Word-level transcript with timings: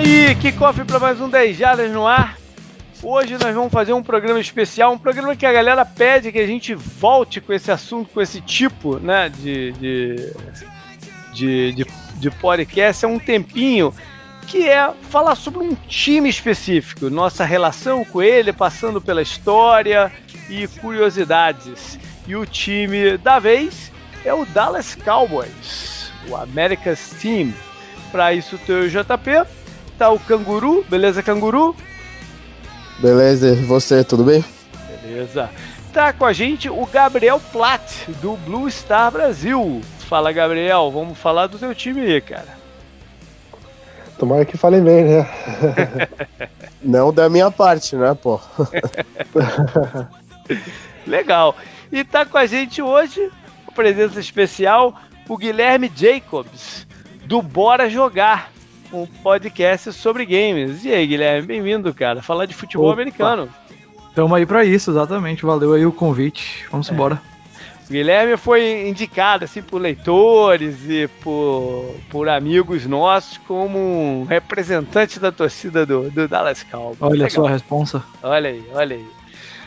Aí, 0.00 0.34
que 0.36 0.50
cofre 0.50 0.82
para 0.82 0.98
mais 0.98 1.20
um 1.20 1.28
10 1.28 1.58
Jardas 1.58 1.90
no 1.90 2.06
ar. 2.06 2.38
Hoje 3.02 3.36
nós 3.36 3.54
vamos 3.54 3.70
fazer 3.70 3.92
um 3.92 4.02
programa 4.02 4.40
especial, 4.40 4.94
um 4.94 4.98
programa 4.98 5.36
que 5.36 5.44
a 5.44 5.52
galera 5.52 5.84
pede 5.84 6.32
que 6.32 6.38
a 6.38 6.46
gente 6.46 6.74
volte 6.74 7.38
com 7.38 7.52
esse 7.52 7.70
assunto, 7.70 8.08
com 8.08 8.22
esse 8.22 8.40
tipo 8.40 8.98
né, 8.98 9.28
de, 9.28 9.72
de, 9.72 10.32
de, 11.34 11.72
de, 11.72 11.86
de 12.14 12.30
podcast 12.30 13.04
há 13.04 13.08
um 13.08 13.18
tempinho, 13.18 13.92
que 14.46 14.66
é 14.66 14.90
falar 15.10 15.34
sobre 15.34 15.62
um 15.62 15.74
time 15.86 16.30
específico, 16.30 17.10
nossa 17.10 17.44
relação 17.44 18.02
com 18.02 18.22
ele, 18.22 18.54
passando 18.54 19.02
pela 19.02 19.20
história 19.20 20.10
e 20.48 20.66
curiosidades. 20.66 21.98
E 22.26 22.34
o 22.34 22.46
time 22.46 23.18
da 23.18 23.38
vez 23.38 23.92
é 24.24 24.32
o 24.32 24.46
Dallas 24.46 24.94
Cowboys, 24.94 26.10
o 26.26 26.34
America's 26.36 27.10
Team. 27.20 27.52
Para 28.10 28.32
isso, 28.32 28.56
tem 28.66 28.76
o 28.76 28.88
JP, 28.88 29.59
tá 30.00 30.08
o 30.08 30.18
Canguru, 30.18 30.82
beleza, 30.88 31.22
Canguru? 31.22 31.76
Beleza, 33.00 33.48
e 33.48 33.54
você, 33.66 34.02
tudo 34.02 34.24
bem? 34.24 34.42
Beleza. 35.02 35.50
Tá 35.92 36.10
com 36.10 36.24
a 36.24 36.32
gente 36.32 36.70
o 36.70 36.86
Gabriel 36.86 37.38
Platt, 37.52 38.10
do 38.22 38.34
Blue 38.38 38.70
Star 38.70 39.10
Brasil. 39.12 39.82
Fala, 40.08 40.32
Gabriel, 40.32 40.90
vamos 40.90 41.18
falar 41.18 41.48
do 41.48 41.58
teu 41.58 41.74
time 41.74 42.00
aí, 42.00 42.18
cara. 42.18 42.48
Tomara 44.18 44.46
que 44.46 44.56
falem 44.56 44.82
bem, 44.82 45.04
né? 45.04 45.28
Não 46.80 47.12
da 47.12 47.28
minha 47.28 47.50
parte, 47.50 47.94
né, 47.94 48.14
pô? 48.14 48.40
Legal. 51.06 51.54
E 51.92 52.02
tá 52.04 52.24
com 52.24 52.38
a 52.38 52.46
gente 52.46 52.80
hoje, 52.80 53.30
presença 53.74 54.18
especial, 54.18 54.94
o 55.28 55.36
Guilherme 55.36 55.92
Jacobs, 55.94 56.86
do 57.26 57.42
Bora 57.42 57.90
Jogar, 57.90 58.50
um 58.92 59.06
podcast 59.06 59.92
sobre 59.92 60.24
games. 60.24 60.84
E 60.84 60.92
aí, 60.92 61.06
Guilherme, 61.06 61.46
bem-vindo, 61.46 61.92
cara. 61.94 62.22
Falar 62.22 62.46
de 62.46 62.54
futebol 62.54 62.86
Opa. 62.86 62.94
americano. 62.94 63.48
Tamo 64.14 64.34
aí 64.34 64.44
para 64.44 64.64
isso, 64.64 64.90
exatamente. 64.90 65.44
Valeu 65.44 65.72
aí 65.72 65.86
o 65.86 65.92
convite. 65.92 66.66
Vamos 66.70 66.90
é. 66.90 66.92
embora. 66.94 67.20
O 67.88 67.92
Guilherme 67.92 68.36
foi 68.36 68.88
indicado 68.88 69.44
assim 69.44 69.60
por 69.60 69.80
leitores 69.80 70.76
e 70.88 71.08
por, 71.22 71.96
por 72.08 72.28
amigos 72.28 72.86
nossos 72.86 73.36
como 73.38 73.78
um 73.78 74.24
representante 74.24 75.18
da 75.18 75.32
torcida 75.32 75.84
do, 75.84 76.08
do 76.08 76.28
Dallas 76.28 76.62
Cowboys. 76.62 76.98
Olha 77.00 77.12
Legal. 77.12 77.30
só 77.30 77.46
a 77.46 77.50
responsa. 77.50 78.04
Olha 78.22 78.50
aí, 78.50 78.64
olha 78.72 78.94
aí. 78.94 79.06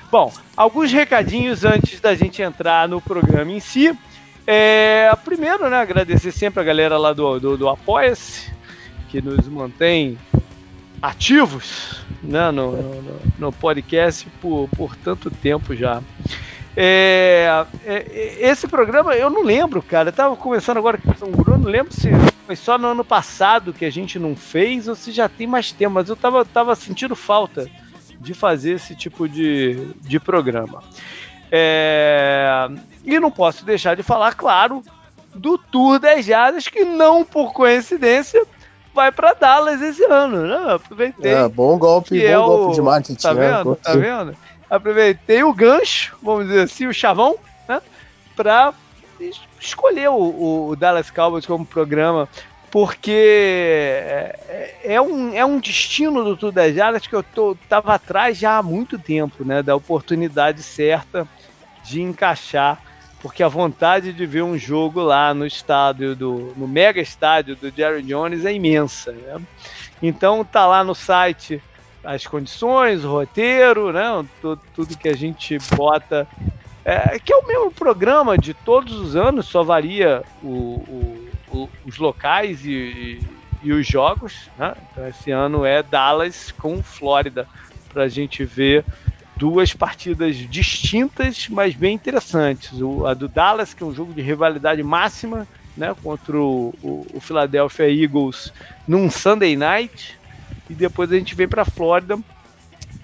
Bom, 0.09 0.31
alguns 0.55 0.91
recadinhos 0.93 1.65
antes 1.65 1.99
da 1.99 2.15
gente 2.15 2.41
entrar 2.41 2.87
no 2.87 3.01
programa 3.01 3.51
em 3.51 3.59
si. 3.59 3.97
É, 4.45 5.11
primeiro, 5.25 5.69
né, 5.69 5.77
agradecer 5.77 6.31
sempre 6.31 6.61
a 6.61 6.63
galera 6.63 6.97
lá 6.97 7.13
do, 7.13 7.39
do, 7.39 7.57
do 7.57 7.67
Apoia-se, 7.67 8.52
que 9.13 9.21
nos 9.21 9.47
mantém 9.47 10.17
ativos 10.99 12.03
né, 12.23 12.49
no, 12.49 12.71
no, 12.71 13.21
no, 13.37 13.51
podcast 13.51 14.27
por, 14.41 14.67
por 14.75 14.95
tanto 14.95 15.29
tempo 15.29 15.75
já. 15.75 16.01
É, 16.75 17.63
é, 17.85 18.37
esse 18.39 18.67
programa 18.67 19.13
eu 19.13 19.29
não 19.29 19.43
lembro, 19.43 19.83
cara. 19.83 20.09
Eu 20.09 20.13
tava 20.13 20.35
agora 20.75 20.97
com 20.97 21.25
o 21.25 21.29
Bruno, 21.29 21.65
não 21.65 21.69
lembro 21.71 21.93
se 21.93 22.09
foi 22.47 22.55
só 22.55 22.79
no 22.79 22.87
ano 22.87 23.05
passado 23.05 23.71
que 23.71 23.85
a 23.85 23.91
gente 23.91 24.17
não 24.17 24.35
fez 24.35 24.87
ou 24.87 24.95
se 24.95 25.11
já 25.11 25.29
tem 25.29 25.45
mais 25.45 25.71
tempo, 25.71 25.93
mas 25.93 26.09
eu 26.09 26.15
tava, 26.15 26.43
tava 26.43 26.73
sentindo 26.73 27.15
falta 27.15 27.69
de 28.19 28.33
fazer 28.33 28.71
esse 28.71 28.95
tipo 28.95 29.29
de, 29.29 29.89
de 30.01 30.19
programa. 30.19 30.81
É, 31.51 32.67
e 33.05 33.19
não 33.19 33.29
posso 33.29 33.63
deixar 33.63 33.95
de 33.95 34.01
falar, 34.01 34.33
claro, 34.33 34.83
do 35.35 35.55
Tour 35.55 35.99
10 35.99 36.25
Jardas, 36.25 36.67
que 36.67 36.83
não 36.83 37.23
por 37.23 37.53
coincidência 37.53 38.43
vai 38.93 39.11
para 39.11 39.33
Dallas 39.33 39.81
esse 39.81 40.03
ano, 40.05 40.47
né? 40.47 40.73
Aproveitei. 40.73 41.33
É, 41.33 41.47
bom 41.47 41.77
golpe, 41.77 42.19
bom 42.19 42.25
é 42.25 42.35
golpe 42.35 42.71
o... 42.71 42.73
de 42.73 42.81
marketing. 42.81 43.15
Tá 43.15 43.33
né? 43.33 43.57
vendo? 43.57 43.75
Tá 43.75 43.93
vendo? 43.93 44.37
Aproveitei 44.69 45.43
o 45.43 45.53
gancho, 45.53 46.15
vamos 46.21 46.47
dizer 46.47 46.61
assim, 46.61 46.87
o 46.87 46.93
chavão, 46.93 47.35
né? 47.67 47.81
Para 48.35 48.73
escolher 49.59 50.09
o, 50.09 50.69
o, 50.69 50.75
Dallas 50.75 51.09
Cowboys 51.09 51.45
como 51.45 51.65
programa, 51.65 52.27
porque 52.71 53.11
é, 54.49 54.79
é, 54.83 55.01
um, 55.01 55.33
é 55.33 55.45
um 55.45 55.59
destino 55.59 56.23
do 56.23 56.35
Tour 56.35 56.51
10 56.51 56.75
Jardas 56.75 57.07
que 57.07 57.13
eu 57.13 57.23
tô, 57.23 57.55
tava 57.69 57.93
atrás 57.93 58.37
já 58.37 58.57
há 58.57 58.63
muito 58.63 58.97
tempo, 58.97 59.43
né? 59.45 59.61
Da 59.61 59.75
oportunidade 59.75 60.63
certa 60.63 61.27
de 61.83 62.01
encaixar 62.01 62.81
porque 63.23 63.41
a 63.41 63.47
vontade 63.47 64.11
de 64.11 64.25
ver 64.25 64.43
um 64.43 64.57
jogo 64.57 64.99
lá 64.99 65.33
no 65.33 65.47
estádio 65.47 66.13
do 66.13 66.53
no 66.57 66.67
mega 66.67 66.99
estádio 66.99 67.55
do 67.55 67.71
Jerry 67.71 68.03
Jones 68.03 68.43
é 68.43 68.53
imensa. 68.53 69.13
Né? 69.13 69.41
Então 70.01 70.43
tá 70.43 70.67
lá 70.67 70.83
no 70.83 70.93
site 70.93 71.63
as 72.03 72.27
condições, 72.27 73.05
o 73.05 73.11
roteiro, 73.11 73.93
né? 73.93 74.25
tudo, 74.41 74.61
tudo 74.75 74.97
que 74.97 75.07
a 75.07 75.15
gente 75.15 75.57
bota. 75.73 76.27
É, 76.83 77.17
que 77.17 77.31
é 77.31 77.37
o 77.37 77.47
mesmo 77.47 77.71
programa 77.71 78.37
de 78.37 78.53
todos 78.53 78.93
os 78.93 79.15
anos, 79.15 79.47
só 79.47 79.63
varia 79.63 80.21
o, 80.43 80.49
o, 80.49 81.29
o, 81.49 81.69
os 81.85 81.97
locais 81.97 82.65
e, 82.65 82.71
e, 82.73 83.19
e, 83.63 83.71
os 83.71 83.87
jogos. 83.87 84.49
Né? 84.57 84.75
Então 84.91 85.07
esse 85.07 85.31
ano 85.31 85.63
é 85.63 85.81
Dallas 85.81 86.51
com 86.51 86.83
Flórida 86.83 87.47
para 87.93 88.03
a 88.03 88.09
gente 88.09 88.43
ver 88.43 88.83
duas 89.35 89.73
partidas 89.73 90.35
distintas, 90.35 91.47
mas 91.49 91.75
bem 91.75 91.95
interessantes. 91.95 92.81
O, 92.81 93.05
a 93.05 93.13
do 93.13 93.27
Dallas, 93.27 93.73
que 93.73 93.83
é 93.83 93.85
um 93.85 93.93
jogo 93.93 94.13
de 94.13 94.21
rivalidade 94.21 94.83
máxima, 94.83 95.47
né, 95.75 95.95
contra 96.03 96.37
o, 96.37 96.73
o, 96.83 97.05
o 97.15 97.19
Philadelphia 97.19 97.89
Eagles 97.89 98.53
num 98.87 99.09
Sunday 99.09 99.55
Night, 99.55 100.19
e 100.69 100.73
depois 100.73 101.11
a 101.11 101.15
gente 101.15 101.35
vem 101.35 101.47
para 101.47 101.65
Flórida 101.65 102.17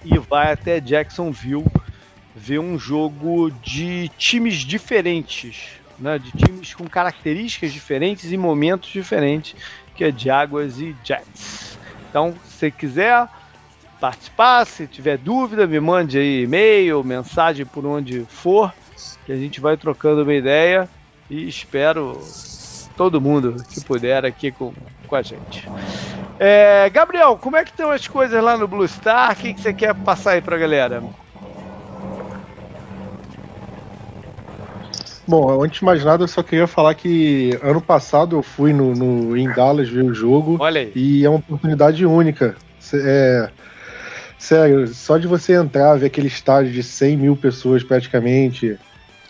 e 0.04 0.18
vai 0.18 0.52
até 0.52 0.80
Jacksonville 0.80 1.66
ver 2.34 2.60
um 2.60 2.78
jogo 2.78 3.50
de 3.62 4.08
times 4.16 4.56
diferentes, 4.58 5.80
né, 5.98 6.18
de 6.18 6.30
times 6.30 6.74
com 6.74 6.88
características 6.88 7.72
diferentes 7.72 8.32
e 8.32 8.36
momentos 8.36 8.90
diferentes, 8.90 9.54
que 9.94 10.04
é 10.04 10.12
Jaguars 10.16 10.78
e 10.78 10.96
Jets. 11.04 11.78
Então, 12.08 12.34
se 12.44 12.70
quiser 12.70 13.28
participar. 14.00 14.64
Se 14.64 14.86
tiver 14.86 15.18
dúvida, 15.18 15.66
me 15.66 15.78
mande 15.78 16.18
aí 16.18 16.44
e-mail, 16.44 17.04
mensagem 17.04 17.66
por 17.66 17.84
onde 17.84 18.24
for, 18.28 18.72
que 19.26 19.32
a 19.32 19.36
gente 19.36 19.60
vai 19.60 19.76
trocando 19.76 20.22
uma 20.22 20.34
ideia 20.34 20.88
e 21.28 21.46
espero 21.46 22.18
todo 22.96 23.20
mundo 23.20 23.64
que 23.70 23.80
puder 23.84 24.24
aqui 24.24 24.50
com, 24.50 24.72
com 25.06 25.16
a 25.16 25.22
gente. 25.22 25.68
É, 26.38 26.88
Gabriel, 26.88 27.36
como 27.36 27.56
é 27.56 27.64
que 27.64 27.70
estão 27.70 27.90
as 27.90 28.08
coisas 28.08 28.42
lá 28.42 28.56
no 28.56 28.66
Blue 28.66 28.88
Star? 28.88 29.32
O 29.32 29.36
que, 29.36 29.52
que 29.52 29.60
você 29.60 29.74
quer 29.74 29.94
passar 29.94 30.32
aí 30.32 30.40
pra 30.40 30.56
galera? 30.56 31.02
Bom, 35.28 35.62
antes 35.62 35.78
de 35.78 35.84
mais 35.84 36.02
nada, 36.02 36.24
eu 36.24 36.28
só 36.28 36.42
queria 36.42 36.66
falar 36.66 36.94
que 36.94 37.56
ano 37.62 37.80
passado 37.80 38.36
eu 38.36 38.42
fui 38.42 38.72
no, 38.72 38.94
no 38.94 39.36
em 39.36 39.48
Dallas 39.48 39.88
ver 39.88 40.02
o 40.02 40.12
jogo. 40.12 40.56
Olha 40.58 40.80
aí. 40.80 40.92
E 40.96 41.24
é 41.24 41.28
uma 41.28 41.38
oportunidade 41.38 42.04
única. 42.04 42.56
É, 42.92 43.48
Sério, 44.40 44.88
só 44.88 45.18
de 45.18 45.26
você 45.26 45.52
entrar, 45.52 45.96
ver 45.96 46.06
aquele 46.06 46.26
estádio 46.26 46.72
de 46.72 46.82
100 46.82 47.16
mil 47.18 47.36
pessoas 47.36 47.84
praticamente, 47.84 48.78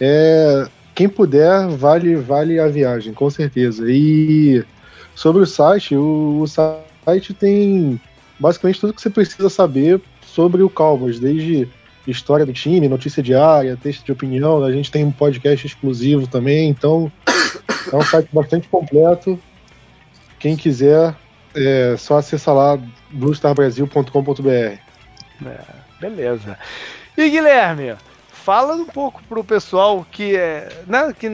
é, 0.01 0.69
quem 0.95 1.09
puder, 1.09 1.67
vale, 1.67 2.15
vale 2.15 2.61
a 2.61 2.69
viagem, 2.69 3.13
com 3.13 3.29
certeza. 3.29 3.87
E 3.89 4.65
sobre 5.13 5.43
o 5.43 5.47
site, 5.47 5.97
o, 5.97 6.41
o 6.41 6.47
site 6.47 7.35
tem 7.35 8.01
basicamente 8.39 8.81
tudo 8.81 8.95
que 8.95 9.03
você 9.03 9.11
precisa 9.11 9.51
saber 9.51 10.01
sobre 10.25 10.63
o 10.63 10.71
Cowboys, 10.71 11.19
desde 11.19 11.69
história 12.07 12.47
do 12.47 12.53
time, 12.53 12.89
notícia 12.89 13.21
diária, 13.21 13.77
texto 13.77 14.05
de 14.05 14.13
opinião. 14.13 14.63
A 14.63 14.71
gente 14.71 14.93
tem 14.93 15.05
um 15.05 15.11
podcast 15.11 15.67
exclusivo 15.67 16.29
também, 16.29 16.71
então 16.71 17.11
é 17.93 17.97
um 17.97 18.03
site 18.03 18.29
bastante 18.33 18.69
completo. 18.69 19.37
Quem 20.39 20.57
quiser, 20.57 21.17
é 21.53 21.97
só 21.99 22.19
acessar 22.19 22.55
lá 22.55 22.79
bluestarbrasil.com.br. 23.11 24.90
É, 25.47 25.61
beleza. 26.01 26.59
E 27.17 27.29
Guilherme, 27.29 27.97
fala 28.41 28.75
um 28.75 28.87
pouco 28.87 29.23
pro 29.29 29.45
pessoal 29.45 30.05
que 30.11 30.35
é, 30.37 30.69
né, 30.87 31.15
que 31.17 31.29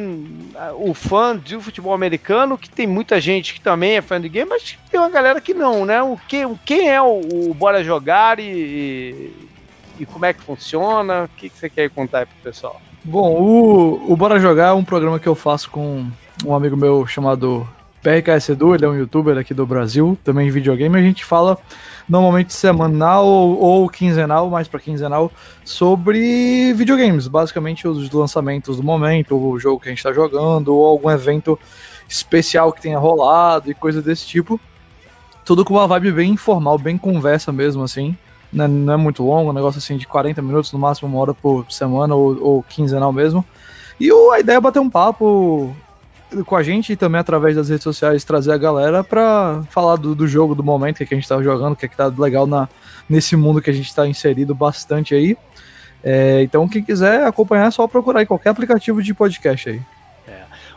o 0.78 0.92
fã 0.92 1.36
de 1.36 1.58
futebol 1.60 1.94
americano, 1.94 2.58
que 2.58 2.68
tem 2.68 2.86
muita 2.86 3.20
gente 3.20 3.54
que 3.54 3.60
também 3.60 3.96
é 3.96 4.02
fã 4.02 4.20
de 4.20 4.28
game, 4.28 4.48
mas 4.48 4.76
tem 4.90 5.00
uma 5.00 5.08
galera 5.08 5.40
que 5.40 5.54
não, 5.54 5.84
né? 5.84 6.02
O 6.02 6.18
que, 6.28 6.42
quem 6.64 6.90
é 6.90 7.00
o, 7.00 7.20
o 7.50 7.54
Bora 7.54 7.82
Jogar 7.82 8.38
e, 8.38 8.42
e, 8.42 9.48
e, 10.00 10.06
como 10.06 10.24
é 10.24 10.32
que 10.32 10.42
funciona? 10.42 11.24
O 11.24 11.28
que, 11.36 11.48
que 11.48 11.56
você 11.56 11.70
quer 11.70 11.88
contar 11.90 12.20
aí 12.20 12.26
pro 12.26 12.36
pessoal? 12.42 12.80
Bom, 13.04 13.40
o, 13.40 14.12
o 14.12 14.16
Bora 14.16 14.40
Jogar 14.40 14.68
é 14.68 14.72
um 14.72 14.84
programa 14.84 15.20
que 15.20 15.28
eu 15.28 15.34
faço 15.34 15.70
com 15.70 16.06
um 16.44 16.54
amigo 16.54 16.76
meu 16.76 17.06
chamado 17.06 17.66
PRKS 18.06 18.50
Edu, 18.50 18.72
ele 18.72 18.84
é 18.84 18.88
um 18.88 18.94
youtuber 18.94 19.36
aqui 19.36 19.52
do 19.52 19.66
Brasil, 19.66 20.16
também 20.22 20.46
de 20.46 20.52
videogame, 20.52 20.96
a 20.96 21.02
gente 21.02 21.24
fala 21.24 21.58
normalmente 22.08 22.54
semanal 22.54 23.26
ou, 23.26 23.88
quinzenal, 23.88 24.48
mais 24.48 24.68
para 24.68 24.78
quinzenal, 24.78 25.32
sobre 25.64 26.72
videogames, 26.74 27.26
basicamente 27.26 27.88
os 27.88 28.08
lançamentos 28.12 28.76
do 28.76 28.82
momento, 28.84 29.36
o 29.36 29.58
jogo 29.58 29.80
que 29.80 29.88
a 29.88 29.90
gente 29.90 29.98
está 29.98 30.12
jogando, 30.12 30.72
ou 30.72 30.86
algum 30.86 31.10
evento 31.10 31.58
especial 32.08 32.72
que 32.72 32.80
tenha 32.80 32.96
rolado 32.96 33.68
e 33.72 33.74
coisa 33.74 34.00
desse 34.00 34.24
tipo. 34.24 34.60
Tudo 35.44 35.64
com 35.64 35.74
uma 35.74 35.88
vibe 35.88 36.12
bem 36.12 36.30
informal, 36.30 36.78
bem 36.78 36.96
conversa 36.96 37.50
mesmo, 37.50 37.82
assim. 37.82 38.16
Não 38.52 38.92
é, 38.92 38.94
é 38.94 38.96
muito 38.96 39.24
longo, 39.24 39.50
um 39.50 39.52
negócio 39.52 39.78
assim 39.78 39.96
de 39.96 40.06
40 40.06 40.40
minutos, 40.42 40.72
no 40.72 40.78
máximo 40.78 41.08
uma 41.08 41.18
hora 41.18 41.34
por 41.34 41.66
semana 41.72 42.14
ou, 42.14 42.40
ou 42.40 42.62
quinzenal 42.62 43.12
mesmo. 43.12 43.44
E 43.98 44.12
a 44.32 44.38
ideia 44.38 44.58
é 44.58 44.60
bater 44.60 44.78
um 44.78 44.90
papo 44.90 45.74
com 46.44 46.56
a 46.56 46.62
gente 46.62 46.92
e 46.92 46.96
também 46.96 47.20
através 47.20 47.56
das 47.56 47.68
redes 47.68 47.84
sociais 47.84 48.24
trazer 48.24 48.52
a 48.52 48.58
galera 48.58 49.04
pra 49.04 49.62
falar 49.70 49.96
do, 49.96 50.14
do 50.14 50.26
jogo, 50.26 50.54
do 50.54 50.62
momento 50.62 50.96
que, 50.96 51.04
é 51.04 51.06
que 51.06 51.14
a 51.14 51.16
gente 51.16 51.28
tá 51.28 51.40
jogando, 51.42 51.72
o 51.72 51.76
que, 51.76 51.86
é 51.86 51.88
que 51.88 51.96
tá 51.96 52.06
legal 52.06 52.46
na, 52.46 52.68
nesse 53.08 53.36
mundo 53.36 53.62
que 53.62 53.70
a 53.70 53.72
gente 53.72 53.94
tá 53.94 54.06
inserido 54.06 54.54
bastante 54.54 55.14
aí. 55.14 55.36
É, 56.02 56.42
então, 56.42 56.68
quem 56.68 56.82
quiser 56.82 57.26
acompanhar, 57.26 57.66
é 57.66 57.70
só 57.70 57.86
procurar 57.86 58.22
em 58.22 58.26
qualquer 58.26 58.50
aplicativo 58.50 59.02
de 59.02 59.14
podcast 59.14 59.70
aí. 59.70 59.80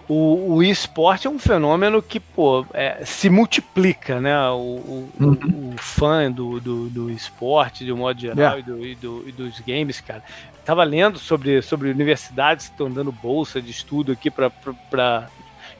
O, 0.09 0.55
o 0.55 0.63
esporte 0.63 1.27
é 1.27 1.29
um 1.29 1.37
fenômeno 1.37 2.01
que, 2.01 2.19
pô, 2.19 2.65
é, 2.73 3.05
se 3.05 3.29
multiplica, 3.29 4.19
né? 4.19 4.35
O, 4.49 4.55
o, 4.55 5.09
uhum. 5.19 5.73
o 5.75 5.77
fã 5.77 6.31
do, 6.31 6.59
do, 6.59 6.89
do, 6.89 7.11
esporte, 7.11 7.85
de 7.85 7.93
um 7.93 7.97
modo 7.97 8.19
geral, 8.19 8.57
yeah. 8.57 8.59
e, 8.59 8.95
do, 8.95 9.23
e, 9.23 9.29
e, 9.29 9.31
dos 9.31 9.59
games, 9.59 10.01
cara. 10.01 10.23
Tava 10.65 10.83
lendo 10.83 11.19
sobre, 11.19 11.61
sobre 11.61 11.91
universidades 11.91 12.65
que 12.65 12.73
estão 12.73 12.89
dando 12.89 13.11
bolsa 13.11 13.61
de 13.61 13.69
estudo 13.69 14.11
aqui 14.11 14.31
para 14.31 15.29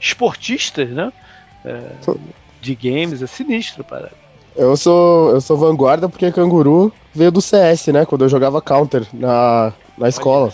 esportistas, 0.00 0.88
né? 0.88 1.12
É, 1.64 1.80
de 2.60 2.74
games, 2.74 3.22
é 3.22 3.26
sinistro, 3.26 3.84
para. 3.84 4.10
Eu 4.56 4.76
sou, 4.76 5.30
eu 5.30 5.40
sou 5.40 5.56
vanguarda 5.56 6.08
porque 6.08 6.32
canguru 6.32 6.92
veio 7.14 7.30
do 7.30 7.40
CS, 7.40 7.88
né? 7.88 8.04
Quando 8.04 8.24
eu 8.24 8.28
jogava 8.28 8.60
Counter 8.60 9.06
na, 9.12 9.72
na 9.96 10.08
escola. 10.08 10.52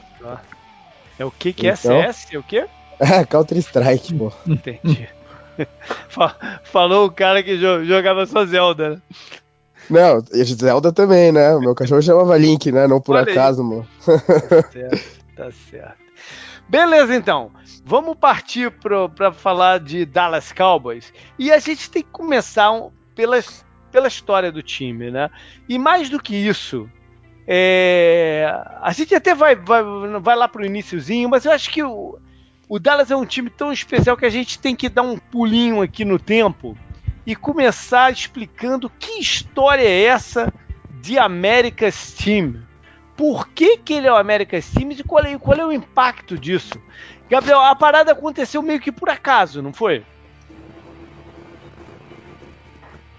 É 1.19 1.25
o 1.25 1.31
que 1.31 1.53
que 1.53 1.67
é 1.67 1.73
então... 1.73 2.03
CS? 2.03 2.27
É 2.33 2.39
o 2.39 2.43
quê? 2.43 2.67
É, 2.99 3.27
Counter-Strike, 3.27 4.15
pô. 4.15 4.33
Entendi. 4.47 5.07
Falou 6.65 7.05
o 7.05 7.11
cara 7.11 7.43
que 7.43 7.59
jogava 7.59 8.25
só 8.25 8.47
Zelda, 8.47 8.89
né? 8.89 9.03
Não, 9.91 10.25
Zelda 10.43 10.91
também, 10.91 11.31
né? 11.31 11.55
O 11.55 11.61
meu 11.61 11.75
cachorro 11.75 12.01
chamava 12.01 12.39
Link, 12.39 12.73
né? 12.73 12.87
Não 12.87 12.99
por 12.99 13.17
Olha 13.17 13.31
acaso, 13.31 13.61
aí. 13.61 13.69
mano. 13.69 13.87
Tá 14.03 14.63
certo, 14.73 15.21
tá 15.37 15.51
certo. 15.71 16.06
Beleza, 16.69 17.15
então. 17.15 17.53
Vamos 17.85 18.17
partir 18.17 18.73
para 18.73 19.33
falar 19.33 19.79
de 19.79 20.05
Dallas 20.05 20.53
Cowboys. 20.53 21.13
E 21.39 21.53
a 21.53 21.59
gente 21.59 21.91
tem 21.91 22.03
que 22.03 22.11
começar 22.11 22.73
um, 22.73 22.91
pela, 23.15 23.39
pela 23.93 24.09
história 24.09 24.51
do 24.51 24.63
time, 24.63 25.11
né? 25.11 25.31
E 25.69 25.79
mais 25.79 26.11
do 26.11 26.21
que 26.21 26.35
isso, 26.35 26.91
é, 27.47 28.53
a 28.83 28.93
gente 28.93 29.15
até 29.15 29.35
vai, 29.35 29.55
vai, 29.55 29.83
vai 30.21 30.37
lá 30.37 30.49
pro 30.49 30.67
iníciozinho, 30.67 31.29
mas 31.29 31.45
eu 31.45 31.53
acho 31.53 31.71
que 31.71 31.83
o, 31.83 32.19
o 32.69 32.79
Dallas 32.81 33.11
é 33.11 33.17
um 33.17 33.25
time 33.25 33.49
tão 33.49 33.73
especial 33.73 34.17
que 34.17 34.27
a 34.27 34.31
gente 34.31 34.59
tem 34.59 34.75
que 34.75 34.89
dar 34.89 35.03
um 35.03 35.17
pulinho 35.17 35.81
aqui 35.81 36.05
no 36.05 36.19
tempo 36.19 36.77
e 37.25 37.37
começar 37.37 38.13
explicando 38.13 38.91
que 38.91 39.21
história 39.21 39.85
é 39.85 40.05
essa 40.05 40.53
de 41.01 41.19
America's 41.19 42.13
Team. 42.13 42.66
Por 43.17 43.49
que, 43.49 43.79
que 43.79 43.95
ele 43.95 44.07
é 44.07 44.13
o 44.13 44.17
America's 44.17 44.71
Team 44.71 44.93
e 44.93 45.03
qual 45.03 45.25
é, 45.25 45.39
qual 45.39 45.59
é 45.59 45.65
o 45.65 45.73
impacto 45.73 46.39
disso? 46.39 46.75
Gabriel, 47.29 47.61
a 47.61 47.75
parada 47.75 48.13
aconteceu 48.13 48.63
meio 48.63 48.79
que 48.79 48.93
por 48.93 49.09
acaso, 49.09 49.63
não 49.63 49.73
foi? 49.73 50.05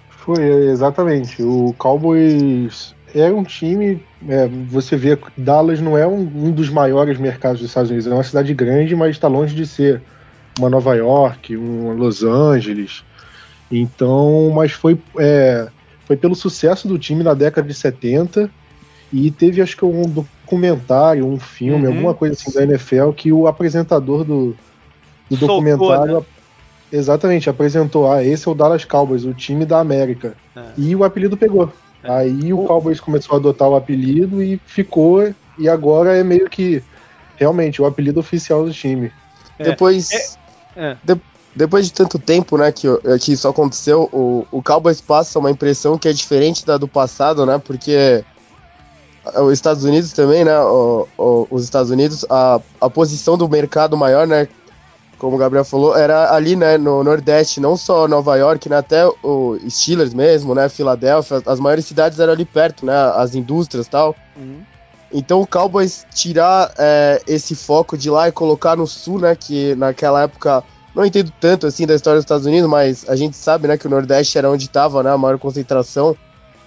Foi, 0.09 0.43
exatamente. 0.43 1.41
O 1.41 1.73
Cowboys 1.77 2.95
é 3.15 3.31
um 3.31 3.43
time. 3.43 4.03
É, 4.27 4.47
você 4.47 4.95
vê 4.95 5.17
Dallas 5.37 5.79
não 5.79 5.97
é 5.97 6.05
um, 6.05 6.19
um, 6.19 6.51
dos 6.51 6.69
maiores 6.69 7.17
mercados 7.17 7.59
dos 7.59 7.69
Estados 7.69 7.89
Unidos, 7.89 8.07
é 8.07 8.13
uma 8.13 8.23
cidade 8.23 8.53
grande, 8.53 8.95
mas 8.95 9.11
está 9.11 9.27
longe 9.27 9.55
de 9.55 9.65
ser 9.65 10.01
uma 10.59 10.69
Nova 10.69 10.95
York, 10.95 11.55
uma 11.55 11.93
Los 11.93 12.23
Angeles. 12.23 13.03
Então, 13.71 14.51
mas 14.53 14.71
foi, 14.71 14.99
é, 15.17 15.69
foi 16.05 16.17
pelo 16.17 16.35
sucesso 16.35 16.87
do 16.87 16.97
time 16.97 17.23
na 17.23 17.33
década 17.33 17.67
de 17.67 17.73
70 17.73 18.49
e 19.11 19.31
teve 19.31 19.61
acho 19.61 19.77
que 19.77 19.85
um 19.85 20.03
documentário, 20.03 21.25
um 21.25 21.39
filme, 21.39 21.87
uhum. 21.87 21.93
alguma 21.93 22.13
coisa 22.13 22.35
assim 22.35 22.51
da 22.51 22.63
NFL 22.63 23.11
que 23.11 23.31
o 23.31 23.47
apresentador 23.47 24.23
do, 24.23 24.55
do 25.29 25.37
documentário 25.37 26.19
né? 26.19 26.25
exatamente 26.91 27.49
apresentou, 27.49 28.11
ah, 28.11 28.23
esse 28.23 28.47
é 28.47 28.51
o 28.51 28.55
Dallas 28.55 28.85
Cowboys, 28.85 29.23
o 29.23 29.33
time 29.33 29.65
da 29.65 29.79
América. 29.79 30.35
É. 30.55 30.61
E 30.77 30.95
o 30.95 31.03
apelido 31.03 31.37
pegou. 31.37 31.71
Aí 32.03 32.53
o 32.53 32.63
Cowboys 32.65 32.99
começou 32.99 33.35
a 33.35 33.39
adotar 33.39 33.67
o 33.67 33.75
apelido 33.75 34.41
e 34.41 34.59
ficou, 34.65 35.33
e 35.57 35.67
agora 35.67 36.15
é 36.15 36.23
meio 36.23 36.49
que 36.49 36.81
realmente 37.35 37.81
o 37.81 37.85
apelido 37.85 38.19
oficial 38.19 38.65
do 38.65 38.71
time. 38.71 39.11
É, 39.59 39.63
depois, 39.63 40.11
é, 40.11 40.91
é. 40.91 40.97
de, 41.03 41.19
depois 41.55 41.85
de 41.85 41.93
tanto 41.93 42.19
tempo, 42.19 42.57
né, 42.57 42.71
que, 42.71 42.87
que 43.19 43.33
isso 43.33 43.47
aconteceu, 43.47 44.09
o, 44.13 44.45
o 44.51 44.61
Cowboys 44.61 45.01
passa 45.01 45.39
uma 45.39 45.51
impressão 45.51 45.97
que 45.97 46.07
é 46.07 46.13
diferente 46.13 46.65
da 46.65 46.77
do 46.77 46.87
passado, 46.87 47.45
né, 47.45 47.57
porque 47.63 48.23
os 49.35 49.53
Estados 49.53 49.83
Unidos 49.83 50.11
também, 50.13 50.43
né, 50.43 50.59
o, 50.59 51.07
o, 51.17 51.47
os 51.49 51.63
Estados 51.63 51.91
Unidos, 51.91 52.25
a, 52.29 52.59
a 52.79 52.89
posição 52.89 53.37
do 53.37 53.47
mercado 53.47 53.97
maior, 53.97 54.27
né, 54.27 54.47
como 55.17 55.35
o 55.35 55.39
Gabriel 55.39 55.65
falou, 55.65 55.97
era 55.97 56.33
ali, 56.33 56.55
né, 56.55 56.77
no 56.77 57.03
Nordeste, 57.03 57.59
não 57.59 57.75
só 57.75 58.07
Nova 58.07 58.35
York, 58.35 58.69
né, 58.69 58.77
até 58.77 59.05
o 59.23 59.57
Steelers 59.69 60.13
mesmo, 60.13 60.53
né, 60.53 60.69
Filadélfia, 60.69 61.41
as 61.45 61.59
maiores 61.59 61.85
cidades 61.85 62.19
eram 62.19 62.33
ali 62.33 62.45
perto, 62.45 62.85
né, 62.85 62.93
as 63.15 63.33
indústrias 63.33 63.87
e 63.87 63.89
tal. 63.89 64.15
Uhum. 64.35 64.61
Então 65.11 65.41
o 65.41 65.47
Cowboys 65.47 66.05
tirar 66.13 66.73
é, 66.77 67.21
esse 67.25 67.55
foco 67.55 67.97
de 67.97 68.09
lá 68.09 68.27
e 68.27 68.31
colocar 68.31 68.75
no 68.75 68.85
Sul, 68.85 69.19
né, 69.19 69.35
que 69.35 69.73
naquela 69.75 70.23
época, 70.23 70.63
não 70.93 71.05
entendo 71.05 71.31
tanto 71.39 71.65
assim 71.65 71.87
da 71.87 71.95
história 71.95 72.17
dos 72.17 72.25
Estados 72.25 72.45
Unidos, 72.45 72.69
mas 72.69 73.05
a 73.07 73.15
gente 73.15 73.35
sabe, 73.37 73.67
né, 73.67 73.77
que 73.77 73.87
o 73.87 73.89
Nordeste 73.89 74.37
era 74.37 74.49
onde 74.49 74.65
estava, 74.65 75.01
né, 75.01 75.11
a 75.11 75.17
maior 75.17 75.39
concentração, 75.39 76.15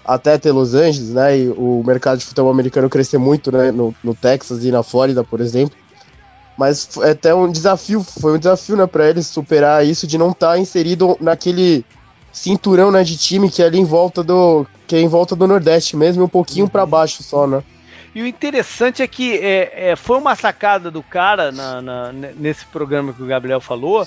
até 0.04 0.38
ter 0.38 0.52
Los 0.52 0.74
Angeles, 0.74 1.10
né, 1.10 1.38
e 1.38 1.48
o 1.50 1.82
mercado 1.84 2.18
de 2.18 2.24
futebol 2.24 2.50
americano 2.50 2.88
crescer 2.88 3.18
muito, 3.18 3.52
né, 3.52 3.70
no, 3.70 3.94
no 4.02 4.14
Texas 4.14 4.64
e 4.64 4.70
na 4.70 4.82
Flórida, 4.82 5.22
por 5.22 5.40
exemplo. 5.40 5.76
Mas 6.56 6.88
é 7.02 7.10
até 7.10 7.34
um 7.34 7.50
desafio, 7.50 8.02
foi 8.02 8.34
um 8.34 8.38
desafio, 8.38 8.76
né, 8.76 8.86
para 8.86 9.08
eles 9.08 9.26
superar 9.26 9.86
isso 9.86 10.06
de 10.06 10.18
não 10.18 10.30
estar 10.30 10.52
tá 10.52 10.58
inserido 10.58 11.16
naquele 11.20 11.84
cinturão, 12.32 12.90
né, 12.90 13.02
de 13.02 13.16
time 13.16 13.50
que 13.50 13.62
é 13.62 13.66
ali 13.66 13.78
em 13.78 13.84
volta 13.84 14.22
do 14.22 14.66
que 14.86 14.96
é 14.96 15.00
em 15.00 15.08
volta 15.08 15.36
do 15.36 15.46
Nordeste 15.46 15.96
mesmo, 15.96 16.24
um 16.24 16.28
pouquinho 16.28 16.68
para 16.68 16.82
uhum. 16.82 16.90
baixo 16.90 17.22
só, 17.22 17.46
né? 17.46 17.62
E 18.12 18.22
o 18.22 18.26
interessante 18.26 19.02
é 19.02 19.06
que 19.06 19.38
é, 19.38 19.90
é, 19.90 19.96
foi 19.96 20.18
uma 20.18 20.34
sacada 20.34 20.90
do 20.90 21.00
cara 21.00 21.52
na, 21.52 21.80
na, 21.80 22.12
nesse 22.12 22.66
programa 22.66 23.12
que 23.12 23.22
o 23.22 23.26
Gabriel 23.26 23.60
falou. 23.60 24.04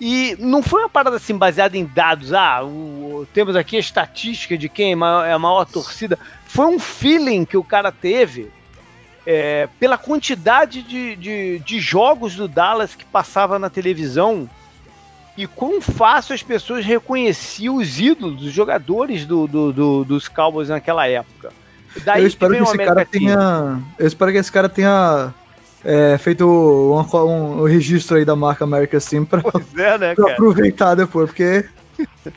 E 0.00 0.36
não 0.38 0.62
foi 0.62 0.80
uma 0.80 0.88
parada 0.88 1.16
assim 1.16 1.36
baseada 1.36 1.76
em 1.76 1.84
dados. 1.84 2.32
Ah, 2.32 2.62
o, 2.62 3.26
temos 3.32 3.56
aqui 3.56 3.76
a 3.76 3.80
estatística 3.80 4.56
de 4.56 4.68
quem 4.68 4.90
é 4.90 4.92
a 4.92 4.96
maior, 4.96 5.24
é 5.24 5.38
maior 5.38 5.64
torcida. 5.64 6.18
Foi 6.46 6.66
um 6.66 6.78
feeling 6.78 7.44
que 7.44 7.56
o 7.56 7.64
cara 7.64 7.90
teve 7.90 8.50
é, 9.26 9.68
pela 9.80 9.98
quantidade 9.98 10.82
de, 10.82 11.16
de, 11.16 11.58
de, 11.58 11.80
jogos 11.80 12.36
do 12.36 12.46
Dallas 12.46 12.94
que 12.94 13.04
passava 13.04 13.58
na 13.58 13.68
televisão 13.68 14.48
e 15.36 15.46
quão 15.46 15.80
fácil 15.80 16.34
as 16.34 16.42
pessoas 16.42 16.84
reconheciam 16.84 17.76
os 17.76 17.98
ídolos, 17.98 18.42
os 18.42 18.52
jogadores 18.52 19.26
do, 19.26 19.46
do, 19.46 19.72
do 19.72 20.04
dos 20.04 20.28
Cowboys 20.28 20.68
naquela 20.68 21.08
época. 21.08 21.52
Daí 22.04 22.22
eu 22.22 22.26
espero 22.26 22.54
que, 22.54 22.62
esse 22.62 22.78
cara 22.78 23.04
tenha. 23.04 23.82
Eu 23.98 24.06
espero 24.06 24.32
que 24.32 24.38
esse 24.38 24.52
cara 24.52 24.68
tenha 24.68 25.34
é, 25.86 26.18
feito 26.18 26.44
um, 26.44 26.98
um, 26.98 27.62
um, 27.62 27.64
registro 27.64 28.16
aí 28.16 28.24
da 28.24 28.34
marca 28.34 28.64
America 28.64 28.98
Sim 28.98 29.24
pra, 29.24 29.40
é, 29.78 29.96
né, 29.96 30.14
pra 30.16 30.32
aproveitar 30.32 30.96
depois, 30.96 31.30
porque 31.30 31.64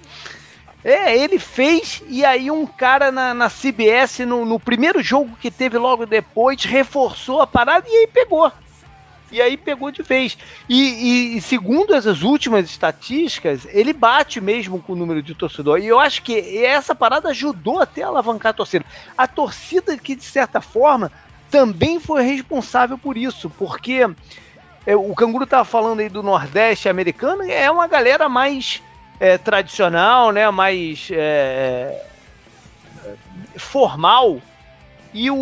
é, 0.85 1.17
ele 1.17 1.39
fez 1.39 2.03
e 2.07 2.23
aí 2.23 2.51
um 2.51 2.67
cara 2.67 3.11
na, 3.11 3.33
na 3.33 3.49
CBS, 3.49 4.19
no, 4.19 4.45
no, 4.45 4.59
primeiro 4.59 5.01
jogo 5.01 5.35
que 5.41 5.49
teve 5.49 5.79
logo 5.79 6.05
depois, 6.05 6.63
reforçou 6.63 7.41
a 7.41 7.47
parada 7.47 7.87
e 7.89 7.91
aí 7.91 8.07
pegou. 8.07 8.51
E 9.31 9.41
aí 9.41 9.57
pegou 9.57 9.91
de 9.91 10.01
vez. 10.03 10.37
E, 10.67 11.37
e, 11.37 11.41
segundo 11.41 11.93
essas 11.93 12.23
últimas 12.23 12.65
estatísticas, 12.65 13.67
ele 13.69 13.93
bate 13.93 14.41
mesmo 14.41 14.81
com 14.81 14.93
o 14.93 14.95
número 14.95 15.21
de 15.21 15.35
torcedor. 15.35 15.79
E 15.79 15.85
eu 15.85 15.99
acho 15.99 16.23
que 16.23 16.63
essa 16.65 16.95
parada 16.95 17.29
ajudou 17.29 17.79
até 17.79 18.01
a 18.01 18.07
alavancar 18.07 18.49
a 18.49 18.53
torcida. 18.53 18.83
A 19.15 19.27
torcida 19.27 19.95
que, 19.99 20.15
de 20.15 20.23
certa 20.23 20.61
forma, 20.61 21.11
também 21.49 21.99
foi 21.99 22.23
responsável 22.23 22.97
por 22.97 23.17
isso, 23.17 23.49
porque 23.49 24.07
é, 24.85 24.95
o 24.95 25.13
Canguru 25.13 25.43
estava 25.43 25.65
falando 25.65 25.99
aí 25.99 26.09
do 26.09 26.23
Nordeste 26.23 26.89
americano, 26.89 27.43
é 27.43 27.69
uma 27.69 27.87
galera 27.87 28.29
mais 28.29 28.81
é, 29.19 29.37
tradicional, 29.37 30.31
né, 30.31 30.49
mais 30.49 31.09
é, 31.11 32.01
é, 33.05 33.59
formal. 33.59 34.41
E 35.11 35.31
o, 35.31 35.35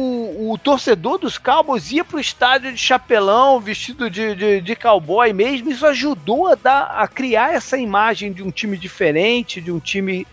o, 0.51 0.57
torcedor 0.57 1.17
dos 1.17 1.37
Cowboys 1.37 1.91
ia 1.91 2.03
para 2.03 2.17
o 2.17 2.21
estádio 2.21 2.71
de 2.71 2.77
chapelão, 2.77 3.59
vestido 3.59 4.09
de, 4.09 4.33
de, 4.33 4.61
de, 4.61 4.75
cowboy 4.77 5.33
mesmo. 5.33 5.69
Isso 5.69 5.85
ajudou 5.85 6.47
a, 6.47 6.55
dar, 6.55 6.83
a 6.83 7.05
criar 7.05 7.53
essa 7.53 7.77
imagem 7.77 8.31
de 8.31 8.41
um 8.41 8.49
time 8.49 8.77
diferente, 8.77 9.59
de 9.59 9.69
um 9.69 9.79
time 9.79 10.25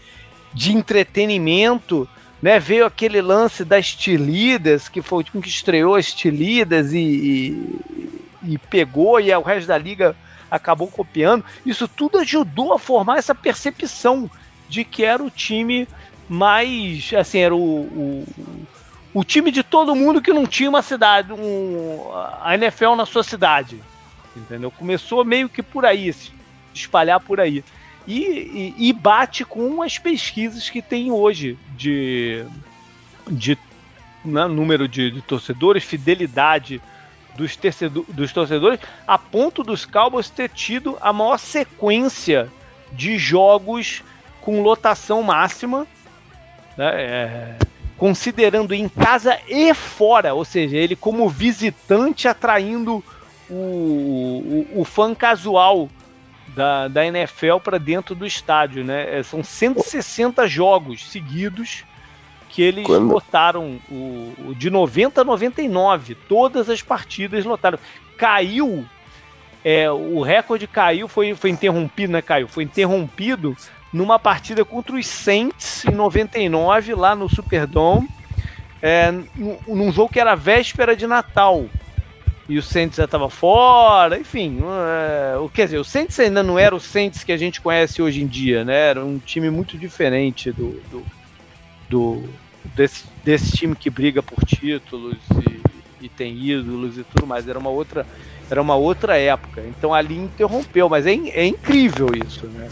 de 0.52 0.72
entretenimento. 0.72 2.08
Né, 2.44 2.60
veio 2.60 2.84
aquele 2.84 3.22
lance 3.22 3.64
das 3.64 3.94
Tilidas, 3.94 4.86
que 4.86 5.00
foi 5.00 5.20
o 5.20 5.22
time 5.22 5.42
que 5.42 5.48
estreou 5.48 5.94
as 5.94 6.12
Tilidas 6.12 6.92
e, 6.92 6.98
e, 6.98 7.80
e 8.42 8.58
pegou, 8.58 9.18
e 9.18 9.34
o 9.34 9.40
resto 9.40 9.66
da 9.66 9.78
liga 9.78 10.14
acabou 10.50 10.88
copiando. 10.88 11.42
Isso 11.64 11.88
tudo 11.88 12.18
ajudou 12.18 12.74
a 12.74 12.78
formar 12.78 13.16
essa 13.16 13.34
percepção 13.34 14.30
de 14.68 14.84
que 14.84 15.02
era 15.02 15.22
o 15.22 15.30
time 15.30 15.88
mais, 16.28 17.10
assim, 17.18 17.38
era 17.38 17.54
o, 17.54 17.56
o, 17.56 18.26
o 19.14 19.24
time 19.24 19.50
de 19.50 19.62
todo 19.62 19.96
mundo 19.96 20.20
que 20.20 20.30
não 20.30 20.46
tinha 20.46 20.68
uma 20.68 20.82
cidade, 20.82 21.32
um, 21.32 22.10
a 22.42 22.54
NFL 22.56 22.94
na 22.94 23.06
sua 23.06 23.22
cidade, 23.22 23.80
entendeu? 24.36 24.70
Começou 24.70 25.24
meio 25.24 25.48
que 25.48 25.62
por 25.62 25.86
aí, 25.86 26.12
se 26.12 26.30
espalhar 26.74 27.20
por 27.20 27.40
aí. 27.40 27.64
E, 28.06 28.74
e, 28.78 28.88
e 28.88 28.92
bate 28.92 29.44
com 29.44 29.82
as 29.82 29.98
pesquisas 29.98 30.68
que 30.68 30.82
tem 30.82 31.10
hoje 31.10 31.58
de, 31.74 32.44
de 33.26 33.58
né, 34.24 34.46
número 34.46 34.86
de, 34.86 35.10
de, 35.10 35.22
torcedores, 35.22 35.84
fidelidade 35.84 36.82
dos, 37.34 37.58
dos 38.08 38.32
torcedores, 38.32 38.80
a 39.06 39.18
ponto 39.18 39.62
dos 39.62 39.84
Cowboys 39.84 40.28
ter 40.28 40.50
tido 40.50 40.98
a 41.00 41.12
maior 41.12 41.38
sequência 41.38 42.50
de 42.92 43.18
jogos 43.18 44.02
com 44.40 44.62
lotação 44.62 45.22
máxima, 45.22 45.86
né, 46.76 46.92
é, 46.94 47.58
considerando 47.96 48.74
em 48.74 48.88
casa 48.88 49.38
e 49.48 49.72
fora, 49.72 50.34
ou 50.34 50.44
seja, 50.44 50.76
ele 50.76 50.94
como 50.94 51.28
visitante 51.28 52.28
atraindo 52.28 53.02
o, 53.48 54.66
o, 54.74 54.80
o 54.80 54.84
fã 54.84 55.14
casual 55.14 55.88
da, 56.54 56.88
da 56.88 57.06
NFL 57.06 57.58
para 57.62 57.78
dentro 57.78 58.14
do 58.14 58.26
estádio, 58.26 58.84
né? 58.84 59.18
É, 59.18 59.22
são 59.22 59.42
160 59.42 60.46
jogos 60.48 61.04
seguidos 61.10 61.84
que 62.48 62.62
eles 62.62 62.86
Quando? 62.86 63.12
lotaram 63.12 63.80
o, 63.90 64.32
o, 64.46 64.54
de 64.54 64.70
90 64.70 65.20
a 65.20 65.24
99, 65.24 66.14
todas 66.28 66.70
as 66.70 66.80
partidas 66.80 67.44
lotaram. 67.44 67.78
Caiu, 68.16 68.84
é, 69.64 69.90
o 69.90 70.22
recorde 70.22 70.66
caiu, 70.66 71.08
foi, 71.08 71.34
foi 71.34 71.50
interrompido, 71.50 72.12
né? 72.12 72.22
Caiu, 72.22 72.46
foi 72.46 72.62
interrompido 72.62 73.56
numa 73.92 74.18
partida 74.18 74.64
contra 74.64 74.96
os 74.96 75.06
Saints 75.06 75.84
em 75.84 75.92
99 75.92 76.94
lá 76.94 77.14
no 77.14 77.28
Superdome, 77.28 78.08
é, 78.80 79.12
num 79.66 79.90
jogo 79.90 80.12
que 80.12 80.20
era 80.20 80.34
véspera 80.34 80.94
de 80.94 81.06
Natal 81.06 81.66
e 82.48 82.58
o 82.58 82.62
Saints 82.62 82.96
já 82.96 83.04
estava 83.04 83.30
fora, 83.30 84.18
enfim, 84.18 84.60
uh, 84.60 85.48
quer 85.48 85.64
dizer, 85.64 85.78
o 85.78 85.84
Saints 85.84 86.18
ainda 86.20 86.42
não 86.42 86.58
era 86.58 86.74
o 86.74 86.80
Saints 86.80 87.24
que 87.24 87.32
a 87.32 87.36
gente 87.36 87.60
conhece 87.60 88.02
hoje 88.02 88.22
em 88.22 88.26
dia, 88.26 88.64
né? 88.64 88.90
Era 88.90 89.04
um 89.04 89.18
time 89.18 89.48
muito 89.48 89.78
diferente 89.78 90.52
do, 90.52 90.72
do, 90.90 91.02
do 91.88 92.28
desse, 92.74 93.04
desse 93.24 93.56
time 93.56 93.74
que 93.74 93.88
briga 93.88 94.22
por 94.22 94.44
títulos 94.44 95.16
e, 95.48 96.04
e, 96.04 96.08
tem 96.08 96.36
ídolos 96.36 96.98
e 96.98 97.04
tudo 97.04 97.26
mais. 97.26 97.48
Era 97.48 97.58
uma 97.58 97.70
outra, 97.70 98.06
era 98.50 98.60
uma 98.60 98.74
outra 98.74 99.16
época. 99.16 99.62
Então 99.66 99.94
ali 99.94 100.18
interrompeu, 100.18 100.86
mas 100.88 101.06
é, 101.06 101.12
é 101.12 101.46
incrível 101.46 102.08
isso, 102.14 102.46
né? 102.46 102.68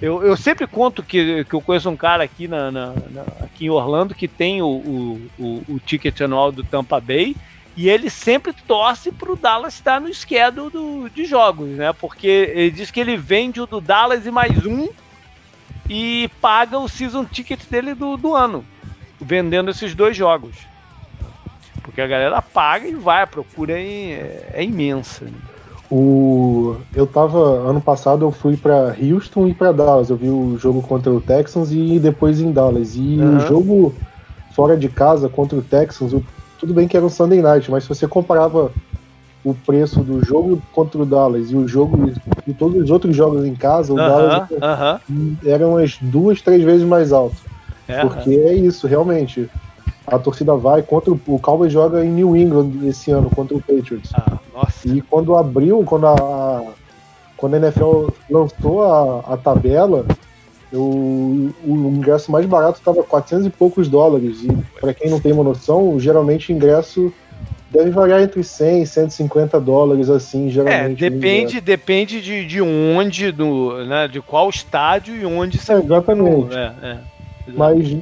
Eu, 0.00 0.22
eu 0.22 0.36
sempre 0.36 0.66
conto 0.66 1.02
que, 1.02 1.44
que 1.44 1.54
eu 1.54 1.60
conheço 1.60 1.88
um 1.88 1.96
cara 1.96 2.24
aqui, 2.24 2.48
na, 2.48 2.70
na, 2.70 2.94
na 3.10 3.22
aqui 3.42 3.66
em 3.66 3.70
Orlando 3.70 4.14
que 4.14 4.26
tem 4.26 4.60
o, 4.62 4.66
o, 4.66 5.30
o, 5.38 5.62
o 5.68 5.80
ticket 5.80 6.20
anual 6.22 6.50
do 6.50 6.64
Tampa 6.64 6.98
Bay 6.98 7.36
e 7.76 7.88
ele 7.88 8.08
sempre 8.08 8.52
torce 8.52 9.10
para 9.10 9.32
o 9.32 9.36
Dallas 9.36 9.74
estar 9.74 10.00
no 10.00 10.12
schedule 10.12 10.70
do, 10.70 11.08
de 11.08 11.24
jogos, 11.24 11.68
né? 11.70 11.92
Porque 11.92 12.52
ele 12.54 12.70
diz 12.70 12.90
que 12.90 13.00
ele 13.00 13.16
vende 13.16 13.60
o 13.60 13.66
do 13.66 13.80
Dallas 13.80 14.26
e 14.26 14.30
mais 14.30 14.64
um 14.64 14.88
e 15.88 16.30
paga 16.40 16.78
o 16.78 16.88
season 16.88 17.24
ticket 17.24 17.60
dele 17.68 17.94
do, 17.94 18.16
do 18.16 18.34
ano, 18.34 18.64
vendendo 19.20 19.70
esses 19.70 19.94
dois 19.94 20.16
jogos. 20.16 20.56
Porque 21.82 22.00
a 22.00 22.06
galera 22.06 22.40
paga 22.40 22.86
e 22.88 22.94
vai, 22.94 23.22
a 23.22 23.26
procura 23.26 23.78
é, 23.78 24.50
é 24.52 24.64
imensa. 24.64 25.24
Né? 25.24 25.32
O, 25.90 26.76
eu 26.94 27.06
tava 27.06 27.38
ano 27.38 27.80
passado 27.80 28.24
eu 28.24 28.32
fui 28.32 28.56
para 28.56 28.96
Houston 29.00 29.48
e 29.48 29.54
para 29.54 29.72
Dallas. 29.72 30.10
Eu 30.10 30.16
vi 30.16 30.28
o 30.28 30.56
jogo 30.58 30.80
contra 30.80 31.12
o 31.12 31.20
Texans 31.20 31.70
e 31.72 31.98
depois 31.98 32.40
em 32.40 32.52
Dallas. 32.52 32.94
E 32.94 33.18
uhum. 33.18 33.36
o 33.36 33.40
jogo 33.40 33.94
fora 34.52 34.76
de 34.76 34.88
casa 34.88 35.28
contra 35.28 35.58
o 35.58 35.62
Texans, 35.62 36.12
o 36.12 36.24
tudo 36.58 36.74
bem 36.74 36.88
que 36.88 36.96
era 36.96 37.04
um 37.04 37.10
Sunday 37.10 37.40
Night, 37.40 37.70
mas 37.70 37.84
se 37.84 37.88
você 37.88 38.06
comparava 38.06 38.70
o 39.44 39.54
preço 39.54 40.00
do 40.00 40.24
jogo 40.24 40.60
contra 40.72 41.02
o 41.02 41.06
Dallas 41.06 41.50
e 41.50 41.56
o 41.56 41.68
jogo 41.68 42.10
e 42.46 42.54
todos 42.54 42.82
os 42.82 42.90
outros 42.90 43.14
jogos 43.14 43.44
em 43.44 43.54
casa, 43.54 43.92
o 43.92 43.96
uh 43.96 43.98
-huh, 43.98 44.08
Dallas 44.08 44.50
uh 44.50 44.56
-huh. 44.56 45.36
era 45.46 45.68
umas 45.68 45.98
duas, 46.00 46.40
três 46.40 46.62
vezes 46.64 46.86
mais 46.86 47.12
alto. 47.12 47.36
É, 47.86 48.00
porque 48.00 48.30
é 48.30 48.54
isso, 48.54 48.86
realmente. 48.86 49.50
A 50.06 50.18
torcida 50.18 50.54
vai 50.54 50.82
contra 50.82 51.12
o, 51.12 51.20
o 51.26 51.38
Cowboys 51.38 51.72
joga 51.72 52.04
em 52.04 52.10
New 52.10 52.36
England 52.36 52.70
esse 52.84 53.10
ano 53.10 53.30
contra 53.30 53.56
o 53.56 53.60
Patriots. 53.60 54.10
Ah, 54.14 54.38
e 54.84 55.00
quando 55.02 55.36
abriu, 55.36 55.82
quando 55.84 56.06
a 56.06 56.62
quando 57.36 57.54
a 57.54 57.58
NFL 57.58 58.08
lançou 58.30 58.82
a, 58.82 59.34
a 59.34 59.36
tabela, 59.36 60.06
eu, 60.74 60.82
o 60.82 61.92
ingresso 61.96 62.32
mais 62.32 62.44
barato 62.46 62.78
estava 62.78 63.02
400 63.02 63.46
e 63.46 63.50
poucos 63.50 63.88
dólares. 63.88 64.42
E 64.42 64.48
para 64.80 64.92
quem 64.92 65.08
não 65.08 65.20
tem 65.20 65.32
uma 65.32 65.44
noção, 65.44 65.98
geralmente 66.00 66.52
o 66.52 66.54
ingresso 66.54 67.12
deve 67.70 67.90
variar 67.90 68.22
entre 68.22 68.42
100 68.42 68.82
e 68.82 68.86
150 68.86 69.60
dólares, 69.60 70.10
assim, 70.10 70.50
geralmente. 70.50 71.04
É, 71.04 71.10
depende, 71.10 71.60
depende 71.60 72.20
de, 72.20 72.44
de 72.44 72.60
onde, 72.60 73.30
do, 73.30 73.84
né, 73.84 74.08
de 74.08 74.20
qual 74.20 74.50
estádio 74.50 75.14
e 75.14 75.24
onde 75.24 75.58
você. 75.58 75.74
É, 75.74 75.78
exatamente. 75.78 76.56
É, 76.56 76.72
é, 76.82 76.98
Mas 77.48 77.92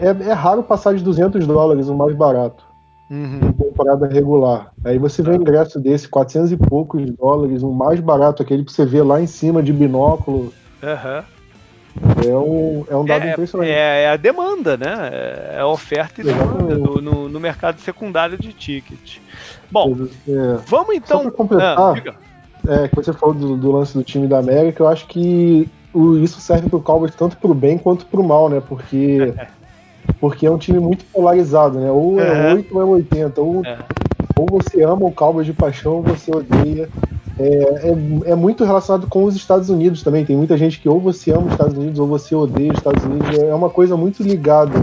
é, 0.00 0.30
é, 0.30 0.32
raro 0.32 0.62
passar 0.64 0.94
de 0.94 1.02
200 1.02 1.46
dólares 1.46 1.88
o 1.88 1.94
mais 1.94 2.14
barato. 2.14 2.66
Uhum. 3.08 3.40
Em 3.42 3.52
temporada 3.52 4.06
regular. 4.06 4.72
Aí 4.84 4.98
você 4.98 5.22
vê 5.22 5.30
um 5.30 5.36
ingresso 5.36 5.80
desse, 5.80 6.08
400 6.08 6.52
e 6.52 6.56
poucos 6.56 7.08
dólares, 7.12 7.62
o 7.62 7.72
mais 7.72 8.00
barato, 8.00 8.42
aquele 8.42 8.64
que 8.64 8.72
você 8.72 8.84
vê 8.84 9.02
lá 9.02 9.20
em 9.20 9.26
cima 9.26 9.62
de 9.62 9.72
binóculo. 9.72 10.52
Uhum. 10.82 11.37
É 12.26 12.36
um, 12.36 12.84
é 12.88 12.96
um 12.96 13.04
dado 13.04 13.26
é, 13.26 13.32
impressionante. 13.32 13.70
É, 13.70 14.02
é, 14.02 14.10
a 14.10 14.16
demanda, 14.16 14.76
né? 14.76 15.10
É 15.54 15.58
a 15.60 15.66
oferta 15.66 16.20
e 16.20 16.24
demanda 16.24 16.76
do, 16.76 17.00
no, 17.00 17.28
no, 17.28 17.40
mercado 17.40 17.80
secundário 17.80 18.36
de 18.38 18.52
ticket. 18.52 19.18
Bom, 19.70 20.08
é, 20.28 20.58
vamos 20.66 20.94
então. 20.94 21.22
Só 21.22 21.30
completar, 21.30 21.78
ah, 21.78 21.94
é, 22.66 22.88
que 22.88 22.96
você 22.96 23.12
falou 23.12 23.34
do, 23.34 23.56
do, 23.56 23.72
lance 23.72 23.94
do 23.94 24.02
time 24.02 24.26
da 24.26 24.38
América, 24.38 24.82
eu 24.82 24.88
acho 24.88 25.06
que 25.06 25.68
o, 25.92 26.16
isso 26.16 26.40
serve 26.40 26.68
pro 26.68 26.80
Cowboys 26.80 27.14
tanto 27.14 27.36
pro 27.36 27.54
bem 27.54 27.78
quanto 27.78 28.06
pro 28.06 28.22
mal, 28.22 28.48
né? 28.48 28.62
Porque, 28.66 29.32
porque 30.20 30.46
é 30.46 30.50
um 30.50 30.58
time 30.58 30.78
muito 30.78 31.04
polarizado, 31.06 31.78
né? 31.78 31.90
Ou 31.90 32.20
é, 32.20 32.50
é 32.50 32.54
8 32.54 32.76
ou 32.76 32.82
é 32.82 32.84
80. 32.84 33.40
Ou, 33.40 33.64
é. 33.64 33.78
Ou 34.38 34.46
você 34.46 34.82
ama 34.82 35.06
o 35.06 35.12
Cowboys 35.12 35.46
de 35.46 35.52
paixão 35.52 35.96
ou 35.96 36.02
você 36.02 36.30
odeia 36.30 36.88
é, 37.38 37.44
é, 37.44 38.30
é, 38.32 38.34
muito 38.34 38.64
relacionado 38.64 39.06
com 39.08 39.24
os 39.24 39.34
Estados 39.34 39.68
Unidos 39.68 40.02
também. 40.02 40.24
Tem 40.24 40.36
muita 40.36 40.56
gente 40.56 40.78
que 40.78 40.88
ou 40.88 41.00
você 41.00 41.32
ama 41.32 41.46
os 41.46 41.52
Estados 41.52 41.76
Unidos 41.76 41.98
ou 41.98 42.06
você 42.06 42.34
odeia 42.34 42.72
os 42.72 42.78
Estados 42.78 43.04
Unidos. 43.04 43.38
É 43.38 43.54
uma 43.54 43.70
coisa 43.70 43.96
muito 43.96 44.22
ligada. 44.22 44.82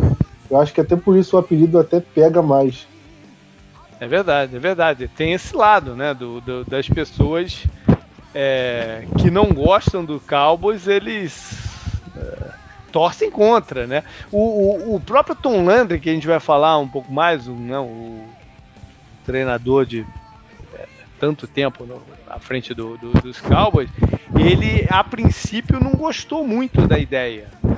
Eu 0.49 0.59
acho 0.59 0.73
que 0.73 0.81
até 0.81 0.95
por 0.95 1.17
isso 1.17 1.35
o 1.35 1.39
apelido 1.39 1.79
até 1.79 1.99
pega 1.99 2.41
mais. 2.41 2.87
É 3.99 4.07
verdade, 4.07 4.55
é 4.55 4.59
verdade. 4.59 5.07
Tem 5.07 5.33
esse 5.33 5.55
lado, 5.55 5.95
né, 5.95 6.13
do, 6.13 6.41
do 6.41 6.65
das 6.65 6.87
pessoas 6.87 7.65
é, 8.33 9.05
que 9.17 9.31
não 9.31 9.53
gostam 9.53 10.03
do 10.03 10.19
Cowboys, 10.19 10.87
eles 10.87 11.57
é, 12.17 12.49
torcem 12.91 13.31
contra, 13.31 13.87
né? 13.87 14.03
O, 14.31 14.39
o, 14.39 14.95
o, 14.95 14.99
próprio 14.99 15.35
Tom 15.35 15.63
Landry, 15.63 15.99
que 15.99 16.09
a 16.09 16.13
gente 16.13 16.27
vai 16.27 16.39
falar 16.39 16.77
um 16.77 16.87
pouco 16.87 17.11
mais, 17.11 17.47
não, 17.47 17.85
o 17.85 18.34
treinador 19.25 19.85
de 19.85 20.05
tanto 21.19 21.47
tempo 21.47 21.85
no, 21.85 22.01
à 22.27 22.39
frente 22.39 22.73
do, 22.73 22.97
do, 22.97 23.11
dos 23.13 23.39
Cowboys, 23.39 23.89
ele 24.37 24.85
a 24.89 25.03
princípio 25.03 25.79
não 25.79 25.93
gostou 25.93 26.45
muito 26.45 26.87
da 26.87 26.99
ideia 26.99 27.49
né, 27.63 27.75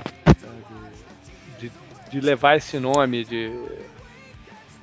de, 1.59 1.69
de, 1.69 1.71
de 2.11 2.19
levar 2.19 2.57
esse 2.57 2.79
nome 2.79 3.23
de, 3.23 3.51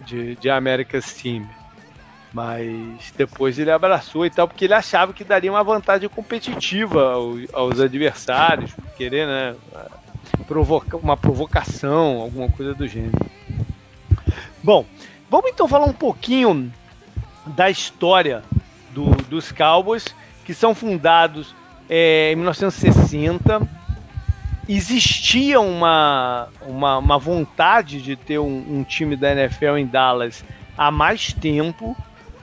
de, 0.06 0.36
de 0.36 0.50
America's 0.50 1.12
Team. 1.12 1.46
Mas 2.32 3.12
depois 3.16 3.58
ele 3.60 3.70
abraçou 3.70 4.26
e 4.26 4.30
tal, 4.30 4.48
porque 4.48 4.64
ele 4.64 4.74
achava 4.74 5.12
que 5.12 5.22
daria 5.22 5.52
uma 5.52 5.62
vantagem 5.62 6.08
competitiva 6.08 7.12
aos, 7.12 7.42
aos 7.52 7.78
adversários, 7.78 8.72
querer 8.96 9.24
né, 9.24 9.54
provocar 10.48 10.96
uma 10.96 11.16
provocação, 11.16 12.20
alguma 12.20 12.48
coisa 12.48 12.74
do 12.74 12.88
gênero. 12.88 13.24
Bom, 14.64 14.84
vamos 15.34 15.50
então 15.50 15.66
falar 15.66 15.86
um 15.86 15.92
pouquinho 15.92 16.72
da 17.44 17.68
história 17.68 18.44
do, 18.92 19.06
dos 19.28 19.50
Cowboys, 19.50 20.14
que 20.44 20.54
são 20.54 20.76
fundados 20.76 21.52
é, 21.90 22.30
em 22.30 22.36
1960. 22.36 23.68
Existia 24.68 25.58
uma, 25.58 26.46
uma, 26.64 26.98
uma 26.98 27.18
vontade 27.18 28.00
de 28.00 28.14
ter 28.14 28.38
um, 28.38 28.78
um, 28.78 28.84
time 28.84 29.16
da 29.16 29.32
NFL 29.32 29.76
em 29.76 29.86
Dallas 29.86 30.44
há 30.78 30.92
mais 30.92 31.32
tempo, 31.32 31.96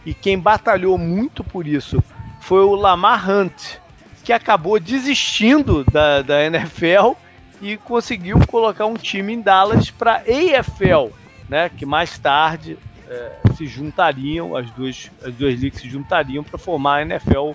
e 0.05 0.13
quem 0.13 0.37
batalhou 0.37 0.97
muito 0.97 1.45
por 1.45 1.65
isso 1.65 2.03
foi 2.41 2.65
o 2.65 2.75
Lamar 2.75 3.29
Hunt, 3.29 3.77
que 4.21 4.33
acabou 4.33 4.77
desistindo 4.81 5.85
da, 5.85 6.21
da 6.21 6.43
NFL 6.43 7.13
e 7.61 7.77
conseguiu 7.77 8.37
colocar 8.47 8.85
um 8.85 8.95
time 8.95 9.31
em 9.31 9.41
Dallas 9.41 9.89
para 9.89 10.17
AFL, 10.17 11.20
né, 11.51 11.69
que 11.69 11.85
mais 11.85 12.17
tarde 12.17 12.77
é, 13.09 13.33
se 13.57 13.67
juntariam, 13.67 14.55
as 14.55 14.71
duas, 14.71 15.11
as 15.21 15.33
duas 15.35 15.59
ligas 15.59 15.81
se 15.81 15.89
juntariam 15.89 16.45
para 16.45 16.57
formar 16.57 16.95
a 16.95 17.01
NFL 17.01 17.51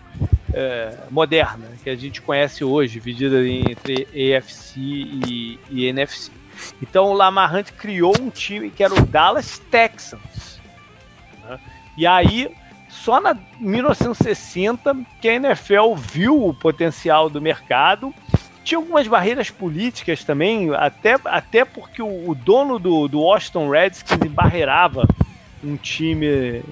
é, 0.52 0.98
moderna, 1.10 1.66
que 1.82 1.88
a 1.88 1.96
gente 1.96 2.20
conhece 2.20 2.62
hoje, 2.62 2.92
dividida 2.92 3.48
entre 3.48 4.06
EFC 4.12 4.78
e, 4.78 5.58
e 5.70 5.86
NFC. 5.86 6.30
Então 6.82 7.06
o 7.06 7.14
Lamar 7.14 7.54
Hunt 7.54 7.70
criou 7.72 8.14
um 8.20 8.28
time 8.28 8.70
que 8.70 8.84
era 8.84 8.92
o 8.92 9.06
Dallas 9.06 9.58
Texans. 9.70 10.60
Né? 11.42 11.58
E 11.96 12.06
aí, 12.06 12.54
só 12.90 13.18
na 13.18 13.34
1960 13.58 14.94
que 15.22 15.28
a 15.28 15.34
NFL 15.36 15.94
viu 15.96 16.46
o 16.46 16.52
potencial 16.52 17.30
do 17.30 17.40
mercado. 17.40 18.12
Tinha 18.66 18.78
algumas 18.78 19.06
barreiras 19.06 19.48
políticas 19.48 20.24
também, 20.24 20.74
até, 20.74 21.14
até 21.26 21.64
porque 21.64 22.02
o, 22.02 22.30
o 22.30 22.34
dono 22.34 22.80
do, 22.80 23.06
do 23.06 23.20
Washington 23.20 23.70
Redskins 23.70 24.18
embarreirava 24.26 25.06
um 25.62 25.76
time 25.76 26.64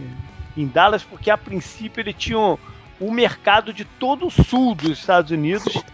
em 0.57 0.67
Dallas, 0.67 1.05
porque 1.05 1.31
a 1.31 1.39
princípio 1.39 2.01
ele 2.01 2.13
tinha 2.13 2.59
o, 2.99 3.13
mercado 3.13 3.73
de 3.73 3.85
todo 3.85 4.27
o 4.27 4.31
sul 4.31 4.75
dos 4.75 4.99
Estados 4.99 5.31
Unidos 5.31 5.85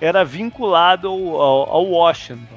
era 0.00 0.24
vinculado 0.24 1.08
ao, 1.08 1.40
ao, 1.40 1.70
ao 1.70 1.86
Washington. 1.86 2.54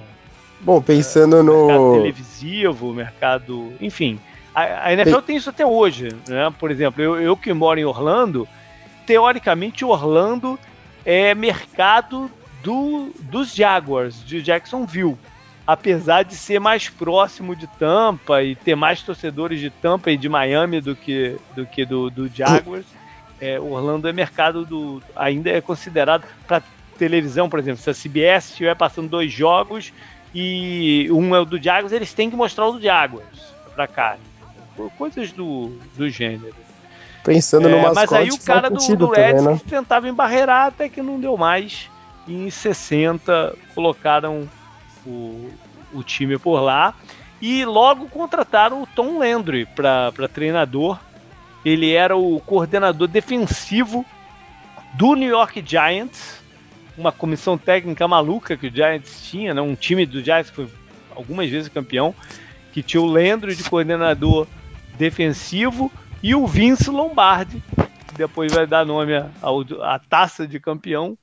Bom, 0.60 0.80
pensando 0.80 1.38
é, 1.38 1.42
no. 1.42 1.66
Mercado 1.66 1.94
televisivo, 1.94 2.94
mercado. 2.94 3.74
Enfim. 3.82 4.20
A, 4.54 4.90
a 4.90 4.94
NFL 4.94 5.16
tem... 5.16 5.22
tem 5.24 5.38
isso 5.38 5.50
até 5.50 5.66
hoje. 5.66 6.10
Né? 6.28 6.54
Por 6.60 6.70
exemplo, 6.70 7.02
eu, 7.02 7.20
eu 7.20 7.36
que 7.36 7.52
moro 7.52 7.80
em 7.80 7.84
Orlando, 7.84 8.48
teoricamente 9.08 9.84
Orlando 9.84 10.60
é 11.04 11.34
mercado 11.34 12.30
do, 12.64 13.12
dos 13.20 13.54
Jaguars, 13.54 14.24
de 14.26 14.42
Jacksonville. 14.42 15.18
Apesar 15.66 16.24
de 16.24 16.36
ser 16.36 16.60
mais 16.60 16.90
próximo 16.90 17.56
de 17.56 17.68
Tampa 17.68 18.44
e 18.44 18.56
ter 18.56 18.76
mais 18.76 19.02
torcedores 19.02 19.60
de 19.60 19.70
Tampa 19.70 20.12
e 20.12 20.18
de 20.18 20.28
Miami 20.28 20.82
do 20.82 20.96
que 20.96 21.38
do, 21.56 21.66
que 21.66 21.86
do, 21.86 22.10
do 22.10 22.28
Jaguars, 22.28 22.86
é, 23.40 23.60
Orlando 23.60 24.08
é 24.08 24.12
mercado 24.12 24.66
do. 24.66 25.02
ainda 25.16 25.50
é 25.50 25.62
considerado 25.62 26.24
para 26.48 26.64
televisão, 26.98 27.50
por 27.50 27.60
exemplo, 27.60 27.82
se 27.82 27.90
a 27.90 27.94
CBS 27.94 28.50
estiver 28.50 28.76
passando 28.76 29.10
dois 29.10 29.32
jogos 29.32 29.94
e 30.34 31.08
um 31.12 31.36
é 31.36 31.40
o 31.40 31.46
do 31.46 31.62
Jaguars, 31.62 31.92
eles 31.92 32.14
têm 32.14 32.30
que 32.30 32.36
mostrar 32.36 32.68
o 32.68 32.74
do 32.74 32.82
Jaguars 32.82 33.54
para 33.74 33.88
cá. 33.88 34.18
Coisas 34.98 35.32
do, 35.32 35.78
do 35.96 36.10
gênero. 36.10 36.56
Pensando 37.24 37.68
é, 37.68 37.72
no 37.72 37.78
mascote, 37.82 37.96
Mas 37.96 38.14
aí 38.14 38.30
o 38.30 38.40
cara 38.40 38.70
do, 38.70 38.96
do 38.96 39.08
Reds 39.08 39.44
né? 39.44 39.60
tentava 39.70 40.10
embarrear 40.10 40.68
até 40.68 40.90
que 40.90 41.02
não 41.02 41.20
deu 41.20 41.38
mais. 41.38 41.90
E 42.28 42.34
em 42.34 42.50
60 42.50 43.56
colocaram 43.74 44.48
o, 45.06 45.50
o 45.94 46.04
time 46.04 46.38
por 46.38 46.60
lá. 46.60 46.94
E 47.42 47.66
logo 47.66 48.08
contrataram 48.08 48.84
o 48.84 48.88
Tom 48.88 49.18
Landry 49.18 49.66
para 49.66 50.28
treinador. 50.32 51.00
Ele 51.66 51.92
era 51.94 52.16
o 52.16 52.40
coordenador 52.40 53.08
defensivo 53.08 54.06
do 54.94 55.16
New 55.16 55.30
York 55.30 55.64
Giants 55.66 56.42
uma 56.98 57.12
comissão 57.12 57.58
técnica 57.58 58.08
maluca 58.08 58.58
que 58.58 58.68
o 58.68 58.72
Giants 58.74 59.30
tinha, 59.30 59.54
né? 59.54 59.62
um 59.62 59.76
time 59.76 60.06
do 60.06 60.24
Giants 60.24 60.50
que 60.50 60.56
foi 60.56 60.70
algumas 61.16 61.50
vezes 61.50 61.70
campeão, 61.70 62.16
que 62.72 62.82
tinha 62.82 63.02
o 63.02 63.12
Lendro 63.12 63.54
de 63.54 63.64
coordenador 63.64 64.48
defensivo 64.98 65.92
e 66.24 66.36
o 66.36 66.46
Vince 66.48 66.90
Lombardi, 66.90 67.62
que 68.08 68.16
depois 68.16 68.54
vai 68.54 68.68
dar 68.68 68.86
nome 68.86 69.14
à 69.16 70.00
taça 70.00 70.48
de 70.48 70.60
campeão, 70.60 71.18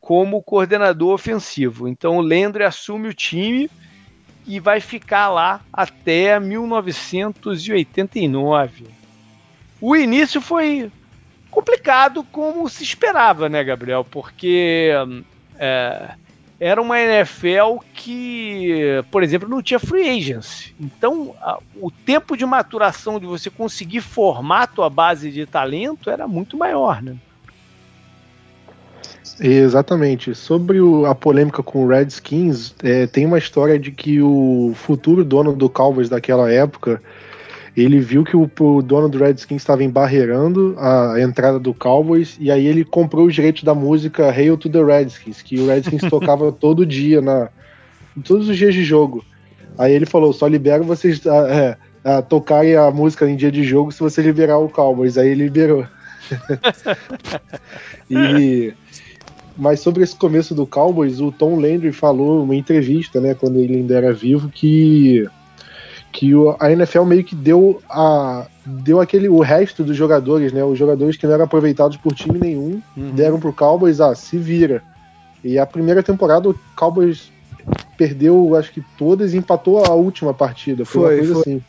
como 0.00 0.42
coordenador 0.42 1.12
ofensivo. 1.12 1.86
Então 1.86 2.16
o 2.16 2.22
Lendro 2.22 2.66
assume 2.66 3.08
o 3.08 3.14
time 3.14 3.70
e 4.46 4.58
vai 4.58 4.80
ficar 4.80 5.28
lá 5.28 5.60
até 5.72 6.40
1989. 6.40 8.86
O 9.80 9.94
início 9.94 10.40
foi 10.40 10.90
complicado 11.50 12.24
como 12.24 12.68
se 12.68 12.82
esperava, 12.82 13.48
né, 13.48 13.62
Gabriel? 13.62 14.04
Porque 14.04 14.90
é, 15.58 16.10
era 16.58 16.80
uma 16.80 17.00
NFL 17.00 17.78
que, 17.94 19.02
por 19.10 19.22
exemplo, 19.22 19.48
não 19.48 19.62
tinha 19.62 19.78
free 19.78 20.08
agents. 20.08 20.74
Então, 20.78 21.34
a, 21.40 21.58
o 21.76 21.90
tempo 21.90 22.36
de 22.36 22.44
maturação 22.44 23.18
de 23.18 23.26
você 23.26 23.48
conseguir 23.48 24.00
formar 24.00 24.62
a 24.62 24.66
tua 24.66 24.90
base 24.90 25.30
de 25.30 25.46
talento 25.46 26.10
era 26.10 26.28
muito 26.28 26.56
maior, 26.56 27.02
né? 27.02 27.16
Exatamente. 29.40 30.34
Sobre 30.34 30.80
o, 30.80 31.06
a 31.06 31.14
polêmica 31.14 31.62
com 31.62 31.84
o 31.84 31.88
Redskins, 31.88 32.74
é, 32.82 33.06
tem 33.06 33.24
uma 33.24 33.38
história 33.38 33.78
de 33.78 33.90
que 33.90 34.20
o 34.20 34.72
futuro 34.74 35.24
dono 35.24 35.54
do 35.54 35.68
Cowboys 35.68 36.08
daquela 36.08 36.50
época 36.52 37.00
ele 37.76 38.00
viu 38.00 38.24
que 38.24 38.36
o, 38.36 38.50
o 38.60 38.82
dono 38.82 39.08
do 39.08 39.18
Redskins 39.18 39.62
estava 39.62 39.84
embarreirando 39.84 40.74
a, 40.76 41.14
a, 41.14 41.22
entrada 41.22 41.58
do 41.58 41.72
Cowboys 41.72 42.36
e 42.40 42.50
aí 42.50 42.66
ele 42.66 42.84
comprou 42.84 43.26
os 43.26 43.34
direitos 43.34 43.62
da 43.62 43.74
música 43.74 44.30
Hail 44.30 44.56
to 44.56 44.68
the 44.68 44.82
Redskins, 44.82 45.40
que 45.40 45.58
o 45.58 45.66
Redskins 45.66 46.02
tocava 46.10 46.50
todo 46.52 46.84
dia, 46.84 47.20
na, 47.20 47.48
todos 48.24 48.48
os 48.48 48.56
dias 48.56 48.74
de 48.74 48.84
jogo. 48.84 49.24
Aí 49.78 49.92
ele 49.92 50.06
falou: 50.06 50.32
só 50.32 50.46
libero 50.46 50.84
vocês 50.84 51.24
a, 51.26 51.48
é, 51.48 51.76
a 52.04 52.22
tocarem 52.22 52.76
a 52.76 52.90
música 52.90 53.28
em 53.28 53.36
dia 53.36 53.50
de 53.50 53.62
jogo 53.62 53.92
se 53.92 54.00
você 54.00 54.20
liberar 54.20 54.58
o 54.58 54.68
Cowboys. 54.68 55.16
Aí 55.16 55.28
ele 55.28 55.44
liberou. 55.44 55.86
e 58.10 58.74
mas 59.60 59.80
sobre 59.80 60.02
esse 60.02 60.16
começo 60.16 60.54
do 60.54 60.66
Cowboys, 60.66 61.20
o 61.20 61.30
Tom 61.30 61.60
Landry 61.60 61.92
falou 61.92 62.40
numa 62.40 62.56
entrevista, 62.56 63.20
né, 63.20 63.34
quando 63.34 63.58
ele 63.58 63.76
ainda 63.76 63.94
era 63.94 64.12
vivo, 64.12 64.48
que 64.48 65.28
que 66.12 66.34
o, 66.34 66.56
a 66.58 66.72
NFL 66.72 67.04
meio 67.04 67.22
que 67.22 67.36
deu 67.36 67.80
a 67.88 68.46
deu 68.66 69.00
aquele 69.00 69.28
o 69.28 69.40
resto 69.40 69.84
dos 69.84 69.96
jogadores, 69.96 70.52
né? 70.52 70.64
Os 70.64 70.76
jogadores 70.76 71.16
que 71.16 71.24
não 71.24 71.34
eram 71.34 71.44
aproveitados 71.44 71.96
por 71.98 72.14
time 72.14 72.38
nenhum, 72.38 72.82
uhum. 72.96 73.12
deram 73.12 73.38
pro 73.38 73.52
Cowboys, 73.52 74.00
ah, 74.00 74.14
se 74.14 74.36
vira. 74.36 74.82
E 75.44 75.56
a 75.56 75.64
primeira 75.64 76.02
temporada 76.02 76.48
o 76.48 76.58
Cowboys 76.76 77.30
perdeu, 77.96 78.56
acho 78.56 78.72
que 78.72 78.82
todas 78.98 79.34
e 79.34 79.36
empatou 79.36 79.84
a 79.84 79.90
última 79.90 80.34
partida. 80.34 80.84
Foi, 80.84 81.18
foi, 81.18 81.26
foi 81.26 81.40
assim. 81.40 81.62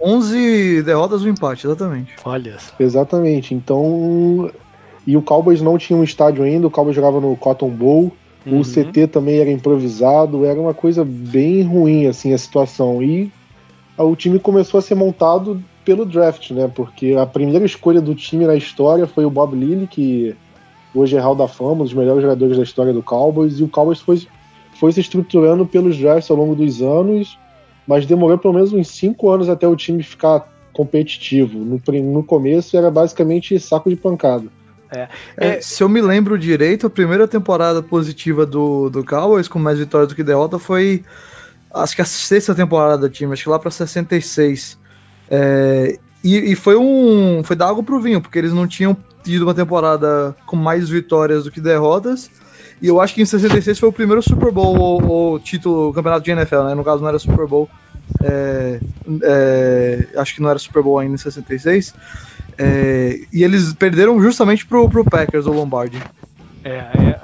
11 0.00 0.82
derrotas 0.82 1.22
um 1.22 1.28
empate, 1.28 1.66
exatamente. 1.66 2.14
Olha. 2.24 2.56
Exatamente. 2.78 3.54
Então, 3.54 4.50
e 5.08 5.16
o 5.16 5.22
Cowboys 5.22 5.62
não 5.62 5.78
tinha 5.78 5.98
um 5.98 6.04
estádio 6.04 6.44
ainda, 6.44 6.66
o 6.66 6.70
Cowboys 6.70 6.94
jogava 6.94 7.18
no 7.18 7.34
Cotton 7.34 7.70
Bowl. 7.70 8.12
Uhum. 8.44 8.60
O 8.60 8.62
CT 8.62 9.06
também 9.06 9.38
era 9.38 9.50
improvisado, 9.50 10.44
era 10.44 10.60
uma 10.60 10.74
coisa 10.74 11.02
bem 11.02 11.62
ruim 11.62 12.06
assim 12.06 12.34
a 12.34 12.36
situação. 12.36 13.02
E 13.02 13.32
o 13.96 14.14
time 14.14 14.38
começou 14.38 14.76
a 14.76 14.82
ser 14.82 14.94
montado 14.96 15.64
pelo 15.82 16.04
draft, 16.04 16.50
né? 16.50 16.70
Porque 16.74 17.16
a 17.18 17.24
primeira 17.24 17.64
escolha 17.64 18.02
do 18.02 18.14
time 18.14 18.46
na 18.46 18.54
história 18.54 19.06
foi 19.06 19.24
o 19.24 19.30
Bob 19.30 19.56
Lilly, 19.56 19.86
que 19.86 20.36
hoje 20.94 21.16
é 21.16 21.20
Hall 21.20 21.34
da 21.34 21.48
Fama, 21.48 21.80
um 21.80 21.84
dos 21.84 21.94
melhores 21.94 22.20
jogadores 22.20 22.58
da 22.58 22.62
história 22.62 22.92
do 22.92 23.02
Cowboys, 23.02 23.60
e 23.60 23.64
o 23.64 23.68
Cowboys 23.68 24.00
foi, 24.00 24.20
foi 24.74 24.92
se 24.92 25.00
estruturando 25.00 25.64
pelos 25.64 25.96
drafts 25.96 26.30
ao 26.30 26.36
longo 26.36 26.54
dos 26.54 26.82
anos, 26.82 27.38
mas 27.86 28.04
demorou 28.04 28.36
pelo 28.36 28.52
menos 28.52 28.74
uns 28.74 28.88
cinco 28.88 29.30
anos 29.30 29.48
até 29.48 29.66
o 29.66 29.74
time 29.74 30.02
ficar 30.02 30.46
competitivo. 30.74 31.60
No, 31.60 31.80
no 32.02 32.22
começo 32.22 32.76
era 32.76 32.90
basicamente 32.90 33.58
saco 33.58 33.88
de 33.88 33.96
pancada. 33.96 34.57
É. 34.90 35.08
É, 35.36 35.60
se 35.60 35.82
eu 35.82 35.88
me 35.88 36.00
lembro 36.00 36.38
direito, 36.38 36.86
a 36.86 36.90
primeira 36.90 37.28
temporada 37.28 37.82
positiva 37.82 38.46
do, 38.46 38.88
do 38.88 39.04
Cowboys, 39.04 39.48
com 39.48 39.58
mais 39.58 39.78
vitórias 39.78 40.08
do 40.08 40.14
que 40.14 40.22
derrota, 40.22 40.58
foi 40.58 41.04
acho 41.74 41.94
que 41.94 42.02
a 42.02 42.04
sexta 42.04 42.54
temporada 42.54 42.98
do 42.98 43.10
time, 43.10 43.32
acho 43.32 43.44
que 43.44 43.50
lá 43.50 43.58
para 43.58 43.70
66. 43.70 44.78
É, 45.30 45.98
e, 46.24 46.52
e, 46.52 46.54
foi 46.54 46.76
um. 46.76 47.42
Foi 47.44 47.54
dar 47.54 47.68
água 47.68 47.82
pro 47.82 48.00
vinho, 48.00 48.20
porque 48.20 48.38
eles 48.38 48.52
não 48.52 48.66
tinham 48.66 48.96
tido 49.22 49.42
uma 49.42 49.54
temporada 49.54 50.34
com 50.46 50.56
mais 50.56 50.88
vitórias 50.88 51.44
do 51.44 51.50
que 51.50 51.60
derrotas. 51.60 52.30
E 52.80 52.86
eu 52.86 53.00
acho 53.00 53.14
que 53.14 53.22
em 53.22 53.26
66 53.26 53.78
foi 53.78 53.88
o 53.88 53.92
primeiro 53.92 54.22
Super 54.22 54.52
Bowl 54.52 54.76
ou, 54.78 55.04
ou 55.04 55.38
título, 55.38 55.92
campeonato 55.92 56.24
de 56.24 56.30
NFL, 56.30 56.62
né? 56.62 56.74
No 56.74 56.84
caso 56.84 57.02
não 57.02 57.08
era 57.08 57.18
Super 57.18 57.46
Bowl. 57.46 57.68
É, 58.22 58.80
é, 59.22 60.08
acho 60.16 60.34
que 60.34 60.42
não 60.42 60.48
era 60.48 60.58
Super 60.58 60.82
Bowl 60.82 60.98
ainda 60.98 61.14
em 61.14 61.18
66. 61.18 61.94
É, 62.58 63.20
e 63.32 63.44
eles 63.44 63.72
perderam 63.72 64.20
justamente 64.20 64.66
pro, 64.66 64.88
pro 64.88 65.04
Packers, 65.04 65.46
o 65.46 65.52
Lombardi. 65.52 66.02
É, 66.64 66.70
é, 66.70 67.20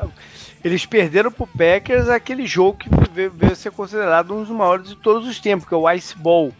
eles 0.64 0.86
perderam 0.86 1.30
pro 1.30 1.46
Packers 1.46 2.08
aquele 2.08 2.46
jogo 2.46 2.78
que 2.78 2.88
veio, 3.12 3.32
veio 3.32 3.56
ser 3.56 3.72
considerado 3.72 4.32
um 4.32 4.42
dos 4.42 4.50
maiores 4.50 4.88
de 4.88 4.96
todos 4.96 5.28
os 5.28 5.40
tempos, 5.40 5.66
que 5.68 5.74
é 5.74 5.76
o 5.76 5.90
Ice 5.90 6.16
Bowl. 6.16 6.52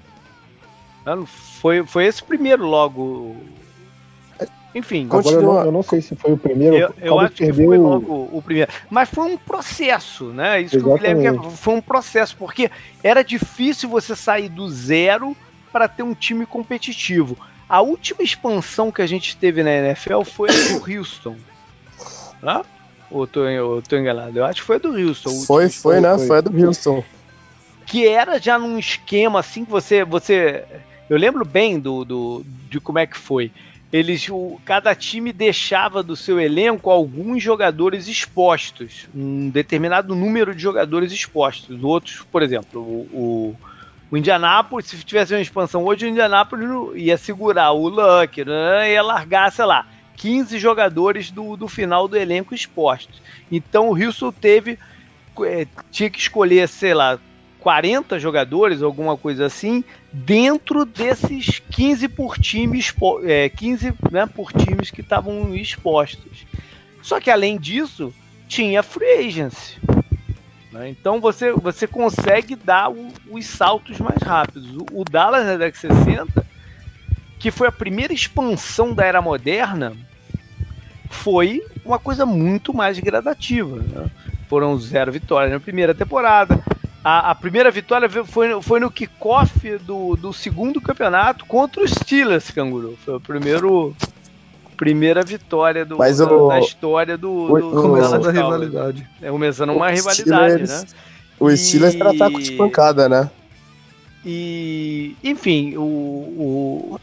Foi, 1.61 1.85
foi 1.87 2.07
esse 2.07 2.23
primeiro 2.23 2.67
logo. 2.67 3.37
Enfim, 4.75 5.07
Agora 5.07 5.29
eu 5.29 5.43
não, 5.43 5.65
eu 5.67 5.73
não, 5.73 5.83
sei 5.85 6.01
se 6.01 6.17
foi 6.17 6.33
o 6.33 6.37
primeiro. 6.37 6.75
Eu, 6.75 6.95
eu 7.01 7.21
acho 7.21 7.35
que 7.35 7.53
foi 7.53 7.79
logo 7.79 8.29
o 8.33 8.43
primeiro. 8.43 8.73
Mas 8.91 9.09
foi 9.09 9.33
um 9.33 9.37
processo, 9.37 10.25
né? 10.27 10.61
Isso 10.61 10.77
Exatamente. 10.77 11.03
que 11.03 11.11
o 11.11 11.17
Guilherme 11.17 11.57
foi 11.57 11.75
um 11.75 11.81
processo, 11.81 12.37
porque 12.37 12.71
era 13.03 13.23
difícil 13.23 13.89
você 13.89 14.17
sair 14.17 14.49
do 14.49 14.69
zero 14.69 15.37
para 15.73 15.87
ter 15.87 16.03
um 16.03 16.13
time 16.13 16.45
competitivo. 16.45 17.37
A 17.69 17.81
última 17.81 18.23
expansão 18.23 18.93
que 18.93 19.03
a 19.03 19.07
gente 19.07 19.37
teve 19.37 19.63
na 19.63 19.73
NFL 19.73 20.23
foi 20.23 20.51
a 20.51 20.53
do 20.53 20.85
Houston. 20.91 21.37
Né? 22.43 22.63
Ou 23.11 23.27
tô, 23.27 23.41
ou 23.47 23.81
tô 23.81 23.97
enganado? 23.97 24.39
Eu 24.39 24.45
acho 24.45 24.61
que 24.61 24.67
foi 24.67 24.77
a 24.77 24.81
do 24.81 24.93
Houston. 24.93 25.45
Foi, 25.45 25.69
foi, 25.69 26.01
né? 26.01 26.19
Foi. 26.19 26.39
a 26.39 26.41
do 26.41 26.67
Houston. 26.67 27.05
Que 27.87 28.07
era 28.07 28.39
já 28.41 28.59
num 28.59 28.79
esquema 28.79 29.41
assim 29.41 29.65
que 29.65 29.71
você. 29.71 30.05
você 30.05 30.65
eu 31.09 31.17
lembro 31.19 31.45
bem 31.45 31.79
do, 31.79 32.05
do, 32.05 32.47
de 32.69 32.81
como 32.81 32.99
é 32.99 33.07
que 33.07 33.17
foi. 33.17 33.53
eles, 33.93 34.29
o, 34.29 34.61
cada 34.65 34.95
time 34.95 35.33
deixava 35.33 36.03
do 36.03 36.17
seu 36.17 36.41
elenco 36.41 36.91
alguns 36.91 37.41
jogadores 37.41 38.09
expostos, 38.09 39.07
um 39.15 39.49
determinado 39.49 40.17
número 40.17 40.53
de 40.53 40.61
jogadores 40.61 41.13
expostos. 41.13 41.85
Outros, 41.85 42.27
por 42.33 42.43
exemplo, 42.43 42.81
o, 42.81 43.09
o, 43.13 43.57
o 44.15 44.17
Indianápolis, 44.17 44.87
se 44.87 45.03
tivesse 45.03 45.35
uma 45.35 45.41
expansão 45.41 45.85
hoje, 45.85 46.07
o 46.07 46.09
Indianápolis 46.09 46.69
ia 46.95 47.19
segurar 47.19 47.73
o 47.73 47.89
Luck, 47.89 48.45
né, 48.45 48.93
ia 48.93 49.03
largar, 49.03 49.51
sei 49.51 49.65
lá, 49.65 49.89
15 50.17 50.57
jogadores 50.57 51.33
do, 51.33 51.57
do 51.57 51.67
final 51.67 52.07
do 52.07 52.17
elenco 52.17 52.55
expostos. 52.55 53.21
Então 53.51 53.89
o 53.89 54.01
Houston 54.01 54.31
teve, 54.31 54.79
é, 55.41 55.67
tinha 55.91 56.09
que 56.09 56.21
escolher, 56.21 56.69
sei 56.69 56.95
lá, 56.95 57.19
40 57.59 58.17
jogadores, 58.21 58.83
alguma 58.83 59.17
coisa 59.17 59.47
assim, 59.47 59.83
dentro 60.13 60.85
desses 60.85 61.59
15 61.59 62.07
por 62.07 62.39
times, 62.39 62.95
é, 63.25 63.49
15 63.49 63.95
né, 64.13 64.27
por 64.27 64.53
times 64.53 64.93
que 64.93 65.01
estavam 65.01 65.53
expostos. 65.57 66.47
Só 67.03 67.19
que 67.19 67.33
além 67.33 67.59
disso, 67.59 68.15
tinha 68.47 68.81
free 68.81 69.27
agency. 69.27 69.77
Né? 70.75 70.89
Então 70.89 71.21
você, 71.21 71.53
você 71.53 71.87
consegue 71.87 72.57
dar 72.57 72.91
o, 72.91 73.13
os 73.31 73.47
saltos 73.47 74.01
mais 74.01 74.21
rápidos. 74.21 74.69
O, 74.77 75.01
o 75.01 75.05
Dallas 75.05 75.47
na 75.47 75.57
década 75.57 75.71
de 75.71 75.79
60, 75.79 76.47
que 77.39 77.53
foi 77.53 77.69
a 77.69 77.73
primeira 77.73 78.13
expansão 78.13 78.93
da 78.93 79.05
era 79.05 79.23
moderna, 79.23 79.93
foi 81.09 81.65
uma 81.85 81.99
coisa 81.99 82.27
muito 82.27 82.75
mais 82.75 82.99
gradativa. 82.99 83.77
Né? 83.77 84.11
Foram 84.49 84.77
zero 84.77 85.13
vitórias 85.13 85.53
na 85.53 85.61
primeira 85.61 85.95
temporada, 85.95 86.61
a, 87.05 87.31
a, 87.31 87.35
primeira 87.35 87.71
vitória 87.71 88.09
foi, 88.25 88.63
foi 88.63 88.81
no 88.81 88.91
kickoff 88.91 89.79
do, 89.79 90.17
do 90.17 90.33
segundo 90.33 90.81
campeonato 90.81 91.45
contra 91.45 91.85
os 91.85 91.91
Steelers, 91.91 92.51
Canguru. 92.51 92.99
Foi 93.05 93.17
o 93.17 93.21
primeiro 93.21 93.95
primeira 94.85 95.23
vitória 95.23 95.85
do, 95.85 95.97
Mas 95.97 96.19
da, 96.19 96.31
o, 96.31 96.49
da 96.49 96.61
história 96.61 97.17
do, 97.17 97.47
do 97.49 97.83
começando 97.83 98.29
a 98.29 98.33
rivalidade. 98.33 99.09
É 99.23 99.31
começando 99.31 99.71
uma 99.71 99.91
rivalidade, 99.91 100.67
Steelers, 100.67 100.71
né? 100.71 100.85
O 101.41 101.57
Steelers 101.57 101.95
e... 101.95 102.01
era 102.01 102.17
taco 102.17 102.43
de 102.43 102.53
pancada, 102.53 103.09
né? 103.09 103.31
E 104.27 105.17
enfim, 105.25 105.75
o, 105.77 105.81
o, 105.83 107.01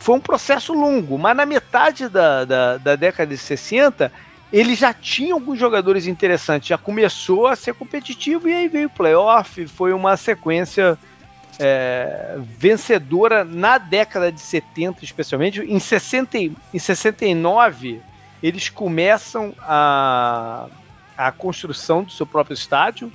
foi 0.00 0.16
um 0.16 0.20
processo 0.20 0.72
longo, 0.72 1.16
mas 1.16 1.36
na 1.36 1.46
metade 1.46 2.08
da, 2.08 2.44
da, 2.44 2.76
da 2.78 2.96
década 2.96 3.30
de 3.30 3.38
60 3.38 4.10
ele 4.52 4.74
já 4.74 4.92
tinha 4.92 5.34
alguns 5.34 5.58
jogadores 5.58 6.06
interessantes, 6.06 6.68
já 6.68 6.78
começou 6.78 7.46
a 7.46 7.56
ser 7.56 7.74
competitivo 7.74 8.48
e 8.48 8.54
aí 8.54 8.68
veio 8.68 8.88
o 8.88 8.90
playoff, 8.90 9.66
foi 9.66 9.92
uma 9.92 10.16
sequência 10.16 10.98
é, 11.58 12.36
vencedora 12.58 13.44
na 13.44 13.78
década 13.78 14.30
de 14.30 14.40
70, 14.40 15.04
especialmente. 15.04 15.60
Em, 15.60 15.78
60, 15.78 16.38
em 16.38 16.78
69, 16.78 18.00
eles 18.42 18.68
começam 18.68 19.54
a, 19.60 20.66
a 21.16 21.32
construção 21.32 22.02
do 22.02 22.12
seu 22.12 22.26
próprio 22.26 22.54
estádio, 22.54 23.12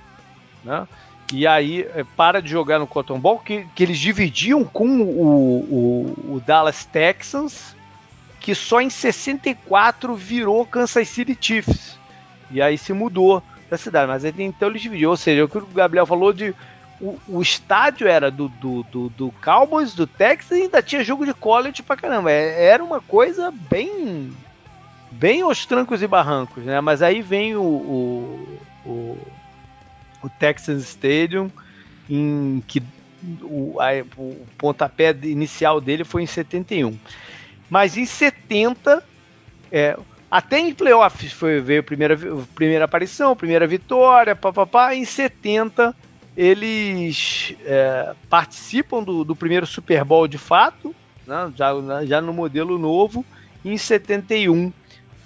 né? 0.63 0.88
E 1.32 1.45
aí 1.45 1.88
é, 1.93 2.04
para 2.15 2.41
de 2.41 2.49
jogar 2.49 2.80
no 2.80 2.88
Cotton 2.88 3.19
Bowl, 3.19 3.39
que, 3.39 3.65
que 3.75 3.84
eles 3.84 3.99
dividiam 3.99 4.63
com 4.63 5.02
o, 5.02 5.60
o, 5.60 6.36
o 6.36 6.43
Dallas 6.43 6.86
Texans, 6.86 7.75
que 8.39 8.56
só 8.56 8.82
em 8.82 8.89
64 8.89 10.15
virou 10.15 10.65
Kansas 10.65 11.08
City 11.08 11.38
Chiefs. 11.39 11.99
E 12.49 12.62
aí 12.62 12.78
se 12.78 12.93
mudou 12.93 13.43
da 13.69 13.78
cidade. 13.78 14.08
Mas 14.08 14.25
então 14.25 14.69
ele 14.69 14.80
dividiu. 14.80 15.12
Ou 15.12 15.17
seja, 15.17 15.45
o 15.45 15.47
que 15.47 15.58
o 15.58 15.67
Gabriel 15.67 16.06
falou 16.06 16.34
de. 16.34 16.56
O, 17.02 17.18
o 17.28 17.42
estádio 17.42 18.08
era 18.08 18.30
do, 18.30 18.50
do, 18.50 18.84
do, 18.84 19.10
do, 19.10 19.32
Cowboys, 19.44 19.94
do 19.94 20.06
Texas 20.06 20.58
e 20.58 20.64
ainda 20.64 20.82
tinha 20.82 21.04
jogo 21.04 21.26
de 21.26 21.34
college 21.34 21.82
pra 21.82 21.96
caramba. 21.96 22.32
É, 22.32 22.66
era 22.66 22.84
uma 22.84 23.00
coisa 23.00 23.52
bem. 23.70 24.36
Bem 25.12 25.42
aos 25.42 25.66
trancos 25.66 26.04
e 26.04 26.08
barrancos, 26.08 26.64
né? 26.64 26.80
Mas 26.82 27.02
aí 27.02 27.22
vem 27.22 27.56
o, 27.56 27.62
o, 27.64 28.60
o, 28.86 29.18
o 30.24 30.30
Texas 30.30 30.84
Stadium, 30.84 31.50
em 32.08 32.64
que 32.68 32.84
o, 33.42 33.80
a, 33.80 33.88
o 34.18 34.46
pontapé 34.58 35.16
inicial 35.24 35.82
dele 35.82 36.04
foi 36.04 36.24
em 36.24 36.28
71. 36.28 36.98
Mas 37.70 37.98
em 37.98 38.06
70, 38.06 39.04
é, 39.72 39.98
até 40.30 40.60
em 40.60 40.74
playoffs 40.74 41.32
foi, 41.32 41.60
veio 41.60 41.80
a 41.80 41.84
primeira, 41.84 42.18
primeira 42.54 42.86
aparição, 42.86 43.36
primeira 43.36 43.66
vitória, 43.66 44.36
papapá. 44.36 44.94
Em 44.94 45.06
70, 45.06 45.96
eles 46.36 47.56
é, 47.65 48.15
participam 48.30 49.04
do, 49.04 49.24
do, 49.24 49.36
primeiro 49.36 49.65
Super 49.65 50.04
Bowl 50.04 50.28
de 50.28 50.38
fato, 50.38 50.96
né, 51.26 51.52
já, 51.56 51.74
já 52.06 52.22
no 52.22 52.34
modelo 52.34 52.78
novo. 52.78 53.26
E 53.63 53.72
em 53.72 53.78
71, 53.78 54.72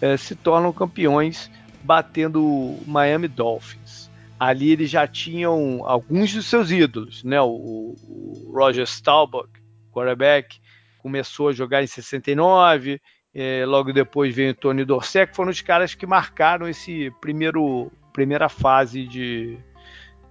é, 0.02 0.18
se 0.18 0.36
tornam 0.36 0.74
campeões, 0.74 1.52
batendo 1.84 2.44
o 2.44 2.84
Miami 2.88 3.28
Dolphins. 3.28 4.10
Ali 4.39 4.72
eles 4.72 4.89
já 4.89 5.08
tinham 5.08 5.82
alguns 5.86 6.34
dos 6.34 6.48
seus 6.48 6.72
ídolos, 6.72 7.24
né? 7.24 7.39
O, 7.42 7.96
o 8.08 8.52
Roger 8.54 8.86
Staubach, 8.86 9.50
quarterback, 9.92 10.60
começou 10.98 11.50
a 11.50 11.54
jogar 11.54 11.84
em 11.84 11.88
69, 11.88 13.00
é, 13.34 13.66
logo 13.66 13.94
depois 13.94 14.34
veio 14.36 14.52
o 14.52 14.56
Tony 14.56 14.84
Dorsett, 14.84 15.32
que 15.32 15.36
foram 15.36 15.52
os 15.52 15.62
caras 15.62 15.96
que 15.96 16.06
marcaram 16.06 16.68
esse 16.68 17.12
primeiro 17.22 17.92
primeira 18.13 18.48
fase 18.48 19.08
de, 19.08 19.58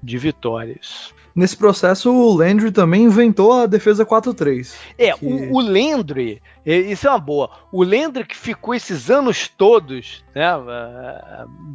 de 0.02 0.18
vitórias. 0.18 1.14
Nesse 1.34 1.56
processo, 1.56 2.12
o 2.12 2.34
Landry 2.34 2.70
também 2.70 3.04
inventou 3.04 3.52
a 3.52 3.66
defesa 3.66 4.04
4-3. 4.04 4.74
É, 4.98 5.12
que... 5.12 5.24
o, 5.24 5.54
o 5.54 5.60
Landry, 5.60 6.42
é, 6.64 6.76
isso 6.76 7.06
é 7.06 7.10
uma 7.10 7.18
boa. 7.18 7.50
O 7.72 7.82
Landry 7.82 8.26
que 8.26 8.36
ficou 8.36 8.74
esses 8.74 9.10
anos 9.10 9.48
todos, 9.48 10.22
né, 10.34 10.44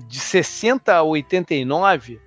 de 0.08 0.20
60 0.20 0.94
a 0.94 1.04
89, 1.04 2.20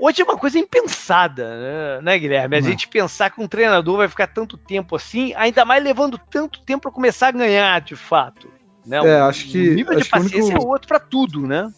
Hoje 0.00 0.22
é 0.22 0.24
uma 0.24 0.36
coisa 0.36 0.56
impensada, 0.56 1.58
né, 1.58 2.00
né 2.02 2.18
Guilherme? 2.18 2.56
A 2.56 2.60
Não. 2.60 2.68
gente 2.68 2.86
pensar 2.86 3.30
que 3.30 3.40
um 3.40 3.48
treinador 3.48 3.96
vai 3.96 4.08
ficar 4.08 4.28
tanto 4.28 4.56
tempo 4.56 4.94
assim, 4.94 5.32
ainda 5.34 5.64
mais 5.64 5.82
levando 5.82 6.16
tanto 6.30 6.60
tempo 6.60 6.82
para 6.82 6.92
começar 6.92 7.28
a 7.28 7.32
ganhar, 7.32 7.80
de 7.80 7.96
fato. 7.96 8.48
Né? 8.86 8.98
É, 8.98 9.22
o, 9.22 9.24
acho 9.24 9.46
que. 9.46 9.70
O 9.70 9.74
nível 9.74 9.98
de 9.98 10.08
paciência 10.08 10.54
único... 10.54 10.64
é 10.64 10.66
outro 10.66 10.86
para 10.86 11.00
tudo, 11.00 11.46
né? 11.46 11.72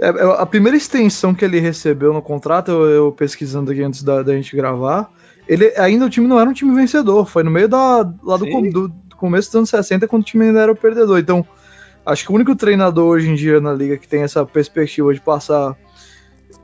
É, 0.00 0.08
é, 0.08 0.40
a 0.40 0.46
primeira 0.46 0.76
extensão 0.76 1.34
que 1.34 1.44
ele 1.44 1.58
recebeu 1.58 2.12
no 2.12 2.22
contrato, 2.22 2.70
eu, 2.70 2.88
eu 2.88 3.12
pesquisando 3.12 3.72
aqui 3.72 3.82
antes 3.82 4.02
da, 4.02 4.22
da, 4.22 4.34
gente 4.34 4.54
gravar, 4.54 5.10
ele 5.46 5.72
ainda 5.76 6.06
o 6.06 6.10
time 6.10 6.26
não 6.26 6.38
era 6.38 6.48
um 6.48 6.52
time 6.52 6.74
vencedor, 6.74 7.26
foi 7.26 7.42
no 7.42 7.50
meio 7.50 7.68
da, 7.68 8.08
lá 8.22 8.36
do, 8.36 8.46
do, 8.46 8.88
do 8.88 9.16
começo 9.16 9.48
dos 9.48 9.56
anos 9.56 9.70
60, 9.70 10.06
quando 10.06 10.22
o 10.22 10.24
time 10.24 10.46
ainda 10.46 10.60
era 10.60 10.72
o 10.72 10.76
perdedor. 10.76 11.18
Então, 11.18 11.44
acho 12.06 12.24
que 12.24 12.30
o 12.30 12.34
único 12.34 12.54
treinador 12.54 13.06
hoje 13.06 13.28
em 13.28 13.34
dia 13.34 13.60
na 13.60 13.72
liga 13.72 13.96
que 13.96 14.06
tem 14.06 14.22
essa 14.22 14.44
perspectiva 14.46 15.12
de 15.12 15.20
passar 15.20 15.76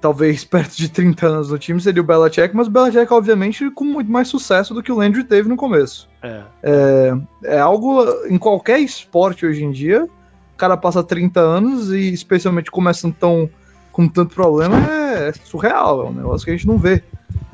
talvez 0.00 0.44
perto 0.46 0.76
de 0.76 0.88
30 0.88 1.26
anos 1.26 1.50
no 1.50 1.58
time 1.58 1.80
seria 1.80 2.02
o 2.02 2.06
Belichick, 2.06 2.54
mas 2.54 2.68
o 2.68 2.70
Belichick, 2.70 3.12
obviamente, 3.12 3.70
com 3.70 3.84
muito 3.84 4.10
mais 4.10 4.28
sucesso 4.28 4.74
do 4.74 4.82
que 4.82 4.92
o 4.92 4.96
Landry 4.96 5.24
teve 5.24 5.48
no 5.48 5.56
começo. 5.56 6.08
É. 6.22 6.42
É, 6.62 7.12
é 7.44 7.58
algo 7.58 8.04
em 8.28 8.38
qualquer 8.38 8.78
esporte 8.78 9.44
hoje 9.44 9.64
em 9.64 9.72
dia, 9.72 10.08
o 10.54 10.56
cara 10.56 10.76
passa 10.76 11.02
30 11.02 11.40
anos 11.40 11.92
e, 11.92 12.12
especialmente 12.12 12.70
começando 12.70 13.14
tão 13.14 13.50
com 13.92 14.08
tanto 14.08 14.34
problema, 14.34 14.76
é, 14.90 15.28
é 15.28 15.32
surreal, 15.32 16.06
é 16.06 16.10
um 16.10 16.12
negócio 16.12 16.44
que 16.44 16.50
a 16.50 16.56
gente 16.56 16.66
não 16.66 16.76
vê. 16.76 17.02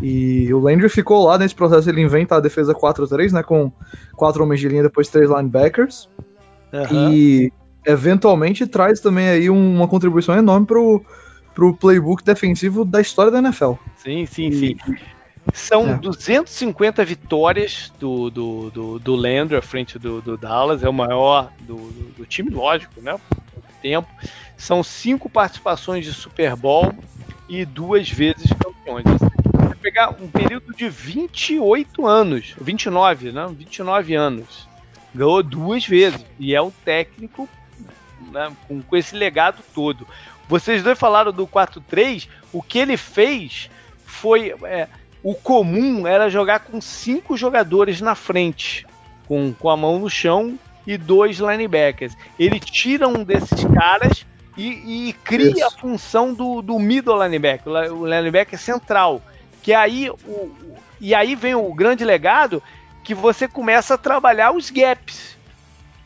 E 0.01 0.53
o 0.55 0.59
Landry 0.59 0.89
ficou 0.89 1.27
lá 1.27 1.37
nesse 1.37 1.55
processo, 1.55 1.89
ele 1.89 2.01
inventa 2.01 2.37
a 2.37 2.41
defesa 2.41 2.75
4-3, 2.75 3.33
né, 3.33 3.43
com 3.43 3.71
quatro 4.17 4.43
homens 4.43 4.61
de 4.61 4.69
linha, 4.69 4.83
depois 4.83 5.09
três 5.09 5.29
linebackers. 5.29 6.09
Uhum. 6.73 7.13
E 7.13 7.53
eventualmente 7.87 8.67
traz 8.67 9.01
também 9.01 9.29
aí 9.29 9.51
uma 9.51 9.89
contribuição 9.89 10.35
enorme 10.37 10.67
pro 10.67 11.03
pro 11.55 11.75
playbook 11.75 12.25
defensivo 12.25 12.85
da 12.85 13.01
história 13.01 13.31
da 13.31 13.39
NFL. 13.39 13.73
Sim, 13.97 14.25
sim, 14.25 14.51
sim. 14.53 14.77
São 15.53 15.91
é. 15.91 15.95
250 15.95 17.05
vitórias 17.05 17.93
do, 17.99 18.31
do, 18.31 18.71
do, 18.71 18.99
do 18.99 19.17
Landry 19.17 19.57
à 19.57 19.63
frente 19.63 19.99
do, 19.99 20.21
do 20.21 20.37
Dallas, 20.37 20.83
é 20.83 20.89
o 20.89 20.93
maior 20.93 21.51
do, 21.61 21.77
do, 21.77 22.13
do 22.19 22.27
time, 22.27 22.51
lógico, 22.51 23.01
né? 23.01 23.19
Tempo. 23.83 24.09
São 24.57 24.83
cinco 24.83 25.29
participações 25.29 26.05
de 26.05 26.13
Super 26.13 26.55
Bowl 26.55 26.93
e 27.49 27.65
duas 27.65 28.09
vezes 28.11 28.53
campeões. 28.53 29.05
Você 29.05 29.75
pegar 29.77 30.11
um 30.11 30.29
período 30.29 30.75
de 30.75 30.89
28 30.89 32.07
anos, 32.07 32.55
29, 32.61 33.33
né? 33.33 33.47
29 33.51 34.15
anos. 34.15 34.69
Ganhou 35.15 35.43
duas 35.43 35.85
vezes. 35.87 36.25
E 36.39 36.55
é 36.55 36.63
um 36.63 36.71
técnico 36.71 37.49
né, 38.31 38.53
com, 38.69 38.81
com 38.83 38.97
esse 38.97 39.17
legado 39.17 39.63
todo. 39.75 40.07
Vocês 40.49 40.83
dois 40.83 40.99
falaram 40.99 41.33
do 41.33 41.47
4-3, 41.47 42.29
o 42.53 42.63
que 42.63 42.79
ele 42.79 42.97
fez 42.97 43.71
foi. 44.05 44.55
É, 44.65 44.89
o 45.23 45.35
comum 45.35 46.07
era 46.07 46.31
jogar 46.31 46.61
com 46.61 46.81
cinco 46.81 47.37
jogadores 47.37 48.01
na 48.01 48.15
frente, 48.15 48.87
com, 49.27 49.53
com 49.53 49.69
a 49.69 49.77
mão 49.77 49.99
no 49.99 50.09
chão 50.09 50.59
e 50.87 50.97
dois 50.97 51.39
linebackers. 51.39 52.17
Ele 52.39 52.59
tira 52.59 53.07
um 53.07 53.23
desses 53.23 53.65
caras 53.65 54.27
e, 54.57 55.09
e 55.09 55.13
cria 55.13 55.51
Isso. 55.51 55.65
a 55.65 55.71
função 55.71 56.33
do, 56.33 56.63
do 56.63 56.79
middle 56.79 57.23
linebacker, 57.23 57.73
o 57.93 58.07
linebacker 58.07 58.59
central. 58.59 59.23
Que 59.63 59.75
aí 59.75 60.11
o, 60.11 60.51
e 61.01 61.15
aí 61.15 61.35
vem 61.35 61.55
o 61.55 61.73
grande 61.75 62.05
legado 62.05 62.63
que 63.05 63.15
você 63.15 63.47
começa 63.47 63.95
a 63.95 63.99
trabalhar 63.99 64.53
os 64.53 64.71
gaps. 64.71 65.37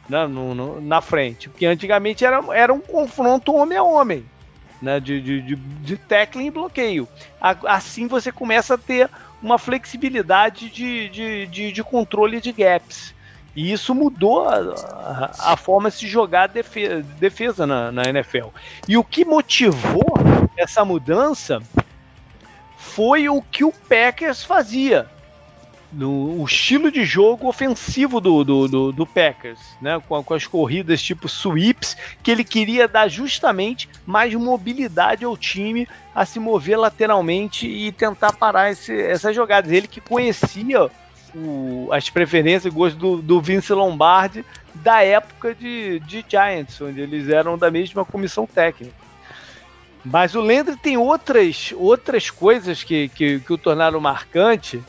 né, 0.09 0.27
no, 0.27 0.55
no, 0.55 0.81
na 0.81 1.00
frente. 1.00 1.48
Porque 1.48 1.66
antigamente 1.66 2.24
era, 2.24 2.42
era 2.53 2.72
um 2.72 2.81
confronto 2.81 3.55
homem 3.55 3.79
a 3.79 3.83
homem. 3.83 4.24
Né, 4.85 5.01
de, 5.01 5.18
de, 5.18 5.40
de, 5.40 5.57
de 5.57 5.97
tackling 5.97 6.49
e 6.49 6.51
bloqueio. 6.51 7.09
Assim 7.40 8.07
você 8.07 8.31
começa 8.31 8.75
a 8.75 8.79
ter 8.79 9.09
uma 9.42 9.59
flexibilidade 9.59 10.68
de, 10.68 11.09
de, 11.09 11.47
de, 11.47 11.73
de 11.73 11.83
controle 11.83 12.38
de 12.38 12.53
gaps. 12.53 13.14
E 13.57 13.73
isso 13.73 13.94
mudou 13.94 14.47
a, 14.47 14.57
a, 14.57 15.53
a 15.53 15.57
forma 15.57 15.88
de 15.88 15.97
se 15.97 16.07
jogar 16.07 16.49
defesa, 16.49 17.03
defesa 17.18 17.66
na, 17.66 17.90
na, 17.90 18.03
NFL. 18.03 18.49
E 18.87 18.97
o 18.99 19.03
que 19.03 19.25
motivou 19.25 20.14
essa 20.55 20.85
mudança 20.85 21.62
foi 22.77 23.29
o 23.29 23.40
que 23.40 23.64
o 23.64 23.73
Packers 23.73 24.44
fazia. 24.44 25.09
No, 25.96 26.40
o 26.40 26.44
estilo 26.44 26.90
de 26.90 27.04
jogo 27.04 27.46
ofensivo 27.46 28.20
do, 28.20 28.42
do, 28.42 28.68
do, 28.68 28.92
do 28.92 29.07
Packers, 29.07 29.61
né? 29.80 30.02
Com, 30.09 30.22
com, 30.24 30.35
as 30.35 30.46
corridas 30.46 31.00
tipo 31.00 31.28
sweeps, 31.28 31.96
que 32.22 32.30
ele 32.30 32.42
queria 32.42 32.88
dar 32.88 33.07
justamente 33.09 33.88
mais 34.04 34.35
mobilidade 34.35 35.24
ao 35.24 35.37
time 35.37 35.87
a 36.12 36.26
se 36.26 36.40
mover 36.40 36.78
lateralmente 36.78 37.68
e 37.68 37.92
tentar 37.92 38.33
parar 38.33 38.72
esse, 38.72 38.92
essas 38.92 39.37
jogadas. 39.37 39.70
Ele 39.70 39.87
que 39.87 40.00
conhecia 40.00 40.90
o, 41.35 41.88
as 41.92 42.11
preferências 42.11 42.72
e 42.72 42.74
gostos 42.74 43.00
do, 43.00 43.22
do 43.22 43.40
Vince 43.40 43.72
Lombardi 43.72 44.44
da 44.74 45.02
época 45.02 45.54
de, 45.54 46.00
de 46.00 46.24
Giants, 46.28 46.80
onde 46.80 47.00
eles 47.00 47.28
eram 47.28 47.57
da 47.57 47.70
mesma 47.70 48.04
comissão 48.04 48.46
técnica. 48.46 49.04
Mas 50.04 50.35
o 50.35 50.40
Landry 50.40 50.76
tem 50.76 50.98
outras, 50.98 51.72
outras 51.76 52.28
coisas 52.28 52.83
que, 52.85 53.09
que, 53.09 53.40
que 53.40 53.52
o 53.52 53.57
tornaram 53.57 53.98
marcante. 54.00 54.83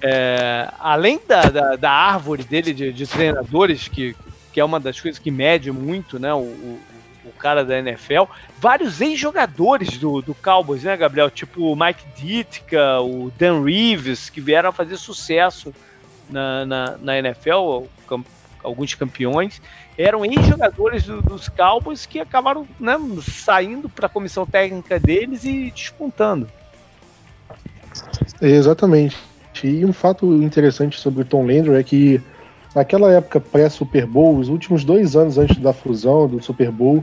É, 0.00 0.68
além 0.78 1.20
da, 1.26 1.42
da, 1.42 1.76
da, 1.76 1.90
árvore 1.90 2.44
dele 2.44 2.72
de, 2.72 2.92
de, 2.92 3.06
treinadores, 3.06 3.88
que, 3.88 4.14
que 4.52 4.60
é 4.60 4.64
uma 4.64 4.78
das 4.78 5.00
coisas 5.00 5.18
que 5.18 5.30
mede 5.30 5.72
muito 5.72 6.20
né, 6.20 6.32
o, 6.32 6.38
o, 6.38 6.80
o 7.24 7.32
cara 7.32 7.64
da 7.64 7.78
NFL, 7.78 8.24
vários 8.58 9.00
ex-jogadores 9.00 9.98
do, 9.98 10.22
do 10.22 10.34
Cowboys, 10.34 10.84
né, 10.84 10.96
Gabriel? 10.96 11.30
Tipo 11.30 11.72
o 11.72 11.76
Mike 11.76 12.04
Ditka, 12.16 13.00
o 13.00 13.32
Dan 13.36 13.64
Reeves, 13.64 14.30
que 14.30 14.40
vieram 14.40 14.68
a 14.68 14.72
fazer 14.72 14.96
sucesso 14.96 15.74
na, 16.30 16.64
na, 16.64 16.96
na 16.98 17.18
NFL, 17.18 17.86
alguns 18.62 18.94
campeões, 18.94 19.60
eram 19.96 20.24
ex-jogadores 20.24 21.04
do, 21.04 21.20
dos 21.20 21.48
Cowboys 21.48 22.06
que 22.06 22.20
acabaram 22.20 22.68
né, 22.78 22.96
saindo 23.22 23.88
para 23.88 24.06
a 24.06 24.10
comissão 24.10 24.46
técnica 24.46 25.00
deles 25.00 25.44
e 25.44 25.72
despontando. 25.72 26.48
Exatamente. 28.40 29.27
E 29.66 29.84
um 29.84 29.92
fato 29.92 30.26
interessante 30.42 30.98
sobre 30.98 31.22
o 31.22 31.24
Tom 31.24 31.46
Landry 31.46 31.74
é 31.74 31.82
que 31.82 32.20
naquela 32.74 33.12
época 33.12 33.40
pré-Super 33.40 34.06
Bowl, 34.06 34.36
os 34.36 34.48
últimos 34.48 34.84
dois 34.84 35.16
anos 35.16 35.38
antes 35.38 35.56
da 35.56 35.72
fusão 35.72 36.28
do 36.28 36.42
Super 36.42 36.70
Bowl, 36.70 37.02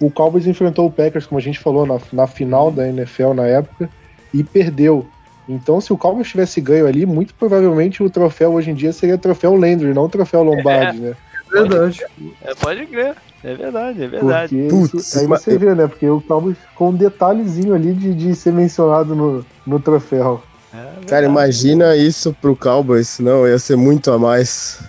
o 0.00 0.10
Cowboys 0.10 0.46
enfrentou 0.46 0.86
o 0.86 0.90
Packers, 0.90 1.26
como 1.26 1.38
a 1.38 1.42
gente 1.42 1.58
falou, 1.58 1.84
na, 1.84 1.98
na 2.12 2.26
final 2.26 2.70
da 2.70 2.88
NFL 2.88 3.34
na 3.34 3.46
época, 3.46 3.90
e 4.32 4.42
perdeu. 4.42 5.06
Então, 5.48 5.80
se 5.80 5.92
o 5.92 5.98
Cowboys 5.98 6.28
tivesse 6.28 6.60
ganho 6.60 6.86
ali, 6.86 7.04
muito 7.04 7.34
provavelmente 7.34 8.02
o 8.02 8.08
troféu 8.08 8.52
hoje 8.52 8.70
em 8.70 8.74
dia 8.74 8.92
seria 8.92 9.18
troféu 9.18 9.56
Landry, 9.56 9.92
não 9.92 10.04
o 10.04 10.08
troféu 10.08 10.42
Lombardi, 10.42 10.98
é, 10.98 11.00
né? 11.00 11.16
É 11.52 11.62
verdade. 11.62 12.04
É, 12.42 12.54
pode 12.54 12.86
crer. 12.86 13.16
É 13.42 13.54
verdade, 13.54 14.04
é 14.04 14.06
verdade. 14.06 14.68
Porque 14.70 14.96
isso, 14.96 15.18
aí 15.18 15.26
você 15.26 15.58
vê, 15.58 15.74
né? 15.74 15.86
Porque 15.86 16.08
o 16.08 16.20
Cowboys 16.20 16.56
ficou 16.56 16.90
um 16.90 16.94
detalhezinho 16.94 17.74
ali 17.74 17.92
de, 17.92 18.14
de 18.14 18.34
ser 18.34 18.52
mencionado 18.52 19.16
no, 19.16 19.44
no 19.66 19.80
troféu. 19.80 20.42
É 20.72 21.04
Cara, 21.06 21.26
imagina 21.26 21.96
isso 21.96 22.32
pro 22.40 22.56
Cowboys, 22.56 23.18
não, 23.18 23.46
ia 23.46 23.58
ser 23.58 23.76
muito 23.76 24.10
a 24.12 24.18
mais. 24.18 24.82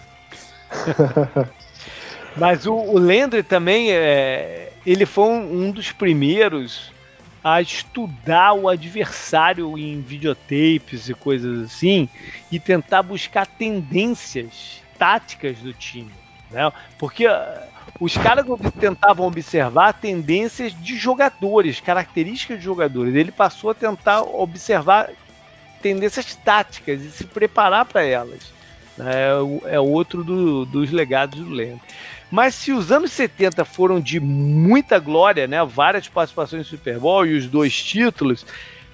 Mas 2.37 2.65
o, 2.65 2.73
o 2.73 2.97
Landry 2.97 3.43
também, 3.43 3.91
é, 3.91 4.71
ele 4.85 5.05
foi 5.05 5.25
um, 5.25 5.65
um 5.65 5.71
dos 5.71 5.91
primeiros 5.91 6.91
a 7.43 7.61
estudar 7.61 8.53
o 8.53 8.69
adversário 8.69 9.77
em 9.77 9.99
videotapes 9.99 11.09
e 11.09 11.13
coisas 11.13 11.65
assim 11.65 12.07
e 12.51 12.59
tentar 12.59 13.01
buscar 13.01 13.47
tendências 13.47 14.81
táticas 14.97 15.57
do 15.57 15.73
time. 15.73 16.11
Né? 16.51 16.71
Porque 16.99 17.27
uh, 17.27 17.31
os 17.99 18.15
caras 18.15 18.45
tentavam 18.79 19.25
observar 19.25 19.93
tendências 19.93 20.73
de 20.79 20.95
jogadores, 20.95 21.79
características 21.79 22.59
de 22.59 22.63
jogadores. 22.63 23.15
Ele 23.15 23.31
passou 23.31 23.71
a 23.71 23.75
tentar 23.75 24.21
observar 24.21 25.09
tendências 25.81 26.35
táticas 26.35 27.01
e 27.01 27.11
se 27.11 27.25
preparar 27.25 27.85
para 27.85 28.03
elas. 28.03 28.53
É, 28.99 29.75
é 29.75 29.79
outro 29.79 30.23
do, 30.23 30.65
dos 30.65 30.91
legados 30.91 31.39
do 31.39 31.49
Lento. 31.49 31.81
Mas 32.29 32.55
se 32.55 32.71
os 32.71 32.91
anos 32.91 33.11
70 33.11 33.65
foram 33.65 33.99
de 33.99 34.19
muita 34.19 34.99
glória, 34.99 35.47
né, 35.47 35.63
várias 35.65 36.07
participações 36.07 36.63
no 36.63 36.69
Super 36.69 36.97
Bowl 36.97 37.25
e 37.25 37.35
os 37.35 37.47
dois 37.47 37.75
títulos, 37.83 38.45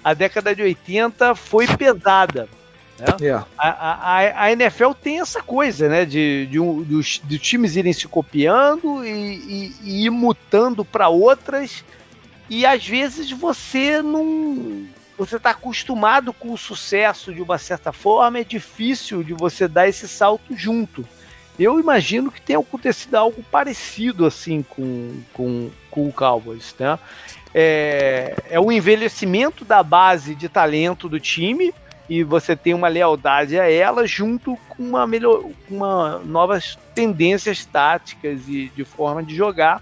a 0.03 0.13
década 0.13 0.55
de 0.55 0.63
80 0.63 1.35
foi 1.35 1.67
pesada. 1.67 2.49
Né? 2.97 3.05
Yeah. 3.21 3.47
A, 3.57 3.69
a, 3.69 4.43
a, 4.45 4.51
NFL 4.51 4.91
tem 4.93 5.19
essa 5.19 5.41
coisa, 5.41 5.87
né? 5.87 6.03
De, 6.03 6.47
de, 6.47 6.59
de, 6.85 7.21
de 7.23 7.39
times 7.39 7.75
irem 7.75 7.93
se 7.93 8.07
copiando 8.07 9.05
e, 9.05 9.09
e, 9.09 9.75
e 9.83 10.05
ir 10.05 10.09
mutando 10.09 10.83
para 10.83 11.07
outras. 11.07 11.83
E 12.49 12.65
às 12.65 12.85
vezes 12.87 13.31
você 13.31 14.01
não. 14.01 14.87
Você 15.17 15.37
está 15.37 15.49
acostumado 15.49 16.31
com 16.31 16.53
o 16.53 16.57
sucesso 16.57 17.33
de 17.33 17.41
uma 17.41 17.57
certa 17.57 17.91
forma, 17.91 18.39
é 18.39 18.43
difícil 18.43 19.23
de 19.23 19.33
você 19.33 19.67
dar 19.67 19.87
esse 19.87 20.07
salto 20.07 20.55
junto. 20.55 21.03
Eu 21.57 21.79
imagino 21.79 22.31
que 22.31 22.39
tenha 22.39 22.59
acontecido 22.59 23.15
algo 23.15 23.43
parecido 23.51 24.27
assim 24.27 24.61
com, 24.61 25.19
com, 25.33 25.71
com 25.89 26.07
o 26.07 26.13
Cowboys, 26.13 26.75
né? 26.77 26.99
É, 27.53 28.43
é 28.51 28.59
o 28.59 28.71
envelhecimento 28.71 29.65
da 29.65 29.81
base 29.81 30.35
de 30.35 30.47
talento 30.47 31.09
do 31.09 31.19
time 31.19 31.73
e 32.07 32.23
você 32.23 32.55
tem 32.55 32.75
uma 32.75 32.87
lealdade 32.87 33.59
a 33.59 33.69
ela 33.69 34.05
junto 34.05 34.55
com 34.69 34.83
uma 34.83 35.07
melhor, 35.07 35.43
uma 35.67 36.19
novas 36.19 36.77
tendências 36.93 37.65
táticas 37.65 38.47
e 38.47 38.71
de 38.75 38.85
forma 38.85 39.23
de 39.23 39.35
jogar. 39.35 39.81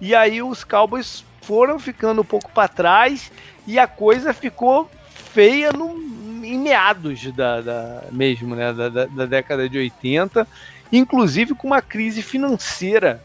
E 0.00 0.14
aí 0.14 0.42
os 0.42 0.64
Cowboys 0.64 1.24
foram 1.50 1.80
ficando 1.80 2.22
um 2.22 2.24
pouco 2.24 2.48
para 2.52 2.68
trás 2.68 3.32
e 3.66 3.76
a 3.76 3.88
coisa 3.88 4.32
ficou 4.32 4.88
feia 5.10 5.72
no, 5.72 6.00
em 6.44 6.56
meados 6.56 7.32
da, 7.32 7.60
da 7.60 8.04
mesmo, 8.12 8.54
né, 8.54 8.72
da, 8.72 8.88
da, 8.88 9.06
da, 9.06 9.26
década 9.26 9.68
de 9.68 9.76
80, 9.76 10.46
inclusive 10.92 11.56
com 11.56 11.66
uma 11.66 11.82
crise 11.82 12.22
financeira 12.22 13.20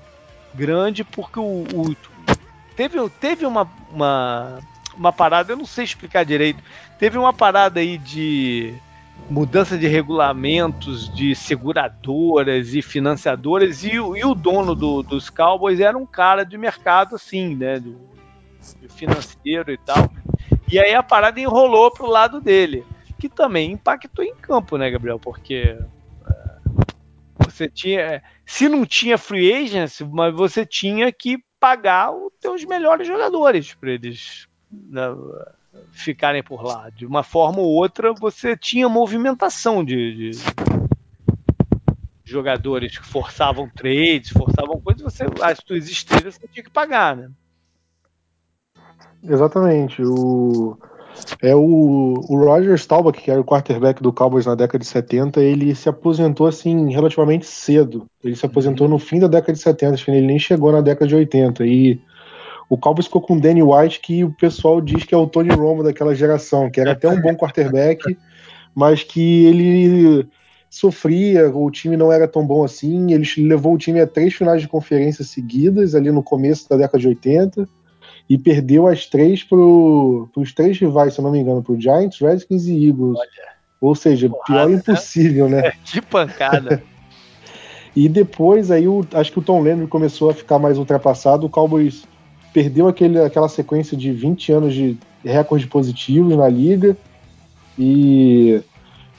grande, 0.55 1.03
porque 1.03 1.39
o, 1.39 1.65
o 1.71 1.95
teve, 2.75 2.97
teve 3.21 3.45
uma, 3.45 3.69
uma, 3.91 4.57
uma 4.97 5.13
parada, 5.13 5.53
eu 5.53 5.57
não 5.57 5.67
sei 5.67 5.83
explicar 5.83 6.25
direito, 6.25 6.63
teve 6.97 7.19
uma 7.19 7.31
parada 7.31 7.79
aí 7.79 7.95
de 7.95 8.73
mudança 9.29 9.77
de 9.77 9.85
regulamentos 9.85 11.13
de 11.13 11.35
seguradoras 11.35 12.73
e 12.73 12.81
financiadoras 12.81 13.83
e, 13.83 13.91
e 13.91 13.99
o 13.99 14.33
dono 14.33 14.73
do, 14.73 15.03
dos 15.03 15.29
Cowboys 15.29 15.79
era 15.79 15.95
um 15.95 16.07
cara 16.07 16.43
de 16.43 16.57
mercado 16.57 17.15
assim, 17.15 17.55
né, 17.55 17.79
financeiro 18.89 19.71
e 19.71 19.77
tal. 19.77 20.09
E 20.71 20.79
aí 20.79 20.93
a 20.93 21.03
parada 21.03 21.39
enrolou 21.39 21.91
pro 21.91 22.07
lado 22.07 22.41
dele 22.41 22.85
que 23.19 23.29
também 23.29 23.71
impactou 23.71 24.23
em 24.23 24.35
campo, 24.35 24.77
né, 24.77 24.89
Gabriel? 24.89 25.19
Porque 25.19 25.77
é, 26.27 26.57
você 27.39 27.67
tinha, 27.67 28.21
se 28.45 28.67
não 28.67 28.85
tinha 28.85 29.17
free 29.17 29.53
agents, 29.53 30.01
mas 30.01 30.33
você 30.33 30.65
tinha 30.65 31.11
que 31.11 31.37
pagar 31.59 32.11
os 32.11 32.31
teus 32.39 32.63
melhores 32.65 33.07
jogadores 33.07 33.73
para 33.73 33.91
eles 33.91 34.47
né, 34.71 35.07
ficarem 35.91 36.43
por 36.43 36.61
lá. 36.63 36.89
De 36.89 37.05
uma 37.05 37.23
forma 37.23 37.59
ou 37.59 37.67
outra, 37.67 38.13
você 38.13 38.55
tinha 38.55 38.89
movimentação 38.89 39.83
de, 39.83 40.31
de 40.31 40.31
jogadores 42.23 42.97
que 42.97 43.05
forçavam 43.05 43.69
trades, 43.69 44.31
forçavam 44.31 44.81
coisas, 44.81 45.01
você 45.01 45.23
as 45.41 45.59
suas 45.65 45.89
estrelas 45.89 46.35
você 46.35 46.47
tinha 46.47 46.63
que 46.63 46.71
pagar, 46.71 47.15
né? 47.15 47.31
Exatamente. 49.23 50.03
O 50.03 50.77
é 51.41 51.55
o, 51.55 52.13
o 52.29 52.37
Roger 52.37 52.75
Staubach, 52.75 53.19
que 53.19 53.31
era 53.31 53.39
o 53.39 53.45
quarterback 53.45 54.01
do 54.01 54.11
Cowboys 54.11 54.45
na 54.45 54.55
década 54.55 54.79
de 54.79 54.85
70, 54.85 55.41
ele 55.41 55.73
se 55.75 55.87
aposentou 55.89 56.47
assim 56.47 56.91
relativamente 56.91 57.45
cedo. 57.45 58.05
Ele 58.23 58.35
se 58.35 58.45
aposentou 58.45 58.87
uhum. 58.87 58.93
no 58.93 58.99
fim 58.99 59.19
da 59.19 59.27
década 59.27 59.53
de 59.53 59.59
70, 59.59 59.93
acho 59.93 60.05
que 60.05 60.11
ele 60.11 60.25
nem 60.25 60.39
chegou 60.39 60.71
na 60.71 60.81
década 60.81 61.07
de 61.07 61.15
80. 61.15 61.65
E 61.65 61.99
o 62.69 62.77
Cowboys 62.77 63.05
ficou 63.05 63.21
com 63.21 63.35
o 63.35 63.39
Danny 63.39 63.63
White, 63.63 64.01
que 64.01 64.23
o 64.23 64.33
pessoal 64.33 64.81
diz 64.81 65.03
que 65.03 65.13
é 65.13 65.17
o 65.17 65.27
Tony 65.27 65.53
Romo 65.53 65.83
daquela 65.83 66.15
geração, 66.15 66.69
que 66.69 66.79
era 66.79 66.91
até 66.91 67.07
um 67.07 67.21
bom 67.21 67.35
quarterback, 67.35 68.17
mas 68.75 69.03
que 69.03 69.45
ele 69.45 70.27
sofria, 70.69 71.49
o 71.49 71.71
time 71.71 71.95
não 71.95 72.11
era 72.11 72.27
tão 72.27 72.45
bom 72.45 72.63
assim. 72.63 73.13
Ele 73.13 73.25
levou 73.47 73.73
o 73.73 73.77
time 73.77 74.01
a 74.01 74.07
três 74.07 74.33
finais 74.33 74.61
de 74.61 74.67
conferência 74.67 75.23
seguidas 75.23 75.95
ali 75.95 76.11
no 76.11 76.23
começo 76.23 76.67
da 76.69 76.75
década 76.75 76.99
de 76.99 77.07
80 77.07 77.67
e 78.29 78.37
perdeu 78.37 78.87
as 78.87 79.05
três 79.05 79.43
para 79.43 79.57
os 79.57 80.53
três 80.53 80.79
rivais, 80.79 81.13
se 81.13 81.19
eu 81.19 81.23
não 81.23 81.31
me 81.31 81.39
engano, 81.39 81.61
para 81.61 81.73
o 81.73 81.79
Giants, 81.79 82.19
Redskins 82.19 82.65
e 82.65 82.87
Eagles. 82.87 83.17
Olha, 83.19 83.29
Ou 83.79 83.95
seja, 83.95 84.29
pior 84.45 84.69
né? 84.69 84.75
impossível, 84.75 85.47
né? 85.47 85.61
né? 85.61 85.73
que 85.85 86.01
pancada. 86.01 86.81
E 87.95 88.09
depois 88.09 88.71
aí 88.71 88.89
o, 88.89 89.07
acho 89.13 89.31
que 89.31 89.39
o 89.39 89.41
Tom 89.41 89.63
Landry 89.63 89.87
começou 89.87 90.29
a 90.29 90.33
ficar 90.33 90.59
mais 90.59 90.77
ultrapassado, 90.77 91.45
o 91.45 91.49
Cowboys 91.49 92.03
perdeu 92.51 92.89
aquele, 92.89 93.17
aquela 93.21 93.47
sequência 93.47 93.95
de 93.95 94.11
20 94.11 94.51
anos 94.51 94.73
de 94.73 94.97
recordes 95.23 95.65
positivos 95.69 96.35
na 96.35 96.49
liga 96.49 96.97
e 97.79 98.61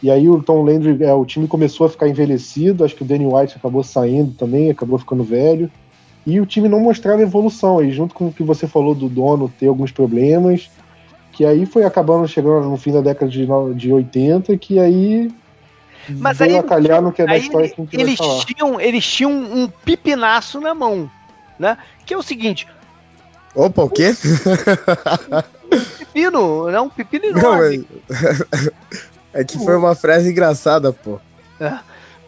e 0.02 0.10
aí 0.10 0.28
o 0.28 0.42
Tom 0.42 0.62
Landry, 0.62 1.02
é, 1.02 1.12
o 1.12 1.24
time 1.24 1.48
começou 1.48 1.86
a 1.86 1.90
ficar 1.90 2.06
envelhecido, 2.06 2.84
acho 2.84 2.94
que 2.94 3.02
o 3.02 3.06
Danny 3.06 3.26
White 3.26 3.56
acabou 3.56 3.82
saindo 3.82 4.32
também, 4.34 4.70
acabou 4.70 4.98
ficando 4.98 5.24
velho. 5.24 5.70
E 6.26 6.40
o 6.40 6.46
time 6.46 6.68
não 6.68 6.80
mostrava 6.80 7.22
evolução 7.22 7.78
aí, 7.78 7.92
junto 7.92 8.14
com 8.14 8.26
o 8.26 8.32
que 8.32 8.42
você 8.42 8.66
falou 8.66 8.94
do 8.94 9.08
dono 9.08 9.52
ter 9.60 9.68
alguns 9.68 9.92
problemas, 9.92 10.68
que 11.32 11.44
aí 11.44 11.64
foi 11.64 11.84
acabando 11.84 12.26
chegando 12.26 12.68
no 12.68 12.76
fim 12.76 12.92
da 12.92 13.00
década 13.00 13.30
de, 13.30 13.46
de 13.74 13.92
80, 13.92 14.56
que 14.58 14.78
aí 14.80 15.30
mas 16.08 16.38
veio 16.38 16.56
aí, 16.56 16.62
calhar 16.62 17.02
no 17.02 17.12
que 17.12 17.22
é 17.22 17.26
da 17.26 17.36
história 17.36 17.68
que 17.68 17.80
a 17.80 17.84
gente 17.84 18.00
eles 18.00 18.18
vai 18.18 18.44
Tinham, 18.44 18.80
eles 18.80 19.06
tinham 19.06 19.32
um 19.32 19.68
pipinaço 19.68 20.60
na 20.60 20.74
mão, 20.74 21.10
né? 21.58 21.78
Que 22.04 22.14
é 22.14 22.16
o 22.16 22.22
seguinte... 22.22 22.66
Opa, 23.54 23.84
o 23.84 23.90
quê? 23.90 24.14
Um 25.72 25.84
pepino, 25.98 26.70
não, 26.70 26.84
um 26.84 26.88
pepino 26.90 27.24
enorme. 27.26 27.78
Não, 27.78 27.86
mas... 28.08 28.72
É 29.36 29.44
que 29.44 29.58
foi 29.58 29.76
uma 29.76 29.94
frase 29.94 30.30
engraçada, 30.30 30.94
pô. 30.94 31.20
É. 31.60 31.78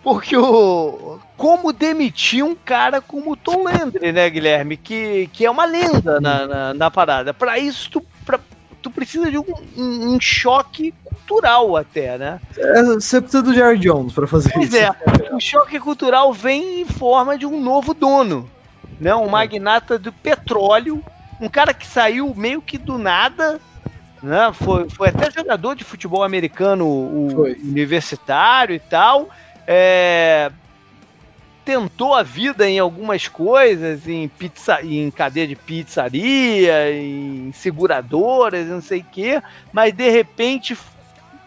Porque 0.08 0.34
o. 0.38 1.18
Como 1.36 1.70
demitir 1.70 2.42
um 2.42 2.54
cara 2.54 3.00
como 3.00 3.32
o 3.32 3.36
Tom 3.36 3.62
Landry, 3.62 4.10
né, 4.10 4.28
Guilherme? 4.28 4.76
Que, 4.76 5.28
que 5.32 5.44
é 5.44 5.50
uma 5.50 5.66
lenda 5.66 6.18
na, 6.18 6.46
na, 6.46 6.74
na 6.74 6.90
parada. 6.90 7.34
Para 7.34 7.58
isso, 7.58 7.90
tu, 7.90 8.02
pra, 8.24 8.40
tu 8.82 8.90
precisa 8.90 9.30
de 9.30 9.38
um, 9.38 9.44
um, 9.76 10.14
um, 10.14 10.20
choque 10.20 10.92
cultural 11.04 11.76
até, 11.76 12.16
né? 12.16 12.40
É, 12.56 12.82
você 12.82 13.20
precisa 13.20 13.42
do 13.42 13.52
Jerry 13.54 13.78
Jones 13.78 14.14
para 14.14 14.26
fazer 14.26 14.50
pois 14.52 14.72
isso. 14.72 14.78
é, 14.78 14.90
o 15.30 15.38
choque 15.38 15.78
cultural 15.78 16.32
vem 16.32 16.80
em 16.80 16.86
forma 16.86 17.36
de 17.38 17.44
um 17.44 17.60
novo 17.60 17.92
dono, 17.92 18.50
né? 18.98 19.14
Um 19.14 19.28
magnata 19.28 19.98
do 19.98 20.12
petróleo, 20.12 21.04
um 21.38 21.48
cara 21.50 21.74
que 21.74 21.86
saiu 21.86 22.34
meio 22.34 22.62
que 22.62 22.78
do 22.78 22.98
nada, 22.98 23.60
né? 24.22 24.50
Foi, 24.52 24.88
foi 24.88 25.08
até 25.08 25.30
jogador 25.30 25.74
de 25.74 25.84
futebol 25.84 26.22
americano 26.22 26.86
o, 26.86 27.44
universitário 27.44 28.74
e 28.74 28.80
tal. 28.80 29.28
É, 29.70 30.50
tentou 31.62 32.14
a 32.14 32.22
vida 32.22 32.66
em 32.66 32.78
algumas 32.78 33.28
coisas, 33.28 34.08
em, 34.08 34.26
pizza, 34.26 34.80
em 34.82 35.10
cadeia 35.10 35.46
de 35.46 35.54
pizzaria, 35.54 36.90
em 36.90 37.52
seguradoras, 37.52 38.66
não 38.66 38.80
sei 38.80 39.00
o 39.00 39.04
quê, 39.04 39.42
mas 39.70 39.92
de 39.92 40.08
repente 40.08 40.74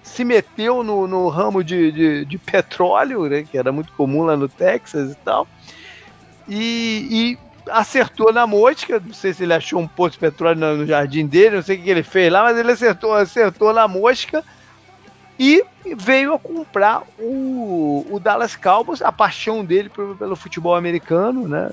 se 0.03 0.23
meteu 0.23 0.84
no, 0.84 1.07
no 1.07 1.29
ramo 1.29 1.63
de, 1.63 1.91
de, 1.91 2.25
de, 2.25 2.38
petróleo, 2.38 3.27
né, 3.27 3.41
que 3.41 3.57
era 3.57 3.71
muito 3.71 3.91
comum 3.93 4.21
lá 4.21 4.38
no 4.38 4.47
Texas 4.47 5.13
e 5.13 5.15
tal, 5.15 5.47
e, 6.47 7.07
e 7.10 7.71
acertou 7.71 8.31
na 8.31 8.45
mosca. 8.45 9.01
Não 9.03 9.15
sei 9.15 9.34
se 9.34 9.41
ele 9.41 9.55
achou 9.55 9.79
um 9.79 9.88
poço 9.88 10.12
de 10.12 10.19
petróleo 10.19 10.60
no, 10.60 10.77
no 10.77 10.86
jardim 10.86 11.25
dele, 11.25 11.55
não 11.55 11.63
sei 11.63 11.77
o 11.77 11.81
que 11.81 11.89
ele 11.89 12.03
fez 12.03 12.31
lá, 12.31 12.43
mas 12.43 12.55
ele 12.55 12.71
acertou, 12.71 13.15
acertou 13.15 13.73
na 13.73 13.88
mosca 13.88 14.43
e 15.43 15.65
veio 15.95 16.36
a 16.36 16.39
comprar 16.39 17.01
o, 17.17 18.06
o 18.12 18.19
Dallas 18.19 18.56
Cowboys, 18.56 19.01
a 19.01 19.12
paixão 19.12 19.65
dele 19.65 19.89
pelo, 19.89 20.15
pelo 20.15 20.36
futebol 20.36 20.75
americano, 20.75 21.47
né? 21.47 21.71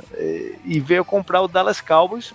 E 0.65 0.81
veio 0.81 1.05
comprar 1.05 1.43
o 1.43 1.49
Dallas 1.49 1.79
Cowboys. 1.79 2.33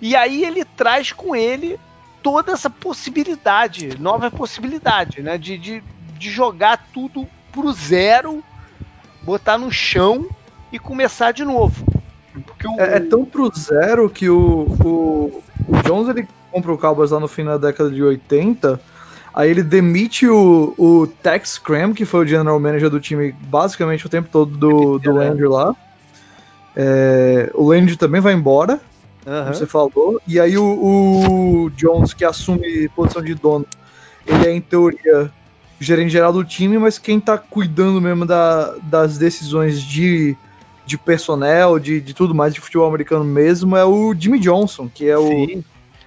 E 0.00 0.14
aí 0.14 0.44
ele 0.44 0.64
traz 0.64 1.10
com 1.10 1.34
ele 1.34 1.76
toda 2.22 2.52
essa 2.52 2.70
possibilidade, 2.70 3.98
nova 3.98 4.30
possibilidade, 4.30 5.22
né? 5.22 5.36
De, 5.36 5.58
de, 5.58 5.82
de 6.16 6.30
jogar 6.30 6.86
tudo 6.94 7.26
pro 7.50 7.72
zero, 7.72 8.44
botar 9.22 9.58
no 9.58 9.72
chão 9.72 10.28
e 10.70 10.78
começar 10.78 11.32
de 11.32 11.44
novo. 11.44 11.84
O... 12.64 12.80
É, 12.80 12.98
é, 12.98 13.00
tão 13.00 13.24
pro 13.24 13.50
zero 13.52 14.08
que 14.08 14.30
o, 14.30 14.68
o, 14.84 15.42
o 15.66 15.82
Jones 15.82 16.08
ele 16.10 16.28
compra 16.52 16.72
o 16.72 16.78
Cowboys 16.78 17.10
lá 17.10 17.18
no 17.18 17.26
fim 17.26 17.44
da 17.44 17.58
década 17.58 17.90
de 17.90 18.04
80. 18.04 18.80
Aí 19.36 19.50
ele 19.50 19.62
demite 19.62 20.26
o, 20.26 20.72
o 20.78 21.06
Tex 21.06 21.58
Cram, 21.58 21.92
que 21.92 22.06
foi 22.06 22.24
o 22.24 22.26
general 22.26 22.58
manager 22.58 22.88
do 22.88 22.98
time 22.98 23.32
basicamente 23.32 24.06
o 24.06 24.08
tempo 24.08 24.30
todo 24.32 24.56
do, 24.56 24.96
do 24.98 25.12
Landry 25.12 25.46
lá. 25.46 25.76
É, 26.74 27.50
o 27.52 27.68
Landry 27.68 27.98
também 27.98 28.18
vai 28.18 28.32
embora, 28.32 28.80
uhum. 29.26 29.42
como 29.42 29.54
você 29.54 29.66
falou. 29.66 30.22
E 30.26 30.40
aí 30.40 30.56
o, 30.56 30.64
o, 30.64 31.70
Jones, 31.76 32.14
que 32.14 32.24
assume 32.24 32.88
posição 32.96 33.22
de 33.22 33.34
dono, 33.34 33.66
ele 34.26 34.46
é 34.46 34.52
em 34.52 34.60
teoria 34.60 35.30
gerente 35.78 36.10
geral 36.10 36.32
do 36.32 36.42
time, 36.42 36.78
mas 36.78 36.98
quem 36.98 37.20
tá 37.20 37.36
cuidando 37.36 38.00
mesmo 38.00 38.24
da, 38.24 38.74
das 38.84 39.18
decisões 39.18 39.82
de 39.82 40.34
de 40.86 40.96
personnel, 40.96 41.80
de, 41.80 42.00
de 42.00 42.14
tudo 42.14 42.32
mais 42.32 42.54
de 42.54 42.60
futebol 42.60 42.86
americano 42.86 43.24
mesmo, 43.24 43.76
é 43.76 43.84
o 43.84 44.14
Jimmy 44.14 44.38
Johnson, 44.38 44.88
que 44.88 45.08
é 45.08 45.16
Sim. 45.16 45.58
o 45.58 45.64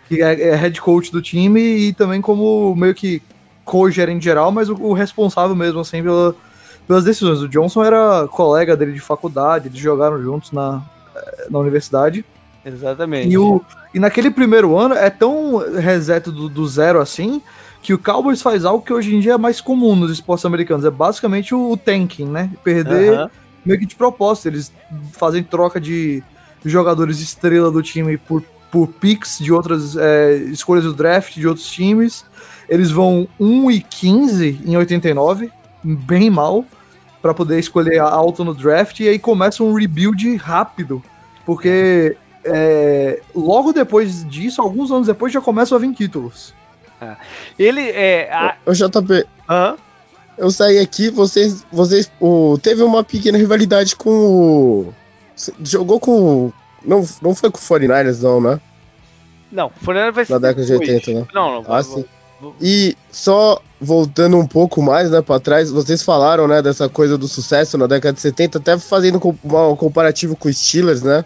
que 0.10 0.22
é, 0.22 0.50
é, 0.50 0.56
head 0.56 0.82
coach 0.82 1.12
do 1.12 1.22
time 1.22 1.62
e 1.62 1.94
também 1.94 2.20
como 2.20 2.76
meio 2.76 2.94
que 2.94 3.22
co-gerente 3.64 4.26
geral, 4.26 4.52
mas 4.52 4.68
o, 4.68 4.74
o, 4.74 4.92
responsável 4.92 5.56
mesmo 5.56 5.80
assim 5.80 6.04
pela, 6.04 6.36
pelas 6.86 7.06
decisões. 7.06 7.40
O 7.40 7.48
Johnson 7.48 7.84
era 7.84 8.28
colega 8.28 8.76
dele 8.76 8.92
de 8.92 9.00
faculdade, 9.00 9.68
eles 9.68 9.80
jogaram 9.80 10.22
juntos 10.22 10.52
na, 10.52 10.82
na 11.50 11.60
universidade. 11.60 12.26
Exatamente. 12.66 13.30
E, 13.30 13.38
o, 13.38 13.62
e 13.94 14.00
naquele 14.00 14.30
primeiro 14.30 14.78
ano 14.78 14.96
é 14.96 15.10
tão 15.10 15.58
reset 15.80 16.30
do, 16.30 16.50
do 16.50 16.68
zero 16.68 17.00
assim 17.00 17.42
que 17.82 17.94
o 17.94 17.98
Cowboys 17.98 18.42
faz 18.42 18.66
algo 18.66 18.84
que 18.84 18.92
hoje 18.92 19.16
em 19.16 19.22
dia 19.22 19.36
é 19.36 19.38
mais 19.38 19.62
comum 19.62 19.96
nos 19.96 20.12
esportes 20.12 20.46
americanos. 20.46 20.84
É 20.84 20.90
basicamente 20.90 21.56
o, 21.56 21.72
o 21.72 21.78
tanking, 21.78 22.26
né? 22.26 22.52
Perder 22.62 23.14
uh 23.14 23.18
-huh 23.26 23.30
meio 23.66 23.80
que 23.80 23.86
de 23.86 23.96
propósito. 23.96 24.48
Eles 24.48 24.72
fazem 25.14 25.44
troca 25.44 25.80
de 25.80 26.24
jogadores 26.66 27.20
estrela 27.20 27.72
do 27.72 27.82
time 27.82 28.18
por, 28.18 28.44
por 28.72 28.88
picks 28.88 29.40
de 29.40 29.52
outras 29.52 29.96
é, 29.96 30.36
escolhas 30.36 30.84
do 30.84 30.94
draft 30.94 31.36
de 31.36 31.48
outros 31.48 31.70
times. 31.70 32.26
Eles 32.68 32.92
vão 32.92 33.28
1 33.40 33.72
e 33.72 33.82
15 33.82 34.62
em 34.66 34.78
89, 34.78 35.52
bem 35.84 36.30
mal, 36.30 36.64
para 37.22 37.34
poder 37.34 37.60
escolher 37.60 38.00
alto 38.00 38.44
no 38.44 38.54
draft. 38.54 39.00
E 39.00 39.08
aí 39.08 39.18
começa 39.18 39.64
um 39.64 39.74
rebuild 39.74 40.36
rápido, 40.36 41.04
porque 41.46 42.16
é, 42.44 43.22
logo 43.36 43.74
depois 43.74 44.28
disso, 44.30 44.62
alguns 44.62 44.92
anos 44.92 45.08
depois, 45.08 45.34
já 45.34 45.42
começam 45.42 45.78
a 45.78 45.82
vir 45.82 45.94
títulos. 45.94 46.54
É. 47.02 47.16
Ele 47.58 47.90
é. 47.90 48.32
A... 48.32 48.56
O 48.66 48.74
JP. 48.74 49.26
Hã? 49.50 49.76
eu 50.40 50.50
saí 50.50 50.80
aqui, 50.80 51.10
vocês. 51.10 51.66
vocês 51.72 52.10
o, 52.20 52.58
teve 52.62 52.82
uma 52.82 53.04
pequena 53.04 53.38
rivalidade 53.38 53.96
com 53.96 54.10
o. 54.10 54.94
Jogou 55.62 56.00
com. 56.00 56.52
Não, 56.84 57.08
não 57.22 57.36
foi 57.36 57.52
com 57.52 57.58
o 57.58 57.62
49ers, 57.62 58.22
não, 58.22 58.42
né? 58.42 58.60
Não, 59.52 59.68
o 59.68 59.86
49ers 59.86 60.12
vai 60.14 60.26
ser. 60.26 60.34
Na 60.34 60.40
década 60.40 60.66
de 60.66 60.74
80, 60.74 61.14
né? 61.14 61.28
Não, 61.34 61.62
não. 61.62 61.74
Ah, 61.74 61.84
sim. 61.84 62.06
E 62.62 62.96
só 63.12 63.62
voltando 63.82 64.38
um 64.38 64.48
pouco 64.48 64.82
mais, 64.82 65.12
né, 65.12 65.22
para 65.22 65.40
trás, 65.40 65.70
vocês 65.70 66.02
falaram, 66.02 66.48
né, 66.48 66.62
dessa 66.62 66.88
coisa 66.88 67.18
do 67.18 67.28
sucesso 67.28 67.78
na 67.78 67.86
década 67.86 68.14
de 68.14 68.22
70, 68.22 68.58
até 68.58 68.78
fazendo 68.78 69.18
um 69.18 69.76
comparativo 69.76 70.36
com 70.36 70.48
os 70.48 70.58
Steelers, 70.58 71.02
né, 71.02 71.26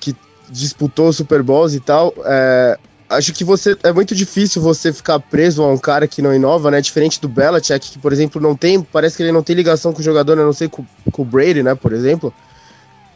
que 0.00 0.14
disputou 0.50 1.12
Super 1.12 1.42
Bowls 1.42 1.74
e 1.74 1.80
tal. 1.80 2.12
É, 2.24 2.78
acho 3.08 3.32
que 3.32 3.44
você 3.44 3.76
é 3.82 3.92
muito 3.92 4.14
difícil 4.14 4.60
você 4.60 4.92
ficar 4.92 5.18
preso 5.20 5.62
a 5.62 5.70
um 5.70 5.78
cara 5.78 6.06
que 6.08 6.22
não 6.22 6.34
inova, 6.34 6.70
né? 6.70 6.80
Diferente 6.80 7.20
do 7.20 7.28
Belichick, 7.28 7.92
que, 7.92 7.98
por 7.98 8.12
exemplo, 8.12 8.40
não 8.40 8.56
tem. 8.56 8.80
Parece 8.82 9.16
que 9.16 9.22
ele 9.22 9.32
não 9.32 9.42
tem 9.42 9.54
ligação 9.54 9.92
com 9.92 10.00
o 10.00 10.04
jogador, 10.04 10.36
né? 10.36 10.42
Não 10.42 10.52
sei, 10.52 10.68
com, 10.68 10.84
com 11.12 11.22
o 11.22 11.24
Brady, 11.24 11.62
né? 11.62 11.74
Por 11.74 11.92
exemplo. 11.92 12.32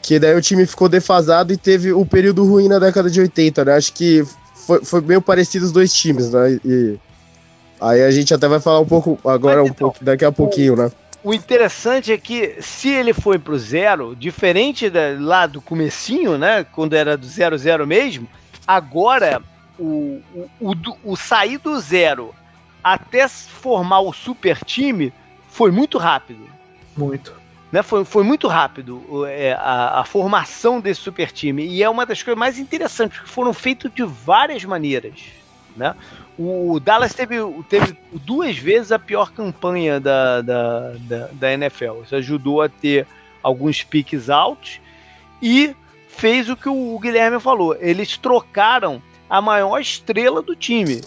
Que 0.03 0.19
daí 0.19 0.35
o 0.35 0.41
time 0.41 0.67
ficou 0.67 0.89
defasado 0.89 1.53
e 1.53 1.57
teve 1.57 1.93
o 1.93 2.05
período 2.07 2.45
ruim 2.45 2.69
na 2.69 2.79
década 2.79 3.11
de 3.11 3.21
80, 3.21 3.65
né? 3.65 3.75
Acho 3.75 3.93
que 3.93 4.25
foi, 4.55 4.85
foi 4.85 5.01
meio 5.01 5.21
parecido 5.21 5.65
os 5.65 5.73
dois 5.73 5.93
times, 5.93 6.31
né? 6.31 6.59
E 6.65 6.99
aí 7.81 8.03
a 8.03 8.11
gente 8.11 8.33
até 8.33 8.47
vai 8.47 8.61
falar 8.61 8.81
um 8.81 8.87
pouco 8.87 9.19
agora, 9.29 9.63
Mas, 9.63 9.71
então, 9.71 9.89
um 9.89 9.91
pouco, 9.91 10.05
daqui 10.05 10.25
a 10.25 10.33
pouquinho, 10.33 10.77
né? 10.77 10.91
O 11.23 11.35
interessante 11.35 12.13
é 12.13 12.19
que 12.19 12.57
se 12.61 12.89
ele 12.89 13.13
foi 13.13 13.39
pro 13.39 13.59
zero, 13.59 14.15
diferente 14.15 14.89
da, 14.89 15.17
lá 15.19 15.47
do 15.47 15.61
comecinho, 15.61 16.39
né? 16.39 16.65
Quando 16.65 16.95
era 16.95 17.17
do 17.17 17.27
zero 17.27 17.59
zero 17.59 17.87
mesmo, 17.87 18.29
agora 18.67 19.43
o, 19.79 20.21
o, 20.61 20.71
o, 20.73 20.75
o 21.05 21.17
sair 21.17 21.59
do 21.59 21.79
zero 21.81 22.35
até 22.83 23.29
formar 23.29 24.01
o 24.01 24.13
super 24.13 24.63
time 24.65 25.13
foi 25.49 25.71
muito 25.71 25.99
rápido. 25.99 26.47
Muito. 26.97 27.38
Né, 27.71 27.83
foi, 27.83 28.05
foi 28.05 28.25
muito 28.25 28.49
rápido 28.49 29.27
é, 29.27 29.53
a, 29.53 30.01
a, 30.01 30.05
formação 30.05 30.81
desse 30.81 31.03
super 31.03 31.31
time. 31.31 31.67
E 31.67 31.83
é 31.83 31.91
uma 31.91 32.07
das 32.07 32.23
coisas 32.23 32.39
mais 32.39 32.59
interessantes, 32.59 33.21
que 33.21 33.29
foram 33.29 33.53
feitos 33.53 33.93
de 33.95 34.03
várias 34.03 34.65
maneiras. 34.65 35.21
Né? 35.77 35.95
O 36.39 36.81
Dallas 36.81 37.13
teve, 37.13 37.37
teve 37.69 37.97
duas 38.13 38.57
vezes 38.57 38.91
a 38.91 38.99
pior 38.99 39.33
campanha 39.33 40.01
da, 40.01 40.41
da, 40.41 40.93
da, 40.99 41.29
da 41.33 41.53
NFL. 41.53 42.03
Isso 42.05 42.17
ajudou 42.17 42.63
a 42.63 42.69
ter 42.69 43.07
alguns 43.43 43.83
piques 43.83 44.31
altos 44.31 44.81
e 45.43 45.75
fez 46.09 46.49
o 46.49 46.57
que 46.57 46.69
o 46.69 46.99
Guilherme 46.99 47.39
falou. 47.39 47.77
Eles 47.79 48.17
trocaram 48.17 49.03
a 49.29 49.43
maior 49.43 49.79
estrela 49.79 50.41
do 50.41 50.57
time, 50.57 51.03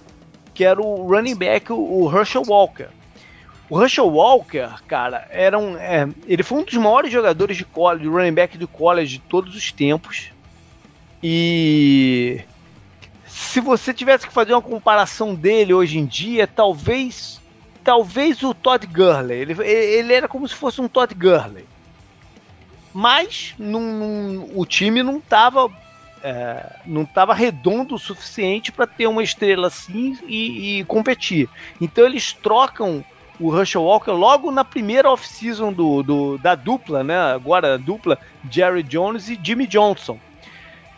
que 0.54 0.64
era 0.64 0.82
o 0.82 1.08
running 1.08 1.36
back, 1.36 1.74
o 1.74 2.10
Herschel 2.14 2.44
Walker. 2.48 2.90
O 3.72 3.82
Herschel 3.82 4.10
Walker, 4.10 4.70
cara, 4.86 5.26
era 5.30 5.58
um, 5.58 5.78
é, 5.78 6.06
ele 6.28 6.44
foi 6.44 6.60
um 6.60 6.64
dos 6.66 6.74
maiores 6.74 7.10
jogadores 7.10 7.56
de 7.56 7.64
college, 7.64 8.06
running 8.06 8.34
back 8.34 8.58
do 8.58 8.68
college 8.68 9.14
de 9.14 9.20
todos 9.20 9.56
os 9.56 9.72
tempos. 9.72 10.30
E 11.24 12.42
se 13.26 13.62
você 13.62 13.94
tivesse 13.94 14.28
que 14.28 14.34
fazer 14.34 14.52
uma 14.52 14.62
comparação 14.62 15.34
dele 15.34 15.74
hoje 15.74 15.98
em 15.98 16.06
dia, 16.06 16.46
talvez 16.46 17.40
talvez 17.82 18.44
o 18.44 18.54
Todd 18.54 18.86
Gurley. 18.86 19.40
Ele, 19.40 19.64
ele 19.64 20.14
era 20.14 20.28
como 20.28 20.46
se 20.46 20.54
fosse 20.54 20.82
um 20.82 20.90
Todd 20.90 21.16
Gurley. 21.16 21.66
Mas 22.94 23.56
num, 23.58 23.80
num, 23.80 24.52
o 24.54 24.66
time 24.66 25.02
não 25.02 25.20
estava 25.20 25.72
é, 26.22 26.76
não 26.86 27.04
estava 27.04 27.34
redondo 27.34 27.96
o 27.96 28.00
suficiente 28.00 28.70
para 28.70 28.86
ter 28.86 29.08
uma 29.08 29.24
estrela 29.24 29.68
assim 29.68 30.18
e, 30.28 30.80
e, 30.80 30.84
competir. 30.84 31.48
Então 31.80 32.06
eles 32.06 32.34
trocam 32.34 33.02
o 33.42 33.50
Russell 33.50 33.84
Walker 33.84 34.12
logo 34.12 34.52
na 34.52 34.64
primeira 34.64 35.10
off-season 35.10 35.74
do, 35.74 36.04
do, 36.04 36.38
da 36.38 36.54
dupla, 36.54 37.04
né? 37.04 37.18
Agora 37.18 37.74
a 37.74 37.78
dupla 37.78 38.18
Jerry 38.50 38.84
Jones 38.84 39.30
e 39.30 39.40
Jimmy 39.42 39.66
Johnson. 39.66 40.20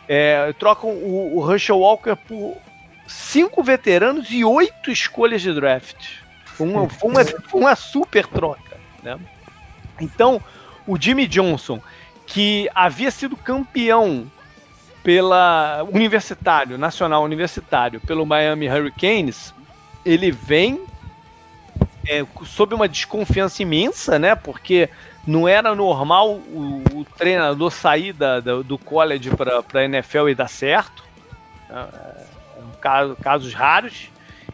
É, 0.06 0.52
trocam 0.58 0.90
o, 0.90 1.38
o 1.38 1.40
Russell 1.40 1.78
Walker 1.78 2.14
por 2.14 2.58
cinco 3.06 3.62
veteranos 3.62 4.30
e 4.30 4.44
oito 4.44 4.90
escolhas 4.90 5.40
de 5.40 5.54
draft. 5.54 6.18
Foi 6.44 6.68
uma, 6.68 6.88
foi 6.88 7.10
uma, 7.10 7.24
foi 7.48 7.60
uma 7.60 7.74
super 7.74 8.26
troca. 8.26 8.76
Né? 9.02 9.18
Então, 9.98 10.40
o 10.86 11.00
Jimmy 11.00 11.26
Johnson, 11.26 11.80
que 12.26 12.68
havia 12.74 13.10
sido 13.10 13.38
campeão 13.38 14.30
pela 15.02 15.82
Universitário, 15.90 16.76
Nacional 16.76 17.22
Universitário, 17.24 18.00
pelo 18.00 18.26
Miami 18.26 18.68
Hurricanes, 18.68 19.54
ele 20.04 20.30
vem 20.30 20.84
é, 22.08 22.24
sob 22.44 22.74
uma 22.74 22.88
desconfiança 22.88 23.62
imensa, 23.62 24.18
né? 24.18 24.34
Porque 24.34 24.88
não 25.26 25.48
era 25.48 25.74
normal 25.74 26.32
o, 26.32 26.82
o 26.92 27.04
treinador 27.16 27.70
sair 27.70 28.12
da, 28.12 28.40
da, 28.40 28.62
do 28.62 28.78
college 28.78 29.30
para 29.30 29.62
a 29.72 29.84
NFL 29.84 30.28
e 30.28 30.34
dar 30.34 30.48
certo. 30.48 31.04
Né? 31.68 31.88
É 32.56 32.60
um 32.60 32.78
caso, 32.80 33.16
casos 33.16 33.54
raros. 33.54 34.08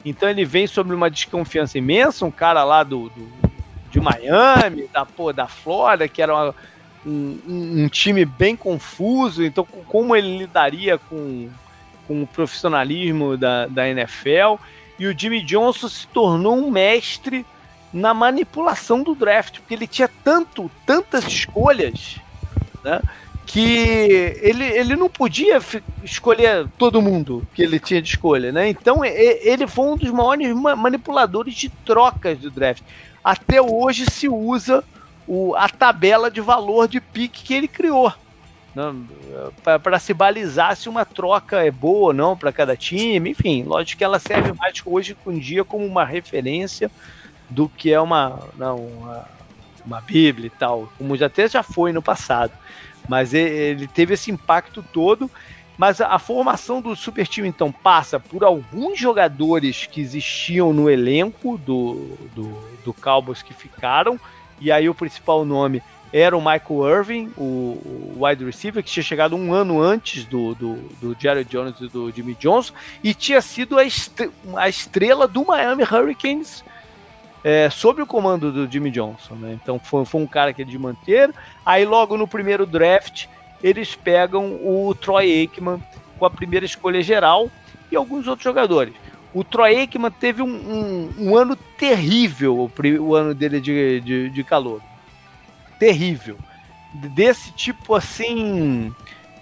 Então 0.05 0.29
ele 0.29 0.45
vem 0.45 0.67
sob 0.67 0.95
uma 0.95 1.11
desconfiança 1.11 1.77
imensa, 1.77 2.25
um 2.25 2.31
cara 2.31 2.65
lá 2.65 2.83
do, 2.83 3.09
do 3.11 3.51
de 3.91 4.01
Miami, 4.01 4.89
da, 4.93 5.05
pô, 5.05 5.33
da 5.33 5.47
Flórida, 5.47 6.07
que 6.09 6.23
era 6.23 6.33
uma, 6.33 6.55
um, 7.05 7.39
um, 7.85 7.89
time 7.89 8.25
bem 8.25 8.55
confuso. 8.55 9.45
Então, 9.45 9.65
como 9.65 10.15
ele 10.15 10.39
lidaria 10.39 10.97
com, 10.97 11.51
com 12.07 12.23
o 12.23 12.27
profissionalismo 12.27 13.37
da, 13.37 13.67
da 13.67 13.89
NFL? 13.89 14.63
E 15.01 15.07
o 15.07 15.19
Jimmy 15.19 15.41
Johnson 15.41 15.89
se 15.89 16.07
tornou 16.09 16.55
um 16.55 16.71
mestre 16.71 17.47
na 17.91 18.13
manipulação 18.13 19.03
do 19.03 19.15
draft, 19.15 19.59
porque 19.59 19.73
ele 19.73 19.87
tinha 19.87 20.09
tanto, 20.23 20.71
tantas 20.85 21.25
escolhas, 21.25 22.19
né? 22.85 23.01
Que 23.47 24.37
ele, 24.43 24.63
ele 24.63 24.95
não 24.95 25.09
podia 25.09 25.59
escolher 26.05 26.69
todo 26.77 27.01
mundo 27.01 27.49
que 27.55 27.63
ele 27.63 27.81
tinha 27.81 28.03
de 28.03 28.11
escolha, 28.11 28.53
né? 28.53 28.69
Então 28.69 29.03
ele 29.03 29.67
foi 29.67 29.87
um 29.87 29.97
dos 29.97 30.11
maiores 30.11 30.55
manipuladores 30.55 31.55
de 31.55 31.71
trocas 31.71 32.39
do 32.39 32.51
draft. 32.51 32.83
Até 33.25 33.61
hoje 33.61 34.05
se 34.05 34.29
usa 34.29 34.85
o, 35.27 35.57
a 35.57 35.67
tabela 35.67 36.31
de 36.31 36.43
valor 36.43 36.87
de 36.87 37.01
pique 37.01 37.43
que 37.43 37.55
ele 37.55 37.69
criou. 37.69 38.13
Né? 38.75 38.95
Para 39.83 39.99
se 39.99 40.15
balizar 40.15 40.77
se 40.77 40.89
uma 40.89 41.05
troca 41.05 41.65
é 41.65 41.71
boa 41.71 42.09
ou 42.09 42.13
não 42.13 42.37
para 42.37 42.53
cada 42.53 42.77
time, 42.77 43.31
enfim, 43.31 43.65
lógico 43.65 43.99
que 43.99 44.05
ela 44.05 44.19
serve 44.19 44.53
mais 44.53 44.81
hoje 44.85 45.17
em 45.27 45.39
dia 45.39 45.65
como 45.65 45.85
uma 45.85 46.05
referência 46.05 46.91
do 47.49 47.69
que 47.69 47.93
é 47.93 48.01
uma, 48.01 48.39
não, 48.57 48.77
uma, 48.77 49.29
uma 49.85 50.01
Bíblia 50.01 50.47
e 50.47 50.51
tal, 50.51 50.91
como 50.97 51.23
até 51.23 51.49
já 51.49 51.63
foi 51.63 51.93
no 51.93 52.01
passado. 52.01 52.53
Mas 53.09 53.35
ele 53.35 53.89
teve 53.89 54.15
esse 54.15 54.31
impacto 54.31 54.85
todo. 54.93 55.31
Mas 55.77 55.99
a 55.99 56.19
formação 56.19 56.83
do 56.83 56.95
super 56.95 57.27
time 57.27 57.49
então 57.49 57.73
passa 57.73 58.21
por 58.21 58.45
alguns 58.45 58.99
jogadores 58.99 59.87
que 59.87 59.99
existiam 59.99 60.75
no 60.75 60.91
elenco 60.91 61.57
do, 61.57 62.19
do, 62.35 62.51
do 62.85 62.93
Cowboys 62.93 63.41
que 63.41 63.55
ficaram, 63.55 64.21
e 64.61 64.71
aí 64.71 64.91
o 64.91 64.95
principal 64.95 65.43
nome 65.43 65.83
era 66.13 66.37
o 66.37 66.41
Michael 66.41 66.99
Irving, 66.99 67.33
o, 67.37 67.43
o 67.43 68.17
wide 68.19 68.45
receiver, 68.45 68.83
que 68.83 68.91
tinha 68.91 69.03
chegado 69.03 69.37
um 69.37 69.53
ano 69.53 69.81
antes 69.81 70.25
do, 70.25 70.55
do, 70.55 70.75
do 71.01 71.17
Jared 71.19 71.49
Jones 71.49 71.81
e 71.81 71.89
do 71.89 72.11
Jimmy 72.11 72.35
Johnson, 72.35 72.73
e 73.03 73.15
tinha 73.15 73.41
sido 73.41 73.79
a, 73.79 73.83
a 74.57 74.69
estrela 74.69 75.29
do 75.29 75.45
Miami 75.45 75.85
Hurricanes 75.85 76.65
é, 77.45 77.71
sob 77.71 78.03
o 78.03 78.07
comando 78.07 78.53
do 78.53 78.71
Jimmy 78.71 78.91
Johnson. 78.91 79.35
Né? 79.35 79.59
Então 79.63 79.79
foi, 79.79 80.05
foi 80.05 80.21
um 80.21 80.27
cara 80.27 80.53
que 80.53 80.63
eles 80.63 80.75
manteram. 80.77 81.33
Aí 81.65 81.85
logo 81.85 82.17
no 82.17 82.27
primeiro 82.27 82.67
draft 82.67 83.27
eles 83.63 83.95
pegam 83.95 84.59
o 84.63 84.95
Troy 84.95 85.41
Aikman 85.41 85.83
com 86.19 86.27
a 86.27 86.31
primeira 86.31 86.67
escolha 86.67 87.03
geral 87.03 87.51
e 87.91 87.97
alguns 87.97 88.27
outros 88.27 88.45
jogadores. 88.45 88.95
O 89.33 89.45
Troy 89.45 89.77
Aikman 89.77 90.11
teve 90.11 90.43
um, 90.43 90.49
um, 90.49 91.11
um 91.19 91.37
ano 91.37 91.57
terrível, 91.79 92.59
o, 92.59 92.71
o, 93.01 93.15
ano 93.15 93.35
dele 93.35 93.61
de, 93.61 94.01
de, 94.01 94.31
de 94.31 94.45
calor. 94.45 94.83
Terrível. 95.81 96.39
Desse 96.95 97.51
tipo 97.53 97.95
assim. 97.97 98.95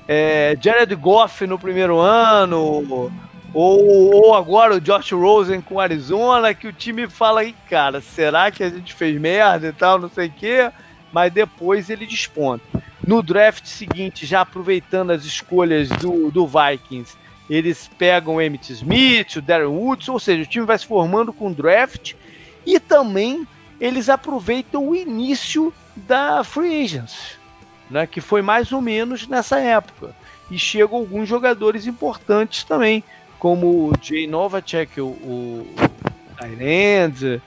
É, 0.06 0.56
Jared 0.58 0.94
Goff 0.94 1.46
no 1.46 1.58
primeiro 1.58 1.98
ano, 1.98 3.10
ou, 3.52 4.14
ou 4.14 4.34
agora 4.34 4.76
o 4.76 4.80
Josh 4.80 5.12
Rosen 5.12 5.60
com 5.60 5.78
Arizona, 5.78 6.54
que 6.54 6.66
o 6.66 6.72
time 6.72 7.08
fala 7.10 7.40
aí, 7.40 7.54
cara, 7.68 8.00
será 8.00 8.50
que 8.50 8.62
a 8.62 8.70
gente 8.70 8.94
fez 8.94 9.20
merda 9.20 9.68
e 9.68 9.72
tal, 9.72 9.98
não 9.98 10.08
sei 10.08 10.28
o 10.28 10.32
quê, 10.32 10.70
mas 11.12 11.30
depois 11.30 11.90
ele 11.90 12.06
desponta. 12.06 12.64
No 13.06 13.22
draft 13.22 13.66
seguinte, 13.66 14.24
já 14.24 14.40
aproveitando 14.40 15.10
as 15.10 15.24
escolhas 15.24 15.88
do, 15.88 16.30
do 16.30 16.46
Vikings, 16.46 17.14
eles 17.48 17.90
pegam 17.98 18.36
o 18.36 18.40
Emmett 18.40 18.72
Smith, 18.72 19.36
o 19.36 19.42
Darren 19.42 19.66
Woods, 19.66 20.08
ou 20.08 20.18
seja, 20.18 20.42
o 20.42 20.46
time 20.46 20.64
vai 20.66 20.78
se 20.78 20.86
formando 20.86 21.32
com 21.32 21.52
draft 21.52 22.14
e 22.66 22.78
também 22.78 23.46
eles 23.80 24.08
aproveitam 24.08 24.88
o 24.88 24.94
início 24.94 25.72
da 25.96 26.42
Free 26.44 26.84
Agents, 26.84 27.38
né, 27.90 28.06
que 28.06 28.20
foi 28.20 28.42
mais 28.42 28.72
ou 28.72 28.80
menos 28.80 29.26
nessa 29.26 29.58
época. 29.58 30.14
E 30.50 30.58
chegam 30.58 30.98
alguns 30.98 31.28
jogadores 31.28 31.86
importantes 31.86 32.64
também, 32.64 33.04
como 33.38 33.88
o 33.88 33.92
Jay 34.00 34.26
Novacek, 34.26 35.00
o, 35.00 35.06
o 35.06 35.66
Tyrande, 36.38 37.40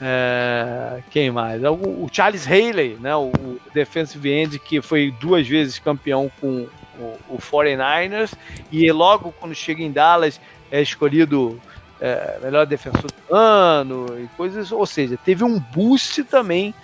é, 0.00 1.02
quem 1.10 1.30
mais? 1.30 1.62
O, 1.62 2.08
Charles 2.12 2.46
Haley, 2.46 2.96
né, 3.00 3.14
o, 3.16 3.28
o 3.28 3.60
defensive 3.72 4.30
end 4.30 4.58
que 4.58 4.82
foi 4.82 5.14
duas 5.20 5.46
vezes 5.46 5.78
campeão 5.78 6.30
com 6.40 6.66
o, 6.98 7.18
o 7.28 7.38
49ers 7.38 8.34
e 8.70 8.90
logo 8.92 9.32
quando 9.32 9.54
chega 9.54 9.82
em 9.82 9.92
Dallas 9.92 10.40
é 10.70 10.82
escolhido 10.82 11.60
é, 12.00 12.38
melhor 12.42 12.66
defensor 12.66 13.10
do 13.10 13.34
ano 13.34 14.06
e 14.18 14.28
coisas, 14.36 14.70
ou 14.72 14.86
seja, 14.86 15.16
teve 15.16 15.44
um 15.44 15.58
boost 15.58 16.24
também 16.24 16.74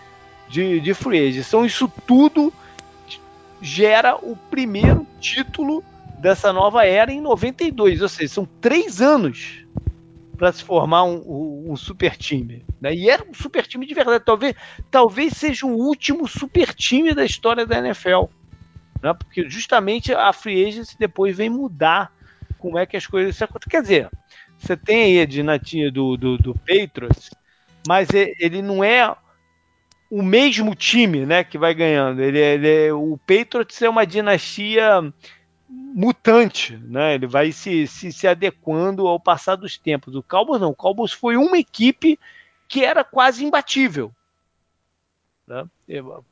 de, 0.48 0.80
de 0.80 0.94
free 0.94 1.28
agent. 1.28 1.46
Então 1.46 1.64
isso 1.64 1.90
tudo 2.06 2.52
gera 3.60 4.16
o 4.16 4.36
primeiro 4.50 5.06
título 5.20 5.84
dessa 6.18 6.52
nova 6.52 6.84
era 6.86 7.12
em 7.12 7.20
92, 7.20 8.02
ou 8.02 8.08
seja, 8.08 8.34
são 8.34 8.48
três 8.60 9.00
anos 9.00 9.62
para 10.36 10.52
se 10.52 10.64
formar 10.64 11.04
um, 11.04 11.70
um, 11.70 11.76
super 11.76 12.16
time. 12.16 12.64
Né? 12.80 12.94
E 12.94 13.08
era 13.08 13.22
um 13.22 13.32
super 13.32 13.66
time 13.66 13.86
de 13.86 13.94
verdade. 13.94 14.24
Talvez, 14.24 14.54
talvez 14.90 15.34
seja 15.34 15.66
o 15.66 15.70
último 15.70 16.26
super 16.26 16.74
time 16.74 17.14
da 17.14 17.24
história 17.24 17.64
da 17.64 17.78
NFL. 17.78 18.24
Né? 19.00 19.14
Porque 19.14 19.48
justamente 19.48 20.12
a 20.12 20.32
free 20.32 20.66
agency 20.66 20.96
depois 20.98 21.36
vem 21.36 21.48
mudar 21.48 22.12
como 22.58 22.78
é 22.78 22.86
que 22.86 22.96
as 22.96 23.06
coisas 23.06 23.36
se 23.36 23.44
acontecem. 23.44 23.70
Quer 23.70 23.82
dizer, 23.82 24.10
você 24.62 24.76
tem 24.76 25.02
aí 25.04 25.20
a 25.20 25.26
dinastia 25.26 25.90
do, 25.90 26.16
do, 26.16 26.38
do 26.38 26.54
Patriots, 26.54 27.30
mas 27.86 28.08
ele 28.12 28.62
não 28.62 28.82
é 28.82 29.14
o 30.08 30.22
mesmo 30.22 30.74
time 30.74 31.26
né, 31.26 31.42
que 31.42 31.58
vai 31.58 31.74
ganhando. 31.74 32.22
Ele, 32.22 32.38
ele, 32.38 32.92
o 32.92 33.18
Patriots 33.26 33.82
é 33.82 33.88
uma 33.88 34.06
dinastia 34.06 35.12
mutante, 35.68 36.76
né? 36.76 37.14
Ele 37.14 37.26
vai 37.26 37.50
se, 37.50 37.86
se, 37.86 38.12
se 38.12 38.28
adequando 38.28 39.06
ao 39.06 39.18
passar 39.18 39.56
dos 39.56 39.76
tempos. 39.76 40.14
O 40.14 40.22
Cowboys 40.22 40.60
não. 40.60 40.70
O 40.70 40.74
Cowboys 40.74 41.12
foi 41.12 41.36
uma 41.36 41.58
equipe 41.58 42.18
que 42.68 42.84
era 42.84 43.02
quase 43.02 43.44
imbatível. 43.44 44.12
Né? 45.46 45.64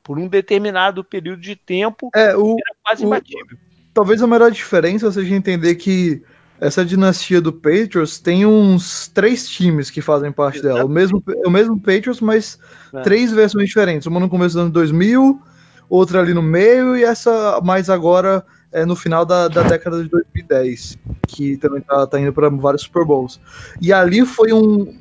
Por 0.03 0.19
um 0.19 0.29
determinado 0.29 1.03
período 1.03 1.41
de 1.41 1.57
tempo, 1.57 2.11
é, 2.15 2.37
o, 2.37 2.53
era 2.53 2.77
quase 2.85 3.05
o, 3.05 3.07
imbatível. 3.07 3.59
Talvez 3.93 4.23
a 4.23 4.27
melhor 4.27 4.51
diferença 4.51 5.11
seja 5.11 5.35
entender 5.35 5.75
que 5.75 6.23
essa 6.61 6.85
dinastia 6.85 7.41
do 7.41 7.53
Patriots 7.53 8.19
tem 8.19 8.45
uns 8.45 9.09
três 9.09 9.49
times 9.49 9.91
que 9.91 10.03
fazem 10.03 10.31
parte 10.31 10.61
dela. 10.61 10.85
O 10.85 10.89
mesmo, 10.89 11.23
o 11.47 11.51
mesmo 11.51 11.81
Patriots, 11.81 12.21
mas 12.21 12.59
é. 12.93 13.01
três 13.01 13.33
versões 13.33 13.67
diferentes. 13.67 14.07
Uma 14.07 14.21
no 14.21 14.29
começo 14.29 14.55
dos 14.55 14.63
anos 14.63 14.73
2000, 14.73 15.41
outra 15.89 16.21
ali 16.21 16.35
no 16.35 16.43
meio 16.43 16.95
e 16.97 17.03
essa 17.03 17.61
mais 17.65 17.89
agora 17.89 18.45
é, 18.71 18.85
no 18.85 18.95
final 18.95 19.25
da, 19.25 19.49
da, 19.49 19.63
década 19.63 20.03
de 20.03 20.11
2010, 20.11 20.99
que 21.27 21.57
também 21.57 21.81
tá, 21.81 22.07
tá 22.07 22.21
indo 22.21 22.33
para 22.33 22.51
vários 22.51 22.83
Super 22.83 23.07
Bowls. 23.07 23.41
E 23.81 23.91
ali 23.91 24.27
foi 24.27 24.53
um, 24.53 24.95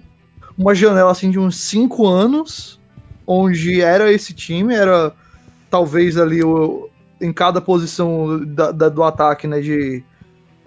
uma 0.58 0.74
janela 0.74 1.12
assim 1.12 1.30
de 1.30 1.38
uns 1.38 1.58
5 1.58 2.08
anos, 2.08 2.80
onde 3.28 3.82
era 3.82 4.12
esse 4.12 4.34
time, 4.34 4.74
era 4.74 5.14
talvez 5.70 6.18
ali 6.18 6.42
o, 6.42 6.90
em 7.20 7.34
cada 7.34 7.60
posição 7.60 8.44
da, 8.46 8.72
da, 8.72 8.88
do 8.88 9.04
ataque, 9.04 9.46
né, 9.46 9.60
de 9.60 10.04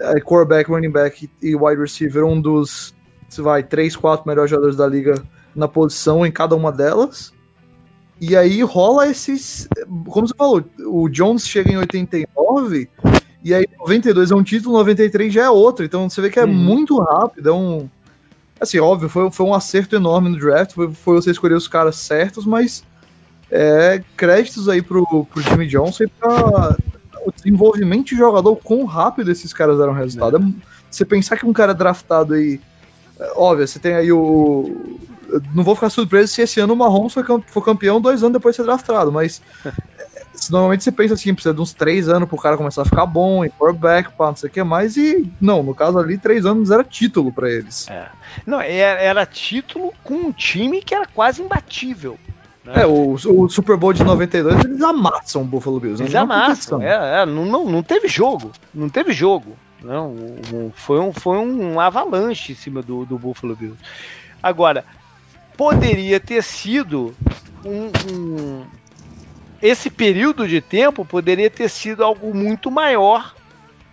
é, 0.03 0.21
quarterback, 0.21 0.71
running 0.71 0.91
back 0.91 1.31
e 1.41 1.55
wide 1.55 1.81
receiver, 1.81 2.25
um 2.25 2.41
dos, 2.41 2.95
vai, 3.39 3.63
três, 3.63 3.97
quatro 3.97 4.27
melhores 4.29 4.51
jogadores 4.51 4.77
da 4.77 4.87
liga 4.87 5.15
na 5.55 5.69
posição 5.69 6.27
em 6.27 6.33
cada 6.33 6.55
uma 6.57 6.73
delas. 6.73 7.33
E 8.21 8.37
aí 8.37 8.63
rola 8.63 9.09
esses. 9.09 9.69
Como 10.07 10.29
você 10.29 10.35
falou, 10.37 10.65
o 10.87 11.09
Jones 11.09 11.47
chega 11.47 11.73
em 11.73 11.77
89, 11.77 12.89
e 13.43 13.53
aí 13.53 13.67
92 13.81 14.31
é 14.31 14.35
um 14.35 14.43
título, 14.43 14.79
93 14.79 15.33
já 15.33 15.45
é 15.45 15.51
outro. 15.51 15.85
Então 15.85 16.09
você 16.09 16.21
vê 16.21 16.31
que 16.31 16.39
é 16.39 16.45
uhum. 16.45 16.53
muito 16.53 16.99
rápido. 17.01 17.49
É 17.49 17.53
um. 17.53 17.89
Assim, 18.61 18.79
óbvio, 18.79 19.09
foi, 19.09 19.29
foi 19.33 19.47
um 19.47 19.55
acerto 19.55 19.97
enorme 19.97 20.29
no 20.29 20.39
draft. 20.39 20.73
Foi, 20.73 20.93
foi 20.93 21.17
você 21.17 21.31
escolher 21.33 21.55
os 21.55 21.67
caras 21.67 21.97
certos, 21.97 22.47
mas. 22.47 22.85
É, 23.51 24.03
créditos 24.17 24.67
aí 24.67 24.81
pro, 24.81 25.27
pro 25.27 25.43
Jimmy 25.43 25.67
Johnson 25.67 26.05
e 26.05 26.07
pra 26.07 26.75
desenvolvimento 27.53 28.07
de 28.09 28.17
jogador, 28.17 28.57
quão 28.57 28.85
rápido 28.85 29.31
esses 29.31 29.53
caras 29.53 29.79
deram 29.79 29.93
resultado. 29.93 30.39
É. 30.39 30.73
Você 30.91 31.05
pensar 31.05 31.37
que 31.37 31.47
um 31.47 31.53
cara 31.53 31.75
draftado 31.75 32.35
aí. 32.35 32.61
É, 33.19 33.33
óbvio, 33.37 33.67
você 33.67 33.79
tem 33.79 33.95
aí 33.95 34.11
o, 34.13 34.99
não 35.55 35.65
vou 35.65 35.75
ficar 35.75 35.91
surpreso 35.91 36.33
se 36.33 36.43
esse 36.43 36.61
ano 36.61 36.75
o 36.75 36.77
Mahomes 36.77 37.15
for 37.47 37.65
campeão 37.65 38.01
dois 38.01 38.23
anos 38.23 38.35
depois 38.35 38.55
de 38.55 38.57
ser 38.59 38.65
draftado, 38.65 39.13
mas 39.13 39.41
se 40.35 40.51
normalmente 40.51 40.85
você 40.85 40.93
pensa 40.93 41.15
assim, 41.15 41.33
precisa 41.33 41.55
de 41.55 41.61
uns 41.61 41.73
três 41.73 42.09
anos 42.09 42.29
pro 42.29 42.39
cara 42.39 42.57
começar 42.57 42.83
a 42.83 42.87
ficar 42.87 43.07
bom, 43.07 43.45
em 43.45 43.51
quarterback, 43.51 44.11
pá, 44.13 44.27
não 44.27 44.37
sei 44.37 44.49
o 44.49 44.53
que 44.53 44.63
mais, 44.63 44.97
e 44.97 45.31
não, 45.41 45.63
no 45.63 45.75
caso 45.75 45.99
ali, 45.99 46.19
três 46.19 46.45
anos 46.45 46.71
era 46.71 46.83
título 46.83 47.33
para 47.33 47.51
eles. 47.51 47.89
É. 47.89 48.09
Não, 48.47 48.61
era, 48.61 49.01
era, 49.01 49.27
título 49.27 49.93
com 50.03 50.15
um 50.15 50.33
time 50.33 50.83
que 50.83 50.95
era 50.95 51.07
quase 51.07 51.43
imbatível. 51.43 52.19
Né? 52.65 52.83
É, 52.83 52.87
o, 52.87 53.15
o, 53.15 53.49
Super 53.49 53.77
Bowl 53.77 53.93
de 53.93 54.05
92 54.05 54.65
eles 54.65 54.83
amassam 54.83 55.43
o 55.43 55.45
Buffalo 55.45 55.81
Bills. 55.81 56.03
Eles 56.03 56.15
amassam, 56.15 56.81
é, 56.81 57.23
é, 57.23 57.27
não, 57.27 57.45
não, 57.45 57.65
não 57.69 57.83
teve 57.83 58.09
jogo, 58.09 58.53
não 58.73 58.89
teve 58.89 59.13
jogo. 59.13 59.57
Não, 59.83 60.15
foi, 60.75 61.01
um, 61.01 61.13
foi 61.13 61.39
um 61.39 61.81
avalanche 61.81 62.53
em 62.53 62.55
cima 62.55 62.83
do, 62.83 63.05
do 63.05 63.19
Buffalo 63.19 63.57
Bills. 63.57 63.79
Agora, 64.41 64.85
poderia 65.57 66.21
ter 66.21 66.43
sido 66.43 67.15
um, 67.65 67.91
um, 68.13 68.65
esse 69.61 69.91
período 69.91 70.47
de 70.47 70.61
tempo 70.61 71.05
poderia 71.05 71.51
ter 71.51 71.69
sido 71.69 72.05
algo 72.05 72.35
muito 72.35 72.71
maior 72.71 73.35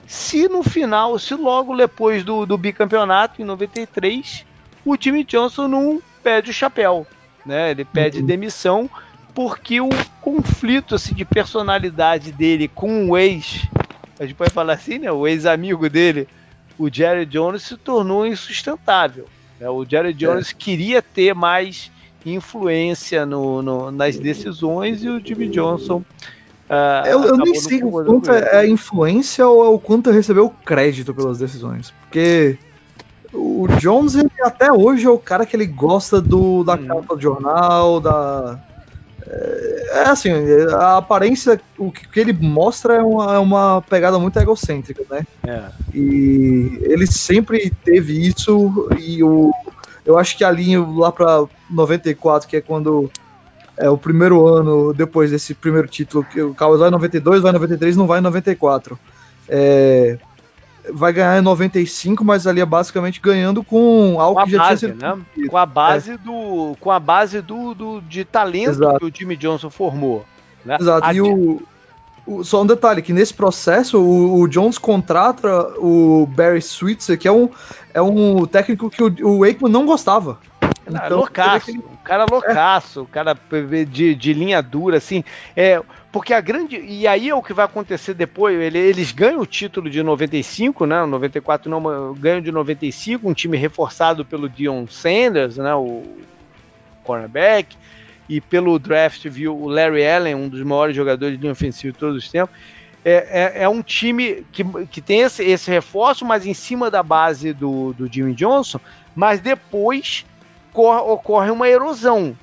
se 0.07 0.47
no 0.49 0.63
final, 0.63 1.19
se 1.19 1.35
logo 1.35 1.77
depois 1.77 2.23
do, 2.23 2.43
do 2.43 2.57
bicampeonato 2.57 3.39
em 3.39 3.45
93, 3.45 4.43
o 4.83 4.97
Jimmy 4.99 5.23
Johnson 5.23 5.67
não 5.67 6.01
pede 6.23 6.49
o 6.49 6.53
chapéu, 6.53 7.05
né? 7.45 7.71
Ele 7.71 7.85
pede 7.85 8.21
demissão 8.21 8.89
porque 9.33 9.79
o 9.79 9.89
conflito 10.21 10.95
assim, 10.95 11.13
de 11.13 11.23
personalidade 11.23 12.31
dele 12.31 12.67
com 12.67 13.09
o 13.09 13.17
ex, 13.17 13.67
a 14.19 14.25
gente 14.25 14.35
pode 14.35 14.51
falar 14.51 14.73
assim, 14.73 14.99
né? 14.99 15.11
O 15.11 15.27
ex-amigo 15.27 15.89
dele, 15.89 16.27
o 16.77 16.93
Jerry 16.93 17.25
Jones, 17.25 17.63
se 17.63 17.77
tornou 17.77 18.25
insustentável. 18.25 19.27
É, 19.59 19.69
o 19.69 19.85
Jerry 19.85 20.13
Jones 20.13 20.51
é. 20.51 20.53
queria 20.57 21.01
ter 21.01 21.33
mais 21.33 21.91
influência 22.25 23.25
no, 23.25 23.61
no, 23.61 23.91
nas 23.91 24.17
decisões 24.17 25.03
e 25.03 25.09
o 25.09 25.25
Jimmy 25.25 25.47
Johnson. 25.49 26.03
Uh, 26.69 27.07
eu, 27.07 27.23
eu 27.23 27.37
nem 27.37 27.55
sei 27.55 27.83
o 27.83 27.89
quanto 27.89 28.31
é 28.31 28.57
a 28.57 28.67
influência 28.67 29.47
ou 29.47 29.65
é 29.65 29.69
o 29.69 29.79
quanto 29.79 30.11
recebeu 30.11 30.49
crédito 30.63 31.13
pelas 31.13 31.39
decisões. 31.39 31.91
Porque 32.01 32.57
o 33.33 33.67
Jones, 33.79 34.15
ele, 34.15 34.29
até 34.41 34.71
hoje, 34.71 35.05
é 35.05 35.09
o 35.09 35.17
cara 35.17 35.45
que 35.45 35.55
ele 35.55 35.65
gosta 35.65 36.21
do, 36.21 36.63
da 36.63 36.73
hum. 36.73 36.87
capa 36.87 37.15
do 37.15 37.21
jornal, 37.21 37.99
da. 37.99 38.59
É, 39.27 39.89
é 39.93 40.09
assim, 40.09 40.31
a 40.73 40.97
aparência, 40.97 41.61
o 41.77 41.91
que, 41.91 42.19
ele 42.19 42.33
mostra 42.33 42.95
é 42.95 43.01
uma, 43.01 43.35
é 43.35 43.37
uma, 43.37 43.81
pegada 43.87 44.17
muito 44.17 44.39
egocêntrica, 44.39 45.03
né? 45.09 45.25
É. 45.45 45.63
E 45.93 46.79
ele 46.81 47.05
sempre 47.05 47.71
teve 47.83 48.27
isso, 48.27 48.89
e 48.97 49.23
o, 49.23 49.51
eu 50.05 50.17
acho 50.17 50.35
que 50.35 50.43
a 50.43 50.51
linha 50.51 50.83
lá 50.83 51.11
para 51.11 51.45
94, 51.69 52.49
que 52.49 52.57
é 52.57 52.61
quando 52.61 53.11
é 53.77 53.89
o 53.89 53.97
primeiro 53.97 54.45
ano 54.45 54.93
depois 54.93 55.31
desse 55.31 55.53
primeiro 55.53 55.87
título, 55.87 56.25
que 56.25 56.41
o 56.41 56.53
Cowboys 56.55 56.79
vai 56.79 56.89
em 56.89 56.93
92, 56.93 57.41
vai 57.41 57.51
em 57.51 57.53
93, 57.53 57.95
não 57.95 58.07
vai 58.07 58.19
em 58.19 58.23
94. 58.23 58.99
É, 59.47 60.17
vai 60.93 61.13
ganhar 61.13 61.37
em 61.37 61.41
95, 61.41 62.23
mas 62.23 62.47
ali 62.47 62.61
é 62.61 62.65
basicamente 62.65 63.19
ganhando 63.19 63.63
com 63.63 64.19
algo 64.19 64.39
com 64.39 64.45
que 64.45 64.51
já 64.51 64.57
base, 64.57 64.79
tinha 64.87 64.93
sido 64.93 65.01
né? 65.01 65.47
com 65.49 65.57
a 65.57 65.65
base 65.65 66.11
é. 66.11 66.17
do 66.17 66.75
com 66.79 66.91
a 66.91 66.99
base 66.99 67.41
do, 67.41 67.73
do 67.73 68.01
de 68.01 68.23
talento 68.25 68.69
Exato. 68.69 68.99
que 68.99 69.05
o 69.05 69.11
Jimmy 69.13 69.35
Johnson 69.35 69.69
formou, 69.69 70.25
né? 70.65 70.77
Exato. 70.79 71.07
A... 71.07 71.13
E 71.13 71.21
o, 71.21 71.61
o, 72.25 72.43
só 72.43 72.61
um 72.61 72.65
detalhe 72.65 73.01
que 73.01 73.13
nesse 73.13 73.33
processo 73.33 73.99
o, 73.99 74.41
o, 74.41 74.47
Jones 74.47 74.77
contrata 74.77 75.69
o 75.77 76.27
Barry 76.27 76.61
Switzer, 76.61 77.17
que 77.17 77.27
é 77.27 77.31
um 77.31 77.49
é 77.93 78.01
um 78.01 78.45
técnico 78.45 78.89
que 78.89 79.03
o, 79.03 79.37
o 79.37 79.43
Aikman 79.43 79.71
não 79.71 79.85
gostava. 79.85 80.39
Então, 80.87 81.17
loucaço, 81.17 81.69
ele... 81.69 81.83
cara 82.03 82.25
loucaço, 82.29 83.07
é. 83.09 83.13
cara 83.13 83.37
de, 83.87 84.15
de 84.15 84.33
linha 84.33 84.61
dura, 84.61 84.97
assim. 84.97 85.23
É, 85.55 85.81
porque 86.11 86.33
a 86.33 86.41
grande. 86.41 86.77
E 86.77 87.07
aí 87.07 87.29
é 87.29 87.35
o 87.35 87.41
que 87.41 87.53
vai 87.53 87.65
acontecer 87.65 88.13
depois. 88.13 88.59
Ele, 88.59 88.77
eles 88.77 89.11
ganham 89.11 89.41
o 89.41 89.45
título 89.45 89.89
de 89.89 90.01
95, 90.01 90.85
né? 90.85 91.05
94 91.05 91.69
não, 91.69 92.13
ganham 92.13 92.41
de 92.41 92.51
95, 92.51 93.29
um 93.29 93.33
time 93.33 93.57
reforçado 93.57 94.25
pelo 94.25 94.49
Dion 94.49 94.87
Sanders, 94.87 95.57
né? 95.57 95.73
O 95.75 96.03
cornerback. 97.03 97.77
E 98.27 98.39
pelo 98.39 98.77
draft 98.77 99.27
viu 99.27 99.55
o 99.55 99.67
Larry 99.67 100.07
Allen, 100.07 100.35
um 100.35 100.49
dos 100.49 100.61
maiores 100.61 100.95
jogadores 100.95 101.35
de 101.35 101.41
linha 101.41 101.51
ofensiva 101.51 101.91
de 101.93 101.99
todos 101.99 102.23
os 102.23 102.29
tempos. 102.29 102.55
É, 103.03 103.55
é, 103.59 103.63
é, 103.63 103.69
um 103.69 103.81
time 103.81 104.45
que, 104.51 104.63
que 104.87 105.01
tem 105.01 105.21
esse, 105.21 105.43
esse 105.43 105.71
reforço, 105.71 106.25
mas 106.25 106.45
em 106.45 106.53
cima 106.53 106.91
da 106.91 107.01
base 107.01 107.53
do, 107.53 107.93
do 107.93 108.11
Jimmy 108.11 108.33
Johnson, 108.33 108.79
mas 109.15 109.39
depois 109.39 110.25
ocorre 110.73 111.49
uma 111.49 111.67
erosão 111.67 112.35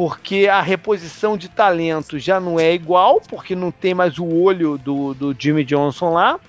porque 0.00 0.48
a 0.50 0.62
reposição 0.62 1.36
de 1.36 1.46
talento 1.46 2.18
já 2.18 2.40
não 2.40 2.58
é 2.58 2.72
igual, 2.72 3.20
porque 3.20 3.54
não 3.54 3.70
tem 3.70 3.92
mais 3.92 4.18
o 4.18 4.24
olho 4.24 4.78
do, 4.78 5.12
do 5.12 5.36
Jimmy 5.38 5.62
Johnson 5.62 6.14
lá, 6.14 6.40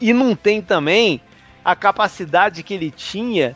e 0.00 0.12
não 0.12 0.34
tem 0.34 0.60
também 0.60 1.20
a 1.64 1.76
capacidade 1.76 2.64
que 2.64 2.74
ele 2.74 2.90
tinha 2.90 3.54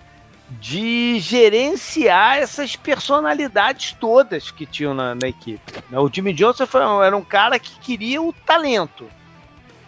de 0.49 1.19
gerenciar 1.19 2.39
essas 2.39 2.77
personalidades 2.77 3.93
todas 3.99 4.53
que 4.53 4.65
tinham 4.65 4.95
na, 4.95 5.17
na 5.17 5.27
equipe. 5.27 5.61
O 5.91 6.09
Jimmy 6.09 6.33
Johnson 6.33 6.65
foi, 6.65 6.81
era 7.05 7.17
um 7.17 7.25
cara 7.25 7.59
que 7.59 7.77
queria 7.81 8.23
o 8.23 8.33
talento. 8.33 9.05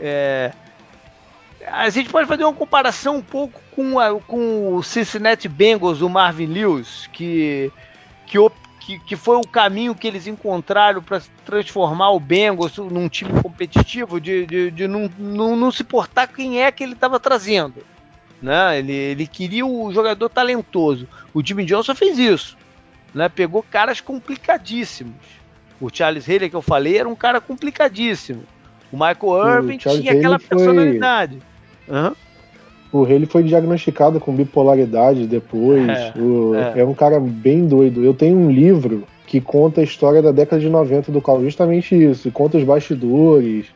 É, 0.01 0.53
a 1.69 1.89
gente 1.89 2.11
pode 2.11 2.27
fazer 2.27 2.43
uma 2.43 2.53
comparação 2.53 3.19
um 3.19 3.23
pouco 3.23 3.61
com, 3.71 3.97
a, 3.97 4.13
com 4.23 4.75
o 4.75 4.83
Cincinnati 4.83 5.49
Bengals, 5.49 6.01
o 6.01 6.09
Marvin 6.09 6.47
Lewis, 6.47 7.09
que, 7.13 7.71
que 8.27 8.37
que, 8.91 8.99
que 8.99 9.17
foi 9.17 9.37
o 9.37 9.47
caminho 9.47 9.95
que 9.95 10.07
eles 10.07 10.27
encontraram 10.27 11.03
para 11.03 11.23
transformar 11.45 12.11
o 12.11 12.19
Bengals 12.19 12.77
num 12.79 13.09
time 13.09 13.41
competitivo, 13.41 14.21
de, 14.21 14.47
de, 14.47 14.71
de 14.71 14.89
não, 14.89 15.11
não, 15.19 15.57
não, 15.57 15.71
se 15.71 15.85
portar 15.85 16.29
quem 16.29 16.63
é 16.63 16.73
que 16.73 16.83
ele 16.83 16.95
estava 16.95 17.21
trazendo. 17.21 17.85
Né? 18.43 18.79
Ele, 18.79 18.93
ele 18.93 19.27
queria 19.27 19.65
o 19.65 19.93
jogador 19.93 20.29
talentoso. 20.29 21.07
O 21.33 21.45
Jimmy 21.45 21.65
Johnson 21.65 21.95
fez 21.95 22.19
isso. 22.19 22.57
Né? 23.15 23.29
Pegou 23.29 23.63
caras 23.63 24.01
complicadíssimos. 24.01 25.41
O 25.81 25.89
Charles 25.93 26.29
Haley 26.29 26.51
que 26.51 26.57
eu 26.57 26.63
falei 26.63 26.99
era 26.99 27.09
um 27.09 27.15
cara 27.15 27.41
complicadíssimo. 27.41 28.45
O 28.91 28.97
Michael 28.97 29.57
Irving 29.57 29.79
tinha 29.79 30.13
aquela 30.13 30.39
personalidade. 30.39 31.39
Uhum. 31.89 32.15
O 32.93 33.05
Haley 33.05 33.27
foi 33.27 33.43
diagnosticado 33.43 34.19
com 34.19 34.35
bipolaridade 34.35 35.27
depois. 35.27 35.89
É, 35.89 36.13
o, 36.19 36.55
é. 36.55 36.81
é. 36.81 36.85
um 36.85 36.95
cara 36.95 37.21
bem 37.21 37.67
doido. 37.67 38.05
Eu 38.05 38.15
tenho 38.15 38.37
um 38.37 38.51
livro 38.51 39.05
que 39.27 39.41
conta 39.41 39.81
a 39.81 39.85
história 39.85 40.21
da 40.21 40.33
década 40.33 40.61
de 40.61 40.69
90 40.69 41.13
do 41.13 41.23
Cal, 41.23 41.41
justamente 41.41 41.95
isso, 41.95 42.33
conta 42.33 42.59
os 42.59 42.65
bastidores. 42.65 43.67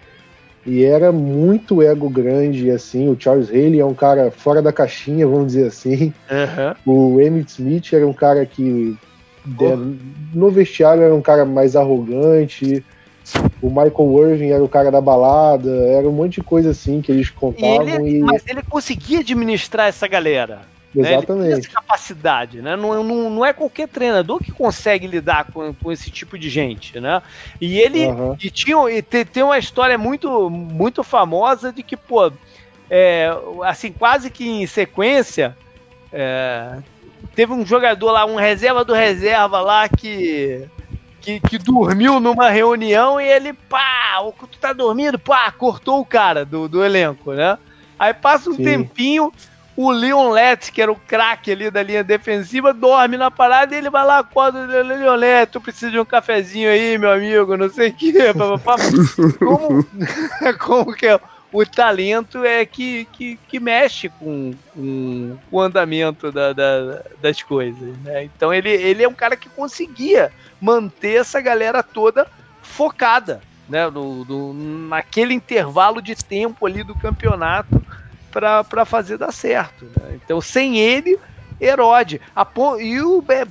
E 0.67 0.83
era 0.83 1.13
muito 1.13 1.83
ego 1.83 2.09
grande, 2.09 2.71
assim. 2.71 3.09
O 3.09 3.17
Charles 3.19 3.51
Haley 3.51 3.79
é 3.79 3.85
um 3.85 3.95
cara 3.95 4.31
fora 4.31 4.63
da 4.63 4.73
caixinha, 4.73 5.27
vamos 5.27 5.49
dizer 5.49 5.67
assim. 5.67 6.13
Uhum. 6.87 7.15
O 7.15 7.21
Emmett 7.21 7.53
Smith 7.53 7.93
era 7.93 8.07
um 8.07 8.15
cara 8.15 8.45
que, 8.47 8.97
oh. 9.61 9.95
no 10.35 10.51
vestiário, 10.51 11.03
era 11.03 11.15
um 11.15 11.21
cara 11.21 11.45
mais 11.45 11.77
arrogante 11.77 12.83
o 13.63 13.69
Michael 13.69 14.31
Irving 14.31 14.51
era 14.51 14.63
o 14.63 14.69
cara 14.69 14.91
da 14.91 15.01
balada, 15.01 15.71
era 15.71 16.09
um 16.09 16.13
monte 16.13 16.35
de 16.35 16.43
coisa 16.43 16.71
assim 16.71 17.01
que 17.01 17.11
eles 17.11 17.31
contavam. 17.31 17.83
Ele, 17.83 18.19
e... 18.19 18.21
Mas 18.21 18.47
ele 18.47 18.63
conseguia 18.63 19.21
administrar 19.21 19.89
essa 19.89 20.07
galera. 20.07 20.63
Exatamente. 20.97 21.47
Né? 21.47 21.53
Ele 21.53 21.61
essa 21.61 21.71
capacidade, 21.71 22.63
né? 22.63 22.77
Não, 22.77 23.03
não, 23.03 23.31
não 23.31 23.45
é 23.45 23.53
qualquer 23.53 23.89
treinador 23.89 24.39
que 24.39 24.53
consegue 24.53 25.07
lidar 25.07 25.47
com, 25.53 25.75
com 25.75 25.91
esse 25.91 26.11
tipo 26.11 26.39
de 26.39 26.49
gente, 26.49 27.01
né? 27.01 27.21
E 27.61 27.79
ele 27.81 28.07
uhum. 28.07 28.37
e 28.41 28.51
tinha, 28.51 28.77
e 28.91 29.03
tem, 29.03 29.25
tem 29.25 29.43
uma 29.43 29.59
história 29.59 29.99
muito, 29.99 30.49
muito 30.49 31.03
famosa 31.03 31.73
de 31.73 31.83
que, 31.83 31.97
pô, 31.97 32.31
é, 32.89 33.31
assim, 33.65 33.91
quase 33.91 34.31
que 34.31 34.49
em 34.49 34.67
sequência, 34.67 35.57
é, 36.13 36.79
teve 37.35 37.53
um 37.53 37.67
jogador 37.67 38.13
lá, 38.13 38.25
um 38.25 38.37
reserva 38.37 38.85
do 38.85 38.93
reserva 38.93 39.61
lá 39.61 39.89
que 39.89 40.69
que, 41.25 41.41
que 41.41 41.59
dormiu 41.59 42.21
numa 42.21 42.51
reunião 42.51 43.19
e 43.19 43.27
ele, 43.27 43.55
pá, 43.55 44.21
tu 44.39 44.59
tá 44.61 44.75
dormindo, 44.75 45.19
pá, 45.19 45.51
cortou 45.51 46.01
o 46.01 46.05
cara 46.05 46.45
do, 46.45 46.69
do 46.69 46.85
elenco, 46.85 47.33
né? 47.33 47.57
Aí 47.99 48.13
passa 48.13 48.51
um 48.51 48.55
Sim. 48.55 48.65
tempinho, 48.65 49.33
o 49.75 49.91
Leon 49.91 50.31
Letts, 50.31 50.69
que 50.69 50.83
era 50.83 50.93
o 50.93 50.97
craque 50.97 51.51
ali 51.51 51.71
da 51.71 51.83
linha 51.83 52.05
defensiva, 52.05 52.75
dorme 52.75 53.17
na 53.17 53.31
parada 53.31 53.75
e 53.75 53.79
ele 53.79 53.89
vai 53.89 54.05
lá, 54.05 54.19
acorda, 54.19 54.83
Leon 54.83 55.15
Letts, 55.17 55.53
tu 55.53 55.61
precisa 55.61 55.91
de 55.91 55.99
um 55.99 56.05
cafezinho 56.05 56.69
aí, 56.69 56.99
meu 56.99 57.11
amigo, 57.11 57.57
não 57.57 57.71
sei 57.71 57.89
o 57.89 57.95
que, 57.95 58.13
como, 59.39 59.87
como 60.61 60.93
que 60.93 61.07
é? 61.07 61.19
O 61.55 61.65
talento 61.65 62.45
é 62.45 62.67
que, 62.67 63.05
que, 63.13 63.39
que 63.49 63.61
mexe 63.61 64.09
com, 64.09 64.53
com, 64.75 65.39
o 65.53 65.61
andamento 65.61 66.33
da, 66.33 66.53
da, 66.53 67.01
das 67.23 67.41
coisas. 67.45 67.97
Né? 67.99 68.25
Então 68.25 68.53
ele, 68.53 68.71
ele 68.71 69.05
é 69.05 69.09
um 69.09 69.15
cara 69.15 69.37
que 69.37 69.49
conseguia 69.49 70.33
manter 70.61 71.21
essa 71.21 71.41
galera 71.41 71.81
toda 71.81 72.27
focada 72.61 73.41
né? 73.69 73.89
no, 73.89 74.25
no 74.25 74.53
naquele 74.89 75.33
intervalo 75.33 76.03
de 76.03 76.17
tempo 76.17 76.67
ali 76.67 76.83
do 76.83 76.97
campeonato 76.97 77.81
para 78.33 78.85
fazer 78.85 79.17
dar 79.17 79.31
certo. 79.31 79.85
Né? 79.85 80.19
Então 80.25 80.41
sem 80.41 80.79
ele. 80.79 81.17
Herode. 81.61 82.21
A 82.35 82.45
e 82.81 82.99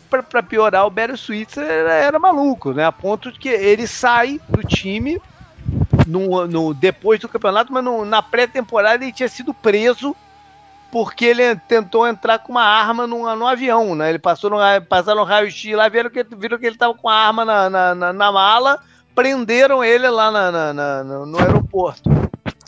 para 0.10 0.43
piorar, 0.43 0.86
o 0.86 0.89
Barry 0.89 1.18
Switzer 1.18 1.64
era, 1.64 1.93
era, 1.93 2.20
maluco, 2.20 2.74
né? 2.74 2.86
A 2.86 2.91
ponto 2.91 3.32
de 3.32 3.39
que 3.39 3.47
ele 3.47 3.88
sai 3.88 4.41
do 4.49 4.62
time 4.62 5.22
no, 6.08 6.47
no, 6.47 6.74
depois 6.74 7.20
do 7.20 7.30
campeonato, 7.30 7.72
mas 7.72 7.84
no, 7.84 8.06
na 8.06 8.22
pré-temporada 8.22 9.04
ele 9.04 9.14
tinha 9.14 9.30
sido 9.30 9.54
preso 9.54 10.16
porque 10.91 11.26
ele 11.26 11.56
tentou 11.56 12.08
entrar 12.08 12.38
com 12.38 12.51
uma 12.51 12.64
arma 12.64 13.08
no, 13.08 13.47
avião, 13.47 13.95
né? 13.95 14.10
Ele 14.10 14.20
passou 14.20 14.49
no, 14.49 14.58
passaram 14.88 15.24
raio-x 15.24 15.76
lá, 15.76 15.89
viram 15.89 16.10
que, 16.10 16.24
viram 16.24 16.60
que 16.60 16.68
ele 16.68 16.76
estava 16.76 16.93
com 16.93 17.10
a 17.10 17.16
arma 17.16 17.43
na, 17.43 17.70
na, 17.70 17.95
na, 17.95 18.14
na, 18.14 18.32
mala, 18.32 18.80
prenderam 19.16 19.84
ele 19.84 20.08
lá 20.10 20.30
na, 20.30 20.74
na 20.74 21.04
no 21.04 21.39
aeroporto. 21.39 22.12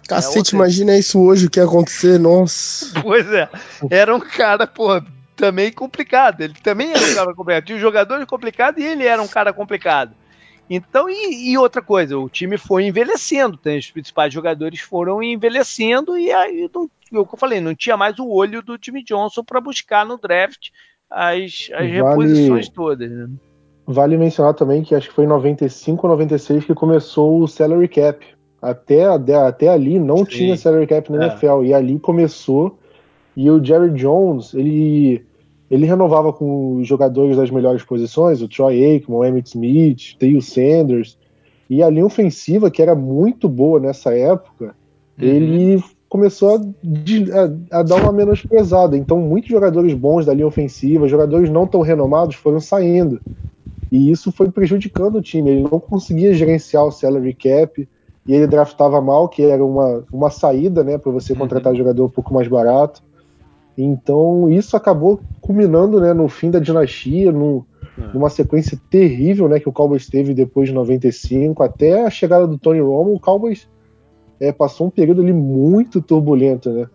Cacete, 0.08 0.56
é, 0.56 0.58
imagina 0.58 0.98
isso 0.98 1.20
hoje, 1.20 1.46
o 1.46 1.50
que 1.50 1.60
ia 1.60 1.66
acontecer, 1.66 2.20
nossa. 2.20 2.88
Pois 3.02 3.32
é, 3.32 3.48
era 3.92 4.16
um 4.16 4.20
cara, 4.20 4.66
pô, 4.66 5.02
também 5.36 5.72
complicado. 5.72 6.42
Ele 6.42 6.56
também 6.64 6.92
era 6.92 7.06
um 7.06 7.14
cara 7.14 7.34
complicado. 7.36 7.66
Tinha 7.66 7.78
um 7.78 7.82
jogador 7.82 8.26
complicado 8.26 8.80
e 8.80 8.84
ele 8.84 9.06
era 9.06 9.22
um 9.22 9.28
cara 9.28 9.54
complicado. 9.54 10.14
Então, 10.70 11.08
e, 11.10 11.52
e, 11.52 11.58
outra 11.58 11.82
coisa, 11.82 12.18
o 12.18 12.30
time 12.30 12.58
foi 12.58 12.86
envelhecendo, 12.86 13.56
tem, 13.56 13.78
os 13.78 13.92
principais 13.92 14.34
jogadores 14.34 14.80
foram 14.80 15.22
envelhecendo 15.22 16.18
e 16.18 16.32
aí, 16.32 16.70
não, 16.74 16.90
o 17.12 17.26
que 17.26 17.36
eu 17.36 17.38
falei, 17.38 17.62
não 17.62 17.76
tinha 17.76 17.96
mais 17.96 18.18
o 18.18 18.28
olho 18.28 18.62
do 18.62 18.78
time 18.78 19.04
Johnson 19.04 19.44
para 19.44 19.62
buscar 19.62 20.06
no 20.06 20.18
draft 20.18 20.70
as, 21.10 21.70
as 21.72 21.92
vale, 21.92 21.92
reposições 21.92 22.70
todas. 22.70 23.12
Né? 23.12 23.30
Vale 23.86 24.18
mencionar 24.18 24.56
também 24.56 24.84
que 24.84 24.96
acho 24.96 25.10
que 25.10 25.16
foi 25.16 25.26
em 25.26 25.28
95 25.28 26.08
ou 26.08 26.14
96 26.14 26.66
que 26.66 26.74
começou 26.74 27.42
o 27.42 27.48
salary 27.48 27.88
cap. 27.88 28.26
Até, 28.60 29.06
até 29.06 29.68
ali 29.68 30.00
não 30.00 30.18
Sim. 30.18 30.26
tinha 30.26 30.58
salary 30.58 30.88
cap 30.88 31.12
na 31.12 31.24
é. 31.24 31.28
NFL 31.28 31.64
e 31.64 31.74
ali 31.74 32.00
começou 32.00 32.80
e 33.36 33.52
o 33.52 33.64
Jerry 33.64 33.92
Jones, 33.92 34.54
ele 34.54 35.26
ele 35.76 35.86
renovava 35.86 36.32
com 36.32 36.78
os 36.78 36.88
jogadores 36.88 37.36
das 37.36 37.52
melhores 37.52 37.84
posições, 37.84 38.42
o 38.42 38.48
Troy 38.48 38.82
Aikman, 38.82 39.18
o 39.18 39.26
Emmitt 39.26 39.50
Smith, 39.50 40.18
Theo 40.18 40.42
Sanders, 40.42 41.18
e 41.70 41.84
a 41.84 41.90
linha 41.90 42.06
ofensiva, 42.06 42.72
que 42.72 42.82
era 42.82 42.96
muito 42.96 43.50
boa 43.50 43.78
nessa 43.78 44.14
época, 44.14 44.74
uhum. 45.20 45.28
ele 45.28 45.84
começou 46.08 46.56
a, 46.56 46.62
a, 47.74 47.80
a, 47.80 47.84
dar 47.84 48.02
uma 48.02 48.14
menos 48.14 48.42
pesada. 48.42 48.96
Então, 48.96 49.20
muitos 49.20 49.50
jogadores 49.50 49.94
bons 49.94 50.26
da 50.26 50.34
linha 50.34 50.48
ofensiva, 50.48 51.10
jogadores 51.10 51.50
não 51.50 51.68
tão 51.68 51.82
renomados, 51.82 52.36
foram 52.36 52.62
saindo. 52.62 53.20
E 53.92 54.10
isso 54.10 54.32
foi 54.32 54.50
prejudicando 54.50 55.18
o 55.18 55.22
time. 55.22 55.50
Ele 55.52 55.64
não 55.64 55.80
conseguia 55.80 56.34
gerenciar 56.34 56.86
o 56.86 56.92
salary 56.92 57.34
cap 57.34 57.86
e 58.26 58.34
ele 58.34 58.48
draftava 58.48 59.02
mal, 59.02 59.28
que 59.28 59.44
era 59.44 59.64
uma, 59.64 60.06
uma 60.10 60.30
saída 60.30 60.86
né, 60.86 60.98
para 60.98 61.12
você 61.12 61.36
contratar 61.36 61.74
uhum. 61.74 61.80
jogador 61.80 62.06
um 62.06 62.10
pouco 62.10 62.34
mais 62.34 62.48
barato. 62.48 63.04
Então 63.78 64.50
isso 64.50 64.78
acabou 64.78 65.20
culminando 65.42 66.00
né, 66.00 66.14
no 66.14 66.28
fim 66.28 66.50
da 66.50 66.60
dinastia, 66.60 67.32
no, 67.32 67.66
é. 67.98 68.14
numa 68.14 68.30
sequência 68.30 68.80
terrível 68.90 69.50
né, 69.50 69.60
que 69.60 69.70
o 69.70 69.74
Cowboys 69.74 70.08
teve 70.08 70.34
depois 70.34 70.70
de 70.70 70.76
95, 70.76 71.62
até 71.62 72.06
a 72.06 72.10
chegada 72.10 72.48
do 72.48 72.58
Tony 72.58 72.80
Romo, 72.80 73.14
o 73.14 73.20
Cowboys 73.20 73.68
é, 74.40 74.52
passou 74.52 74.88
um 74.88 74.90
período 74.90 75.22
ali 75.22 75.34
muito 75.34 76.02
turbulento, 76.02 76.70
né? 76.72 76.88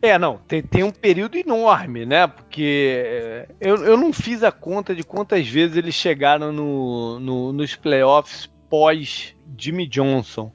É, 0.00 0.16
não, 0.16 0.38
tem, 0.46 0.62
tem 0.62 0.84
um 0.84 0.92
período 0.92 1.36
enorme, 1.36 2.06
né? 2.06 2.28
Porque 2.28 3.02
é, 3.04 3.48
eu, 3.60 3.76
eu 3.84 3.96
não 3.96 4.12
fiz 4.12 4.44
a 4.44 4.52
conta 4.52 4.94
de 4.94 5.02
quantas 5.02 5.48
vezes 5.48 5.76
eles 5.76 5.94
chegaram 5.94 6.52
no, 6.52 7.18
no 7.18 7.52
nos 7.52 7.74
playoffs 7.74 8.48
pós 8.70 9.34
Jimmy 9.56 9.86
Johnson. 9.86 10.52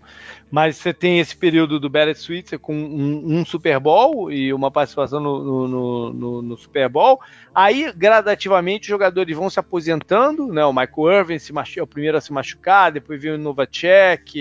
Mas 0.53 0.77
você 0.77 0.93
tem 0.93 1.19
esse 1.19 1.35
período 1.35 1.79
do 1.79 1.89
Barrett 1.89 2.19
Switzer 2.19 2.59
com 2.59 2.75
um, 2.75 3.39
um, 3.39 3.43
Super 3.43 3.79
Bowl 3.79 4.31
e 4.31 4.53
uma 4.53 4.69
participação 4.69 5.19
no, 5.19 5.43
no, 5.43 6.13
no, 6.13 6.41
no, 6.43 6.57
Super 6.57 6.87
Bowl. 6.87 7.19
Aí, 7.55 7.91
gradativamente, 7.91 8.81
os 8.81 8.87
jogadores 8.87 9.35
vão 9.35 9.49
se 9.49 9.59
aposentando, 9.59 10.45
né? 10.53 10.63
O 10.63 10.71
Michael 10.71 11.21
Irvin 11.21 11.39
se 11.39 11.51
machu... 11.51 11.79
é 11.79 11.81
o 11.81 11.87
primeiro 11.87 12.19
a 12.19 12.21
se 12.21 12.31
machucar, 12.31 12.91
depois 12.91 13.19
veio 13.19 13.33
o 13.33 13.37
Novacek. 13.39 14.31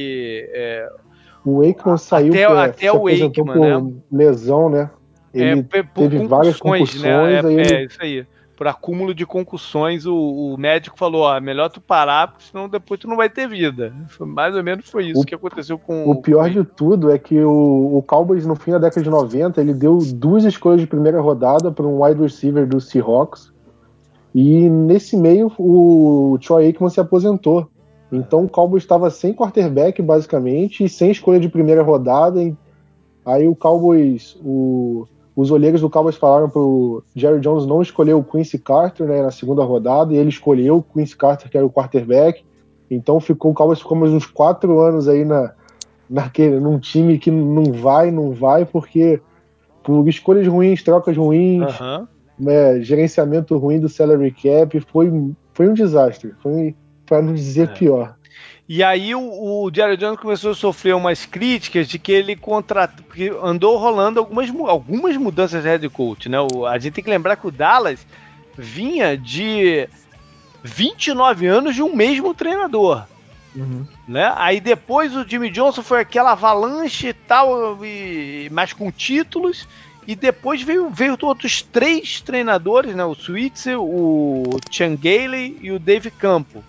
É... 0.52 0.86
O 1.42 1.62
Aikman 1.62 1.96
saiu 1.96 2.28
até, 2.28 2.46
pra, 2.46 2.64
até 2.64 2.92
o 2.92 3.06
Aikman, 3.06 3.58
né? 3.58 3.94
lesão, 4.12 4.68
né? 4.68 4.90
Ele 5.32 5.60
é, 5.60 5.82
teve 5.82 6.26
várias 6.26 6.58
concussões. 6.58 7.02
Né? 7.02 7.36
É, 7.36 7.40
aí 7.40 7.58
é, 7.58 7.84
isso 7.86 7.98
aí 8.02 8.26
por 8.62 8.68
acúmulo 8.68 9.12
de 9.12 9.26
concussões, 9.26 10.06
o, 10.06 10.14
o 10.14 10.56
médico 10.56 10.96
falou: 10.96 11.22
ó, 11.22 11.40
melhor 11.40 11.68
tu 11.68 11.80
parar, 11.80 12.28
porque 12.28 12.44
senão 12.44 12.68
depois 12.68 13.00
tu 13.00 13.08
não 13.08 13.16
vai 13.16 13.28
ter 13.28 13.48
vida. 13.48 13.92
Foi, 14.06 14.24
mais 14.24 14.54
ou 14.54 14.62
menos 14.62 14.88
foi 14.88 15.06
isso 15.06 15.20
o, 15.20 15.24
que 15.24 15.34
aconteceu 15.34 15.76
com 15.76 16.08
o. 16.08 16.22
pior 16.22 16.44
com 16.44 16.62
de 16.62 16.64
tudo 16.64 17.10
é 17.10 17.18
que 17.18 17.40
o, 17.40 17.96
o 17.96 18.04
Cowboys, 18.06 18.46
no 18.46 18.54
fim 18.54 18.70
da 18.70 18.78
década 18.78 19.02
de 19.02 19.10
90, 19.10 19.60
ele 19.60 19.74
deu 19.74 19.98
duas 20.14 20.44
escolhas 20.44 20.80
de 20.80 20.86
primeira 20.86 21.20
rodada 21.20 21.72
para 21.72 21.84
um 21.84 22.04
wide 22.04 22.22
receiver 22.22 22.64
do 22.64 22.80
Seahawks. 22.80 23.52
E 24.32 24.70
nesse 24.70 25.16
meio, 25.16 25.52
o 25.58 26.38
Troy 26.40 26.66
Aikman 26.66 26.88
se 26.88 27.00
aposentou. 27.00 27.68
Então 28.12 28.44
o 28.44 28.48
Cowboys 28.48 28.84
estava 28.84 29.10
sem 29.10 29.34
quarterback, 29.34 30.00
basicamente, 30.00 30.84
e 30.84 30.88
sem 30.88 31.10
escolha 31.10 31.40
de 31.40 31.48
primeira 31.48 31.82
rodada. 31.82 32.38
Aí 33.26 33.48
o 33.48 33.56
Cowboys, 33.56 34.36
o, 34.40 35.08
os 35.34 35.50
olheiros 35.50 35.80
do 35.80 35.88
Cowboys 35.88 36.16
falaram 36.16 36.48
pro 36.48 37.02
Jerry 37.16 37.40
Jones 37.40 37.66
não 37.66 37.80
escolher 37.80 38.14
o 38.14 38.22
Quincy 38.22 38.58
Carter 38.58 39.06
né, 39.06 39.22
na 39.22 39.30
segunda 39.30 39.64
rodada, 39.64 40.12
e 40.12 40.16
ele 40.16 40.28
escolheu 40.28 40.78
o 40.78 40.82
Quincy 40.82 41.16
Carter, 41.16 41.50
que 41.50 41.56
era 41.56 41.64
o 41.64 41.70
quarterback. 41.70 42.44
Então 42.90 43.18
ficou, 43.18 43.52
o 43.52 43.54
Cowboys 43.54 43.78
ficou 43.78 43.96
mais 43.96 44.12
uns 44.12 44.26
quatro 44.26 44.78
anos 44.80 45.08
aí 45.08 45.24
na, 45.24 45.52
naquele, 46.08 46.60
num 46.60 46.78
time 46.78 47.18
que 47.18 47.30
não 47.30 47.72
vai, 47.72 48.10
não 48.10 48.32
vai, 48.32 48.66
porque 48.66 49.20
por 49.82 50.06
escolhas 50.06 50.46
ruins, 50.46 50.82
trocas 50.82 51.16
ruins, 51.16 51.80
uhum. 51.80 52.06
né, 52.38 52.80
gerenciamento 52.82 53.56
ruim 53.56 53.80
do 53.80 53.88
salary 53.88 54.30
cap, 54.30 54.78
foi, 54.80 55.32
foi 55.54 55.68
um 55.68 55.74
desastre. 55.74 56.34
Foi, 56.42 56.76
para 57.06 57.22
não 57.22 57.32
dizer 57.34 57.68
é. 57.68 57.72
pior. 57.72 58.16
E 58.68 58.82
aí 58.82 59.14
o, 59.14 59.20
o 59.20 59.70
Jerry 59.74 59.96
Jones 59.96 60.18
começou 60.18 60.52
a 60.52 60.54
sofrer 60.54 60.94
umas 60.94 61.26
críticas 61.26 61.88
de 61.88 61.98
que 61.98 62.12
ele 62.12 62.36
contratou, 62.36 63.04
porque 63.04 63.32
andou 63.42 63.76
rolando 63.76 64.20
algumas, 64.20 64.48
algumas 64.68 65.16
mudanças 65.16 65.62
de 65.62 65.68
head 65.68 65.88
coach, 65.88 66.28
né? 66.28 66.38
O, 66.40 66.64
a 66.64 66.78
gente 66.78 66.94
tem 66.94 67.04
que 67.04 67.10
lembrar 67.10 67.36
que 67.36 67.46
o 67.46 67.50
Dallas 67.50 68.06
vinha 68.56 69.16
de 69.16 69.88
29 70.62 71.46
anos 71.46 71.74
de 71.74 71.82
um 71.82 71.94
mesmo 71.94 72.32
treinador. 72.34 73.04
Uhum. 73.54 73.86
Né? 74.08 74.32
Aí 74.36 74.60
depois 74.60 75.14
o 75.14 75.28
Jimmy 75.28 75.50
Johnson 75.50 75.82
foi 75.82 76.00
aquela 76.00 76.32
avalanche 76.32 77.08
e 77.08 77.12
tal, 77.12 77.84
e, 77.84 78.48
mas 78.50 78.72
com 78.72 78.90
títulos. 78.90 79.68
E 80.06 80.16
depois 80.16 80.62
veio, 80.62 80.90
veio 80.90 81.16
outros 81.22 81.62
três 81.62 82.20
treinadores, 82.20 82.94
né? 82.94 83.04
O 83.04 83.14
Switzer, 83.14 83.80
o 83.80 84.58
Changale 84.68 85.58
e 85.60 85.70
o 85.70 85.78
Dave 85.78 86.10
Campo. 86.10 86.64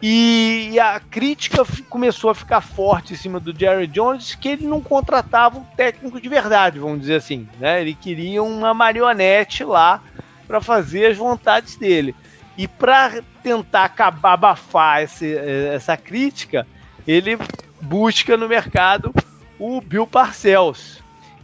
E 0.00 0.78
a 0.78 1.00
crítica 1.00 1.64
começou 1.88 2.30
a 2.30 2.34
ficar 2.34 2.60
forte 2.60 3.14
em 3.14 3.16
cima 3.16 3.40
do 3.40 3.58
Jerry 3.58 3.88
Jones, 3.88 4.36
que 4.36 4.48
ele 4.48 4.66
não 4.66 4.80
contratava 4.80 5.58
um 5.58 5.64
técnico 5.64 6.20
de 6.20 6.28
verdade, 6.28 6.78
vamos 6.78 7.00
dizer 7.00 7.16
assim. 7.16 7.48
Né? 7.58 7.80
Ele 7.80 7.94
queria 7.94 8.42
uma 8.42 8.72
marionete 8.72 9.64
lá 9.64 10.00
para 10.46 10.60
fazer 10.60 11.06
as 11.06 11.16
vontades 11.16 11.74
dele. 11.74 12.14
E 12.56 12.68
para 12.68 13.22
tentar 13.42 13.84
acabar, 13.84 14.34
abafar 14.34 15.02
esse, 15.02 15.36
essa 15.36 15.96
crítica, 15.96 16.66
ele 17.06 17.36
busca 17.80 18.36
no 18.36 18.48
mercado 18.48 19.12
o 19.58 19.80
Bill 19.80 20.06
Parcells, 20.06 21.02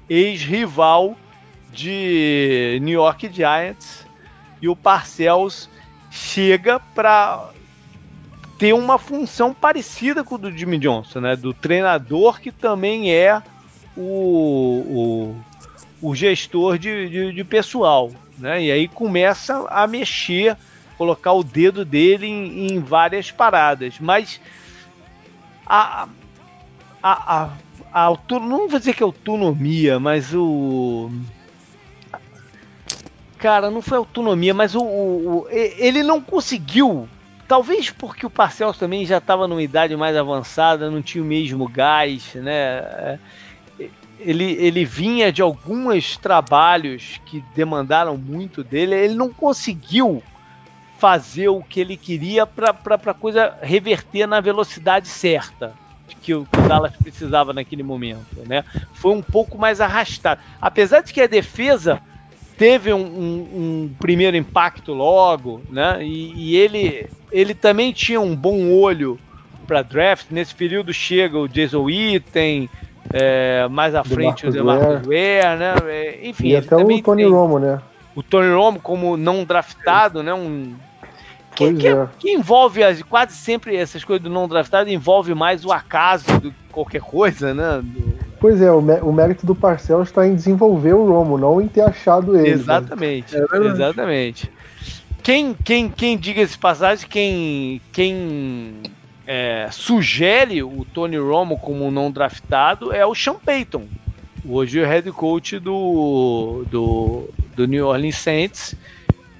ex-rival 0.08 1.16
de 1.72 2.78
New 2.82 2.94
York 2.94 3.30
Giants. 3.32 4.06
E 4.62 4.68
o 4.68 4.76
Parcells 4.76 5.68
chega 6.10 6.80
para 6.94 7.50
ter 8.64 8.72
uma 8.72 8.96
função 8.96 9.52
parecida 9.52 10.24
com 10.24 10.36
o 10.36 10.38
do 10.38 10.50
Jimmy 10.50 10.78
Johnson, 10.78 11.20
né? 11.20 11.36
Do 11.36 11.52
treinador 11.52 12.40
que 12.40 12.50
também 12.50 13.12
é 13.12 13.42
o, 13.94 15.34
o, 16.00 16.08
o 16.08 16.14
gestor 16.14 16.78
de, 16.78 17.10
de, 17.10 17.32
de 17.34 17.44
pessoal, 17.44 18.10
né? 18.38 18.62
E 18.62 18.72
aí 18.72 18.88
começa 18.88 19.66
a 19.68 19.86
mexer, 19.86 20.56
colocar 20.96 21.34
o 21.34 21.44
dedo 21.44 21.84
dele 21.84 22.26
em, 22.26 22.68
em 22.68 22.80
várias 22.80 23.30
paradas, 23.30 23.96
mas 24.00 24.40
a, 25.66 26.08
a, 27.02 27.50
a, 27.92 28.08
a 28.08 28.38
não 28.40 28.66
vou 28.66 28.78
dizer 28.78 28.94
que 28.94 29.02
é 29.02 29.04
autonomia, 29.04 30.00
mas 30.00 30.32
o 30.32 31.10
cara, 33.36 33.70
não 33.70 33.82
foi 33.82 33.98
autonomia, 33.98 34.54
mas 34.54 34.74
o, 34.74 34.82
o, 34.82 35.46
ele 35.50 36.02
não 36.02 36.18
conseguiu. 36.18 37.06
Talvez 37.54 37.88
porque 37.88 38.26
o 38.26 38.30
Parcells 38.30 38.76
também 38.76 39.06
já 39.06 39.18
estava 39.18 39.46
numa 39.46 39.62
idade 39.62 39.94
mais 39.96 40.16
avançada, 40.16 40.90
não 40.90 41.00
tinha 41.00 41.22
o 41.22 41.26
mesmo 41.26 41.68
gás, 41.68 42.34
né? 42.34 43.20
Ele, 44.18 44.56
ele 44.58 44.84
vinha 44.84 45.30
de 45.30 45.40
alguns 45.40 46.16
trabalhos 46.16 47.20
que 47.24 47.44
demandaram 47.54 48.16
muito 48.16 48.64
dele, 48.64 48.96
ele 48.96 49.14
não 49.14 49.32
conseguiu 49.32 50.20
fazer 50.98 51.46
o 51.46 51.62
que 51.62 51.78
ele 51.78 51.96
queria 51.96 52.44
para 52.44 52.74
a 52.92 53.14
coisa 53.14 53.56
reverter 53.62 54.26
na 54.26 54.40
velocidade 54.40 55.06
certa 55.06 55.74
que 56.22 56.34
o 56.34 56.48
Dallas 56.66 56.96
precisava 56.96 57.52
naquele 57.52 57.84
momento, 57.84 58.42
né? 58.48 58.64
Foi 58.94 59.14
um 59.14 59.22
pouco 59.22 59.56
mais 59.56 59.80
arrastado. 59.80 60.40
Apesar 60.60 61.02
de 61.02 61.12
que 61.12 61.20
a 61.20 61.28
defesa 61.28 62.02
teve 62.56 62.92
um, 62.92 63.00
um, 63.00 63.48
um 63.54 63.90
primeiro 63.98 64.36
impacto 64.36 64.92
logo, 64.92 65.62
né? 65.70 65.98
E, 66.02 66.32
e, 66.34 66.56
ele, 66.56 67.08
ele 67.30 67.54
também 67.54 67.92
tinha 67.92 68.20
um 68.20 68.34
bom 68.34 68.72
olho 68.72 69.18
para 69.66 69.82
draft. 69.82 70.26
Nesse 70.30 70.54
período 70.54 70.92
chega 70.92 71.38
o 71.38 71.48
Jason 71.48 71.82
Witten, 71.82 72.68
é, 73.12 73.66
mais 73.68 73.94
à 73.94 74.02
Do 74.02 74.10
frente 74.10 74.44
Marcus 74.44 74.48
o 74.48 74.52
DeMarcus 74.52 75.06
Ware, 75.06 75.58
né? 75.58 75.74
É, 75.86 76.28
enfim, 76.28 76.48
e 76.48 76.56
até 76.56 76.76
o 76.76 77.02
Tony 77.02 77.24
Romo, 77.24 77.58
né? 77.58 77.80
O 78.14 78.22
Tony 78.22 78.52
Romo 78.52 78.80
como 78.80 79.16
não 79.16 79.44
draftado, 79.44 80.22
né? 80.22 80.32
Um 80.32 80.74
que, 81.54 81.72
que, 81.74 81.86
é. 81.86 82.08
que, 82.18 82.32
envolve 82.32 82.82
quase 83.04 83.36
sempre 83.36 83.76
essas 83.76 84.02
coisas 84.02 84.22
do 84.22 84.28
não 84.28 84.48
draftado 84.48 84.90
envolve 84.90 85.34
mais 85.34 85.64
o 85.64 85.70
acaso 85.70 86.26
do 86.40 86.50
que 86.50 86.56
qualquer 86.72 87.00
coisa, 87.00 87.54
né? 87.54 87.80
Do... 87.82 88.24
Pois 88.44 88.60
é, 88.60 88.70
o, 88.70 88.78
o, 88.78 89.10
mérito 89.10 89.46
do 89.46 89.54
Parcel 89.54 90.02
está 90.02 90.28
em 90.28 90.34
desenvolver 90.34 90.92
o 90.92 91.06
Romo, 91.06 91.38
não 91.38 91.62
em 91.62 91.66
ter 91.66 91.80
achado 91.80 92.38
ele. 92.38 92.50
Exatamente, 92.50 93.34
né? 93.34 93.46
é 93.50 93.56
exatamente. 93.56 94.52
Quem, 95.22 95.54
quem, 95.54 95.88
quem 95.88 96.18
diga 96.18 96.42
esse 96.42 96.58
passagem, 96.58 97.08
quem, 97.08 97.80
quem 97.90 98.82
é, 99.26 99.66
sugere 99.72 100.62
o 100.62 100.84
Tony 100.92 101.16
Romo 101.16 101.58
como 101.58 101.90
não 101.90 102.10
draftado 102.10 102.92
é 102.92 103.06
o 103.06 103.14
Sean 103.14 103.36
Payton, 103.36 103.86
hoje 104.46 104.78
o 104.78 104.84
head 104.84 105.10
coach 105.12 105.58
do, 105.58 106.66
do, 106.70 107.30
do 107.56 107.66
New 107.66 107.86
Orleans 107.86 108.16
Saints 108.16 108.76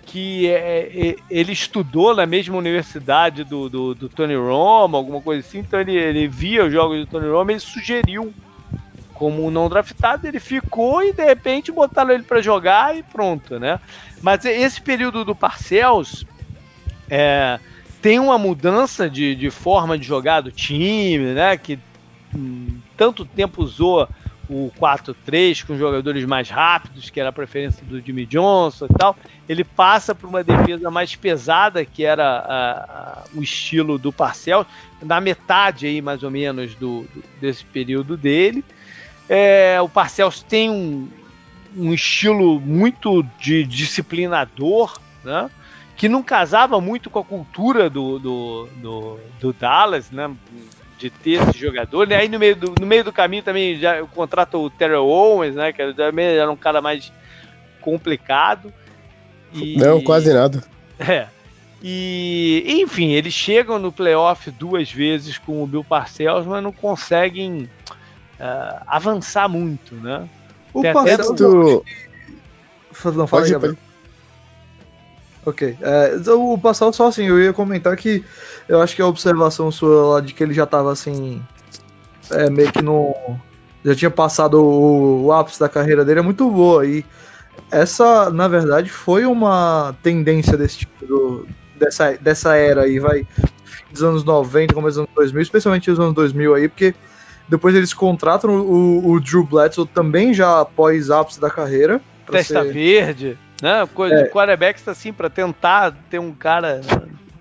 que 0.06 0.48
é, 0.48 1.08
é, 1.10 1.16
ele 1.28 1.52
estudou 1.52 2.16
na 2.16 2.24
mesma 2.24 2.56
universidade 2.56 3.44
do, 3.44 3.68
do, 3.68 3.94
do, 3.94 4.08
Tony 4.08 4.34
Romo, 4.34 4.96
alguma 4.96 5.20
coisa 5.20 5.46
assim, 5.46 5.58
então 5.58 5.78
ele, 5.78 5.94
ele 5.94 6.26
via 6.26 6.64
os 6.64 6.72
jogos 6.72 7.00
do 7.00 7.06
Tony 7.06 7.28
Romo 7.28 7.50
e 7.50 7.60
sugeriu 7.60 8.32
como 9.14 9.50
não 9.50 9.68
draftado, 9.68 10.26
ele 10.26 10.40
ficou 10.40 11.02
e 11.02 11.12
de 11.12 11.24
repente 11.24 11.72
botaram 11.72 12.10
ele 12.10 12.24
para 12.24 12.42
jogar 12.42 12.96
e 12.96 13.02
pronto, 13.02 13.58
né? 13.58 13.80
Mas 14.20 14.44
esse 14.44 14.80
período 14.80 15.24
do 15.24 15.34
Parcells 15.34 16.26
é, 17.08 17.58
tem 18.02 18.18
uma 18.18 18.36
mudança 18.36 19.08
de, 19.08 19.34
de 19.34 19.50
forma 19.50 19.96
de 19.96 20.04
jogar 20.04 20.40
do 20.40 20.50
time, 20.50 21.32
né? 21.32 21.56
Que 21.56 21.78
hum, 22.34 22.78
tanto 22.96 23.24
tempo 23.24 23.62
usou 23.62 24.08
o 24.48 24.70
4-3 24.78 25.64
com 25.64 25.76
jogadores 25.76 26.24
mais 26.24 26.50
rápidos, 26.50 27.08
que 27.08 27.18
era 27.18 27.30
a 27.30 27.32
preferência 27.32 27.84
do 27.86 28.00
Jimmy 28.00 28.26
Johnson 28.26 28.86
e 28.86 28.94
tal, 28.98 29.16
ele 29.48 29.64
passa 29.64 30.14
para 30.14 30.28
uma 30.28 30.44
defesa 30.44 30.90
mais 30.90 31.14
pesada, 31.16 31.84
que 31.84 32.04
era 32.04 32.24
a, 32.24 32.72
a, 32.72 33.24
o 33.34 33.42
estilo 33.42 33.98
do 33.98 34.12
Parcel, 34.12 34.66
na 35.02 35.20
metade 35.20 35.86
aí 35.86 36.02
mais 36.02 36.22
ou 36.22 36.30
menos 36.30 36.74
do, 36.74 37.02
do 37.14 37.24
desse 37.40 37.64
período 37.64 38.16
dele. 38.16 38.64
É, 39.28 39.80
o 39.80 39.88
Parcells 39.88 40.44
tem 40.44 40.70
um, 40.70 41.08
um 41.76 41.92
estilo 41.92 42.60
muito 42.60 43.22
de 43.38 43.64
disciplinador, 43.64 44.98
né? 45.24 45.50
que 45.96 46.08
não 46.08 46.22
casava 46.22 46.80
muito 46.80 47.08
com 47.08 47.20
a 47.20 47.24
cultura 47.24 47.88
do, 47.88 48.18
do, 48.18 48.68
do, 48.76 49.20
do 49.40 49.52
Dallas, 49.52 50.10
né? 50.10 50.30
de 50.98 51.10
ter 51.10 51.42
esse 51.42 51.58
jogador, 51.58 52.06
né? 52.06 52.16
Aí 52.16 52.28
no 52.28 52.38
meio 52.38 52.56
do, 52.56 52.74
no 52.80 52.86
meio 52.86 53.04
do 53.04 53.12
caminho 53.12 53.42
também 53.42 53.76
já 53.76 54.02
contrata 54.06 54.56
o 54.56 54.70
Terrell 54.70 55.06
Owens, 55.06 55.54
né? 55.54 55.72
Que 55.72 55.92
também 55.92 56.26
era 56.26 56.50
um 56.50 56.56
cara 56.56 56.80
mais 56.80 57.12
complicado. 57.80 58.72
E, 59.52 59.76
Não, 59.76 60.00
quase 60.02 60.32
nada. 60.32 60.62
É. 60.96 61.26
E, 61.82 62.64
enfim, 62.80 63.10
eles 63.10 63.34
chegam 63.34 63.80
no 63.80 63.90
playoff 63.90 64.48
duas 64.52 64.90
vezes 64.90 65.36
com 65.36 65.62
o 65.62 65.66
Bill 65.66 65.82
Parcells, 65.82 66.48
mas 66.48 66.62
não 66.62 66.72
conseguem 66.72 67.68
uh, 68.40 68.82
avançar 68.86 69.48
muito, 69.48 69.94
né? 69.96 70.28
O 70.72 70.82
Parcells... 70.82 71.34
Do... 71.34 71.84
Não, 73.14 73.26
fala 73.26 73.44
aí, 73.44 73.76
Ok. 75.46 75.76
É, 75.80 76.30
o 76.30 76.56
passado 76.56 76.94
só 76.94 77.08
assim, 77.08 77.24
eu 77.26 77.40
ia 77.40 77.52
comentar 77.52 77.94
que 77.96 78.24
eu 78.68 78.80
acho 78.80 78.96
que 78.96 79.02
a 79.02 79.06
observação 79.06 79.70
sua 79.70 80.14
lá 80.14 80.20
de 80.20 80.32
que 80.32 80.42
ele 80.42 80.54
já 80.54 80.66
tava 80.66 80.90
assim. 80.90 81.42
É, 82.30 82.48
meio 82.48 82.72
que 82.72 82.82
no. 82.82 83.14
Já 83.84 83.94
tinha 83.94 84.10
passado 84.10 84.54
o, 84.54 85.26
o 85.26 85.32
ápice 85.32 85.60
da 85.60 85.68
carreira 85.68 86.04
dele 86.04 86.20
é 86.20 86.22
muito 86.22 86.50
boa. 86.50 86.86
E 86.86 87.04
essa, 87.70 88.30
na 88.30 88.48
verdade, 88.48 88.88
foi 88.88 89.26
uma 89.26 89.94
tendência 90.02 90.56
desse 90.56 90.78
tipo, 90.78 91.06
do, 91.06 91.46
dessa, 91.76 92.12
dessa 92.12 92.56
era 92.56 92.82
aí, 92.82 92.98
vai. 92.98 93.26
Dos 93.92 94.02
anos 94.02 94.24
90, 94.24 94.74
começo 94.74 94.98
dos 94.98 95.06
anos 95.06 95.14
2000, 95.14 95.42
especialmente 95.42 95.90
os 95.90 96.00
anos 96.00 96.14
2000 96.14 96.54
aí, 96.54 96.68
porque 96.68 96.94
depois 97.48 97.74
eles 97.74 97.92
contratam 97.92 98.50
o, 98.50 99.12
o 99.12 99.20
Drew 99.20 99.44
Bledsoe 99.44 99.86
também 99.86 100.32
já 100.32 100.60
após 100.60 101.10
ápice 101.10 101.40
da 101.40 101.50
carreira. 101.50 102.00
Testa 102.30 102.62
ser... 102.62 102.72
verde 102.72 103.38
né? 103.64 103.88
Coisa 103.94 104.14
é. 104.14 104.22
de 104.24 104.30
quarterbacks 104.30 104.86
assim 104.86 105.12
para 105.12 105.30
tentar 105.30 105.96
ter 106.10 106.18
um 106.18 106.32
cara. 106.32 106.82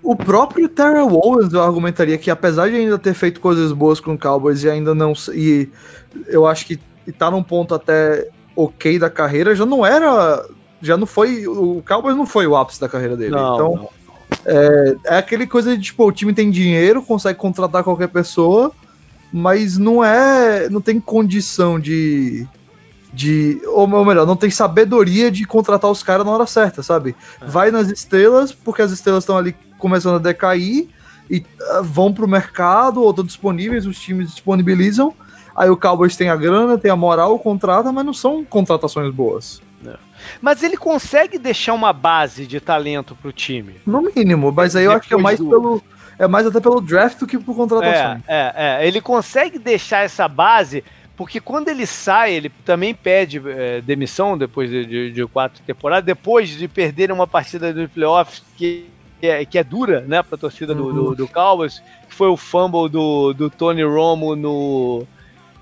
O 0.02 0.16
próprio 0.16 0.68
Terrell 0.68 1.12
Owens 1.12 1.52
eu 1.52 1.62
argumentaria 1.62 2.16
que 2.16 2.30
apesar 2.30 2.70
de 2.70 2.76
ainda 2.76 2.98
ter 2.98 3.12
feito 3.12 3.40
coisas 3.40 3.72
boas 3.72 4.00
com 4.00 4.14
o 4.14 4.18
Cowboys 4.18 4.62
e 4.64 4.70
ainda 4.70 4.94
não 4.94 5.12
e 5.34 5.68
eu 6.26 6.46
acho 6.46 6.66
que 6.66 6.78
tá 7.18 7.30
num 7.30 7.42
ponto 7.42 7.74
até 7.74 8.28
ok 8.56 8.98
da 8.98 9.10
carreira, 9.10 9.54
já 9.54 9.66
não 9.66 9.84
era, 9.84 10.46
já 10.80 10.96
não 10.96 11.06
foi, 11.06 11.46
o 11.46 11.82
Cowboys 11.86 12.16
não 12.16 12.24
foi 12.24 12.46
o 12.46 12.56
ápice 12.56 12.80
da 12.80 12.88
carreira 12.88 13.16
dele. 13.16 13.32
Não, 13.32 13.54
então 13.54 13.76
não. 13.76 13.88
É, 14.46 14.94
é 15.06 15.18
aquele 15.18 15.46
coisa 15.46 15.76
de 15.76 15.82
tipo, 15.82 16.06
o 16.06 16.12
time 16.12 16.32
tem 16.32 16.50
dinheiro, 16.50 17.02
consegue 17.02 17.38
contratar 17.38 17.84
qualquer 17.84 18.08
pessoa, 18.08 18.72
mas 19.36 19.76
não 19.76 20.04
é, 20.04 20.68
não 20.70 20.80
tem 20.80 21.00
condição 21.00 21.80
de 21.80 22.46
de. 23.12 23.60
Ou 23.66 23.88
melhor, 24.04 24.24
não 24.24 24.36
tem 24.36 24.48
sabedoria 24.48 25.28
de 25.28 25.44
contratar 25.44 25.90
os 25.90 26.04
caras 26.04 26.24
na 26.24 26.30
hora 26.30 26.46
certa, 26.46 26.84
sabe? 26.84 27.16
É. 27.40 27.44
Vai 27.44 27.72
nas 27.72 27.88
estrelas, 27.90 28.52
porque 28.52 28.80
as 28.80 28.92
estrelas 28.92 29.24
estão 29.24 29.36
ali 29.36 29.56
começando 29.76 30.14
a 30.14 30.18
decair 30.18 30.86
e 31.28 31.38
uh, 31.38 31.82
vão 31.82 32.12
pro 32.12 32.28
mercado 32.28 33.02
ou 33.02 33.10
estão 33.10 33.24
disponíveis, 33.24 33.86
os 33.86 33.98
times 33.98 34.30
disponibilizam. 34.30 35.12
Aí 35.56 35.68
o 35.68 35.76
Cowboys 35.76 36.16
tem 36.16 36.28
a 36.28 36.36
grana, 36.36 36.78
tem 36.78 36.92
a 36.92 36.96
moral, 36.96 37.36
contrata, 37.36 37.90
mas 37.90 38.06
não 38.06 38.14
são 38.14 38.44
contratações 38.44 39.12
boas. 39.12 39.60
É. 39.84 39.96
Mas 40.40 40.62
ele 40.62 40.76
consegue 40.76 41.38
deixar 41.38 41.74
uma 41.74 41.92
base 41.92 42.46
de 42.46 42.60
talento 42.60 43.16
pro 43.20 43.32
time. 43.32 43.80
No 43.84 44.00
mínimo, 44.00 44.52
mas 44.52 44.76
aí 44.76 44.84
eu 44.84 44.92
acho 44.92 45.08
que 45.08 45.14
é 45.14 45.16
mais 45.16 45.40
do... 45.40 45.48
pelo. 45.50 45.82
É 46.18 46.26
mais 46.26 46.46
até 46.46 46.60
pelo 46.60 46.80
draft 46.80 47.18
do 47.18 47.26
que 47.26 47.38
por 47.38 47.56
contratação. 47.56 48.22
É, 48.26 48.52
é, 48.56 48.84
é. 48.84 48.86
Ele 48.86 49.00
consegue 49.00 49.58
deixar 49.58 50.04
essa 50.04 50.28
base 50.28 50.84
porque 51.16 51.40
quando 51.40 51.68
ele 51.68 51.86
sai, 51.86 52.32
ele 52.32 52.50
também 52.64 52.92
pede 52.92 53.40
é, 53.46 53.80
demissão 53.80 54.36
depois 54.36 54.68
de, 54.68 54.84
de, 54.84 55.10
de, 55.12 55.26
quatro 55.26 55.62
temporadas, 55.64 56.04
depois 56.04 56.48
de 56.48 56.66
perder 56.66 57.12
uma 57.12 57.26
partida 57.26 57.72
dos 57.72 57.88
playoffs 57.90 58.42
que, 58.56 58.88
que, 59.20 59.26
é, 59.26 59.44
que 59.44 59.56
é 59.56 59.62
dura, 59.62 60.00
né, 60.00 60.22
pra 60.22 60.36
torcida 60.36 60.72
uhum. 60.72 60.78
do, 60.78 60.92
do, 60.92 61.08
uhum. 61.08 61.14
do, 61.14 61.28
Cowboys, 61.28 61.80
que 62.08 62.14
foi 62.14 62.28
o 62.28 62.36
fumble 62.36 62.88
do, 62.88 63.32
do 63.32 63.48
Tony 63.48 63.84
Romo 63.84 64.34
no, 64.34 65.06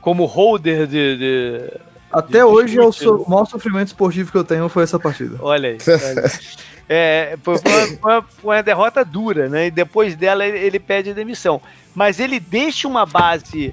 como 0.00 0.24
holder 0.24 0.86
de. 0.86 1.16
de 1.18 1.70
Até 2.10 2.38
de 2.38 2.44
hoje, 2.44 2.78
é 2.78 2.82
o, 2.82 2.90
so, 2.90 3.16
o 3.16 3.30
maior 3.30 3.44
sofrimento 3.44 3.88
esportivo 3.88 4.32
que 4.32 4.38
eu 4.38 4.44
tenho 4.44 4.70
foi 4.70 4.84
essa 4.84 4.98
partida. 4.98 5.36
Olha 5.40 5.70
aí. 5.70 5.78
Olha 5.86 6.22
aí. 6.22 6.30
É, 6.94 7.38
foi, 7.42 7.54
uma, 8.02 8.22
foi, 8.22 8.56
uma, 8.56 8.62
derrota 8.62 9.02
dura, 9.02 9.48
né? 9.48 9.68
E 9.68 9.70
depois 9.70 10.14
dela 10.14 10.44
ele, 10.44 10.58
ele 10.58 10.78
pede 10.78 11.14
demissão. 11.14 11.62
Mas 11.94 12.20
ele 12.20 12.38
deixa 12.38 12.86
uma 12.86 13.06
base 13.06 13.72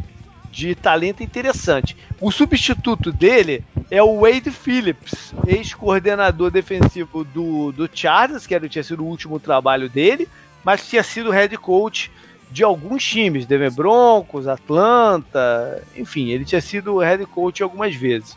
de 0.49 0.73
talento 0.73 1.21
interessante. 1.21 1.97
O 2.21 2.31
substituto 2.31 3.11
dele 3.11 3.61
é 3.91 4.01
o 4.01 4.21
Wade 4.21 4.51
Phillips, 4.51 5.33
ex-coordenador 5.45 6.49
defensivo 6.49 7.25
do, 7.25 7.73
do 7.73 7.89
Chargers, 7.93 8.47
que 8.47 8.55
era, 8.55 8.69
tinha 8.69 8.83
sido 8.83 9.03
o 9.03 9.07
último 9.07 9.37
trabalho 9.37 9.89
dele, 9.89 10.27
mas 10.63 10.87
tinha 10.87 11.03
sido 11.03 11.29
head 11.29 11.55
coach 11.57 12.09
de 12.49 12.63
alguns 12.63 13.03
times, 13.03 13.45
Denver 13.45 13.71
Broncos, 13.71 14.47
Atlanta, 14.47 15.83
enfim, 15.95 16.29
ele 16.29 16.45
tinha 16.45 16.61
sido 16.61 16.97
head 16.99 17.25
coach 17.25 17.61
algumas 17.61 17.93
vezes. 17.93 18.35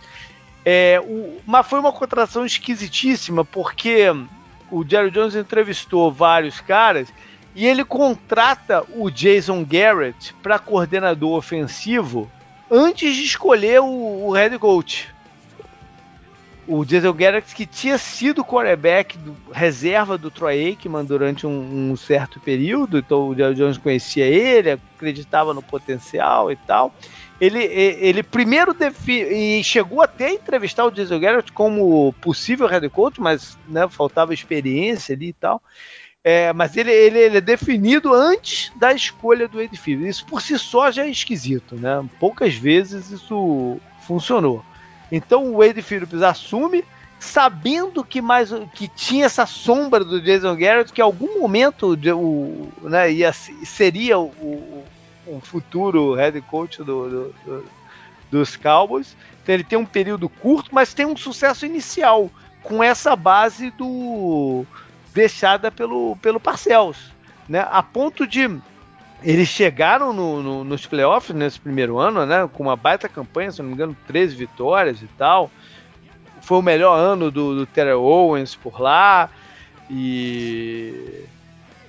É, 0.65 1.01
o, 1.01 1.41
mas 1.47 1.67
foi 1.67 1.79
uma 1.79 1.93
contratação 1.93 2.45
esquisitíssima, 2.45 3.45
porque 3.45 4.13
o 4.73 4.83
Jerry 4.89 5.11
Jones 5.11 5.35
entrevistou 5.35 6.11
vários 6.11 6.59
caras 6.61 7.13
e 7.55 7.67
ele 7.67 7.85
contrata 7.85 8.83
o 8.97 9.11
Jason 9.11 9.63
Garrett 9.63 10.35
para 10.43 10.59
coordenador 10.59 11.37
ofensivo 11.37 12.31
antes 12.71 13.15
de 13.15 13.23
escolher 13.23 13.83
o, 13.83 14.29
o 14.29 14.33
head 14.33 14.59
coach. 14.59 15.13
O 16.67 16.87
Jason 16.87 17.13
Garrett, 17.13 17.55
que 17.55 17.67
tinha 17.67 17.99
sido 17.99 18.43
quarterback 18.43 19.19
do, 19.19 19.37
reserva 19.53 20.17
do 20.17 20.31
Troy 20.31 20.65
Aikman 20.65 21.05
durante 21.05 21.47
um, 21.47 21.91
um, 21.91 21.97
certo 21.97 22.41
período, 22.41 22.97
então 22.97 23.29
o 23.29 23.35
Jerry 23.35 23.55
Jones 23.55 23.77
conhecia 23.77 24.25
ele, 24.25 24.71
acreditava 24.71 25.53
no 25.53 25.61
potencial 25.61 26.51
e 26.51 26.57
tal. 26.57 26.95
Ele, 27.43 27.59
ele 27.59 28.23
primeiro 28.23 28.73
e 29.09 29.65
chegou 29.65 30.01
até 30.01 30.27
a 30.29 30.33
entrevistar 30.33 30.85
o 30.85 30.93
Jason 30.93 31.19
Garrett 31.19 31.51
como 31.51 32.13
possível 32.21 32.69
head 32.69 32.89
coach, 32.89 33.21
mas 33.21 33.59
né, 33.67 33.89
faltava 33.89 34.33
experiência 34.33 35.13
ali 35.13 35.31
e 35.31 35.33
tal. 35.33 35.61
É, 36.23 36.53
mas 36.53 36.77
ele, 36.77 36.93
ele, 36.93 37.19
ele, 37.19 37.39
é 37.39 37.41
definido 37.41 38.15
antes 38.15 38.71
da 38.77 38.93
escolha 38.93 39.49
do 39.49 39.59
Phillips. 39.77 40.19
Isso 40.19 40.27
por 40.27 40.41
si 40.41 40.57
só 40.57 40.93
já 40.93 41.05
é 41.05 41.11
esquisito, 41.11 41.75
né? 41.75 42.09
Poucas 42.21 42.55
vezes 42.55 43.11
isso 43.11 43.81
funcionou. 44.07 44.65
Então 45.11 45.53
o 45.53 45.59
Wade 45.59 45.83
Phillips 45.83 46.23
assume, 46.23 46.85
sabendo 47.19 48.05
que 48.05 48.23
mais 48.23 48.51
que 48.73 48.87
tinha 48.87 49.27
essa 49.27 49.47
sombra 49.47 50.05
do 50.05 50.23
Jason 50.23 50.55
Garrett, 50.55 50.93
que 50.93 51.01
em 51.01 51.05
algum 51.05 51.41
momento 51.41 51.99
o, 52.17 52.69
né, 52.89 53.11
ia, 53.11 53.33
seria 53.33 54.17
o, 54.17 54.85
o 55.27 55.41
futuro 55.41 56.15
head 56.15 56.41
coach 56.43 56.79
do, 56.79 56.85
do, 56.85 57.35
do, 57.45 57.65
dos 58.31 58.57
Cowboys. 58.57 59.17
Então 59.43 59.55
ele 59.55 59.65
tem 59.65 59.79
um 59.79 59.87
período 59.87 60.29
curto, 60.29 60.71
mas 60.73 60.95
tem 60.95 61.07
um 61.07 61.17
sucesso 61.17 61.67
inicial 61.67 62.31
com 62.63 62.83
essa 62.83 63.17
base 63.17 63.71
do 63.71 64.65
deixada 65.13 65.71
pelo, 65.71 66.17
pelo 66.23 66.41
Parcells, 66.41 67.13
né? 67.49 67.67
A 67.71 67.83
ponto 67.83 68.27
de 68.27 68.49
eles 69.23 69.49
chegaram 69.49 70.13
no, 70.13 70.43
no, 70.43 70.65
nos 70.65 70.87
playoffs 70.87 71.35
nesse 71.35 71.61
primeiro 71.61 71.99
ano, 71.99 72.27
né? 72.27 72.49
Com 72.53 72.65
uma 72.65 72.77
baita 72.77 73.09
campanha, 73.09 73.53
se 73.53 73.63
não 73.63 73.69
me 73.69 73.75
engano, 73.75 73.97
13 74.07 74.35
vitórias 74.35 75.01
e 75.01 75.07
tal. 75.19 75.51
Foi 76.41 76.59
o 76.59 76.63
melhor 76.63 76.97
ano 76.97 77.31
do, 77.31 77.55
do 77.55 77.67
Terry 77.67 77.93
Owens 77.93 78.55
por 78.57 78.81
lá. 78.81 79.31
E 79.89 81.25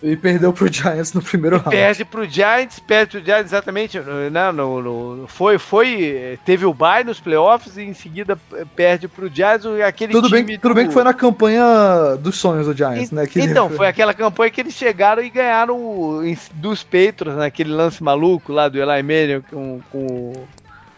e 0.04 0.18
perdeu 0.18 0.51
pro 0.51 0.72
Giants 0.72 1.14
no 1.14 1.22
primeiro 1.22 1.56
round. 1.58 1.70
Perde 1.70 2.04
pro 2.04 2.26
Giants, 2.26 2.78
perde 2.80 3.12
pro 3.12 3.26
Giants 3.26 3.45
exatamente. 3.45 3.97
Né, 3.97 4.51
no, 4.51 4.82
no, 4.82 5.28
foi, 5.30 5.58
foi, 5.58 6.38
teve 6.45 6.66
o 6.66 6.74
bye 6.74 7.06
nos 7.06 7.22
playoffs 7.22 7.78
e 7.78 7.84
em 7.84 7.93
seguida 7.93 8.38
perde 8.76 9.08
pro 9.08 9.34
Giants. 9.34 9.66
Aquele 9.88 10.12
tudo 10.12 10.30
bem, 10.30 10.45
do... 10.45 10.58
tudo 10.60 10.76
bem 10.76 10.88
que 10.88 10.93
foi 10.93 11.06
na 11.06 11.14
campanha 11.14 12.18
dos 12.20 12.36
sonhos 12.36 12.68
do 12.68 12.76
Giants, 12.76 13.12
e, 13.12 13.16
né? 13.16 13.26
Que 13.26 13.39
então, 13.39 13.70
foi 13.70 13.88
aquela 13.88 14.14
campanha 14.14 14.51
que 14.51 14.60
eles 14.60 14.74
chegaram 14.74 15.24
e 15.24 15.30
ganharam 15.30 16.22
dos 16.56 16.84
Patriots, 16.84 17.38
naquele 17.38 17.70
né, 17.70 17.78
lance 17.78 18.04
maluco 18.04 18.51
lá 18.51 18.68
do 18.68 18.78
Eli 18.78 19.01
Manning 19.01 19.41
com, 19.49 19.80
com 19.89 20.06
o 20.06 20.47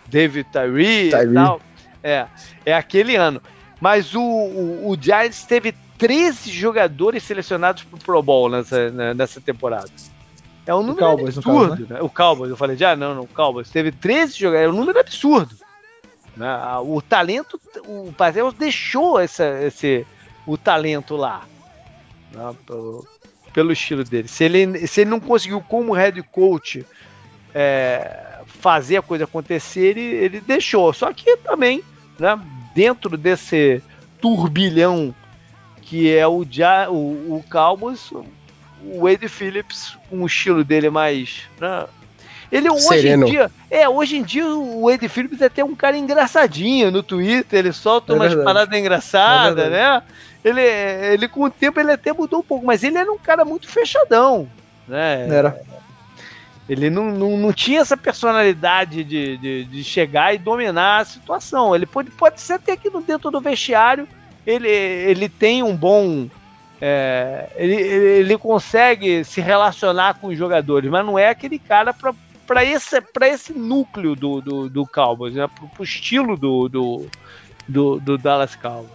David 0.07 0.47
Tyree, 0.51 1.11
Tyree, 1.11 1.29
e 1.29 1.33
tal. 1.33 1.61
É, 2.03 2.25
é 2.65 2.73
aquele 2.73 3.15
ano. 3.15 3.39
Mas 3.79 4.15
o, 4.15 4.21
o, 4.21 4.89
o 4.89 4.97
Giants 4.99 5.43
teve 5.43 5.75
13 5.97 6.51
jogadores 6.51 7.23
selecionados 7.23 7.83
pro 7.83 7.97
Pro 7.97 8.21
Bowl 8.21 8.49
nessa, 8.49 8.89
né, 8.89 9.13
nessa 9.13 9.39
temporada. 9.39 9.89
É 10.65 10.73
um 10.73 10.81
número 10.81 11.05
Cowboys, 11.05 11.37
absurdo. 11.37 11.77
Caso, 11.77 11.93
né? 11.93 12.01
O 12.01 12.09
Cowboys, 12.09 12.49
eu 12.49 12.57
falei, 12.57 12.75
já 12.75 12.91
ah, 12.91 12.95
não, 12.95 13.15
não, 13.15 13.23
o 13.23 13.27
Cowboys 13.27 13.69
teve 13.69 13.91
13 13.91 14.39
jogadores, 14.39 14.67
é 14.67 14.73
um 14.73 14.79
número 14.79 14.99
absurdo. 14.99 15.55
Né? 16.35 16.47
O 16.83 17.01
talento, 17.01 17.59
o 17.87 18.11
Pazel 18.13 18.51
deixou 18.51 19.19
essa, 19.19 19.61
esse, 19.63 20.05
o 20.45 20.57
talento 20.57 21.15
lá. 21.15 21.43
Né? 22.31 22.55
Pelo, 22.65 23.07
pelo, 23.53 23.71
estilo 23.71 24.03
dele. 24.03 24.27
Se 24.27 24.43
ele, 24.43 24.87
se 24.87 25.01
ele 25.01 25.09
não 25.09 25.19
conseguiu, 25.19 25.61
como 25.61 25.93
head 25.93 26.21
coach, 26.23 26.85
é, 27.53 28.39
fazer 28.45 28.97
a 28.97 29.01
coisa 29.01 29.23
acontecer, 29.23 29.97
ele, 29.97 30.01
ele 30.01 30.41
deixou. 30.41 30.91
Só 30.91 31.13
que 31.13 31.37
também, 31.37 31.83
né, 32.19 32.39
dentro 32.73 33.17
desse 33.17 33.81
turbilhão 34.19 35.13
que 35.85 36.13
é 36.13 36.27
o, 36.27 36.43
ja, 36.49 36.89
o, 36.89 36.95
o 36.95 38.25
o 38.83 39.01
Wade 39.03 39.27
Phillips, 39.27 39.97
com 40.09 40.21
o 40.21 40.25
estilo 40.25 40.63
dele 40.63 40.89
mais. 40.89 41.43
Né? 41.59 41.85
Ele 42.51 42.69
hoje 42.69 42.81
Sereno. 42.81 43.27
em 43.27 43.31
dia. 43.31 43.51
É, 43.69 43.87
hoje 43.87 44.17
em 44.17 44.23
dia 44.23 44.45
o 44.47 44.89
Wade 44.89 45.07
Phillips 45.07 45.41
é 45.41 45.45
até 45.45 45.63
um 45.63 45.75
cara 45.75 45.97
engraçadinho 45.97 46.91
no 46.91 47.01
Twitter, 47.01 47.59
ele 47.59 47.71
solta 47.71 48.13
é 48.13 48.15
umas 48.15 48.29
verdade. 48.29 48.45
paradas 48.45 48.79
engraçadas, 48.79 49.65
é 49.65 49.69
né? 49.69 50.03
Ele, 50.43 50.61
ele 50.61 51.27
com 51.27 51.43
o 51.43 51.49
tempo 51.49 51.79
ele 51.79 51.91
até 51.91 52.13
mudou 52.13 52.39
um 52.39 52.43
pouco, 52.43 52.65
mas 52.65 52.83
ele 52.83 52.97
era 52.97 53.11
um 53.11 53.17
cara 53.17 53.43
muito 53.43 53.67
fechadão. 53.67 54.47
Né? 54.87 55.27
Era. 55.27 55.59
Ele 56.67 56.89
não, 56.89 57.11
não, 57.11 57.37
não 57.37 57.53
tinha 57.53 57.81
essa 57.81 57.95
personalidade 57.95 59.03
de, 59.03 59.37
de, 59.37 59.65
de, 59.65 59.83
chegar 59.83 60.33
e 60.33 60.37
dominar 60.39 61.01
a 61.01 61.05
situação. 61.05 61.75
Ele 61.75 61.85
pode, 61.85 62.09
pode 62.11 62.41
ser 62.41 62.53
até 62.53 62.75
que 62.75 62.89
dentro 63.01 63.29
do 63.29 63.39
vestiário 63.39 64.07
ele, 64.45 64.69
ele 64.69 65.29
tem 65.29 65.63
um 65.63 65.75
bom. 65.75 66.29
É, 66.81 67.49
ele, 67.55 67.75
ele 67.75 68.37
consegue 68.37 69.23
se 69.23 69.39
relacionar 69.41 70.15
com 70.15 70.27
os 70.27 70.37
jogadores, 70.37 70.89
mas 70.89 71.05
não 71.05 71.17
é 71.17 71.29
aquele 71.29 71.57
cara 71.57 71.93
para 71.93 72.65
esse, 72.65 73.01
esse 73.21 73.53
núcleo 73.53 74.15
do, 74.15 74.41
do, 74.41 74.69
do 74.69 74.85
Cowboys, 74.85 75.33
né? 75.33 75.47
para 75.47 75.81
o 75.81 75.83
estilo 75.83 76.35
do, 76.35 76.67
do, 76.67 77.07
do, 77.67 77.99
do 77.99 78.17
Dallas 78.17 78.55
Cowboys. 78.55 78.91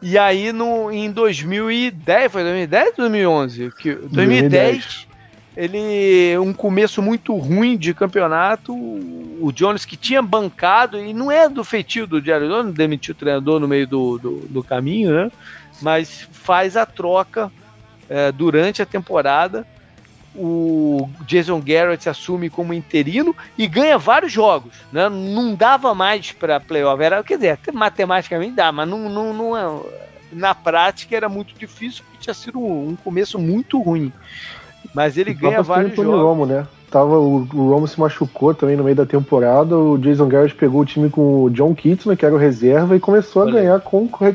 E 0.00 0.18
aí 0.18 0.52
no, 0.52 0.90
em 0.90 1.12
2010, 1.12 2.32
foi 2.32 2.42
2010 2.42 2.88
ou 2.88 2.96
2011? 2.96 3.70
Que, 3.78 3.94
2010, 3.94 4.50
2010 4.50 5.11
ele 5.56 6.38
um 6.38 6.52
começo 6.52 7.02
muito 7.02 7.36
ruim 7.36 7.76
de 7.76 7.92
campeonato. 7.92 8.72
O 8.74 9.52
Jones 9.52 9.84
que 9.84 9.96
tinha 9.96 10.22
bancado 10.22 10.98
e 10.98 11.12
não 11.12 11.30
é 11.30 11.48
do 11.48 11.64
feitio 11.64 12.06
do 12.06 12.20
Jerry 12.20 12.48
Jones, 12.48 12.74
demitiu 12.74 13.12
o 13.12 13.16
treinador 13.16 13.60
no 13.60 13.68
meio 13.68 13.86
do, 13.86 14.18
do, 14.18 14.30
do 14.48 14.62
caminho, 14.62 15.12
né? 15.12 15.32
Mas 15.80 16.28
faz 16.30 16.76
a 16.76 16.86
troca 16.86 17.50
é, 18.08 18.30
durante 18.32 18.80
a 18.82 18.86
temporada. 18.86 19.66
O 20.34 21.10
Jason 21.26 21.60
Garrett 21.60 22.08
assume 22.08 22.48
como 22.48 22.72
interino 22.72 23.36
e 23.58 23.66
ganha 23.66 23.98
vários 23.98 24.32
jogos. 24.32 24.72
Né? 24.90 25.06
Não 25.10 25.54
dava 25.54 25.94
mais 25.94 26.32
para 26.32 26.58
playoff. 26.58 27.02
Era, 27.02 27.22
quer 27.22 27.36
dizer, 27.36 27.58
matematicamente 27.74 28.54
dá, 28.54 28.72
mas 28.72 28.88
não, 28.88 29.10
não, 29.10 29.34
não 29.34 29.56
é, 29.56 29.82
na 30.32 30.54
prática 30.54 31.14
era 31.14 31.28
muito 31.28 31.54
difícil 31.54 32.02
porque 32.04 32.22
tinha 32.22 32.32
sido 32.32 32.58
um 32.58 32.96
começo 32.96 33.38
muito 33.38 33.78
ruim. 33.80 34.10
Mas 34.94 35.16
ele 35.16 35.32
ganha 35.34 35.62
vários 35.62 35.94
jogos. 35.94 36.20
Romo, 36.20 36.46
né? 36.46 36.66
Tava, 36.90 37.18
o, 37.18 37.48
o 37.54 37.70
Romo 37.70 37.88
se 37.88 37.98
machucou 37.98 38.54
também 38.54 38.76
no 38.76 38.84
meio 38.84 38.96
da 38.96 39.06
temporada. 39.06 39.76
O 39.76 39.96
Jason 39.96 40.28
Garrett 40.28 40.54
pegou 40.54 40.82
o 40.82 40.86
time 40.86 41.08
com 41.08 41.44
o 41.44 41.50
John 41.50 41.74
Kitson, 41.74 42.14
que 42.14 42.26
era 42.26 42.34
o 42.34 42.38
reserva, 42.38 42.94
e 42.94 43.00
começou 43.00 43.42
Olha. 43.42 43.50
a 43.50 43.54
ganhar 43.54 43.80
com, 43.80 44.06
com, 44.06 44.32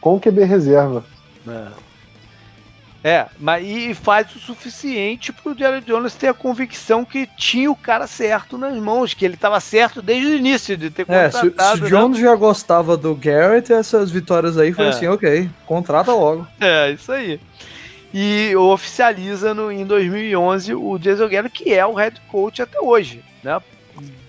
com 0.00 0.14
o 0.14 0.20
QB 0.20 0.44
reserva. 0.44 1.04
É. 1.46 1.82
É, 3.04 3.26
mas 3.40 3.66
e 3.66 3.92
faz 3.94 4.32
o 4.36 4.38
suficiente 4.38 5.32
pro 5.32 5.58
Jerry 5.58 5.80
Jones 5.80 6.14
ter 6.14 6.28
a 6.28 6.34
convicção 6.34 7.04
que 7.04 7.28
tinha 7.36 7.68
o 7.68 7.74
cara 7.74 8.06
certo 8.06 8.56
nas 8.56 8.76
mãos, 8.76 9.12
que 9.12 9.24
ele 9.24 9.34
estava 9.34 9.58
certo 9.58 10.00
desde 10.00 10.28
o 10.28 10.36
início 10.36 10.76
de 10.76 10.88
ter 10.88 11.04
contratado. 11.04 11.48
É, 11.48 11.74
se, 11.74 11.78
se 11.78 11.84
o 11.84 11.88
Jones 11.88 12.18
né? 12.18 12.24
já 12.28 12.34
gostava 12.36 12.96
do 12.96 13.12
Garrett, 13.16 13.72
essas 13.72 14.08
vitórias 14.08 14.56
aí 14.56 14.72
foi 14.72 14.84
é. 14.84 14.88
assim, 14.90 15.08
ok, 15.08 15.50
contrata 15.66 16.12
logo. 16.12 16.46
É, 16.60 16.92
isso 16.92 17.10
aí 17.10 17.40
e 18.12 18.54
oficializa 18.56 19.54
no, 19.54 19.72
em 19.72 19.86
2011 19.86 20.74
o 20.74 20.98
Jason 20.98 21.28
Garrett, 21.28 21.50
que 21.50 21.72
é 21.72 21.84
o 21.84 21.94
head 21.94 22.20
coach 22.30 22.60
até 22.60 22.80
hoje, 22.80 23.24
né? 23.42 23.60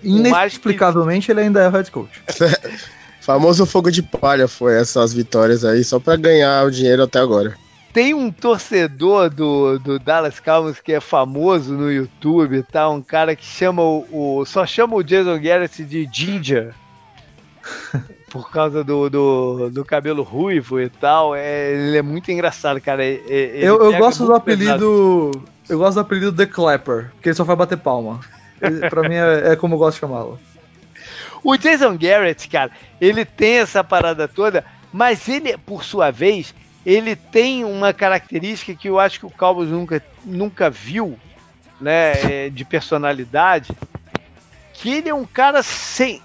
Inexplicavelmente 0.02 1.26
que... 1.26 1.32
ele 1.32 1.40
ainda 1.40 1.60
é 1.60 1.68
o 1.68 1.70
head 1.70 1.90
coach. 1.90 2.22
Famoso 3.20 3.64
fogo 3.64 3.90
de 3.90 4.02
palha 4.02 4.46
foi 4.46 4.78
essas 4.78 5.14
vitórias 5.14 5.64
aí, 5.64 5.82
só 5.82 5.98
para 5.98 6.16
ganhar 6.16 6.66
o 6.66 6.70
dinheiro 6.70 7.02
até 7.02 7.18
agora. 7.18 7.56
Tem 7.90 8.12
um 8.12 8.30
torcedor 8.30 9.30
do, 9.30 9.78
do 9.78 9.98
Dallas 9.98 10.40
Cowboys 10.40 10.80
que 10.80 10.92
é 10.92 11.00
famoso 11.00 11.74
no 11.74 11.90
YouTube, 11.90 12.62
tá? 12.64 12.88
Um 12.90 13.00
cara 13.00 13.36
que 13.36 13.44
chama 13.44 13.82
o, 13.82 14.40
o 14.40 14.44
só 14.44 14.66
chama 14.66 14.96
o 14.96 15.02
Jason 15.02 15.40
Garrett 15.40 15.84
de 15.84 16.08
Ginger 16.12 16.74
por 18.34 18.50
causa 18.50 18.82
do, 18.82 19.08
do, 19.08 19.70
do, 19.70 19.84
cabelo 19.84 20.24
ruivo 20.24 20.80
e 20.80 20.88
tal. 20.88 21.36
É, 21.36 21.70
ele 21.70 21.96
é 21.96 22.02
muito 22.02 22.32
engraçado, 22.32 22.80
cara. 22.80 23.04
eu, 23.06 23.80
eu 23.80 23.96
gosto 23.96 24.26
do 24.26 24.34
apelido. 24.34 25.30
Pesado. 25.30 25.44
Eu 25.68 25.78
gosto 25.78 25.94
do 25.94 26.00
apelido 26.00 26.32
The 26.32 26.46
Clapper, 26.46 27.12
porque 27.12 27.28
ele 27.28 27.36
só 27.36 27.44
faz 27.44 27.56
bater 27.56 27.78
palma. 27.78 28.18
Ele, 28.60 28.90
pra 28.90 29.08
mim 29.08 29.14
é, 29.14 29.52
é, 29.52 29.56
como 29.56 29.74
eu 29.76 29.78
gosto 29.78 29.94
de 29.94 30.00
chamá-lo. 30.00 30.40
O 31.44 31.56
Jason 31.56 31.96
Garrett, 31.96 32.48
cara, 32.48 32.72
ele 33.00 33.24
tem 33.24 33.58
essa 33.58 33.84
parada 33.84 34.26
toda, 34.26 34.64
mas 34.92 35.28
ele, 35.28 35.56
por 35.56 35.84
sua 35.84 36.10
vez, 36.10 36.52
ele 36.84 37.14
tem 37.14 37.64
uma 37.64 37.92
característica 37.92 38.74
que 38.74 38.88
eu 38.88 38.98
acho 38.98 39.20
que 39.20 39.26
o 39.26 39.30
Cowboys 39.30 39.70
nunca, 39.70 40.02
nunca 40.24 40.68
viu, 40.68 41.16
né, 41.80 42.12
é, 42.46 42.50
de 42.50 42.64
personalidade, 42.64 43.70
que 44.72 44.92
ele 44.92 45.08
é 45.08 45.14
um 45.14 45.24
cara 45.24 45.62
sem 45.62 46.20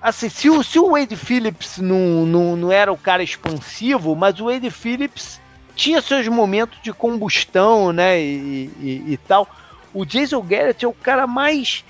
assim, 0.00 0.28
se 0.28 0.48
o, 0.48 0.62
se 0.62 0.78
o 0.78 0.92
Wade 0.92 1.16
Phillips 1.16 1.78
não, 1.78 2.26
não, 2.26 2.56
não 2.56 2.72
era 2.72 2.92
o 2.92 2.98
cara 2.98 3.22
expansivo, 3.22 4.14
mas 4.16 4.40
o 4.40 4.46
Wade 4.46 4.70
Phillips 4.70 5.40
tinha 5.74 6.02
seus 6.02 6.26
momentos 6.28 6.78
de 6.82 6.92
combustão, 6.92 7.92
né, 7.92 8.20
e, 8.20 8.70
e, 8.80 9.04
e 9.08 9.16
tal. 9.16 9.48
O 9.92 10.04
Jason 10.04 10.40
Garrett 10.42 10.84
é 10.84 10.88
o 10.88 10.92
cara 10.92 11.26
mais 11.26 11.84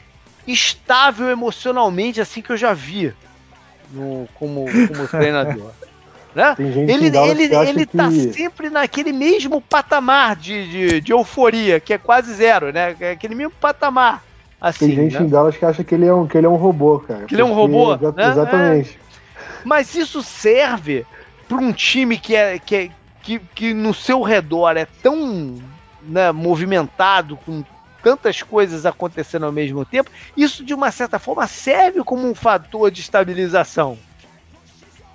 estável 0.46 1.28
emocionalmente 1.28 2.20
assim 2.20 2.40
que 2.40 2.50
eu 2.50 2.56
já 2.56 2.72
vi 2.72 3.12
no, 3.92 4.28
como, 4.34 4.64
como 4.64 5.08
treinador. 5.08 5.72
Né? 6.34 6.54
Ele, 6.58 7.16
ele, 7.16 7.54
ele 7.54 7.86
tá 7.86 8.08
que... 8.08 8.32
sempre 8.32 8.70
naquele 8.70 9.12
mesmo 9.12 9.61
patamar 9.61 10.36
de, 10.36 10.68
de, 10.70 11.00
de, 11.00 11.12
euforia, 11.12 11.80
que 11.80 11.92
é 11.92 11.98
quase 11.98 12.32
zero, 12.32 12.72
né? 12.72 12.94
É 13.00 13.11
aquele 13.12 13.34
mesmo 13.34 13.52
patamar. 13.61 14.24
Assim, 14.61 14.88
Tem 14.88 14.96
gente 14.96 15.18
né? 15.18 15.22
em 15.22 15.28
Dallas 15.28 15.56
que 15.56 15.64
acha 15.64 15.82
que 15.82 15.94
ele 15.94 16.06
é 16.06 16.12
um, 16.12 16.26
que 16.26 16.36
ele 16.36 16.46
é 16.46 16.50
um 16.50 16.56
robô, 16.56 16.98
cara. 16.98 17.24
Que 17.24 17.34
ele 17.34 17.42
é 17.42 17.44
um 17.44 17.54
robô? 17.54 17.96
Né? 17.96 18.28
Exatamente. 18.30 18.98
É. 19.06 19.11
Mas 19.64 19.94
isso 19.94 20.22
serve 20.22 21.06
para 21.48 21.58
um 21.58 21.72
time 21.72 22.18
que, 22.18 22.36
é, 22.36 22.58
que, 22.58 22.76
é, 22.76 22.90
que, 23.22 23.38
que 23.38 23.72
no 23.72 23.94
seu 23.94 24.22
redor 24.22 24.76
é 24.76 24.86
tão 25.02 25.56
né, 26.02 26.30
movimentado, 26.30 27.36
com 27.38 27.64
tantas 28.02 28.42
coisas 28.42 28.86
acontecendo 28.86 29.46
ao 29.46 29.52
mesmo 29.52 29.84
tempo, 29.84 30.11
isso 30.36 30.64
de 30.64 30.74
uma 30.74 30.90
certa 30.90 31.18
forma 31.18 31.46
serve 31.46 32.02
como 32.02 32.28
um 32.28 32.34
fator 32.34 32.90
de 32.90 33.00
estabilização. 33.00 33.98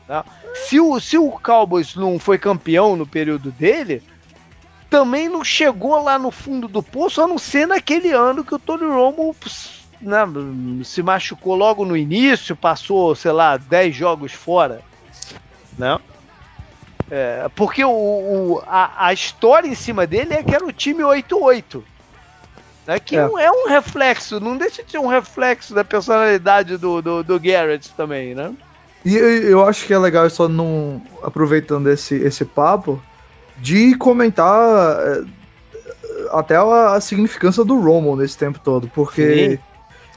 Tá? 0.07 0.23
Se, 0.53 0.79
o, 0.79 0.99
se 0.99 1.17
o 1.17 1.29
Cowboys 1.31 1.95
não 1.95 2.19
foi 2.19 2.37
campeão 2.37 2.95
no 2.95 3.07
período 3.07 3.51
dele, 3.51 4.03
também 4.95 5.27
não 5.27 5.43
chegou 5.43 6.01
lá 6.01 6.17
no 6.17 6.31
fundo 6.31 6.69
do 6.69 6.81
poço, 6.81 7.21
a 7.21 7.27
não 7.27 7.37
ser 7.37 7.67
naquele 7.67 8.13
ano 8.13 8.45
que 8.45 8.55
o 8.55 8.59
Tony 8.59 8.85
Romo 8.85 9.35
né, 9.99 10.19
se 10.85 11.03
machucou 11.03 11.53
logo 11.53 11.83
no 11.83 11.97
início, 11.97 12.55
passou, 12.55 13.13
sei 13.13 13.33
lá, 13.33 13.57
10 13.57 13.93
jogos 13.93 14.31
fora. 14.31 14.81
Né? 15.77 15.99
É, 17.11 17.49
porque 17.57 17.83
o, 17.83 17.91
o 17.91 18.63
a, 18.65 19.07
a, 19.07 19.11
história 19.11 19.67
em 19.67 19.75
cima 19.75 20.07
dele 20.07 20.33
é 20.33 20.41
que 20.41 20.55
era 20.55 20.65
o 20.65 20.71
time 20.71 21.03
8-8. 21.03 21.83
Né, 22.87 22.97
que 22.97 23.17
é. 23.17 23.27
não 23.27 23.37
é 23.37 23.51
um 23.51 23.67
reflexo, 23.67 24.39
não 24.39 24.55
deixa 24.55 24.81
de 24.81 24.91
ser 24.91 24.99
um 24.99 25.07
reflexo 25.07 25.73
da 25.73 25.83
personalidade 25.83 26.77
do, 26.77 27.01
do, 27.01 27.21
do 27.21 27.37
Garrett 27.37 27.89
também, 27.97 28.33
né? 28.33 28.53
E 29.03 29.13
eu 29.13 29.67
acho 29.67 29.85
que 29.85 29.93
é 29.93 29.99
legal 29.99 30.29
só 30.29 30.47
não 30.47 31.01
aproveitando 31.21 31.89
esse, 31.89 32.15
esse 32.15 32.45
papo 32.45 33.03
de 33.57 33.95
comentar 33.95 34.97
é, 34.99 35.23
até 36.31 36.55
a, 36.55 36.93
a 36.93 37.01
significância 37.01 37.63
do 37.63 37.79
Romo 37.79 38.15
nesse 38.15 38.37
tempo 38.37 38.59
todo, 38.63 38.89
porque 38.93 39.51
Sim. 39.51 39.59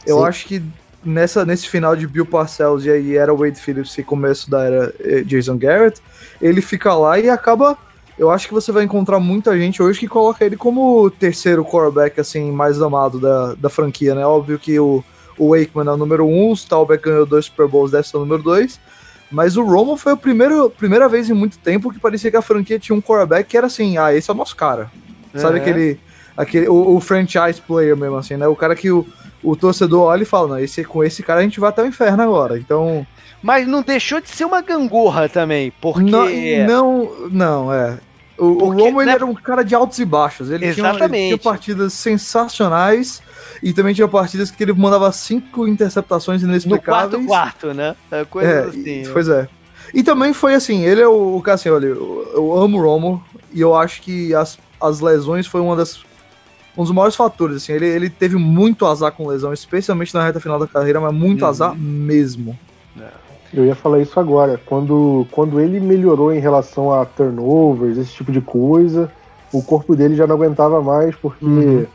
eu 0.06 0.18
Sim. 0.18 0.24
acho 0.24 0.46
que 0.46 0.62
nessa, 1.04 1.44
nesse 1.44 1.68
final 1.68 1.96
de 1.96 2.06
Bill 2.06 2.26
Parcells 2.26 2.86
e 2.86 2.90
aí 2.90 3.16
era 3.16 3.34
Wade 3.34 3.60
Phillips 3.60 3.96
e 3.98 4.02
começo 4.02 4.50
da 4.50 4.64
era 4.64 4.94
eh, 5.00 5.22
Jason 5.22 5.56
Garrett, 5.56 6.00
ele 6.40 6.60
fica 6.60 6.94
lá 6.94 7.18
e 7.18 7.28
acaba. 7.28 7.76
Eu 8.18 8.32
acho 8.32 8.48
que 8.48 8.54
você 8.54 8.72
vai 8.72 8.82
encontrar 8.82 9.20
muita 9.20 9.56
gente 9.56 9.80
hoje 9.80 10.00
que 10.00 10.08
coloca 10.08 10.44
ele 10.44 10.56
como 10.56 11.04
o 11.04 11.10
terceiro 11.10 11.64
quarterback 11.64 12.20
assim, 12.20 12.50
mais 12.50 12.82
amado 12.82 13.20
da, 13.20 13.54
da 13.54 13.68
franquia, 13.68 14.12
né? 14.12 14.26
Óbvio 14.26 14.58
que 14.58 14.78
o, 14.80 15.04
o 15.38 15.50
Wakeman 15.50 15.86
é 15.86 15.92
o 15.92 15.96
número 15.96 16.26
um, 16.26 16.50
o 16.50 16.56
Staubach 16.56 17.00
ganhou 17.00 17.24
dois 17.24 17.44
Super 17.44 17.68
Bowls, 17.68 17.92
deve 17.92 18.08
ser 18.08 18.16
o 18.16 18.20
número 18.20 18.42
dois. 18.42 18.80
Mas 19.30 19.56
o 19.56 19.62
Romo 19.62 19.96
foi 19.96 20.12
a 20.12 20.16
primeira, 20.16 20.68
primeira 20.70 21.08
vez 21.08 21.28
em 21.28 21.34
muito 21.34 21.58
tempo 21.58 21.92
que 21.92 22.00
parecia 22.00 22.30
que 22.30 22.36
a 22.36 22.42
franquia 22.42 22.78
tinha 22.78 22.96
um 22.96 23.02
quarterback 23.02 23.48
que 23.48 23.56
era 23.56 23.66
assim, 23.66 23.98
ah, 23.98 24.14
esse 24.14 24.30
é 24.30 24.34
o 24.34 24.36
nosso 24.36 24.56
cara. 24.56 24.90
Uhum. 25.34 25.40
Sabe 25.40 25.58
aquele. 25.58 26.00
aquele 26.36 26.68
o, 26.68 26.96
o, 26.96 27.00
franchise 27.00 27.60
player 27.60 27.96
mesmo, 27.96 28.16
assim, 28.16 28.36
né? 28.36 28.48
O 28.48 28.56
cara 28.56 28.74
que 28.74 28.90
o, 28.90 29.06
o 29.42 29.54
torcedor 29.54 30.04
olha 30.04 30.22
e 30.22 30.26
fala, 30.26 30.48
não, 30.48 30.58
esse, 30.58 30.82
com 30.84 31.04
esse 31.04 31.22
cara 31.22 31.40
a 31.40 31.42
gente 31.42 31.60
vai 31.60 31.68
até 31.68 31.82
o 31.82 31.86
inferno 31.86 32.22
agora. 32.22 32.58
Então. 32.58 33.06
Mas 33.42 33.68
não 33.68 33.82
deixou 33.82 34.20
de 34.20 34.28
ser 34.30 34.44
uma 34.44 34.62
gangorra 34.62 35.28
também, 35.28 35.72
porque. 35.80 36.02
Não, 36.02 36.26
não, 36.66 37.28
não 37.30 37.72
é. 37.72 37.98
O, 38.38 38.56
porque, 38.56 38.82
o 38.82 38.84
Romo 38.84 39.02
né? 39.02 39.12
era 39.12 39.26
um 39.26 39.34
cara 39.34 39.64
de 39.64 39.74
altos 39.74 39.98
e 39.98 40.04
baixos. 40.04 40.50
Ele 40.50 40.66
Exatamente. 40.66 41.08
Tinha, 41.08 41.18
ele 41.18 41.26
tinha 41.26 41.38
partidas 41.38 41.92
sensacionais 41.92 43.20
e 43.62 43.72
também 43.72 43.92
tinha 43.92 44.06
partidas 44.06 44.50
que 44.50 44.62
ele 44.62 44.72
mandava 44.72 45.10
cinco 45.10 45.66
interceptações 45.66 46.42
inexplicáveis. 46.42 47.20
No 47.20 47.26
quarto 47.26 47.60
quarto, 47.60 47.74
né? 47.74 47.96
É, 48.10 48.24
coisa 48.24 48.48
é, 48.48 48.60
assim. 48.64 49.02
Né? 49.02 49.10
Pois 49.12 49.28
é. 49.28 49.48
E 49.92 50.02
também 50.02 50.32
foi 50.32 50.54
assim, 50.54 50.84
ele 50.84 51.00
é 51.00 51.08
o, 51.08 51.40
cara 51.42 51.54
assim, 51.54 51.70
olha, 51.70 51.86
eu, 51.86 52.30
eu 52.34 52.56
amo 52.56 52.78
o 52.78 52.82
Romo 52.82 53.24
e 53.52 53.60
eu 53.60 53.74
acho 53.74 54.02
que 54.02 54.34
as, 54.34 54.58
as 54.80 55.00
lesões 55.00 55.46
foi 55.46 55.60
uma 55.60 55.74
das 55.74 56.06
um 56.76 56.82
dos 56.84 56.92
maiores 56.92 57.16
fatores, 57.16 57.56
assim, 57.56 57.72
ele, 57.72 57.86
ele 57.86 58.08
teve 58.08 58.36
muito 58.36 58.86
azar 58.86 59.10
com 59.10 59.26
lesão, 59.26 59.52
especialmente 59.52 60.14
na 60.14 60.24
reta 60.24 60.38
final 60.38 60.60
da 60.60 60.66
carreira, 60.66 61.00
mas 61.00 61.12
muito 61.12 61.42
uhum. 61.42 61.48
azar 61.48 61.74
mesmo. 61.76 62.56
É. 62.96 63.08
Eu 63.52 63.64
ia 63.64 63.74
falar 63.74 64.00
isso 64.00 64.18
agora. 64.20 64.60
Quando, 64.66 65.26
quando 65.30 65.60
ele 65.60 65.80
melhorou 65.80 66.32
em 66.32 66.40
relação 66.40 66.92
a 66.92 67.04
turnovers, 67.04 67.96
esse 67.96 68.12
tipo 68.12 68.30
de 68.30 68.40
coisa, 68.40 69.10
o 69.52 69.62
corpo 69.62 69.96
dele 69.96 70.14
já 70.14 70.26
não 70.26 70.36
aguentava 70.36 70.82
mais, 70.82 71.14
porque 71.16 71.44
uhum 71.44 71.86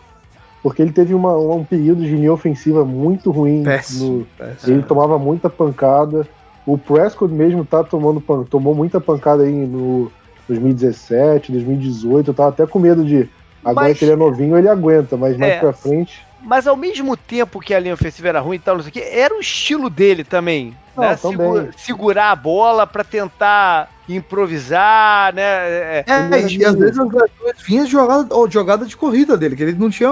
porque 0.63 0.81
ele 0.81 0.93
teve 0.93 1.13
uma, 1.13 1.37
um 1.37 1.65
período 1.65 2.01
de 2.01 2.15
linha 2.15 2.31
ofensiva 2.31 2.85
muito 2.85 3.29
ruim. 3.31 3.63
Péssimo, 3.63 4.19
no, 4.19 4.25
péssimo. 4.37 4.73
Ele 4.73 4.83
tomava 4.83 5.19
muita 5.19 5.49
pancada. 5.49 6.25
O 6.65 6.77
Prescott 6.77 7.31
mesmo 7.31 7.65
tá 7.65 7.83
tomando 7.83 8.23
tomou 8.45 8.73
muita 8.73 9.01
pancada 9.01 9.43
aí 9.43 9.51
no 9.51 10.09
2017, 10.47 11.51
2018. 11.51 12.29
Eu 12.29 12.33
tava 12.33 12.49
até 12.49 12.65
com 12.65 12.79
medo 12.79 13.03
de. 13.03 13.29
Agora 13.63 13.89
mas, 13.89 13.99
que 13.99 14.05
ele 14.05 14.13
é 14.13 14.15
novinho, 14.15 14.57
ele 14.57 14.69
aguenta, 14.69 15.17
mas 15.17 15.37
mais 15.37 15.53
é, 15.53 15.59
pra 15.59 15.73
frente. 15.73 16.25
Mas 16.43 16.67
ao 16.67 16.75
mesmo 16.75 17.15
tempo 17.15 17.59
que 17.59 17.73
a 17.73 17.79
linha 17.79 17.93
ofensiva 17.93 18.27
era 18.27 18.39
ruim 18.41 18.57
e 18.57 18.59
tal, 18.59 18.75
não 18.75 18.83
sei 18.83 18.89
o 18.89 18.93
que, 18.93 19.01
era 19.01 19.35
o 19.35 19.39
estilo 19.39 19.89
dele 19.89 20.23
também. 20.23 20.75
Não, 20.95 21.03
né? 21.03 21.15
Segura, 21.15 21.69
segurar 21.75 22.31
a 22.31 22.35
bola 22.35 22.85
para 22.85 23.03
tentar 23.03 23.89
improvisar, 24.07 25.33
né? 25.33 25.41
É, 25.41 26.05
é 26.07 26.47
e 26.51 26.65
às 26.65 26.75
vezes 26.75 26.99
as 26.99 27.63
vinha 27.65 27.85
jogada, 27.85 28.27
jogada 28.49 28.85
de 28.85 28.95
corrida 28.95 29.37
dele, 29.37 29.55
que 29.55 29.63
ele 29.63 29.73
não 29.73 29.89
tinha. 29.89 30.09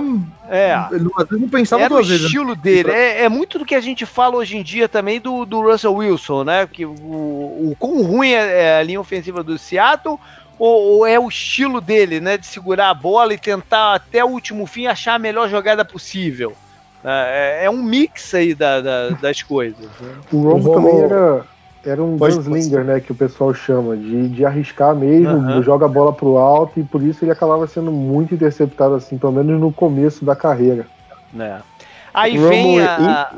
É. 0.49 0.73
Ele 0.91 1.09
às 1.17 1.27
vezes 1.27 1.41
não 1.41 1.49
pensava 1.49 1.83
Era 1.83 1.89
duas 1.89 2.09
o 2.09 2.13
estilo 2.13 2.55
vezes. 2.55 2.61
dele. 2.61 2.91
É, 2.91 3.23
é, 3.23 3.29
muito 3.29 3.59
do 3.59 3.65
que 3.65 3.75
a 3.75 3.81
gente 3.81 4.05
fala 4.05 4.37
hoje 4.37 4.57
em 4.57 4.63
dia 4.63 4.87
também 4.87 5.19
do, 5.19 5.45
do 5.45 5.61
Russell 5.61 5.93
Wilson, 5.93 6.45
né? 6.45 6.67
Que 6.71 6.85
o, 6.85 6.91
o 6.91 7.75
quão 7.77 8.01
ruim 8.01 8.31
é, 8.31 8.63
é 8.63 8.79
a 8.79 8.83
linha 8.83 8.99
ofensiva 8.99 9.43
do 9.43 9.57
Seattle. 9.57 10.19
Ou, 10.63 10.97
ou, 10.97 11.07
é 11.07 11.19
o 11.19 11.27
estilo 11.27 11.81
dele, 11.81 12.19
né? 12.19 12.37
De 12.37 12.45
segurar 12.45 12.91
a 12.91 12.93
bola 12.93 13.33
e 13.33 13.37
tentar 13.39 13.95
até 13.95 14.23
o 14.23 14.27
último 14.27 14.67
fim 14.67 14.85
achar 14.85 15.15
a 15.15 15.19
melhor 15.19 15.49
jogada 15.49 15.83
possível. 15.83 16.53
É, 17.03 17.65
é 17.65 17.69
um 17.71 17.81
mix 17.81 18.31
aí 18.35 18.53
da, 18.53 18.79
da, 18.79 19.09
das 19.09 19.41
coisas. 19.41 19.89
Né? 19.99 20.13
O 20.31 20.43
Romo 20.43 20.71
também 20.71 21.01
era, 21.01 21.41
era 21.83 22.03
um 22.03 22.15
gunslinger, 22.15 22.83
né, 22.83 22.99
que 22.99 23.11
o 23.11 23.15
pessoal 23.15 23.55
chama, 23.55 23.97
de, 23.97 24.29
de 24.29 24.45
arriscar 24.45 24.95
mesmo, 24.95 25.33
uhum. 25.33 25.63
joga 25.63 25.87
a 25.87 25.89
bola 25.89 26.13
pro 26.13 26.37
alto 26.37 26.79
e 26.79 26.83
por 26.83 27.01
isso 27.01 27.25
ele 27.25 27.31
acabava 27.31 27.65
sendo 27.65 27.91
muito 27.91 28.35
interceptado, 28.35 28.93
assim, 28.93 29.17
pelo 29.17 29.31
menos 29.31 29.59
no 29.59 29.73
começo 29.73 30.23
da 30.23 30.35
carreira. 30.35 30.85
É. 31.39 31.57
Aí 32.13 32.37
vem 32.37 32.79
a, 32.81 33.31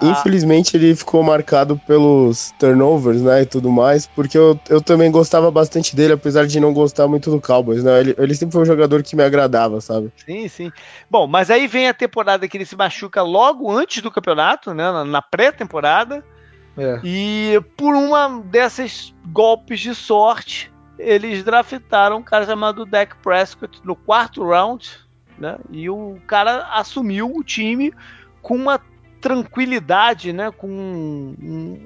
Infelizmente 0.00 0.76
ele 0.76 0.94
ficou 0.94 1.22
marcado 1.22 1.76
pelos 1.86 2.52
turnovers, 2.58 3.20
né, 3.20 3.42
e 3.42 3.46
tudo 3.46 3.70
mais, 3.70 4.06
porque 4.06 4.38
eu, 4.38 4.58
eu 4.68 4.80
também 4.80 5.10
gostava 5.10 5.50
bastante 5.50 5.94
dele, 5.94 6.12
apesar 6.12 6.46
de 6.46 6.60
não 6.60 6.72
gostar 6.72 7.08
muito 7.08 7.30
do 7.30 7.40
Cowboys, 7.40 7.82
né, 7.82 8.00
ele, 8.00 8.14
ele 8.16 8.34
sempre 8.34 8.52
foi 8.52 8.62
um 8.62 8.66
jogador 8.66 9.02
que 9.02 9.16
me 9.16 9.22
agradava, 9.22 9.80
sabe? 9.80 10.12
Sim, 10.24 10.48
sim. 10.48 10.72
Bom, 11.10 11.26
mas 11.26 11.50
aí 11.50 11.66
vem 11.66 11.88
a 11.88 11.94
temporada 11.94 12.46
que 12.46 12.56
ele 12.56 12.64
se 12.64 12.76
machuca 12.76 13.22
logo 13.22 13.70
antes 13.70 14.02
do 14.02 14.10
campeonato, 14.10 14.72
né, 14.72 14.90
na, 14.90 15.04
na 15.04 15.22
pré-temporada, 15.22 16.24
é. 16.78 17.00
E 17.02 17.60
por 17.76 17.92
uma 17.96 18.40
dessas 18.40 19.12
golpes 19.26 19.80
de 19.80 19.94
sorte, 19.96 20.72
eles 20.96 21.42
draftaram 21.42 22.18
um 22.18 22.22
cara 22.22 22.46
chamado 22.46 22.86
Dak 22.86 23.16
Prescott 23.16 23.80
no 23.84 23.96
quarto 23.96 24.48
round, 24.48 24.88
né? 25.36 25.58
E 25.70 25.90
o 25.90 26.18
cara 26.26 26.68
assumiu 26.72 27.32
o 27.34 27.42
time 27.42 27.92
com 28.40 28.54
uma 28.54 28.80
tranquilidade, 29.20 30.32
né? 30.32 30.50
Com 30.50 31.34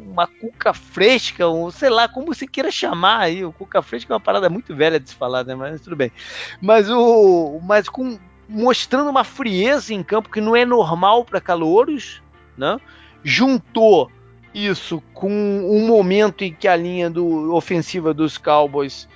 uma 0.06 0.26
cuca 0.26 0.72
fresca, 0.72 1.46
ou 1.46 1.70
sei 1.70 1.90
lá, 1.90 2.08
como 2.08 2.34
se 2.34 2.46
queira 2.46 2.70
chamar 2.70 3.20
aí. 3.20 3.44
O 3.44 3.52
cuca 3.52 3.82
fresca 3.82 4.12
é 4.12 4.14
uma 4.14 4.20
parada 4.20 4.48
muito 4.48 4.74
velha 4.74 5.00
de 5.00 5.10
se 5.10 5.14
falar, 5.14 5.44
né? 5.44 5.54
Mas 5.54 5.80
tudo 5.80 5.96
bem. 5.96 6.12
Mas 6.60 6.88
o, 6.90 7.60
mas 7.62 7.88
com 7.88 8.18
mostrando 8.48 9.08
uma 9.08 9.24
frieza 9.24 9.94
em 9.94 10.02
campo 10.02 10.30
que 10.30 10.40
não 10.40 10.54
é 10.54 10.64
normal 10.64 11.24
para 11.24 11.40
calouros, 11.40 12.22
né? 12.56 12.78
Juntou 13.24 14.10
isso 14.54 15.02
com 15.14 15.30
um 15.30 15.86
momento 15.86 16.44
em 16.44 16.52
que 16.52 16.68
a 16.68 16.76
linha 16.76 17.08
do, 17.08 17.54
ofensiva 17.54 18.12
dos 18.12 18.36
Cowboys 18.36 19.08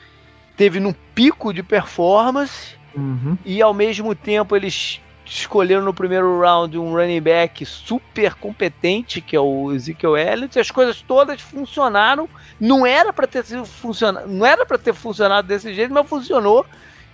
teve 0.56 0.80
num 0.80 0.94
pico 1.14 1.52
de 1.52 1.62
performance 1.62 2.74
uhum. 2.96 3.36
e 3.44 3.60
ao 3.60 3.74
mesmo 3.74 4.14
tempo 4.14 4.56
eles 4.56 5.02
escolheram 5.26 5.82
no 5.82 5.92
primeiro 5.92 6.40
round 6.40 6.78
um 6.78 6.94
running 6.94 7.20
back 7.20 7.64
super 7.66 8.34
competente 8.34 9.20
que 9.20 9.34
é 9.34 9.40
o 9.40 9.72
Ezekiel 9.72 10.16
Elliott 10.16 10.58
as 10.58 10.70
coisas 10.70 11.02
todas 11.02 11.40
funcionaram 11.40 12.28
não 12.60 12.86
era 12.86 13.12
para 13.12 13.26
ter 13.26 13.44
funcionado 13.64 14.28
não 14.28 14.46
era 14.46 14.64
para 14.64 14.78
ter 14.78 14.94
funcionado 14.94 15.48
desse 15.48 15.74
jeito 15.74 15.92
mas 15.92 16.08
funcionou 16.08 16.64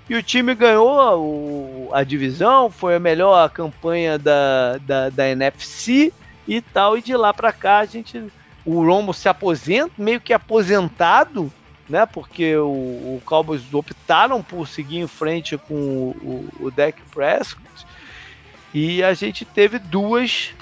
e 0.08 0.14
o 0.14 0.22
time 0.22 0.54
ganhou 0.54 1.18
o, 1.18 1.90
a 1.92 2.02
divisão 2.02 2.70
foi 2.70 2.96
a 2.96 3.00
melhor 3.00 3.48
campanha 3.50 4.18
da, 4.18 4.78
da, 4.78 5.08
da 5.10 5.28
NFC 5.28 6.12
e 6.46 6.60
tal. 6.60 6.96
E 6.98 7.02
de 7.02 7.16
lá 7.16 7.32
para 7.32 7.52
cá 7.52 7.78
a 7.78 7.84
gente. 7.84 8.22
O 8.64 8.84
Romo 8.84 9.12
se 9.12 9.28
aposenta, 9.28 9.92
meio 9.98 10.20
que 10.20 10.32
aposentado, 10.32 11.52
né? 11.88 12.06
Porque 12.06 12.56
o, 12.56 12.68
o 12.68 13.22
Cowboys 13.24 13.62
optaram 13.74 14.40
por 14.40 14.68
seguir 14.68 14.98
em 14.98 15.08
frente 15.08 15.58
com 15.58 15.74
o, 15.74 16.48
o, 16.60 16.66
o 16.66 16.70
Dak 16.70 17.00
Prescott. 17.12 17.61
E 18.74 19.02
a 19.02 19.12
gente 19.12 19.44
teve 19.44 19.78
duas 19.78 20.54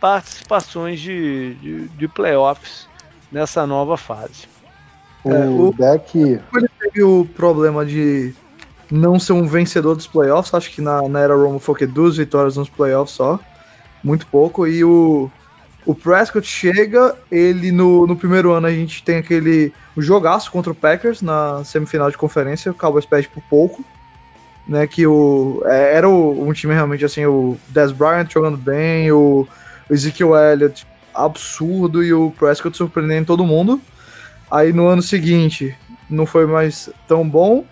participações 0.00 1.00
de, 1.00 1.54
de, 1.54 1.88
de 1.88 2.08
playoffs 2.08 2.88
nessa 3.32 3.66
nova 3.66 3.96
fase. 3.96 4.46
O, 5.24 5.32
é, 5.32 5.48
o 5.48 5.74
Dak. 5.76 6.18
Ele 6.18 6.68
teve 6.78 7.02
o 7.02 7.24
problema 7.24 7.84
de 7.84 8.32
não 8.90 9.18
ser 9.18 9.32
um 9.32 9.46
vencedor 9.46 9.94
dos 9.94 10.06
playoffs. 10.06 10.54
Acho 10.54 10.70
que 10.70 10.80
na, 10.80 11.08
na 11.08 11.20
era 11.20 11.34
Romo 11.34 11.58
foi 11.58 11.86
duas 11.86 12.16
vitórias 12.16 12.56
nos 12.56 12.68
playoffs 12.68 13.16
só. 13.16 13.38
Muito 14.02 14.26
pouco. 14.28 14.66
E 14.66 14.84
o, 14.84 15.30
o 15.84 15.94
Prescott 15.94 16.46
chega, 16.46 17.16
ele 17.30 17.72
no, 17.72 18.06
no 18.06 18.16
primeiro 18.16 18.52
ano 18.52 18.66
a 18.66 18.72
gente 18.72 19.02
tem 19.02 19.16
aquele 19.16 19.72
um 19.96 20.02
jogaço 20.02 20.50
contra 20.52 20.70
o 20.70 20.74
Packers 20.74 21.20
na 21.20 21.64
semifinal 21.64 22.10
de 22.10 22.16
conferência. 22.16 22.70
O 22.70 22.74
Cowboys 22.74 23.04
perde 23.04 23.28
por 23.28 23.42
pouco. 23.50 23.84
Né, 24.68 24.86
que 24.86 25.06
o, 25.06 25.62
é, 25.64 25.96
era 25.96 26.06
o, 26.06 26.46
um 26.46 26.52
time 26.52 26.74
realmente 26.74 27.02
assim, 27.02 27.24
o 27.24 27.56
Des 27.68 27.90
Bryant 27.90 28.30
jogando 28.30 28.58
bem, 28.58 29.10
o, 29.10 29.48
o 29.88 29.94
Ezekiel 29.94 30.36
Elliott 30.36 30.86
absurdo 31.14 32.04
e 32.04 32.12
o 32.12 32.30
Prescott 32.38 32.76
surpreendendo 32.76 33.26
todo 33.26 33.46
mundo. 33.46 33.80
Aí 34.50 34.72
no 34.72 34.86
ano 34.86 35.02
seguinte 35.02 35.74
não 36.08 36.26
foi 36.26 36.46
mais 36.46 36.90
tão 37.06 37.28
bom. 37.28 37.64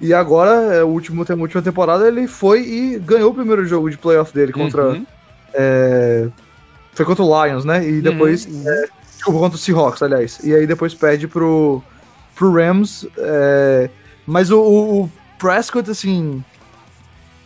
E 0.00 0.12
agora, 0.12 0.74
é, 0.74 0.82
o 0.82 0.88
último, 0.88 1.24
a 1.28 1.34
última 1.34 1.62
temporada, 1.62 2.06
ele 2.06 2.26
foi 2.26 2.62
e 2.62 2.98
ganhou 2.98 3.30
o 3.30 3.34
primeiro 3.34 3.64
jogo 3.64 3.88
de 3.88 3.96
playoff 3.96 4.34
dele 4.34 4.52
contra. 4.52 4.88
Uhum. 4.88 5.06
É, 5.54 6.28
foi 6.92 7.06
contra 7.06 7.22
o 7.22 7.46
Lions, 7.46 7.64
né? 7.64 7.88
E 7.88 8.00
depois. 8.00 8.46
Uhum. 8.46 8.64
É, 8.66 8.86
contra 9.24 9.56
o 9.56 9.58
Seahawks, 9.58 10.02
aliás. 10.02 10.40
E 10.42 10.54
aí 10.54 10.66
depois 10.66 10.92
perde 10.92 11.28
pro, 11.28 11.80
pro 12.34 12.52
Rams. 12.52 13.06
É, 13.16 13.90
mas 14.26 14.50
o, 14.50 14.60
o, 14.60 15.10
Prescott, 15.42 15.90
assim. 15.90 16.44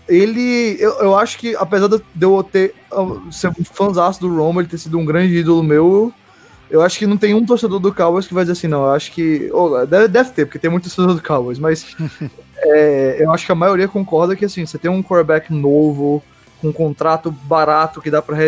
Ele. 0.06 0.76
Eu, 0.78 0.92
eu 1.00 1.16
acho 1.16 1.38
que, 1.38 1.56
apesar 1.56 1.88
de 1.88 2.02
eu 2.20 2.42
ter. 2.42 2.74
ser 3.32 3.48
um 3.48 3.64
fãzaço 3.64 4.20
do 4.20 4.36
Romo, 4.36 4.60
ele 4.60 4.68
ter 4.68 4.78
sido 4.78 4.98
um 4.98 5.04
grande 5.04 5.34
ídolo 5.34 5.62
meu 5.62 6.12
eu 6.68 6.82
acho 6.82 6.98
que 6.98 7.06
não 7.06 7.16
tem 7.16 7.32
um 7.34 7.46
torcedor 7.46 7.78
do 7.78 7.94
Cowboys 7.94 8.26
que 8.26 8.34
vai 8.34 8.44
dizer 8.44 8.52
assim, 8.52 8.68
não. 8.68 8.84
Eu 8.84 8.92
acho 8.92 9.12
que. 9.12 9.48
Oh, 9.52 9.84
deve, 9.86 10.08
deve, 10.08 10.30
ter, 10.30 10.44
porque 10.44 10.58
tem 10.58 10.70
muitos 10.70 10.94
torcedores 10.94 11.20
do 11.20 11.26
Cowboys, 11.26 11.58
mas 11.58 11.96
é, 12.58 13.16
eu 13.20 13.30
acho 13.32 13.46
que 13.46 13.52
a 13.52 13.56
maioria 13.56 13.88
concorda 13.88 14.34
que 14.34 14.44
assim, 14.44 14.66
você 14.66 14.78
tem 14.78 14.90
um 14.90 15.02
quarterback 15.02 15.52
novo, 15.52 16.22
com 16.60 16.68
um 16.68 16.72
contrato 16.72 17.30
barato 17.30 18.00
que 18.00 18.10
dá 18.10 18.20
para 18.20 18.44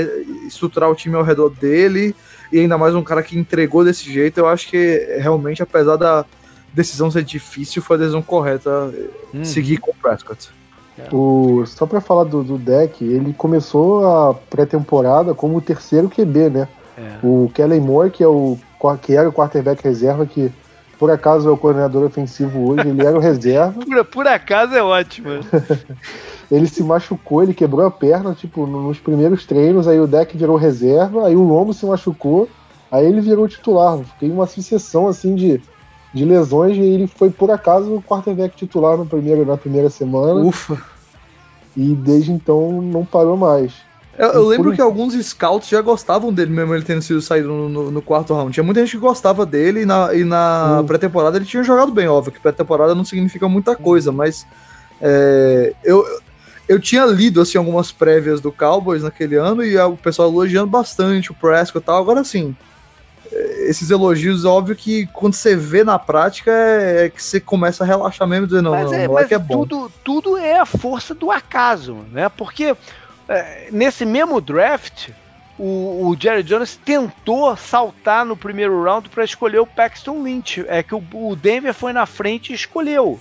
estruturar 0.47 0.91
o 0.91 0.95
time 0.95 1.15
ao 1.15 1.23
redor 1.23 1.51
dele, 1.51 2.15
e 2.53 2.59
ainda 2.59 2.77
mais 2.77 2.95
um 2.95 3.03
cara 3.03 3.23
que 3.23 3.39
entregou 3.39 3.85
desse 3.85 4.13
jeito, 4.13 4.39
eu 4.39 4.49
acho 4.49 4.69
que 4.69 5.17
realmente, 5.21 5.63
apesar 5.63 5.97
da 5.97 6.25
decisão 6.73 7.11
ser 7.11 7.25
difícil, 7.25 7.83
foi 7.83 7.97
a 7.97 8.01
decisão 8.01 8.23
correta 8.23 8.93
hum. 9.35 9.45
seguir 9.45 9.79
com 9.79 9.91
o 9.91 9.95
Prescott. 9.95 10.51
É. 10.99 11.15
O, 11.15 11.65
só 11.67 11.87
para 11.87 12.01
falar 12.01 12.25
do, 12.25 12.43
do 12.43 12.59
deck, 12.59 13.05
ele 13.05 13.33
começou 13.33 14.05
a 14.07 14.35
pré-temporada 14.35 15.33
como 15.35 15.57
o 15.57 15.61
terceiro 15.61 16.09
QB, 16.09 16.51
né? 16.51 16.69
É. 16.97 17.19
O 17.23 17.51
Kellen 17.55 17.81
Moore, 17.81 18.11
que, 18.11 18.23
é 18.23 18.27
o, 18.27 18.59
que 19.01 19.15
era 19.15 19.29
o 19.29 19.33
quarterback 19.33 19.83
reserva, 19.83 20.27
que 20.27 20.51
por 20.99 21.11
acaso 21.11 21.49
é 21.49 21.53
o 21.53 21.57
coordenador 21.57 22.05
ofensivo 22.05 22.71
hoje, 22.71 22.89
ele 22.89 23.07
era 23.07 23.17
o 23.17 23.21
reserva. 23.21 23.73
por, 23.87 24.05
por 24.05 24.27
acaso 24.27 24.75
é 24.75 24.83
ótimo. 24.83 25.29
ele 26.51 26.67
se 26.67 26.83
machucou, 26.83 27.43
ele 27.43 27.55
quebrou 27.55 27.87
a 27.87 27.91
perna, 27.91 28.35
tipo, 28.35 28.67
nos 28.67 28.99
primeiros 28.99 29.47
treinos, 29.47 29.87
aí 29.87 30.01
o 30.01 30.09
deck 30.09 30.37
virou 30.37 30.57
reserva, 30.57 31.29
aí 31.29 31.37
o 31.37 31.47
Romo 31.47 31.73
se 31.73 31.87
machucou, 31.87 32.49
aí 32.91 33.07
ele 33.07 33.21
virou 33.21 33.47
titular. 33.47 33.99
Fiquei 33.99 34.31
uma 34.31 34.47
sucessão 34.47 35.07
assim 35.07 35.37
de, 35.37 35.63
de 36.13 36.25
lesões 36.25 36.77
e 36.77 36.81
ele 36.81 37.07
foi 37.07 37.31
por 37.31 37.51
acaso 37.51 37.95
o 37.95 38.03
quarterback 38.03 38.57
titular 38.57 38.97
no 38.97 39.07
primeiro, 39.07 39.45
na 39.45 39.57
primeira 39.57 39.91
semana. 39.91 40.41
Ufa! 40.41 40.81
E 41.77 41.95
desde 41.95 42.33
então 42.33 42.83
não 42.83 43.05
parou 43.05 43.37
mais. 43.37 43.73
Eu, 44.19 44.31
eu 44.31 44.49
lembro 44.49 44.73
que 44.73 44.81
alguns 44.81 45.15
scouts 45.15 45.69
já 45.69 45.81
gostavam 45.81 46.33
dele, 46.33 46.51
mesmo 46.51 46.75
ele 46.75 46.85
tendo 46.85 47.01
sido 47.01 47.23
saído 47.23 47.47
no, 47.47 47.69
no, 47.69 47.91
no 47.93 48.03
quarto 48.03 48.35
round. 48.35 48.53
Tinha 48.53 48.65
muita 48.65 48.81
gente 48.81 48.97
que 48.97 48.99
gostava 48.99 49.47
dele 49.47 49.83
e 49.83 49.87
na, 49.87 50.13
e 50.13 50.25
na 50.25 50.83
pré-temporada 50.85 51.37
ele 51.37 51.45
tinha 51.45 51.63
jogado 51.63 51.93
bem, 51.93 52.09
óbvio, 52.09 52.33
que 52.33 52.41
pré-temporada 52.41 52.97
não 52.97 53.05
significa 53.05 53.49
muita 53.49 53.77
coisa, 53.77 54.11
mas 54.11 54.45
é, 55.01 55.73
eu, 55.85 56.05
eu 56.69 56.81
tinha 56.81 57.07
lido 57.07 57.41
assim, 57.41 57.59
algumas 57.59 57.93
prévias 57.93 58.41
do 58.41 58.51
Cowboys 58.51 59.05
naquele 59.05 59.37
ano 59.37 59.65
e 59.65 59.79
o 59.79 59.97
pessoal 59.97 60.29
elogiando 60.29 60.67
bastante 60.67 61.31
o 61.31 61.35
Prescott 61.35 61.79
e 61.79 61.87
tal. 61.87 62.03
Agora 62.03 62.25
sim, 62.25 62.57
esses 63.33 63.91
elogios, 63.91 64.45
óbvio 64.45 64.75
que 64.75 65.07
quando 65.07 65.35
você 65.35 65.55
vê 65.55 65.85
na 65.85 65.99
prática 65.99 66.51
é, 66.51 67.07
é 67.07 67.09
que 67.11 67.23
você 67.23 67.41
começa 67.41 67.85
a 67.85 67.87
relaxar 67.87 68.27
mesmo, 68.27 68.47
dizendo, 68.47 68.65
não, 68.65 68.73
mas 68.73 68.91
não, 68.91 68.99
é, 68.99 69.09
não 69.09 69.19
é 69.19 69.25
que 69.25 69.35
é 69.35 69.39
bom. 69.39 69.65
Tudo, 69.67 69.93
tudo 70.05 70.37
é 70.37 70.59
a 70.59 70.67
força 70.67 71.15
do 71.15 71.31
acaso, 71.31 71.95
né? 72.13 72.29
Porque 72.29 72.77
é, 73.29 73.69
nesse 73.71 74.07
mesmo 74.07 74.41
draft, 74.41 75.11
o, 75.59 76.09
o, 76.09 76.17
Jerry 76.19 76.43
Jones 76.43 76.77
tentou 76.77 77.55
saltar 77.57 78.25
no 78.25 78.37
primeiro 78.37 78.83
round 78.83 79.09
para 79.09 79.25
escolher 79.25 79.59
o 79.59 79.67
Paxton 79.67 80.23
Lynch. 80.23 80.65
É 80.69 80.83
que 80.83 80.95
o, 80.95 81.03
o, 81.13 81.37
Denver 81.37 81.75
foi 81.75 81.93
na 81.93 82.07
frente 82.07 82.53
e 82.53 82.55
escolheu. 82.55 83.21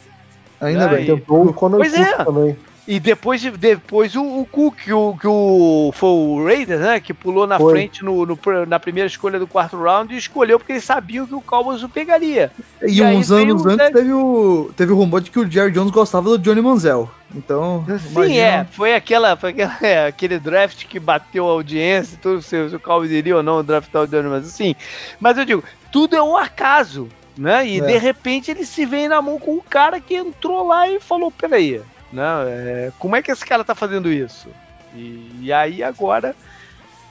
Ainda 0.62 0.88
né? 0.88 0.96
bem. 0.96 1.06
Tentou 1.06 1.46
o 1.46 1.54
Conor 1.54 1.80
pois 1.80 1.94
é. 1.94 2.24
também. 2.24 2.58
E 2.88 3.02
depois, 3.02 3.44
depois 3.44 4.16
o, 4.16 4.24
o 4.24 4.46
Cook, 4.46 4.78
que 4.78 4.94
o, 4.94 5.18
que 5.20 5.28
o, 5.28 5.92
foi 5.94 6.10
o 6.10 6.46
Raiders, 6.46 6.80
né? 6.80 7.00
Que 7.02 7.14
pulou 7.14 7.46
na 7.46 7.58
foi. 7.58 7.74
frente 7.74 8.02
no, 8.02 8.26
no, 8.26 8.40
na 8.66 8.80
primeira 8.80 9.08
escolha 9.08 9.38
do 9.38 9.46
quarto 9.46 9.78
round 9.78 10.14
e 10.14 10.18
escolheu 10.18 10.58
porque 10.58 10.72
eles 10.72 10.86
sabiam 10.86 11.28
que 11.28 11.36
o 11.36 11.42
Cowboys 11.42 11.84
o 11.84 11.90
pegaria. 11.90 12.50
E, 12.82 13.00
e 13.00 13.04
uns 13.04 13.30
anos 13.30 13.66
antes 13.66 13.92
teve, 13.92 14.14
o, 14.14 14.72
teve 14.78 14.94
o 14.94 14.96
rumor 14.96 15.20
de 15.20 15.30
que 15.30 15.38
o 15.38 15.52
Jerry 15.52 15.72
Jones 15.72 15.92
gostava 15.92 16.30
do 16.30 16.38
Johnny 16.38 16.62
Manziel. 16.62 17.12
Então. 17.36 17.84
Sim, 18.00 18.12
imagina... 18.12 18.40
é. 18.40 18.66
Foi, 18.72 18.96
aquela, 18.96 19.36
foi 19.36 19.50
aquela, 19.50 19.78
é, 19.84 20.08
aquele 20.08 20.40
draft 20.40 20.86
que 20.86 20.98
bateu 20.98 21.46
a 21.46 21.52
audiência 21.52 22.16
e 22.16 22.18
tudo, 22.20 22.42
se, 22.42 22.70
se 22.70 22.76
o 22.78 22.80
Cowboys 22.80 23.12
iria 23.12 23.36
ou 23.36 23.44
não 23.44 23.66
draftar 23.66 24.04
o 24.04 24.08
Johnny 24.08 24.30
Manziel. 24.30 24.50
Sim. 24.50 24.76
Mas 25.20 25.38
eu 25.38 25.44
digo, 25.44 25.62
tudo 25.92 26.16
é 26.16 26.24
um 26.24 26.38
acaso. 26.38 27.10
Né? 27.38 27.68
E 27.68 27.80
é. 27.80 27.86
de 27.86 27.98
repente 28.00 28.50
ele 28.50 28.66
se 28.66 28.84
vê 28.84 29.08
na 29.08 29.22
mão 29.22 29.38
com 29.38 29.56
um 29.56 29.62
cara 29.62 30.00
que 30.00 30.16
entrou 30.16 30.66
lá 30.66 30.90
e 30.90 31.00
falou: 31.00 31.30
peraí, 31.30 31.80
É, 32.16 32.92
como 33.00 33.16
é 33.16 33.22
que 33.22 33.32
esse 33.32 33.46
cara 33.46 33.64
tá 33.64 33.76
fazendo 33.76 34.12
isso? 34.12 34.48
E, 34.96 35.30
e, 35.42 35.54
aí 35.54 35.84
agora 35.84 36.36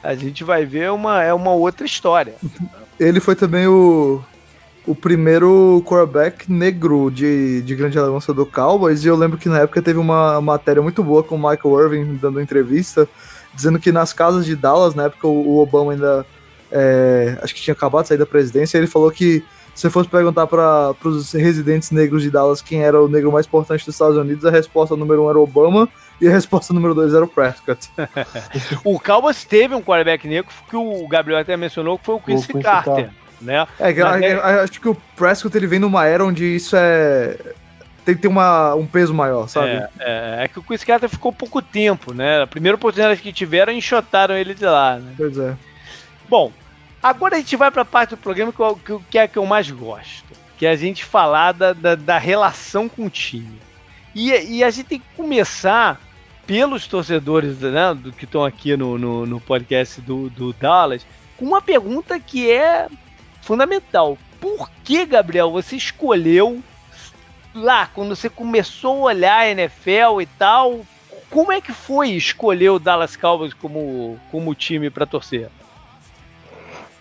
a 0.02 0.14
gente 0.14 0.43
vai 0.43 0.64
ver 0.64 0.90
uma, 0.90 1.23
é 1.23 1.32
uma 1.32 1.52
outra 1.52 1.85
história. 1.85 2.35
Ele 2.98 3.20
foi 3.20 3.36
também 3.36 3.66
o, 3.66 4.23
o 4.86 4.94
primeiro 4.94 5.82
quarterback 5.85 6.51
negro 6.51 7.10
de, 7.10 7.60
de 7.62 7.74
grande 7.74 7.98
relevância 7.98 8.32
do 8.32 8.47
Cowboys, 8.47 9.05
e 9.05 9.09
eu 9.09 9.16
lembro 9.16 9.36
que 9.36 9.48
na 9.48 9.60
época 9.60 9.82
teve 9.82 9.98
uma 9.98 10.40
matéria 10.40 10.81
muito 10.81 11.05
boa 11.05 11.23
com 11.23 11.35
o 11.35 11.39
Michael 11.39 11.81
Irving 11.85 12.16
dando 12.16 12.40
entrevista, 12.40 13.06
dizendo 13.55 13.78
que 13.78 13.93
nas 13.93 14.12
casas 14.12 14.47
de 14.47 14.56
Dallas, 14.56 14.94
na 14.94 15.05
época 15.05 15.27
o, 15.28 15.59
Obama 15.59 15.93
ainda 15.93 16.24
é, 16.70 17.39
acho 17.43 17.55
que 17.55 17.60
tinha 17.60 17.74
acabado 17.74 18.02
de 18.02 18.09
sair 18.09 18.18
da 18.18 18.27
presidência, 18.27 18.78
ele 18.78 18.86
falou 18.86 19.10
que 19.10 19.44
se 19.77 19.90
fosse 19.90 20.09
perguntar 20.09 20.47
para 20.47 20.94
os 21.05 21.32
residentes 21.32 21.90
negros 21.90 22.23
de 22.23 22.31
Dallas 22.31 22.62
quem 22.62 22.82
era 22.82 23.01
o 23.01 23.09
negro 23.09 23.31
mais 23.31 23.47
importante 23.47 23.85
dos 23.85 23.94
Estados 23.94 24.16
Unidos, 24.16 24.44
a 24.44 24.51
resposta 24.51 24.97
número 24.97 25.24
um 25.24 25.31
era 25.31 25.39
Obama 25.39 25.86
e 26.19 26.27
a 26.27 26.31
resposta 26.31 26.73
número 26.73 26.94
dois 26.94 27.12
era 27.12 27.24
o 27.24 27.28
Prescott. 27.28 27.90
o 28.82 28.98
Cowboys 28.98 29.44
teve 29.44 29.74
um 29.74 29.82
quarterback 29.82 30.27
negro 30.27 30.51
que 30.69 30.77
o 30.77 31.07
Gabriel 31.07 31.40
até 31.40 31.57
mencionou, 31.57 31.98
que 31.98 32.07
foi 32.07 32.15
o 32.15 32.20
Quincy 32.20 32.55
Carter. 32.55 32.94
Carter. 32.94 33.11
Né? 33.39 33.66
É, 33.78 33.90
é, 33.90 34.35
acho 34.62 34.81
que 34.81 34.89
o 34.89 34.97
Prescott 35.15 35.55
ele 35.55 35.66
vem 35.66 35.78
numa 35.78 36.07
era 36.07 36.24
onde 36.24 36.57
isso 36.57 36.74
é 36.74 37.36
tem 38.07 38.15
que 38.15 38.23
ter 38.23 38.28
uma, 38.28 38.73
um 38.77 38.86
peso 38.86 39.12
maior, 39.12 39.48
sabe? 39.48 39.70
É, 39.70 39.89
é, 39.98 40.44
é 40.44 40.48
que 40.48 40.61
o 40.61 40.62
Chris 40.62 40.85
Carter 40.85 41.09
ficou 41.09 41.32
pouco 41.32 41.61
tempo, 41.61 42.15
né? 42.15 42.40
A 42.43 42.47
primeira 42.47 42.77
oportunidade 42.77 43.20
que 43.20 43.32
tiveram, 43.32 43.73
enxotaram 43.73 44.36
ele 44.36 44.55
de 44.55 44.65
lá, 44.65 44.97
né? 44.97 45.12
Pois 45.16 45.36
é. 45.36 45.57
Bom, 46.28 46.53
Agora 47.07 47.37
a 47.37 47.39
gente 47.39 47.55
vai 47.55 47.70
para 47.70 47.83
a 47.83 47.85
parte 47.85 48.11
do 48.11 48.16
programa 48.16 48.53
que, 48.53 48.99
que, 49.09 49.16
é 49.16 49.23
a 49.23 49.28
que 49.28 49.37
eu 49.37 49.47
mais 49.47 49.70
gosto, 49.70 50.24
que 50.59 50.66
é 50.66 50.70
a 50.70 50.74
gente 50.74 51.05
falar 51.05 51.53
da, 51.53 51.73
da, 51.73 51.95
da 51.95 52.19
relação 52.19 52.89
com 52.89 53.07
o 53.07 53.11
time. 53.11 53.61
E, 54.12 54.33
e, 54.33 54.65
a 54.65 54.70
gente 54.70 54.87
tem 54.87 54.99
que 54.99 55.07
começar 55.16 56.01
pelos 56.49 56.89
torcedores 56.89 57.61
né, 57.61 57.95
do, 57.95 58.12
que 58.12 58.24
estão 58.24 58.45
aqui 58.45 58.77
no, 58.77 58.99
no, 58.99 59.24
no 59.24 59.41
podcast 59.41 60.01
do, 60.01 60.28
do 60.31 60.53
Dallas 60.53 61.07
com 61.37 61.45
uma 61.45 61.62
pergunta 61.62 62.19
que 62.19 62.51
é 62.51 62.89
fundamental. 63.41 64.19
Por 64.41 64.69
que, 64.83 65.07
Gabriel, 65.07 65.53
você 65.53 65.77
escolheu 65.77 66.61
lá, 67.55 67.87
quando 67.87 68.16
você 68.16 68.28
começou 68.28 69.03
a 69.03 69.12
olhar 69.12 69.39
a 69.39 69.49
NFL 69.49 70.23
e 70.23 70.27
tal, 70.37 70.81
como 71.31 71.53
é 71.53 71.61
que 71.61 71.73
foi 71.73 72.11
escolher 72.11 72.70
o 72.70 72.81
Dallas 72.81 73.15
Cowboys 73.15 73.55
como, 73.55 74.19
como 74.33 74.57
time 74.57 74.91
para 74.91 75.07
torcer? 75.07 75.49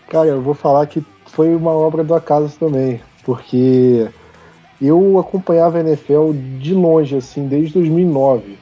Cara, 0.08 0.28
eu 0.28 0.40
vou 0.40 0.54
falar 0.54 0.86
que 0.86 1.04
foi 1.26 1.54
uma 1.54 1.72
obra 1.72 2.04
do 2.04 2.14
acaso 2.14 2.56
também, 2.58 3.00
porque 3.24 4.08
eu 4.80 5.18
acompanhava 5.18 5.78
a 5.78 5.80
NFL 5.80 6.32
de 6.60 6.74
longe, 6.74 7.16
assim, 7.16 7.48
desde 7.48 7.74
2009. 7.74 8.56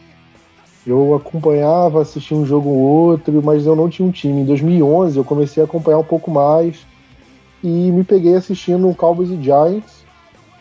Eu 0.87 1.15
acompanhava, 1.15 2.03
assistia 2.03 2.37
um 2.37 2.45
jogo 2.45 2.69
ou 2.69 2.79
outro, 2.79 3.43
mas 3.43 3.67
eu 3.67 3.75
não 3.75 3.89
tinha 3.89 4.07
um 4.07 4.11
time. 4.11 4.43
Em 4.43 4.45
2011 4.45 5.17
eu 5.17 5.25
comecei 5.25 5.63
a 5.63 5.67
acompanhar 5.67 5.99
um 5.99 6.05
pouco 6.05 6.31
mais 6.31 6.87
e 7.63 7.91
me 7.91 8.05
peguei 8.05 8.35
assistindo 8.35 8.89
o 8.89 8.95
Cowboys 8.95 9.31
e 9.31 9.43
Giants 9.43 10.05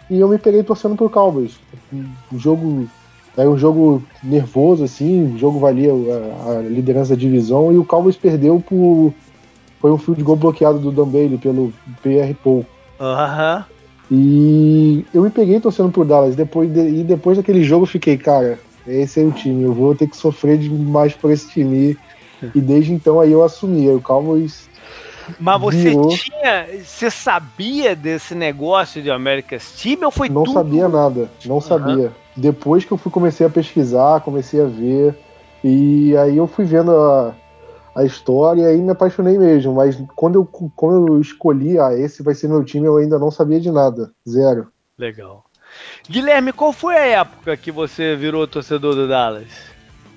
e 0.10 0.20
eu 0.20 0.28
me 0.30 0.38
peguei 0.38 0.64
torcendo 0.64 0.96
por 0.96 1.12
Cowboys. 1.12 1.60
O 2.32 2.38
jogo 2.38 2.88
era 3.36 3.50
um 3.50 3.58
jogo 3.58 4.02
nervoso 4.24 4.84
assim, 4.84 5.34
o 5.34 5.38
jogo 5.38 5.60
valia 5.60 5.92
a, 5.92 6.52
a 6.52 6.62
liderança 6.62 7.16
da 7.16 7.20
divisão 7.20 7.74
e 7.74 7.78
o 7.78 7.86
Cowboys 7.86 8.16
perdeu 8.16 8.64
por 8.66 9.14
foi 9.84 9.92
um 9.92 9.98
field 9.98 10.24
goal 10.24 10.38
bloqueado 10.38 10.80
do 10.80 10.94
Dan 10.94 11.10
Bailey 11.10 11.38
pelo 11.38 11.74
PR 12.02 12.34
Paul. 12.42 12.66
Aham. 13.02 13.66
E 14.10 15.06
eu 15.14 15.24
me 15.24 15.30
peguei 15.30 15.60
torcendo 15.60 15.92
por 15.92 16.06
Dallas. 16.06 16.38
Depois 16.38 16.72
de, 16.72 16.80
e 16.80 17.04
depois 17.04 17.36
daquele 17.36 17.66
jogo 17.66 17.86
fiquei, 17.86 18.18
cara, 18.18 18.58
esse 18.88 19.20
é 19.20 19.26
o 19.26 19.32
time. 19.32 19.64
Eu 19.64 19.74
vou 19.74 19.94
ter 19.94 20.08
que 20.08 20.16
sofrer 20.16 20.58
demais 20.58 21.14
por 21.14 21.32
esse 21.32 21.50
time. 21.50 21.98
E 22.56 22.62
desde 22.62 22.94
então 22.94 23.20
aí 23.20 23.34
eu 23.34 23.44
assumi. 23.44 23.90
O 23.90 24.00
Cowboys. 24.00 24.70
Mas 25.38 25.60
você 25.60 25.90
virou. 25.90 26.08
tinha. 26.08 26.66
Você 26.82 27.12
sabia 27.12 27.94
desse 27.94 28.34
negócio 28.34 29.02
de 29.02 29.12
America's 29.12 29.70
Team 29.72 29.98
ou 30.06 30.12
foi 30.12 30.30
Não 30.30 30.46
tudo? 30.46 30.54
sabia 30.54 30.88
nada, 30.88 31.30
não 31.46 31.60
sabia. 31.60 32.14
Depois 32.38 32.86
que 32.86 32.92
eu 32.94 32.98
fui, 32.98 33.12
comecei 33.12 33.46
a 33.46 33.50
pesquisar, 33.50 34.22
comecei 34.22 34.62
a 34.62 34.66
ver. 34.66 35.14
E 35.62 36.16
aí 36.16 36.38
eu 36.38 36.48
fui 36.48 36.64
vendo 36.64 36.92
a, 36.92 37.34
a 37.96 38.04
história 38.04 38.64
e 38.64 38.66
aí 38.66 38.82
me 38.82 38.92
apaixonei 38.92 39.38
mesmo. 39.38 39.74
Mas 39.74 40.02
quando 40.16 40.36
eu, 40.36 40.46
quando 40.46 41.08
eu 41.08 41.22
escolhi, 41.22 41.80
ah, 41.80 41.94
esse 41.94 42.24
vai 42.24 42.34
ser 42.34 42.48
meu 42.48 42.64
time, 42.64 42.88
eu 42.88 42.98
ainda 42.98 43.20
não 43.20 43.32
sabia 43.32 43.60
de 43.60 43.72
nada. 43.72 44.12
Zero. 44.28 44.68
Legal. 44.98 45.46
Guilherme, 46.08 46.54
qual 46.54 46.72
foi 46.72 46.96
a 46.96 47.06
época 47.06 47.56
que 47.58 47.72
você 47.72 48.16
virou 48.16 48.48
torcedor 48.48 48.96
do 48.96 49.08
Dallas? 49.08 49.74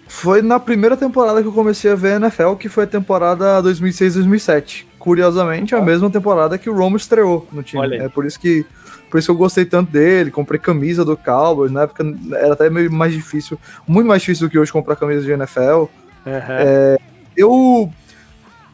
Foi 0.09 0.41
na 0.41 0.61
primeira 0.61 0.97
temporada 0.97 1.43
que 1.43 1.49
eu 1.49 1.53
comecei 1.53 1.91
a 1.91 1.95
ver 1.95 2.13
a 2.13 2.17
NFL, 2.17 2.55
que 2.55 2.69
foi 2.69 2.85
a 2.85 2.87
temporada 2.87 3.61
2006-2007. 3.63 4.85
Curiosamente, 4.99 5.75
a 5.75 5.81
mesma 5.81 6.11
temporada 6.11 6.59
que 6.59 6.71
o 6.71 6.77
Romo 6.77 6.97
estreou 6.97 7.47
no 7.53 7.63
time. 7.63 7.97
É 7.97 8.09
por 8.09 8.25
isso 8.25 8.39
que 8.39 8.65
por 9.11 9.19
isso 9.19 9.29
que 9.29 9.33
eu 9.33 9.37
gostei 9.37 9.65
tanto 9.65 9.93
dele, 9.93 10.33
comprei 10.33 10.59
camisa 10.59 11.05
do 11.05 11.17
Cowboys, 11.17 11.71
na 11.71 11.83
época 11.83 12.05
era 12.33 12.55
até 12.55 12.69
meio 12.69 12.91
mais 12.91 13.13
difícil, 13.13 13.59
muito 13.87 14.07
mais 14.07 14.21
difícil 14.21 14.49
do 14.49 14.51
que 14.51 14.59
hoje 14.59 14.73
comprar 14.73 14.97
camisa 14.97 15.23
de 15.23 15.31
NFL. 15.31 15.85
Aham. 16.27 16.99
Eu. 17.37 17.91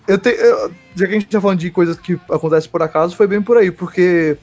Eu 0.06 0.18
tenho. 0.18 0.36
Já 0.94 1.06
que 1.06 1.14
a 1.14 1.18
gente 1.18 1.26
tá 1.26 1.40
falando 1.40 1.59
de 1.59 1.70
coisas 1.70 1.98
que 1.98 2.18
acontecem 2.30 2.70
por 2.70 2.82
acaso, 2.82 3.16
foi 3.16 3.26
bem 3.26 3.40
por 3.40 3.56
aí, 3.56 3.70
porque 3.70 4.36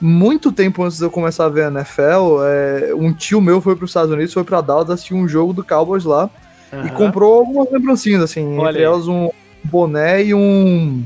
muito 0.00 0.50
tempo 0.50 0.82
antes 0.82 0.98
de 0.98 1.04
eu 1.04 1.10
começar 1.10 1.44
a 1.44 1.48
ver 1.48 1.64
a 1.64 1.68
NFL, 1.68 2.42
é, 2.44 2.94
um 2.94 3.12
tio 3.12 3.40
meu 3.40 3.60
foi 3.60 3.76
para 3.76 3.84
os 3.84 3.90
Estados 3.90 4.12
Unidos, 4.12 4.34
foi 4.34 4.42
para 4.42 4.60
Dallas 4.60 4.90
assistir 4.90 5.14
um 5.14 5.28
jogo 5.28 5.52
do 5.52 5.64
Cowboys 5.64 6.04
lá 6.04 6.28
e 6.72 6.76
Aham. 6.76 6.88
comprou 6.90 7.38
algumas 7.38 7.70
lembrancinhas, 7.70 8.22
assim, 8.22 8.58
Olha 8.58 8.70
entre 8.70 8.82
elas 8.82 9.06
um 9.06 9.30
boné 9.64 10.24
e 10.24 10.34
um. 10.34 11.04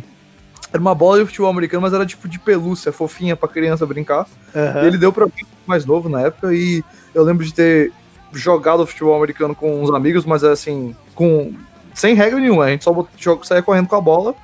Era 0.73 0.81
uma 0.81 0.95
bola 0.95 1.19
de 1.19 1.27
futebol 1.27 1.51
americano, 1.51 1.83
mas 1.83 1.93
era 1.93 2.07
tipo 2.07 2.27
de 2.27 2.39
pelúcia, 2.39 2.93
fofinha 2.93 3.37
pra 3.37 3.49
criança 3.49 3.87
brincar. 3.87 4.27
E 4.55 4.87
ele 4.87 4.99
deu 4.99 5.13
pra 5.13 5.27
mim 5.27 5.33
mais 5.67 5.85
novo 5.85 6.09
na 6.09 6.23
época 6.23 6.55
e 6.55 6.83
eu 7.15 7.23
lembro 7.23 7.45
de 7.45 7.53
ter 7.53 7.93
jogado 8.33 8.87
futebol 8.87 9.17
americano 9.17 9.55
com 9.55 9.83
uns 9.83 9.91
amigos, 9.93 10.25
mas 10.25 10.43
assim, 10.43 10.95
com 11.15 11.53
sem 11.97 12.14
regra 12.14 12.39
nenhuma, 12.39 12.64
a 12.64 12.70
gente 12.70 12.85
só 12.85 12.93
bot- 12.93 13.09
joga- 13.16 13.44
saía 13.44 13.62
correndo 13.62 13.89
com 13.89 13.97
a 13.97 14.01
bola, 14.01 14.35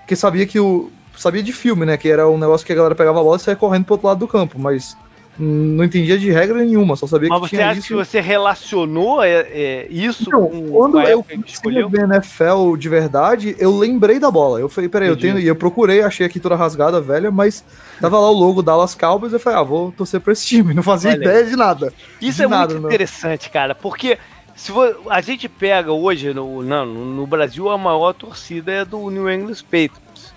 porque 0.00 0.16
sabia 0.16 0.46
que 0.46 0.58
o 0.58 0.90
sabia 1.16 1.42
de 1.42 1.52
filme, 1.52 1.86
né, 1.86 1.96
que 1.96 2.08
era 2.08 2.28
um 2.28 2.36
negócio 2.38 2.66
que 2.66 2.72
a 2.72 2.76
galera 2.76 2.94
pegava 2.94 3.20
a 3.20 3.22
bola 3.22 3.36
e 3.36 3.40
saía 3.40 3.56
correndo 3.56 3.84
pro 3.84 3.94
outro 3.94 4.06
lado 4.08 4.18
do 4.18 4.28
campo, 4.28 4.58
mas 4.58 4.96
não 5.38 5.84
entendia 5.84 6.18
de 6.18 6.30
regra 6.30 6.58
nenhuma, 6.64 6.96
só 6.96 7.06
sabia 7.06 7.28
Mas 7.28 7.40
que 7.42 7.48
você 7.48 7.56
tinha 7.56 7.68
acha 7.68 7.78
isso. 7.78 7.88
que 7.88 7.94
você 7.94 8.20
relacionou 8.20 9.22
é, 9.22 9.40
é, 9.50 9.86
isso 9.90 10.24
Então, 10.26 10.46
com, 10.48 10.68
quando 10.70 10.98
eu 11.00 11.22
que 11.22 11.68
a 11.68 11.88
ver 11.88 12.04
NFL 12.04 12.76
de 12.78 12.88
verdade, 12.88 13.56
eu 13.58 13.76
lembrei 13.76 14.18
da 14.18 14.30
bola. 14.30 14.60
Eu 14.60 14.68
falei, 14.68 14.88
peraí, 14.88 15.08
eu 15.08 15.16
tenho. 15.16 15.38
E 15.38 15.46
eu 15.46 15.54
procurei, 15.54 16.00
achei 16.02 16.24
aqui 16.24 16.40
toda 16.40 16.56
rasgada, 16.56 17.02
velha, 17.02 17.30
mas 17.30 17.62
tava 18.00 18.18
lá 18.18 18.30
o 18.30 18.32
logo 18.32 18.62
Dallas 18.62 18.94
Cowboys. 18.94 19.32
Eu 19.34 19.40
falei, 19.40 19.58
ah, 19.58 19.62
vou 19.62 19.92
torcer 19.92 20.20
pra 20.20 20.32
esse 20.32 20.46
time. 20.46 20.72
Não 20.72 20.82
fazia 20.82 21.10
Olha 21.10 21.18
ideia 21.18 21.44
de 21.44 21.54
nada. 21.56 21.92
Isso 22.20 22.38
de 22.38 22.44
é 22.44 22.48
nada, 22.48 22.72
muito 22.72 22.82
não. 22.84 22.88
interessante, 22.88 23.50
cara, 23.50 23.74
porque 23.74 24.16
se 24.56 24.72
vo- 24.72 25.08
a 25.10 25.20
gente 25.20 25.48
pega 25.48 25.92
hoje 25.92 26.32
no, 26.34 26.62
não, 26.62 26.86
no 26.86 27.26
Brasil 27.26 27.68
a 27.70 27.76
maior 27.78 28.12
torcida 28.14 28.72
é 28.72 28.84
do 28.84 29.10
New 29.10 29.30
England 29.30 29.62
Patriots, 29.64 30.34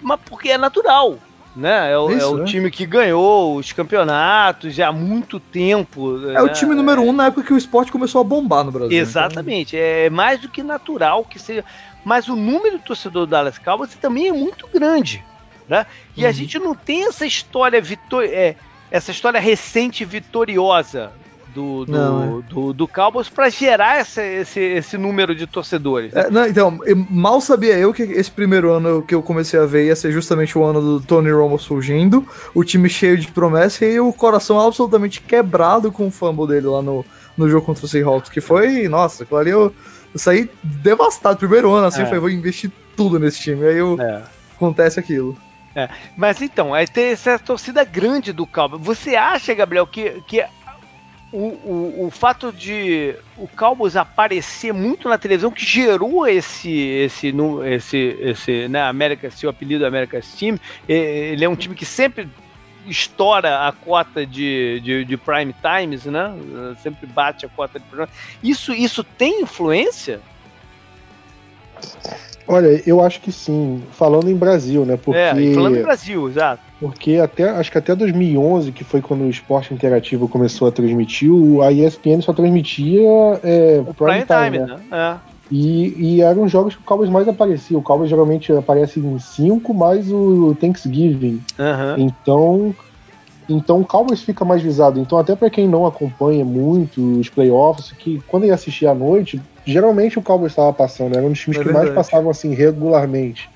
mas 0.00 0.18
porque 0.24 0.50
é 0.50 0.56
natural, 0.58 1.18
né? 1.54 1.92
É, 1.92 1.98
o, 1.98 2.10
Isso, 2.10 2.20
é 2.20 2.26
o 2.26 2.42
é. 2.42 2.44
time 2.44 2.70
que 2.70 2.86
ganhou 2.86 3.56
os 3.56 3.72
campeonatos 3.72 4.74
já 4.74 4.88
há 4.88 4.92
muito 4.92 5.40
tempo. 5.40 6.16
É 6.30 6.40
o 6.40 6.48
time 6.52 6.74
número 6.74 7.02
um 7.02 7.12
na 7.12 7.26
época 7.26 7.42
que 7.42 7.52
o 7.52 7.58
esporte 7.58 7.90
começou 7.92 8.20
a 8.20 8.24
bombar 8.24 8.64
no 8.64 8.70
Brasil. 8.72 8.96
Exatamente, 8.96 9.76
é 9.76 10.08
mais 10.08 10.40
do 10.40 10.48
que 10.48 10.62
natural 10.62 11.24
que 11.24 11.38
seja. 11.38 11.64
Mas 12.04 12.28
o 12.28 12.36
número 12.36 12.78
de 12.78 12.84
torcedor 12.84 13.26
do 13.26 13.30
Dallas 13.30 13.58
Cowboys 13.58 13.94
também 13.96 14.28
é 14.28 14.32
muito 14.32 14.66
grande, 14.72 15.22
né? 15.68 15.84
E 16.16 16.24
a 16.24 16.28
Uhum. 16.28 16.34
gente 16.34 16.58
não 16.58 16.74
tem 16.74 17.06
essa 17.06 17.26
história 17.26 17.80
vitor 17.82 18.24
é, 18.24 18.56
essa 18.90 19.10
história 19.10 19.38
recente 19.38 20.04
vitoriosa 20.04 21.12
do 21.54 21.84
do, 21.84 21.92
Não, 21.92 22.40
do, 22.40 22.72
do 22.72 22.88
Cowboys 22.88 23.28
para 23.28 23.48
gerar 23.50 23.98
essa- 23.98 24.22
esse, 24.24 24.60
esse 24.60 24.96
número 24.96 25.34
de 25.34 25.46
torcedores. 25.46 26.14
É, 26.14 26.30
não, 26.30 26.46
então, 26.46 26.78
mal 27.10 27.40
sabia 27.40 27.76
eu 27.78 27.92
que 27.92 28.02
esse 28.02 28.30
primeiro 28.30 28.72
ano 28.72 29.02
que 29.02 29.14
eu 29.14 29.22
comecei 29.22 29.58
a 29.60 29.66
ver 29.66 29.86
ia 29.86 29.96
ser 29.96 30.12
justamente 30.12 30.56
o 30.56 30.64
ano 30.64 30.80
do 30.80 31.00
Tony 31.00 31.30
Romo 31.30 31.58
surgindo, 31.58 32.26
o 32.54 32.64
time 32.64 32.88
cheio 32.88 33.18
de 33.18 33.28
promessa 33.28 33.84
e 33.84 33.98
o 34.00 34.12
coração 34.12 34.58
absolutamente 34.60 35.20
quebrado 35.20 35.90
com 35.92 36.06
o 36.06 36.10
fumble 36.10 36.46
dele 36.46 36.66
lá 36.66 36.80
no, 36.82 37.04
no 37.36 37.48
jogo 37.48 37.66
contra 37.66 37.84
o 37.84 37.88
Seahawks, 37.88 38.30
que 38.30 38.40
foi, 38.40 38.88
nossa, 38.88 39.26
ali 39.36 39.50
eu, 39.50 39.72
eu 40.12 40.18
saí 40.18 40.48
devastado. 40.62 41.38
Primeiro 41.38 41.70
ano, 41.72 41.86
assim, 41.86 42.00
É. 42.00 42.02
eu 42.02 42.06
falei, 42.06 42.20
vou 42.20 42.30
investir 42.30 42.70
tudo 42.96 43.18
nesse 43.18 43.40
time. 43.40 43.66
Aí 43.66 43.76
eu, 43.78 44.00
É. 44.00 44.22
acontece 44.56 44.98
aquilo. 45.00 45.36
Mas 46.16 46.42
então, 46.42 46.74
aí 46.74 46.86
tem 46.86 47.06
essa 47.12 47.38
torcida 47.38 47.84
grande 47.84 48.32
do 48.32 48.44
Cowboys. 48.46 48.82
Você 48.84 49.14
acha, 49.16 49.54
Gabriel, 49.54 49.86
que, 49.86 50.20
que 50.26 50.44
o, 51.32 51.38
o, 51.38 52.06
o 52.06 52.10
fato 52.10 52.52
de 52.52 53.14
o 53.36 53.46
Cowboys 53.46 53.96
aparecer 53.96 54.72
muito 54.72 55.08
na 55.08 55.16
televisão 55.16 55.50
que 55.50 55.64
gerou 55.64 56.26
esse 56.26 56.70
esse 56.70 57.32
esse 57.66 57.96
esse 58.20 58.68
né, 58.68 58.82
América, 58.82 59.30
seu 59.30 59.48
apelido 59.48 59.86
America's 59.86 60.34
Team, 60.34 60.58
ele 60.88 61.44
é 61.44 61.48
um 61.48 61.56
time 61.56 61.74
que 61.74 61.84
sempre 61.84 62.28
estoura 62.86 63.68
a 63.68 63.72
cota 63.72 64.26
de, 64.26 64.80
de, 64.80 65.04
de 65.04 65.16
prime 65.16 65.54
times, 65.54 66.06
né? 66.06 66.34
Sempre 66.82 67.06
bate 67.06 67.46
a 67.46 67.48
cota 67.48 67.78
de 67.78 67.84
prime. 67.86 68.08
Isso 68.42 68.72
isso 68.72 69.04
tem 69.04 69.42
influência? 69.42 70.20
Olha, 72.48 72.82
eu 72.84 73.00
acho 73.00 73.20
que 73.20 73.30
sim. 73.30 73.82
Falando 73.92 74.28
em 74.28 74.34
Brasil, 74.34 74.84
né? 74.84 74.96
Porque, 74.96 75.20
É, 75.20 75.54
falando 75.54 75.76
em 75.76 75.82
Brasil, 75.82 76.28
exato. 76.28 76.69
Porque 76.80 77.16
até, 77.16 77.44
acho 77.50 77.70
que 77.70 77.78
até 77.78 77.94
2011, 77.94 78.72
que 78.72 78.82
foi 78.84 79.00
quando 79.02 79.22
o 79.24 79.28
esporte 79.30 79.74
interativo 79.74 80.26
começou 80.28 80.66
a 80.66 80.72
transmitir, 80.72 81.30
o- 81.32 81.60
a 81.62 81.70
ESPN 81.70 82.22
só 82.22 82.32
transmitia 82.32 83.00
é, 83.44 83.82
O 83.86 83.92
prime, 83.94 84.24
time, 84.24 84.58
né? 84.58 84.66
né? 84.66 84.80
É. 84.90 85.30
E, 85.52 86.14
e 86.16 86.20
eram 86.22 86.44
os 86.44 86.50
jogos 86.52 86.74
que 86.76 86.80
o 86.80 86.84
Cowboys 86.84 87.10
mais 87.10 87.26
aparecia. 87.28 87.76
O 87.76 87.82
Cowboys 87.82 88.08
geralmente 88.08 88.52
aparece 88.52 89.00
em 89.00 89.18
5, 89.18 89.74
mais 89.74 90.10
o 90.10 90.54
Thanksgiving. 90.60 91.40
Aham. 91.58 91.96
Então, 91.98 92.74
então 93.48 93.80
o 93.80 93.84
Cowboys 93.84 94.22
fica 94.22 94.44
mais 94.44 94.62
visado. 94.62 95.00
Então, 95.00 95.18
até 95.18 95.34
para 95.34 95.50
quem 95.50 95.66
não 95.68 95.84
acompanha 95.86 96.44
muito 96.44 97.18
os 97.18 97.28
playoffs, 97.28 97.92
que 97.98 98.20
quando 98.28 98.46
ia 98.46 98.54
assistir 98.54 98.86
à 98.86 98.94
noite, 98.94 99.42
geralmente 99.66 100.18
o 100.20 100.22
Cowboys 100.22 100.52
estava 100.52 100.72
passando. 100.72 101.16
Era 101.16 101.26
um 101.26 101.30
dos 101.30 101.40
times 101.40 101.58
É 101.58 101.62
que 101.62 101.66
mais 101.68 101.86
verdade. 101.88 101.96
passavam 101.96 102.30
assim 102.30 102.54
regularmente. 102.54 103.48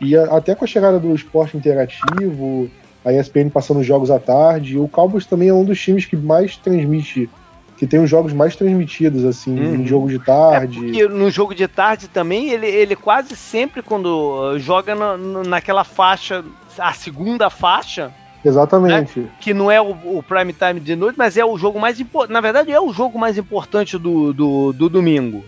E 0.00 0.16
a- 0.16 0.36
até 0.36 0.54
com 0.54 0.64
a 0.64 0.68
chegada 0.68 0.98
do 0.98 1.14
esporte 1.14 1.56
interativo, 1.56 2.70
a 3.04 3.12
ESPN 3.12 3.50
passando 3.50 3.80
os 3.80 3.86
jogos 3.86 4.10
à 4.10 4.18
tarde, 4.18 4.78
o 4.78 4.88
Cowboys 4.88 5.26
também 5.26 5.48
é 5.48 5.54
um 5.54 5.64
dos 5.64 5.80
times 5.80 6.04
que 6.04 6.16
mais 6.16 6.56
transmite, 6.56 7.28
que 7.76 7.86
tem 7.86 8.00
os 8.02 8.10
jogos 8.10 8.32
mais 8.32 8.54
transmitidos 8.56 9.24
assim, 9.24 9.58
Uhum. 9.58 9.74
em 9.76 9.86
jogo 9.86 10.08
de 10.08 10.16
É 10.16 10.18
tarde. 10.18 10.78
porque 10.80 11.06
no 11.08 11.30
jogo 11.30 11.54
de 11.54 11.66
tarde 11.68 12.08
também, 12.08 12.50
ele, 12.50 12.66
ele 12.66 12.96
quase 12.96 13.34
sempre, 13.36 13.82
quando 13.82 14.06
uh, 14.54 14.58
joga 14.58 14.94
na- 14.94 15.16
na- 15.16 15.42
naquela 15.44 15.84
faixa, 15.84 16.44
a 16.78 16.92
segunda 16.92 17.48
faixa, 17.50 18.12
Exatamente. 18.44 19.26
que 19.40 19.52
não 19.54 19.70
é 19.70 19.80
o, 19.80 19.90
o 19.90 20.22
prime 20.22 20.52
time 20.52 20.80
de 20.80 20.94
noite, 20.96 21.16
mas 21.18 21.36
é 21.36 21.44
o 21.44 21.56
jogo 21.58 21.78
mais 21.80 21.98
importante. 22.00 22.32
Na 22.32 22.40
verdade, 22.40 22.70
é 22.72 22.80
o 22.80 22.92
jogo 22.92 23.18
mais 23.18 23.36
importante 23.38 23.96
do, 23.98 24.32
do, 24.32 24.72
do 24.72 24.88
domingo. 24.88 25.44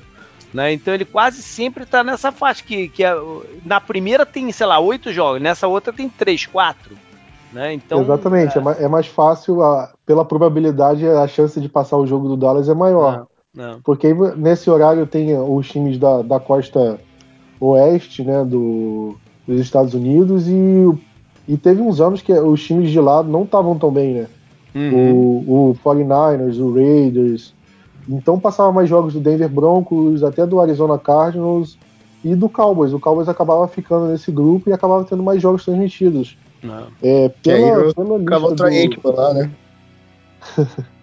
Né? 0.53 0.73
Então 0.73 0.93
ele 0.93 1.05
quase 1.05 1.43
sempre 1.43 1.87
tá 1.87 2.03
nessa 2.03 2.33
faixa. 2.33 2.63
Que, 2.65 2.89
que 2.89 3.05
é, 3.05 3.15
na 3.65 3.81
primeira 3.81 4.27
tem, 4.27 4.51
sei 4.51 4.67
lá, 4.67 4.79
oito 4.81 5.13
jogos, 5.13 5.41
nessa 5.41 5.69
outra 5.69 5.93
tem 5.93 6.09
três, 6.09 6.45
quatro. 6.47 6.97
Né? 7.53 7.75
Então, 7.75 8.01
Exatamente, 8.03 8.59
é. 8.59 8.61
ma- 8.61 8.73
é 8.73 8.89
mais 8.89 9.07
fácil, 9.07 9.63
a- 9.63 9.93
pela 10.07 10.25
probabilidade, 10.25 11.07
a 11.07 11.27
chance 11.27 11.61
de 11.61 11.69
passar 11.69 11.97
o 11.97 12.07
jogo 12.07 12.29
do 12.29 12.37
Dallas 12.37 12.69
é 12.69 12.75
maior. 12.75 13.27
Não. 13.55 13.81
Porque 13.83 14.07
aí, 14.09 14.15
nesse 14.37 14.71
horário 14.71 15.07
tem 15.07 15.37
os 15.37 15.69
times 15.69 15.99
da, 15.99 16.23
da 16.23 16.39
costa 16.39 16.99
oeste 17.59 18.23
né, 18.23 18.45
do, 18.45 19.17
dos 19.47 19.61
Estados 19.61 19.95
Unidos 19.95 20.47
e, 20.49 20.93
e 21.49 21.57
teve 21.57 21.81
uns 21.83 22.01
anos 22.01 22.23
que 22.23 22.33
os 22.33 22.63
times 22.65 22.91
de 22.91 23.01
lá 23.01 23.23
não 23.23 23.43
estavam 23.43 23.79
tão 23.79 23.91
bem, 23.91 24.15
né? 24.15 24.27
Uhum. 24.75 25.13
O, 25.49 25.71
o 25.71 25.75
49ers, 25.85 26.59
o 26.61 26.73
Raiders, 26.73 27.53
Então 28.09 28.39
passava 28.39 28.73
mais 28.73 28.89
jogos 28.89 29.15
do 29.15 29.21
Denver 29.21 29.49
Broncos, 29.49 30.23
até 30.23 30.47
do 30.47 30.61
Arizona 30.61 30.99
Cardinals 30.99 31.79
e 32.25 32.35
do 32.35 32.49
Cowboys. 32.49 32.93
O 32.93 33.01
Cowboys 33.01 33.29
acabava 33.29 33.67
ficando 33.69 34.09
nesse 34.09 34.31
grupo 34.31 34.69
e 34.69 34.73
acabava 34.73 35.05
tendo 35.05 35.23
mais 35.23 35.41
jogos 35.41 35.65
transmitidos. 35.65 36.37
Não. 36.63 36.87
É, 37.03 37.29
pela, 37.43 37.95
pela 37.95 38.69
lista 38.69 39.01
do... 39.01 39.17
lá, 39.17 39.35
né? 39.35 39.51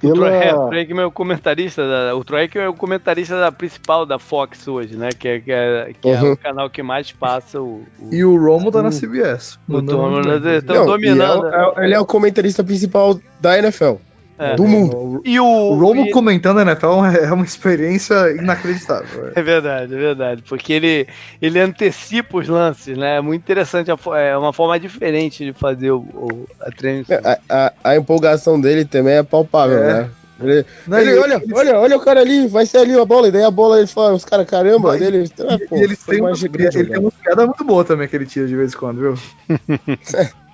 Pela... 0.00 0.28
É, 0.28 0.54
o 0.54 0.68
Troy 0.68 0.86
é 0.90 1.06
o 1.06 1.10
comentarista 1.10 1.88
da, 1.88 2.14
o 2.14 2.24
Troy 2.24 2.50
é 2.54 2.68
o 2.68 2.74
comentarista 2.74 3.40
da 3.40 3.50
principal 3.50 4.04
da 4.04 4.18
Fox 4.18 4.68
hoje, 4.68 4.96
né? 4.96 5.08
Que 5.10 5.28
é, 5.28 5.40
que 5.40 5.52
é, 5.52 5.92
que 6.00 6.08
é 6.08 6.20
uhum. 6.20 6.32
o 6.32 6.36
canal 6.36 6.70
que 6.70 6.82
mais 6.82 7.10
passa 7.12 7.60
o, 7.60 7.82
o... 7.98 8.14
E 8.14 8.24
o 8.24 8.36
Romo 8.36 8.70
tá 8.70 8.82
na 8.82 8.90
CBS. 8.90 9.58
O 9.68 9.72
Romo 9.72 10.22
estão 10.60 10.84
dominando. 10.86 11.46
É, 11.46 11.72
é, 11.76 11.84
ele 11.84 11.94
é 11.94 12.00
o 12.00 12.04
comentarista 12.04 12.62
principal 12.62 13.18
da 13.40 13.58
NFL. 13.58 13.94
É. 14.38 14.54
Do 14.54 14.66
mundo. 14.66 15.22
E 15.24 15.40
o, 15.40 15.44
o 15.44 15.78
Romo 15.78 16.06
e... 16.06 16.10
comentando 16.10 16.58
a 16.58 16.62
NFL 16.62 17.04
é 17.22 17.32
uma 17.32 17.44
experiência 17.44 18.14
inacreditável. 18.32 19.32
É 19.36 19.42
verdade, 19.42 19.94
é 19.94 19.98
verdade. 19.98 20.42
Porque 20.48 20.72
ele, 20.72 21.06
ele 21.40 21.58
antecipa 21.58 22.38
os 22.38 22.48
lances, 22.48 22.96
né? 22.96 23.16
É 23.16 23.20
muito 23.20 23.42
interessante. 23.42 23.90
É 23.90 24.36
uma 24.36 24.52
forma 24.52 24.78
diferente 24.78 25.44
de 25.44 25.52
fazer 25.52 25.90
o, 25.90 25.98
o 25.98 26.46
a 26.60 26.70
transmissão. 26.70 27.18
A, 27.24 27.38
a, 27.48 27.72
a, 27.84 27.96
empolgação 27.96 28.60
dele 28.60 28.84
também 28.84 29.14
é 29.14 29.22
palpável, 29.22 29.82
é. 29.82 29.92
né? 29.92 30.10
Ele, 30.40 30.66
Não, 30.86 30.98
ele, 30.98 31.10
ele, 31.10 31.18
olha, 31.18 31.34
ele... 31.42 31.54
olha, 31.54 31.78
olha 31.78 31.96
o 31.96 32.00
cara 32.00 32.20
ali, 32.20 32.46
vai 32.46 32.66
ser 32.66 32.78
ali 32.78 32.98
a 32.98 33.04
bola, 33.04 33.28
e 33.28 33.30
daí 33.30 33.42
a 33.42 33.50
bola 33.50 33.78
ele 33.78 33.86
fala, 33.86 34.12
os 34.14 34.24
caras, 34.24 34.46
caramba, 34.46 34.90
Mas, 34.90 35.00
ele, 35.00 35.30
ah, 35.40 35.58
pô, 35.68 35.76
ele, 35.76 35.96
tem 35.96 36.20
uma, 36.20 36.30
ele 36.30 36.88
tem 36.88 36.98
uma 36.98 37.10
piada 37.10 37.46
muito 37.46 37.64
boa 37.64 37.84
também 37.84 38.06
que 38.06 38.16
ele 38.16 38.26
tira 38.26 38.46
de 38.46 38.54
vez 38.54 38.74
em 38.74 38.76
quando, 38.76 39.00
viu? 39.00 39.18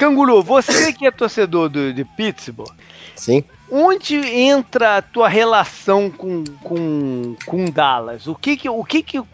Canguru, 0.00 0.42
você 0.42 0.94
que 0.94 1.06
é 1.06 1.10
torcedor 1.10 1.68
do, 1.68 1.92
de 1.92 2.06
Pittsburgh, 2.06 2.72
Sim. 3.14 3.44
Onde 3.70 4.16
entra 4.16 4.96
a 4.96 5.02
tua 5.02 5.28
relação 5.28 6.10
com, 6.10 6.42
com, 6.62 7.36
com 7.44 7.66
Dallas? 7.66 8.26
O 8.26 8.34
que 8.34 8.56
que, 8.56 8.66
o 8.66 8.82
que, 8.82 9.02
que, 9.02 9.18
o 9.18 9.26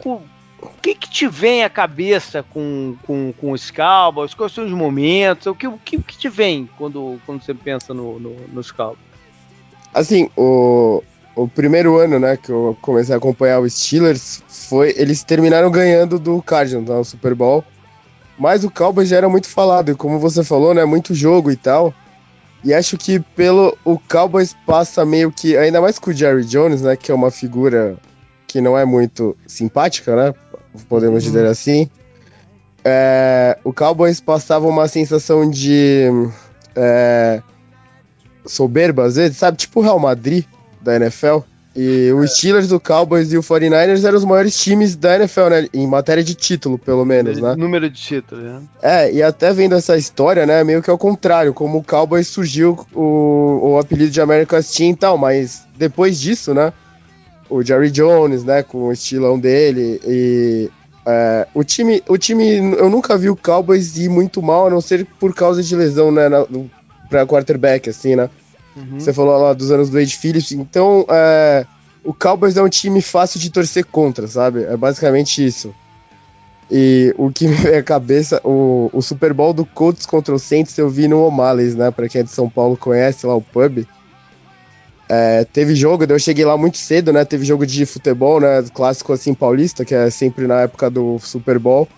que, 0.82 0.94
que 0.96 1.08
te 1.08 1.28
vem 1.28 1.62
à 1.62 1.70
cabeça 1.70 2.42
com, 2.42 2.96
com, 3.06 3.32
com 3.32 3.52
os 3.52 3.70
Cowboys? 3.70 4.34
Quais 4.34 4.52
são 4.52 4.66
os 4.66 4.72
momentos? 4.72 5.46
O 5.46 5.54
que, 5.54 5.68
o 5.68 5.78
que, 5.78 6.02
que 6.02 6.18
te 6.18 6.28
vem 6.28 6.68
quando, 6.76 7.20
quando 7.24 7.44
você 7.44 7.54
pensa 7.54 7.94
no, 7.94 8.18
no, 8.18 8.34
nos 8.52 8.72
Cowboys? 8.72 8.98
Assim, 9.94 10.28
o, 10.36 11.00
o 11.36 11.46
primeiro 11.46 11.96
ano 11.96 12.18
né, 12.18 12.36
que 12.36 12.50
eu 12.50 12.76
comecei 12.82 13.14
a 13.14 13.18
acompanhar 13.18 13.60
os 13.60 13.72
Steelers 13.72 14.42
foi. 14.48 14.92
Eles 14.98 15.22
terminaram 15.22 15.70
ganhando 15.70 16.18
do 16.18 16.42
Cardinals 16.42 16.88
no 16.88 17.04
Super 17.04 17.36
Bowl. 17.36 17.64
Mas 18.38 18.64
o 18.64 18.70
Cowboys 18.70 19.08
já 19.08 19.16
era 19.16 19.28
muito 19.28 19.48
falado, 19.48 19.90
e 19.90 19.94
como 19.94 20.18
você 20.18 20.44
falou, 20.44 20.74
né? 20.74 20.84
Muito 20.84 21.14
jogo 21.14 21.50
e 21.50 21.56
tal. 21.56 21.94
E 22.64 22.74
acho 22.74 22.96
que 22.98 23.20
pelo 23.20 23.76
o 23.84 23.98
Cowboys 23.98 24.54
passa 24.66 25.04
meio 25.04 25.30
que, 25.30 25.56
ainda 25.56 25.80
mais 25.80 25.98
com 25.98 26.10
o 26.10 26.12
Jerry 26.12 26.44
Jones, 26.44 26.82
né, 26.82 26.96
que 26.96 27.12
é 27.12 27.14
uma 27.14 27.30
figura 27.30 27.96
que 28.46 28.60
não 28.60 28.76
é 28.76 28.84
muito 28.84 29.36
simpática, 29.46 30.16
né, 30.16 30.34
podemos 30.88 31.24
uhum. 31.24 31.30
dizer 31.30 31.46
assim. 31.46 31.88
É, 32.84 33.58
o 33.62 33.72
Cowboys 33.72 34.20
passava 34.20 34.66
uma 34.66 34.88
sensação 34.88 35.48
de 35.48 36.08
é, 36.74 37.42
soberba 38.44 39.04
às 39.04 39.16
vezes, 39.16 39.36
sabe, 39.36 39.58
tipo 39.58 39.80
o 39.80 39.82
Real 39.82 39.98
Madrid 39.98 40.44
da 40.80 40.96
NFL. 40.96 41.38
E 41.76 42.10
o 42.10 42.26
Steelers, 42.26 42.72
o 42.72 42.80
Cowboys 42.80 43.30
e 43.32 43.36
o 43.36 43.42
49ers 43.42 44.02
eram 44.02 44.16
os 44.16 44.24
maiores 44.24 44.58
times 44.58 44.96
da 44.96 45.16
NFL, 45.16 45.48
né? 45.50 45.68
Em 45.74 45.86
matéria 45.86 46.24
de 46.24 46.34
título, 46.34 46.78
pelo 46.78 47.04
menos, 47.04 47.38
né? 47.38 47.54
Número 47.54 47.90
de 47.90 48.00
títulos, 48.00 48.42
né? 48.42 48.62
É, 48.80 49.12
e 49.12 49.22
até 49.22 49.52
vendo 49.52 49.74
essa 49.74 49.94
história, 49.94 50.46
né? 50.46 50.64
Meio 50.64 50.82
que 50.82 50.88
ao 50.88 50.96
contrário, 50.96 51.52
como 51.52 51.78
o 51.78 51.84
Cowboys 51.84 52.28
surgiu 52.28 52.78
o, 52.94 53.72
o 53.72 53.78
apelido 53.78 54.10
de 54.10 54.20
America's 54.22 54.70
Team 54.72 54.92
e 54.92 54.96
tal, 54.96 55.18
mas 55.18 55.66
depois 55.76 56.18
disso, 56.18 56.54
né? 56.54 56.72
O 57.50 57.62
Jerry 57.62 57.90
Jones, 57.90 58.42
né? 58.42 58.62
Com 58.62 58.84
o 58.84 58.92
estilão 58.92 59.38
dele 59.38 60.00
e... 60.06 60.70
É, 61.08 61.46
o, 61.54 61.62
time, 61.62 62.02
o 62.08 62.18
time, 62.18 62.74
eu 62.76 62.90
nunca 62.90 63.16
vi 63.16 63.30
o 63.30 63.36
Cowboys 63.36 63.96
ir 63.96 64.08
muito 64.08 64.42
mal, 64.42 64.66
a 64.66 64.70
não 64.70 64.80
ser 64.80 65.06
por 65.20 65.32
causa 65.32 65.62
de 65.62 65.76
lesão, 65.76 66.10
né? 66.10 66.28
Na, 66.28 66.44
pra 67.08 67.26
quarterback, 67.26 67.90
assim, 67.90 68.16
né? 68.16 68.28
Uhum. 68.76 69.00
Você 69.00 69.12
falou 69.12 69.38
lá 69.38 69.52
dos 69.54 69.70
anos 69.70 69.88
do 69.88 69.98
Wade 69.98 70.16
Phillips. 70.16 70.52
Então, 70.52 71.06
é, 71.08 71.66
o 72.04 72.12
Cowboys 72.12 72.56
é 72.56 72.62
um 72.62 72.68
time 72.68 73.00
fácil 73.00 73.40
de 73.40 73.50
torcer 73.50 73.84
contra, 73.84 74.26
sabe? 74.28 74.64
É 74.64 74.76
basicamente 74.76 75.44
isso. 75.44 75.74
E 76.70 77.14
o 77.16 77.30
que 77.30 77.46
me 77.46 77.54
vem 77.54 77.76
à 77.76 77.82
cabeça, 77.82 78.40
o, 78.44 78.90
o 78.92 79.00
Super 79.00 79.32
Bowl 79.32 79.52
do 79.52 79.64
Colts 79.64 80.04
contra 80.04 80.34
o 80.34 80.38
Saints 80.38 80.76
eu 80.76 80.90
vi 80.90 81.08
no 81.08 81.24
O'Malley's, 81.24 81.74
né? 81.74 81.90
Pra 81.90 82.08
quem 82.08 82.20
é 82.20 82.24
de 82.24 82.30
São 82.30 82.50
Paulo 82.50 82.76
conhece 82.76 83.26
lá 83.26 83.34
o 83.34 83.40
pub. 83.40 83.86
É, 85.08 85.44
teve 85.44 85.76
jogo, 85.76 86.04
eu 86.04 86.18
cheguei 86.18 86.44
lá 86.44 86.56
muito 86.56 86.78
cedo, 86.78 87.12
né? 87.12 87.24
Teve 87.24 87.44
jogo 87.44 87.64
de 87.64 87.86
futebol, 87.86 88.40
né? 88.40 88.64
Clássico 88.74 89.12
assim 89.12 89.32
paulista, 89.32 89.84
que 89.84 89.94
é 89.94 90.10
sempre 90.10 90.46
na 90.48 90.62
época 90.62 90.90
do 90.90 91.18
Super 91.20 91.58
Bowl. 91.58 91.88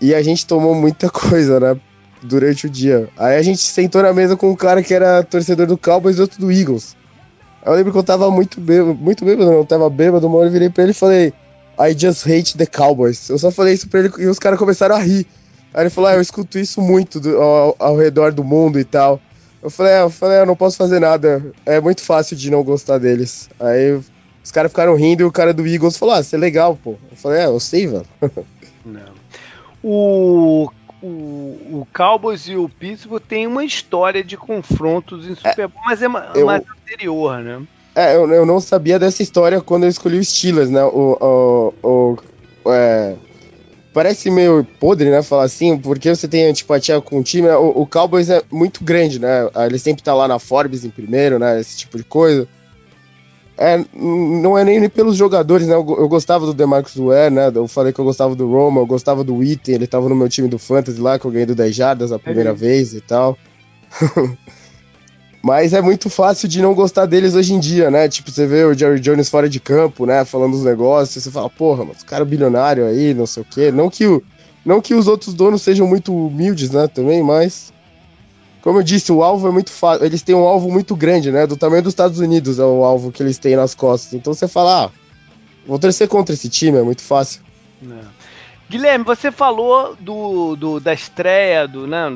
E 0.00 0.14
a 0.14 0.22
gente 0.22 0.46
tomou 0.46 0.74
muita 0.74 1.10
coisa, 1.10 1.58
né? 1.58 1.80
Durante 2.22 2.66
o 2.66 2.70
dia. 2.70 3.08
Aí 3.16 3.36
a 3.36 3.42
gente 3.42 3.58
sentou 3.58 4.02
na 4.02 4.12
mesa 4.12 4.36
com 4.36 4.50
um 4.50 4.56
cara 4.56 4.82
que 4.82 4.92
era 4.92 5.22
torcedor 5.22 5.66
do 5.66 5.78
Cowboys 5.78 6.18
e 6.18 6.20
outro 6.20 6.40
do 6.40 6.52
Eagles. 6.52 6.96
Aí 7.62 7.72
eu 7.72 7.76
lembro 7.76 7.92
que 7.92 7.98
eu 7.98 8.02
tava 8.02 8.30
muito 8.30 8.60
bêbado, 8.60 8.94
muito 8.94 9.24
bêbado, 9.24 9.50
não, 9.50 9.64
tava 9.64 9.88
bêbado, 9.90 10.26
uma 10.26 10.38
hora 10.38 10.48
eu 10.48 10.52
virei 10.52 10.70
pra 10.70 10.82
ele 10.82 10.92
e 10.92 10.94
falei, 10.94 11.32
I 11.78 11.96
just 11.98 12.26
hate 12.26 12.56
the 12.56 12.66
Cowboys. 12.66 13.28
Eu 13.28 13.38
só 13.38 13.50
falei 13.50 13.74
isso 13.74 13.88
pra 13.88 14.00
ele 14.00 14.10
e 14.18 14.26
os 14.26 14.38
caras 14.38 14.58
começaram 14.58 14.94
a 14.94 14.98
rir. 14.98 15.26
Aí 15.72 15.82
ele 15.82 15.90
falou, 15.90 16.10
ah, 16.10 16.14
eu 16.14 16.20
escuto 16.20 16.58
isso 16.58 16.80
muito 16.80 17.20
do, 17.20 17.40
ao, 17.40 17.76
ao, 17.78 17.96
redor 17.96 18.32
do 18.32 18.42
mundo 18.42 18.78
e 18.78 18.84
tal. 18.84 19.20
Eu 19.62 19.70
falei, 19.70 19.92
é, 19.92 20.02
eu 20.02 20.10
falei, 20.10 20.38
ah, 20.38 20.40
eu 20.40 20.46
não 20.46 20.56
posso 20.56 20.76
fazer 20.76 20.98
nada. 20.98 21.44
É 21.64 21.80
muito 21.80 22.02
fácil 22.02 22.36
de 22.36 22.50
não 22.50 22.62
gostar 22.64 22.98
deles. 22.98 23.48
Aí 23.58 24.00
os 24.42 24.50
caras 24.50 24.72
ficaram 24.72 24.94
rindo 24.94 25.22
e 25.22 25.24
o 25.24 25.32
cara 25.32 25.54
do 25.54 25.66
Eagles 25.66 25.96
falou, 25.96 26.14
ah, 26.14 26.22
você 26.22 26.36
é 26.36 26.38
legal, 26.38 26.78
pô. 26.82 26.96
Eu 27.10 27.16
falei, 27.16 27.42
é, 27.42 27.46
eu 27.46 27.60
sei, 27.60 27.86
velho. 27.86 28.06
Não. 28.84 29.20
O 29.82 30.68
o, 31.02 31.06
o 31.80 31.88
Cowboys 31.94 32.48
e 32.48 32.56
o 32.56 32.68
Pittsburgh 32.68 33.22
tem 33.22 33.46
uma 33.46 33.64
história 33.64 34.22
de 34.22 34.36
confrontos 34.36 35.26
em 35.26 35.34
Super 35.34 35.68
Bowl, 35.68 35.82
é, 35.82 35.86
mas 35.86 36.02
é 36.02 36.06
eu, 36.34 36.46
mais 36.46 36.62
anterior, 36.62 37.38
né? 37.38 37.62
É, 37.94 38.14
eu, 38.14 38.30
eu 38.30 38.46
não 38.46 38.60
sabia 38.60 38.98
dessa 38.98 39.22
história 39.22 39.60
quando 39.60 39.84
eu 39.84 39.88
escolhi 39.88 40.18
os 40.18 40.28
Steelers, 40.28 40.70
né? 40.70 40.84
O, 40.84 41.72
o, 41.82 42.16
o 42.64 42.70
é, 42.70 43.16
parece 43.92 44.30
meio 44.30 44.64
podre, 44.78 45.10
né? 45.10 45.22
Falar 45.22 45.44
assim, 45.44 45.76
porque 45.76 46.14
você 46.14 46.28
tem 46.28 46.46
antipatia 46.46 47.00
com 47.00 47.18
o 47.18 47.22
time. 47.22 47.48
Né? 47.48 47.56
O, 47.56 47.82
o 47.82 47.86
Cowboys 47.86 48.30
é 48.30 48.42
muito 48.50 48.84
grande, 48.84 49.18
né? 49.18 49.48
Ele 49.66 49.78
sempre 49.78 50.02
tá 50.02 50.14
lá 50.14 50.28
na 50.28 50.38
Forbes 50.38 50.84
em 50.84 50.90
primeiro, 50.90 51.38
né? 51.38 51.60
Esse 51.60 51.76
tipo 51.76 51.96
de 51.96 52.04
coisa. 52.04 52.46
É, 53.62 53.84
não 53.94 54.56
é 54.56 54.64
nem, 54.64 54.88
pelos 54.88 55.18
jogadores, 55.18 55.66
né? 55.66 55.74
Eu, 55.74 55.86
eu, 55.98 56.08
gostava 56.08 56.46
do 56.46 56.54
Demarcus 56.54 56.96
Ware, 56.96 57.30
né? 57.30 57.52
Eu 57.54 57.68
falei 57.68 57.92
que 57.92 57.98
eu 57.98 58.04
gostava 58.06 58.34
do 58.34 58.50
Roma, 58.50 58.80
eu 58.80 58.86
gostava 58.86 59.22
do 59.22 59.34
Witten, 59.36 59.74
ele 59.74 59.86
tava 59.86 60.08
no 60.08 60.14
meu 60.14 60.30
time 60.30 60.48
do 60.48 60.58
Fantasy 60.58 60.98
lá, 60.98 61.18
que 61.18 61.26
eu 61.26 61.30
ganhei 61.30 61.44
do 61.44 61.54
10 61.54 61.76
jardas 61.76 62.10
a 62.10 62.18
primeira 62.18 62.50
é. 62.50 62.54
vez 62.54 62.94
e 62.94 63.02
tal. 63.02 63.36
Mas 65.44 65.74
é 65.74 65.82
muito 65.82 66.08
fácil 66.08 66.48
de 66.48 66.62
não 66.62 66.74
gostar 66.74 67.04
deles 67.04 67.34
hoje 67.34 67.52
em 67.52 67.60
dia, 67.60 67.90
né? 67.90 68.08
Tipo, 68.08 68.30
você 68.30 68.46
vê 68.46 68.64
o 68.64 68.72
Jerry 68.72 68.98
Jones 68.98 69.28
fora 69.28 69.46
de 69.46 69.60
campo, 69.60 70.06
né? 70.06 70.24
Falando 70.24 70.54
os 70.54 70.64
negócios, 70.64 71.22
você 71.22 71.30
fala, 71.30 71.50
porra, 71.50 71.84
mas 71.84 72.00
o 72.00 72.06
cara 72.06 72.22
é 72.22 72.26
bilionário 72.26 72.86
aí, 72.86 73.12
não 73.12 73.26
sei 73.26 73.42
o 73.42 73.46
quê. 73.46 73.70
Não 73.70 73.90
que, 73.90 74.06
o, 74.06 74.22
não 74.64 74.80
que 74.80 74.94
os 74.94 75.06
outros 75.06 75.34
donos 75.34 75.60
sejam 75.60 75.86
muito 75.86 76.14
humildes, 76.14 76.70
né? 76.70 76.88
Também, 76.88 77.22
mas 77.22 77.74
como 78.62 78.78
eu 78.78 78.82
disse, 78.82 79.10
o 79.10 79.22
alvo 79.22 79.48
é 79.48 79.50
muito 79.50 79.70
fácil. 79.70 80.04
Eles 80.04 80.22
têm 80.22 80.34
um 80.34 80.46
alvo 80.46 80.70
muito 80.70 80.94
grande, 80.94 81.30
né? 81.30 81.46
Do 81.46 81.56
tamanho 81.56 81.82
dos 81.82 81.92
Estados 81.92 82.18
Unidos 82.18 82.58
é 82.58 82.64
o 82.64 82.84
alvo 82.84 83.10
que 83.10 83.22
eles 83.22 83.38
têm 83.38 83.56
nas 83.56 83.74
costas. 83.74 84.12
Então 84.12 84.34
você 84.34 84.46
fala, 84.46 84.86
ah, 84.86 84.90
vou 85.66 85.78
torcer 85.78 86.08
contra 86.08 86.34
esse 86.34 86.48
time, 86.48 86.78
é 86.78 86.82
muito 86.82 87.02
fácil. 87.02 87.42
É. 87.82 88.20
Guilherme, 88.70 89.04
você 89.04 89.32
falou 89.32 89.96
do, 89.98 90.54
do, 90.54 90.78
da 90.78 90.94
estreia, 90.94 91.66
do, 91.66 91.88
né, 91.88 92.06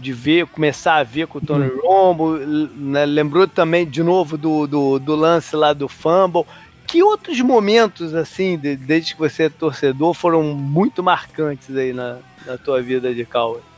de 0.00 0.12
ver, 0.12 0.46
começar 0.46 0.98
a 0.98 1.02
ver 1.02 1.26
com 1.26 1.38
o 1.38 1.40
Tony 1.40 1.66
hum. 1.66 1.80
Romo, 1.82 2.36
né, 2.36 3.04
lembrou 3.04 3.48
também 3.48 3.84
de 3.84 4.00
novo 4.00 4.38
do, 4.38 4.64
do, 4.64 5.00
do, 5.00 5.16
lance 5.16 5.56
lá 5.56 5.72
do 5.72 5.88
Fumble. 5.88 6.44
Que 6.86 7.02
outros 7.02 7.40
momentos, 7.40 8.14
assim, 8.14 8.56
de, 8.56 8.76
desde 8.76 9.14
que 9.14 9.18
você 9.18 9.44
é 9.44 9.48
torcedor, 9.48 10.14
foram 10.14 10.44
muito 10.44 11.02
marcantes 11.02 11.76
aí 11.76 11.92
na, 11.92 12.18
na 12.46 12.56
tua 12.56 12.80
vida 12.80 13.12
de 13.12 13.24
Cowboys? 13.24 13.73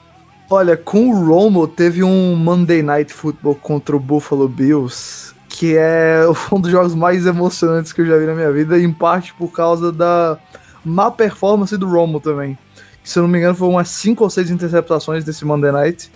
Olha, 0.49 0.77
com 0.77 1.11
o 1.11 1.27
Romo 1.27 1.67
teve 1.67 2.05
um 2.05 2.37
Monday 2.37 2.81
Night 2.81 3.13
Football 3.13 3.57
contra 3.57 3.97
o 3.97 4.01
Buffalo 4.01 4.49
Bills, 4.49 5.35
que 5.49 5.77
é 5.77 6.21
um 6.53 6.61
dos 6.61 6.71
jogos 6.71 6.95
mais 6.95 7.27
emocionantes 7.27 7.93
que 7.93 8.01
eu 8.01 8.07
já 8.07 8.17
vi 8.17 8.27
na 8.27 8.35
minha 8.35 8.53
vida, 8.53 8.79
em 8.79 8.93
parte 8.93 9.35
por 9.35 9.51
causa 9.51 9.91
da 9.91 10.39
má 10.85 11.11
performance 11.11 11.77
do 11.77 11.89
Romo 11.89 12.21
também. 12.21 12.57
Se 13.03 13.19
eu 13.19 13.25
não 13.25 13.31
me 13.31 13.39
engano, 13.39 13.57
foram 13.57 13.73
umas 13.73 13.89
5 13.89 14.23
ou 14.23 14.31
6 14.31 14.51
interceptações 14.51 15.25
desse 15.25 15.45
Monday 15.45 15.73
Night. 15.73 16.13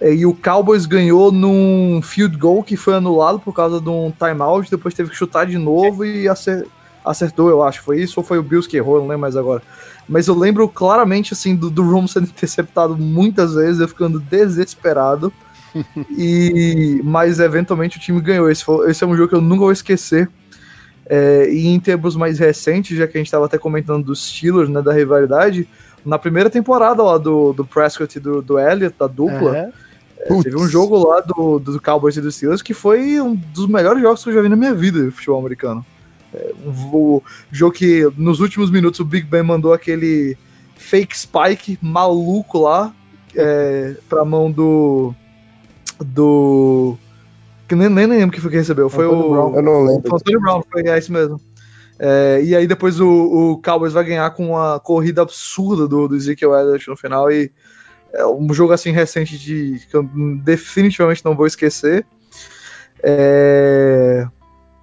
E 0.00 0.24
o 0.24 0.34
Cowboys 0.34 0.86
ganhou 0.86 1.30
num 1.30 2.00
field 2.02 2.38
goal 2.38 2.62
que 2.62 2.78
foi 2.78 2.94
anulado 2.94 3.38
por 3.38 3.52
causa 3.52 3.78
de 3.78 3.90
um 3.90 4.10
timeout, 4.10 4.70
depois 4.70 4.94
teve 4.94 5.10
que 5.10 5.16
chutar 5.16 5.44
de 5.44 5.58
novo 5.58 6.02
e 6.02 6.26
acertou, 7.04 7.50
eu 7.50 7.62
acho. 7.62 7.82
Foi 7.82 8.00
isso 8.00 8.20
ou 8.20 8.24
foi 8.24 8.38
o 8.38 8.42
Bills 8.42 8.66
que 8.66 8.78
errou, 8.78 8.96
não 8.96 9.08
lembro 9.08 9.20
mais 9.20 9.36
agora. 9.36 9.62
Mas 10.10 10.26
eu 10.26 10.34
lembro 10.34 10.68
claramente, 10.68 11.32
assim, 11.32 11.54
do, 11.54 11.70
do 11.70 12.08
sendo 12.08 12.26
interceptado 12.28 12.96
muitas 12.96 13.54
vezes, 13.54 13.80
eu 13.80 13.86
ficando 13.86 14.18
desesperado. 14.18 15.32
e 16.10 17.00
Mas 17.04 17.38
eventualmente 17.38 17.96
o 17.96 18.00
time 18.00 18.20
ganhou. 18.20 18.50
Esse, 18.50 18.64
foi, 18.64 18.90
esse 18.90 19.04
é 19.04 19.06
um 19.06 19.16
jogo 19.16 19.28
que 19.28 19.34
eu 19.36 19.40
nunca 19.40 19.60
vou 19.60 19.72
esquecer. 19.72 20.28
É, 21.06 21.48
e 21.48 21.68
em 21.68 21.78
termos 21.78 22.16
mais 22.16 22.40
recentes, 22.40 22.98
já 22.98 23.06
que 23.06 23.16
a 23.16 23.20
gente 23.20 23.28
estava 23.28 23.46
até 23.46 23.56
comentando 23.56 24.04
dos 24.04 24.28
Steelers, 24.28 24.68
né, 24.68 24.82
da 24.82 24.92
rivalidade, 24.92 25.68
na 26.04 26.18
primeira 26.18 26.50
temporada 26.50 27.02
lá 27.02 27.16
do, 27.16 27.52
do 27.52 27.64
Prescott 27.64 28.16
e 28.16 28.20
do, 28.20 28.42
do 28.42 28.58
Elliott, 28.58 28.94
da 28.98 29.06
dupla, 29.06 29.56
é. 29.56 29.70
É, 30.18 30.42
teve 30.42 30.56
um 30.56 30.68
jogo 30.68 30.98
lá 30.98 31.20
do, 31.20 31.58
do 31.58 31.80
Cowboys 31.80 32.16
e 32.16 32.20
dos 32.20 32.34
Steelers 32.34 32.62
que 32.62 32.74
foi 32.74 33.20
um 33.20 33.34
dos 33.34 33.66
melhores 33.66 34.02
jogos 34.02 34.22
que 34.22 34.30
eu 34.30 34.34
já 34.34 34.42
vi 34.42 34.48
na 34.48 34.56
minha 34.56 34.74
vida 34.74 35.04
de 35.04 35.10
futebol 35.10 35.40
americano. 35.40 35.84
É, 36.32 36.52
um, 36.64 37.20
jogo 37.50 37.74
que 37.74 38.08
nos 38.16 38.40
últimos 38.40 38.70
minutos 38.70 39.00
o 39.00 39.04
Big 39.04 39.26
Ben 39.26 39.42
mandou 39.42 39.72
aquele 39.72 40.36
fake 40.76 41.16
spike 41.18 41.78
maluco 41.82 42.60
lá 42.60 42.94
é, 43.36 43.96
pra 44.08 44.24
mão 44.24 44.50
do. 44.50 45.14
do. 45.98 46.96
Que 47.68 47.74
nem, 47.74 47.88
nem 47.88 48.06
lembro 48.06 48.34
que 48.34 48.40
foi 48.40 48.50
que 48.50 48.56
recebeu. 48.56 48.88
Foi 48.88 49.04
Antônio 49.04 49.26
o. 49.26 49.30
Brown. 49.30 49.56
Eu 49.56 49.62
não 49.62 49.84
lembro. 49.84 50.12
O 50.12 50.16
Antônio 50.16 50.40
Brown, 50.40 50.62
foi 50.70 50.88
é 50.88 50.98
isso 50.98 51.12
mesmo. 51.12 51.40
É, 51.98 52.40
e 52.42 52.56
aí 52.56 52.66
depois 52.66 52.98
o, 52.98 53.08
o, 53.08 53.62
Cowboys 53.62 53.92
vai 53.92 54.04
ganhar 54.04 54.30
com 54.30 54.52
uma 54.52 54.80
corrida 54.80 55.20
absurda 55.20 55.86
do, 55.86 56.08
do 56.08 56.16
Ezekiel 56.16 56.54
Elliott 56.54 56.88
no 56.88 56.96
final 56.96 57.30
e 57.30 57.52
é 58.10 58.24
um 58.26 58.52
jogo 58.54 58.72
assim 58.72 58.90
recente 58.90 59.38
de 59.38 59.82
que 59.90 59.94
eu 59.94 60.08
definitivamente 60.42 61.22
não 61.22 61.36
vou 61.36 61.46
esquecer. 61.46 62.06
É, 63.02 64.26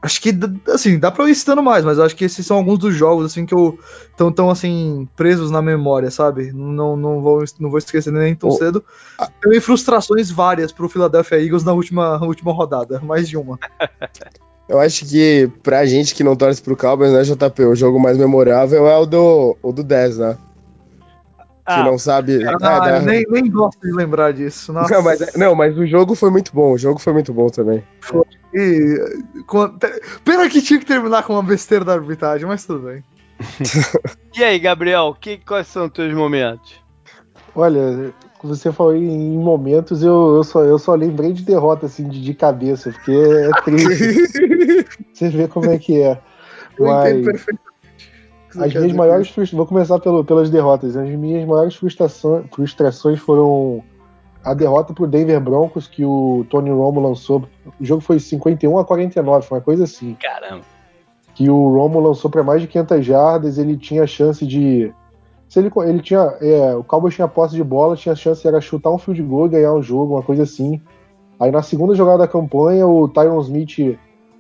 Acho 0.07 0.21
que, 0.21 0.33
assim, 0.69 0.97
dá 0.97 1.11
pra 1.11 1.25
eu 1.25 1.27
ir 1.27 1.35
citando 1.35 1.61
mais, 1.61 1.83
mas 1.83 1.99
acho 1.99 2.15
que 2.15 2.23
esses 2.23 2.45
são 2.45 2.55
alguns 2.55 2.79
dos 2.79 2.95
jogos, 2.95 3.25
assim, 3.25 3.45
que 3.45 3.53
eu 3.53 3.77
tão, 4.15 4.31
tão 4.31 4.49
assim, 4.49 5.05
presos 5.17 5.51
na 5.51 5.61
memória, 5.61 6.09
sabe? 6.09 6.53
Não, 6.53 6.95
não, 6.95 7.21
vou, 7.21 7.43
não 7.59 7.69
vou 7.69 7.77
esquecer 7.77 8.13
nem 8.13 8.33
tão 8.33 8.47
oh. 8.47 8.53
cedo. 8.53 8.85
Teve 9.41 9.59
frustrações 9.59 10.31
várias 10.31 10.71
pro 10.71 10.87
Philadelphia 10.87 11.43
Eagles 11.43 11.65
na 11.65 11.73
última, 11.73 12.23
última 12.23 12.53
rodada, 12.53 13.01
mais 13.03 13.27
de 13.27 13.35
uma. 13.35 13.59
Eu 14.69 14.79
acho 14.79 15.05
que 15.05 15.51
pra 15.61 15.85
gente 15.85 16.15
que 16.15 16.23
não 16.23 16.37
torce 16.37 16.61
pro 16.61 16.77
Cowboys, 16.77 17.11
né, 17.11 17.23
JP, 17.23 17.65
o 17.65 17.75
jogo 17.75 17.99
mais 17.99 18.17
memorável 18.17 18.87
é 18.87 18.97
o 18.97 19.05
do, 19.05 19.57
o 19.61 19.73
do 19.73 19.83
10, 19.83 20.17
né? 20.19 20.37
Ah, 21.65 21.83
que 21.83 21.89
não 21.89 21.97
sabe. 21.97 22.45
Ah, 22.61 22.79
é, 22.89 23.01
nem, 23.01 23.25
nem 23.29 23.51
gosto 23.51 23.81
de 23.81 23.91
lembrar 23.91 24.31
disso. 24.31 24.71
Nossa. 24.71 24.93
Não 24.93 25.03
mas, 25.03 25.33
não, 25.35 25.53
mas 25.53 25.77
o 25.77 25.85
jogo 25.85 26.15
foi 26.15 26.29
muito 26.29 26.53
bom. 26.53 26.71
O 26.71 26.77
jogo 26.77 26.97
foi 26.97 27.11
muito 27.11 27.33
bom 27.33 27.47
também. 27.47 27.83
Foi. 27.99 28.23
E, 28.53 29.23
com, 29.45 29.77
pena 30.23 30.49
que 30.49 30.61
tinha 30.61 30.79
que 30.79 30.85
terminar 30.85 31.23
com 31.23 31.33
uma 31.33 31.43
besteira 31.43 31.83
da 31.83 31.93
arbitragem, 31.93 32.47
mas 32.47 32.65
tudo 32.65 32.87
bem. 32.87 33.03
e 34.35 34.43
aí, 34.43 34.57
Gabriel, 34.57 35.15
que, 35.19 35.37
quais 35.37 35.67
são 35.67 35.85
os 35.85 35.91
teus 35.91 36.13
momentos? 36.13 36.81
Olha, 37.55 38.13
você 38.43 38.71
falou 38.71 38.95
em 38.95 39.37
momentos, 39.37 40.03
eu, 40.03 40.35
eu, 40.35 40.43
só, 40.43 40.63
eu 40.63 40.77
só 40.77 40.93
lembrei 40.95 41.33
de 41.33 41.43
derrota 41.43 41.87
assim, 41.87 42.07
de, 42.07 42.21
de 42.21 42.33
cabeça, 42.33 42.91
porque 42.91 43.11
é 43.11 43.49
triste. 43.63 44.85
você 45.13 45.29
vê 45.29 45.47
como 45.47 45.69
é 45.69 45.77
que 45.77 46.01
é. 46.01 46.19
Eu 46.77 46.85
Mas... 46.85 47.11
entendo 47.11 47.25
perfeitamente. 47.25 47.67
As 48.55 48.73
minhas 48.73 48.93
maiores 48.93 49.51
Vou 49.51 49.67
começar 49.67 49.99
pelo, 49.99 50.23
pelas 50.23 50.49
derrotas. 50.49 50.95
As 50.95 51.09
minhas 51.09 51.45
maiores 51.47 51.75
frustrações, 51.75 52.45
frustrações 52.51 53.19
foram 53.19 53.83
a 54.47 54.53
derrota 54.53 54.93
pro 54.93 55.07
Denver 55.07 55.39
Broncos 55.41 55.87
que 55.87 56.05
o 56.05 56.45
Tony 56.49 56.69
Romo 56.69 57.01
lançou. 57.01 57.43
O 57.79 57.85
jogo 57.85 58.01
foi 58.01 58.19
51 58.19 58.77
a 58.77 58.85
49, 58.85 59.45
foi 59.45 59.57
uma 59.57 59.63
coisa 59.63 59.83
assim. 59.83 60.15
Caramba. 60.15 60.63
Que 61.35 61.49
o 61.49 61.75
Romo 61.75 61.99
lançou 61.99 62.31
para 62.31 62.43
mais 62.43 62.61
de 62.61 62.67
500 62.67 63.05
jardas, 63.05 63.57
ele 63.57 63.77
tinha 63.77 64.07
chance 64.07 64.45
de 64.45 64.91
se 65.49 65.59
ele, 65.59 65.71
ele 65.85 66.01
tinha, 66.01 66.35
é, 66.41 66.75
o 66.75 66.83
Cowboys 66.83 67.15
tinha 67.15 67.27
posse 67.27 67.55
de 67.55 67.63
bola, 67.63 67.95
tinha 67.95 68.15
chance 68.15 68.45
era 68.45 68.59
chutar 68.59 68.89
um 68.89 68.97
field 68.97 69.21
goal 69.21 69.45
e 69.45 69.49
ganhar 69.49 69.73
o 69.73 69.81
jogo, 69.81 70.15
uma 70.15 70.23
coisa 70.23 70.43
assim. 70.43 70.81
Aí 71.39 71.51
na 71.51 71.61
segunda 71.61 71.93
jogada 71.93 72.19
da 72.19 72.27
campanha, 72.27 72.87
o 72.87 73.07
Tyron 73.07 73.39
Smith 73.41 73.97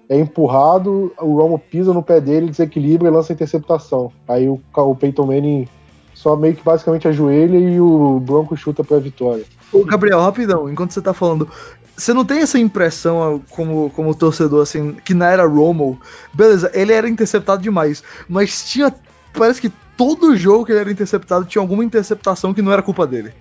é 0.09 0.17
empurrado, 0.17 1.13
o 1.21 1.35
Romo 1.35 1.59
pisa 1.59 1.93
no 1.93 2.03
pé 2.03 2.19
dele, 2.19 2.49
desequilibra 2.49 3.07
e 3.07 3.11
lança 3.11 3.31
a 3.31 3.35
interceptação. 3.35 4.11
Aí 4.27 4.49
o, 4.49 4.59
o 4.75 4.95
Peyton 4.95 5.25
Manning 5.25 5.67
só 6.13 6.35
meio 6.35 6.55
que 6.55 6.63
basicamente 6.63 7.07
ajoelha 7.07 7.57
e 7.57 7.79
o 7.79 8.19
Bronco 8.19 8.57
chuta 8.57 8.83
para 8.83 8.97
a 8.97 9.01
vitória. 9.01 9.45
Ô, 9.71 9.83
Gabriel, 9.83 10.21
rapidão, 10.21 10.69
enquanto 10.69 10.91
você 10.91 11.01
tá 11.01 11.13
falando, 11.13 11.49
você 11.95 12.13
não 12.13 12.23
tem 12.23 12.39
essa 12.39 12.59
impressão 12.59 13.41
como, 13.49 13.89
como 13.89 14.15
torcedor, 14.15 14.61
assim, 14.61 14.93
que 14.93 15.13
na 15.13 15.29
era 15.29 15.45
Romo, 15.45 15.99
beleza, 16.33 16.71
ele 16.73 16.93
era 16.93 17.09
interceptado 17.09 17.61
demais, 17.61 18.03
mas 18.29 18.69
tinha, 18.69 18.93
parece 19.33 19.59
que 19.59 19.71
todo 19.97 20.35
jogo 20.35 20.65
que 20.65 20.71
ele 20.71 20.79
era 20.79 20.91
interceptado 20.91 21.45
tinha 21.45 21.61
alguma 21.61 21.83
interceptação 21.83 22.53
que 22.53 22.61
não 22.61 22.71
era 22.71 22.83
culpa 22.83 23.05
dele. 23.07 23.33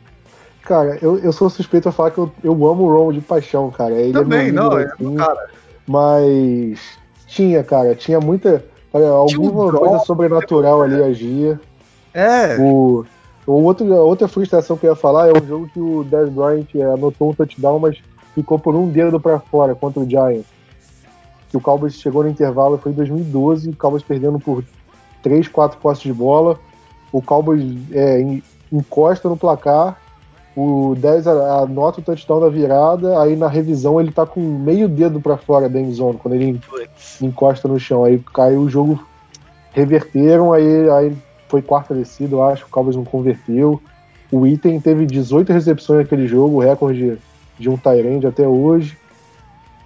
Cara, 0.62 0.98
eu, 1.00 1.18
eu 1.18 1.32
sou 1.32 1.48
suspeito 1.48 1.88
a 1.88 1.92
falar 1.92 2.10
que 2.10 2.18
eu, 2.18 2.32
eu 2.42 2.52
amo 2.66 2.84
o 2.84 2.92
Romo 2.92 3.12
de 3.12 3.20
paixão, 3.20 3.70
cara. 3.70 3.94
Ele 3.94 4.10
é 4.10 4.12
Também, 4.20 4.48
é 4.48 4.52
não, 4.52 4.76
é 4.76 4.84
assim, 4.84 5.14
cara. 5.14 5.48
Mas 5.86 6.80
tinha, 7.26 7.62
cara, 7.62 7.94
tinha 7.94 8.18
muita. 8.18 8.64
Alguma 8.92 9.28
tinha 9.28 9.50
um 9.50 9.70
coisa 9.70 9.98
sobrenatural 10.00 10.82
ali 10.82 11.00
agia. 11.02 11.60
É. 12.12 12.56
O, 12.58 13.04
o 13.46 13.62
outro, 13.62 13.92
a 13.94 14.02
outra 14.02 14.26
frustração 14.26 14.76
que 14.76 14.86
eu 14.86 14.90
ia 14.90 14.96
falar 14.96 15.28
é 15.28 15.32
um 15.32 15.46
jogo 15.46 15.68
que 15.72 15.78
o 15.78 16.02
Dez 16.02 16.28
Bryant 16.28 16.66
é, 16.74 16.82
anotou 16.82 17.30
um 17.30 17.34
touchdown, 17.34 17.78
mas 17.78 17.98
ficou 18.34 18.58
por 18.58 18.74
um 18.74 18.88
dedo 18.88 19.20
para 19.20 19.38
fora 19.38 19.74
contra 19.74 20.00
o 20.00 20.08
Giants. 20.08 20.46
Que 21.48 21.56
o 21.56 21.60
Cowboys 21.60 21.94
chegou 21.94 22.24
no 22.24 22.28
intervalo, 22.28 22.76
foi 22.76 22.90
em 22.90 22.94
2012, 22.96 23.70
o 23.70 23.76
Cowboys 23.76 24.02
perdendo 24.02 24.40
por 24.40 24.64
3, 25.22 25.46
4 25.46 25.78
postes 25.78 26.12
de 26.12 26.12
bola. 26.12 26.58
O 27.12 27.22
Cowboys 27.22 27.62
é, 27.92 28.20
encosta 28.72 29.28
no 29.28 29.36
placar, 29.36 29.96
o 30.56 30.96
10 30.98 31.28
anota 31.28 32.00
o 32.00 32.02
touchdown 32.02 32.40
da 32.40 32.48
virada, 32.48 33.20
aí 33.22 33.36
na 33.36 33.46
revisão 33.46 34.00
ele 34.00 34.10
tá 34.10 34.26
com 34.26 34.40
meio 34.40 34.88
dedo 34.88 35.20
para 35.20 35.36
fora 35.36 35.68
da 35.68 35.80
endzone, 35.80 36.18
quando 36.18 36.34
ele 36.34 36.60
encosta 37.22 37.68
no 37.68 37.78
chão. 37.78 38.04
Aí 38.04 38.18
caiu 38.34 38.62
o 38.62 38.68
jogo, 38.68 39.06
reverteram, 39.72 40.52
aí, 40.52 40.90
aí 40.90 41.16
foi 41.48 41.62
quarta 41.62 41.94
descida, 41.94 42.34
eu 42.34 42.42
acho, 42.42 42.64
o 42.64 42.68
Cowboys 42.68 42.96
não 42.96 43.04
converteu. 43.04 43.80
O 44.30 44.46
Item 44.46 44.80
teve 44.80 45.06
18 45.06 45.52
recepções 45.52 46.00
naquele 46.00 46.26
jogo, 46.26 46.60
recorde 46.60 47.18
de 47.58 47.68
um 47.68 47.76
Tyrande 47.76 48.26
até 48.26 48.46
hoje. 48.46 48.98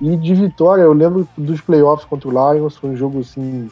E 0.01 0.17
de 0.17 0.35
vitória, 0.35 0.83
eu 0.83 0.93
lembro 0.93 1.29
dos 1.37 1.61
playoffs 1.61 2.09
contra 2.09 2.29
o 2.29 2.55
Lions, 2.55 2.77
foi 2.77 2.91
um 2.91 2.97
jogo 2.97 3.21
assim 3.21 3.71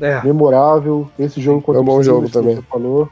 é. 0.00 0.22
memorável. 0.22 1.10
Esse 1.18 1.40
jogo 1.40 1.60
contra 1.60 1.80
é 1.80 1.82
um 1.82 1.84
bom 1.84 1.98
o 1.98 2.02
jogo 2.02 2.30
também. 2.30 2.62
falou. 2.62 3.08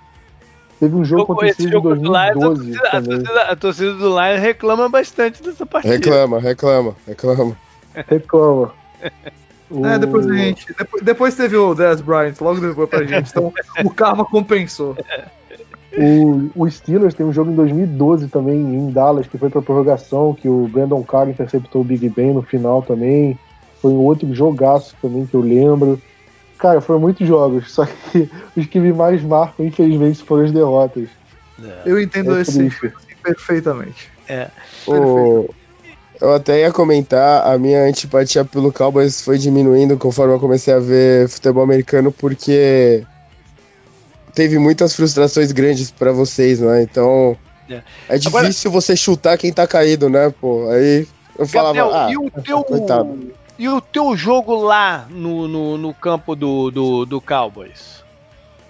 Teve 0.78 0.97
um 0.97 1.05
jogo 1.05 1.27
contra 1.27 1.47
o 1.47 1.53
Steelers 1.53 1.74
em 1.77 2.03
2012 2.03 2.65
Lions, 2.65 2.77
a, 2.77 2.81
torcida, 2.81 2.89
a, 2.89 3.03
torcida, 3.03 3.43
a, 3.43 3.57
torcida, 3.57 3.94
do 3.94 4.09
Lions 4.09 4.40
reclama 4.40 4.89
bastante 4.89 5.43
dessa 5.43 5.66
partida. 5.66 5.94
Reclama, 5.94 6.40
reclama, 6.40 6.97
reclama. 7.07 7.57
Reclama. 7.94 8.73
É, 9.85 9.99
depois 9.99 10.27
a 10.27 10.35
gente. 10.35 10.66
Depois, 10.77 11.03
depois 11.03 11.35
teve 11.35 11.57
o 11.57 11.74
Dez 11.74 12.01
Bryant, 12.01 12.35
logo 12.40 12.61
depois 12.61 12.89
pra 12.89 13.05
gente. 13.05 13.31
Então 13.31 13.53
o 13.85 13.90
karma 13.90 14.24
compensou. 14.24 14.97
O, 15.97 16.51
o, 16.55 16.70
Steelers 16.70 17.15
tem 17.15 17.24
um 17.24 17.32
jogo 17.32 17.51
em 17.51 17.55
2012 17.55 18.28
também, 18.28 18.57
em 18.57 18.90
Dallas, 18.90 19.27
que 19.27 19.36
foi 19.36 19.51
pra 19.51 19.61
prorrogação, 19.61 20.35
que 20.35 20.49
o 20.49 20.66
Brandon 20.66 21.03
Carr 21.03 21.28
interceptou 21.28 21.82
o 21.82 21.85
Big 21.85 22.09
Ben 22.09 22.32
no 22.32 22.43
final 22.43 22.82
também. 22.82 23.39
Foi 23.81 23.90
um 23.90 23.99
outro 23.99 24.32
jogaço 24.35 24.97
também 25.03 25.27
que 25.27 25.35
eu 25.35 25.40
lembro. 25.40 26.01
Cara, 26.59 26.81
foram 26.81 27.01
muitos 27.01 27.27
jogos, 27.27 27.73
só 27.73 27.85
que 27.85 28.31
os 28.57 28.66
que 28.66 28.78
me 28.78 28.93
mais 28.93 29.23
marcam, 29.23 29.66
infelizmente, 29.66 30.23
foram 30.23 30.44
as 30.44 30.53
derrotas. 30.53 31.09
É. 31.62 31.82
Eu 31.85 32.01
entendo 32.01 32.36
é 32.36 32.40
esse 32.40 32.70
perfeitamente. 33.23 34.11
É. 34.28 34.49
O, 34.86 35.51
eu 36.23 36.32
até 36.32 36.61
ia 36.61 36.70
comentar, 36.70 37.44
a 37.53 37.59
minha 37.59 37.82
antipatia 37.82 38.44
pelo 38.44 38.73
Cowboys 38.73 39.20
foi 39.20 39.39
diminuindo 39.39 39.99
conforme 39.99 40.32
eu 40.32 40.39
comecei 40.39 40.73
a 40.73 40.78
ver 40.78 41.28
futebol 41.28 41.65
americano, 41.65 42.12
porque 42.12 43.05
teve 44.32 44.57
muitas 44.57 44.94
frustrações 44.94 45.51
grandes 45.51 45.90
para 45.90 46.12
vocês, 46.12 46.61
né? 46.61 46.81
Então 46.81 47.36
é, 47.69 47.82
é 48.09 48.19
difícil 48.19 48.70
Agora, 48.70 48.81
você 48.81 48.97
chutar 48.97 49.36
quem 49.36 49.53
tá 49.53 49.66
caído, 49.66 50.09
né, 50.09 50.32
pô? 50.40 50.69
Aí 50.70 51.09
eu 51.36 51.44
falava, 51.44 51.74
Gabriel, 51.74 51.93
ah, 51.93 52.12
e 52.12 52.16
o 52.16 52.31
teu, 52.31 52.62
coitado. 52.62 53.32
E 53.59 53.69
o 53.69 53.81
teu 53.81 54.16
jogo 54.16 54.55
lá 54.55 55.09
no, 55.11 55.49
no, 55.49 55.77
no 55.77 55.93
campo 55.93 56.36
do, 56.36 56.70
do, 56.70 57.05
do 57.05 57.20
Cowboys? 57.20 58.05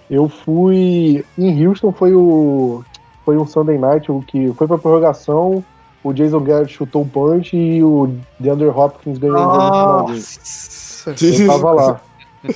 Eu 0.09 0.27
fui 0.27 1.23
em 1.37 1.67
Houston, 1.67 1.91
foi 1.91 2.15
o 2.15 2.83
foi 3.23 3.37
um 3.37 3.45
Sunday 3.45 3.77
Night, 3.77 4.11
o 4.11 4.23
que 4.23 4.51
foi 4.53 4.67
pra 4.67 4.79
prorrogação 4.79 5.63
o 6.03 6.13
Jason 6.13 6.39
Garrett 6.41 6.73
chutou 6.73 7.03
um 7.03 7.07
punch 7.07 7.55
e 7.55 7.83
o 7.83 8.15
DeAndre 8.39 8.67
Hopkins 8.67 9.17
ganhou 9.17 9.39
um 9.39 9.45
gol 9.45 10.09
Eu 11.07 11.47
tava 11.47 11.71
lá. 11.71 12.01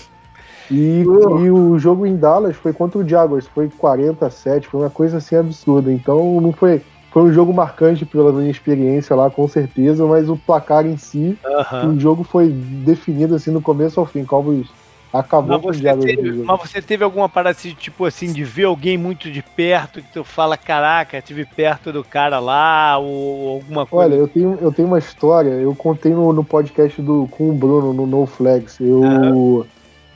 E, 0.70 1.04
e, 1.04 1.50
o 1.50 1.80
jogo 1.80 2.06
em 2.06 2.18
Dallas 2.18 2.58
foi 2.58 2.74
contra 2.74 3.00
o 3.00 3.08
Jaguars, 3.08 3.48
foi 3.48 3.70
47, 3.70 4.68
foi 4.68 4.82
uma 4.82 4.90
coisa 4.90 5.16
assim 5.16 5.38
absurda. 5.38 5.90
Então 5.92 6.42
não 6.42 6.52
foi. 6.52 6.82
Foi 7.10 7.24
um 7.24 7.32
jogo 7.32 7.54
marcante 7.54 8.06
pela 8.06 8.34
minha 8.34 8.52
experiência 8.52 9.16
lá, 9.16 9.30
com 9.30 9.48
certeza, 9.48 10.06
mas 10.06 10.30
o 10.30 10.36
placar 10.36 10.86
em 10.86 10.98
si, 10.98 11.40
uh 11.46 11.64
-huh. 11.64 11.96
o 11.96 12.00
jogo 12.00 12.22
foi 12.22 12.50
definido 12.50 13.34
assim 13.34 13.50
no 13.50 13.62
começo 13.62 13.98
ao 13.98 14.06
fim. 14.06 14.26
Cowboys 14.26 14.68
Acabou 15.12 15.60
com 15.60 15.70
o 15.70 15.72
diálogo 15.72 16.06
teve, 16.06 16.32
do 16.32 16.46
Mas 16.46 16.60
você 16.62 16.82
teve 16.82 17.04
alguma 17.04 17.30
parada 17.30 17.58
assim, 17.58 17.74
tipo 17.74 18.06
assim, 18.06 18.32
de 18.34 18.44
ver 18.44 18.66
alguém 18.66 18.98
muito 18.98 19.32
de 19.32 19.42
perto 19.42 20.02
que 20.02 20.10
tu 20.12 20.24
fala, 20.24 20.58
caraca, 20.58 21.22
tive 21.22 21.46
perto 21.46 21.94
do 21.94 22.04
cara 22.04 22.40
lá, 22.40 22.98
ou 22.98 23.56
alguma 23.56 23.86
coisa? 23.86 24.14
Olha, 24.14 24.20
eu 24.20 24.28
tenho, 24.28 24.58
eu 24.60 24.72
tenho 24.72 24.88
uma 24.88 25.00
história, 25.00 25.50
eu 25.50 25.74
contei 25.74 26.14
no, 26.14 26.34
no 26.34 26.44
podcast 26.44 27.02
do, 27.02 27.28
com 27.32 27.50
o 27.50 27.54
Bruno, 27.54 27.94
no 27.94 28.06
No 28.06 28.26
Flags. 28.26 28.80
Eu, 28.82 29.66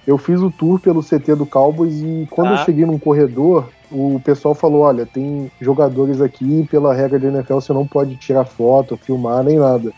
eu 0.06 0.18
fiz 0.18 0.42
o 0.42 0.52
tour 0.52 0.80
pelo 0.80 1.02
CT 1.02 1.36
do 1.36 1.46
Cowboys 1.46 2.02
e 2.02 2.28
quando 2.30 2.52
eu 2.52 2.58
cheguei 2.58 2.86
num 2.86 3.00
corredor, 3.00 3.70
o 3.90 4.20
pessoal 4.24 4.54
falou: 4.54 4.82
olha, 4.82 5.06
tem 5.06 5.50
jogadores 5.62 6.20
aqui, 6.20 6.68
pela 6.70 6.94
regra 6.94 7.18
da 7.18 7.30
NFL 7.30 7.56
você 7.56 7.72
não 7.72 7.88
pode 7.88 8.18
tirar 8.18 8.46
foto, 8.46 8.98
filmar, 8.98 9.44
nem 9.44 9.58
nada. 9.58 9.94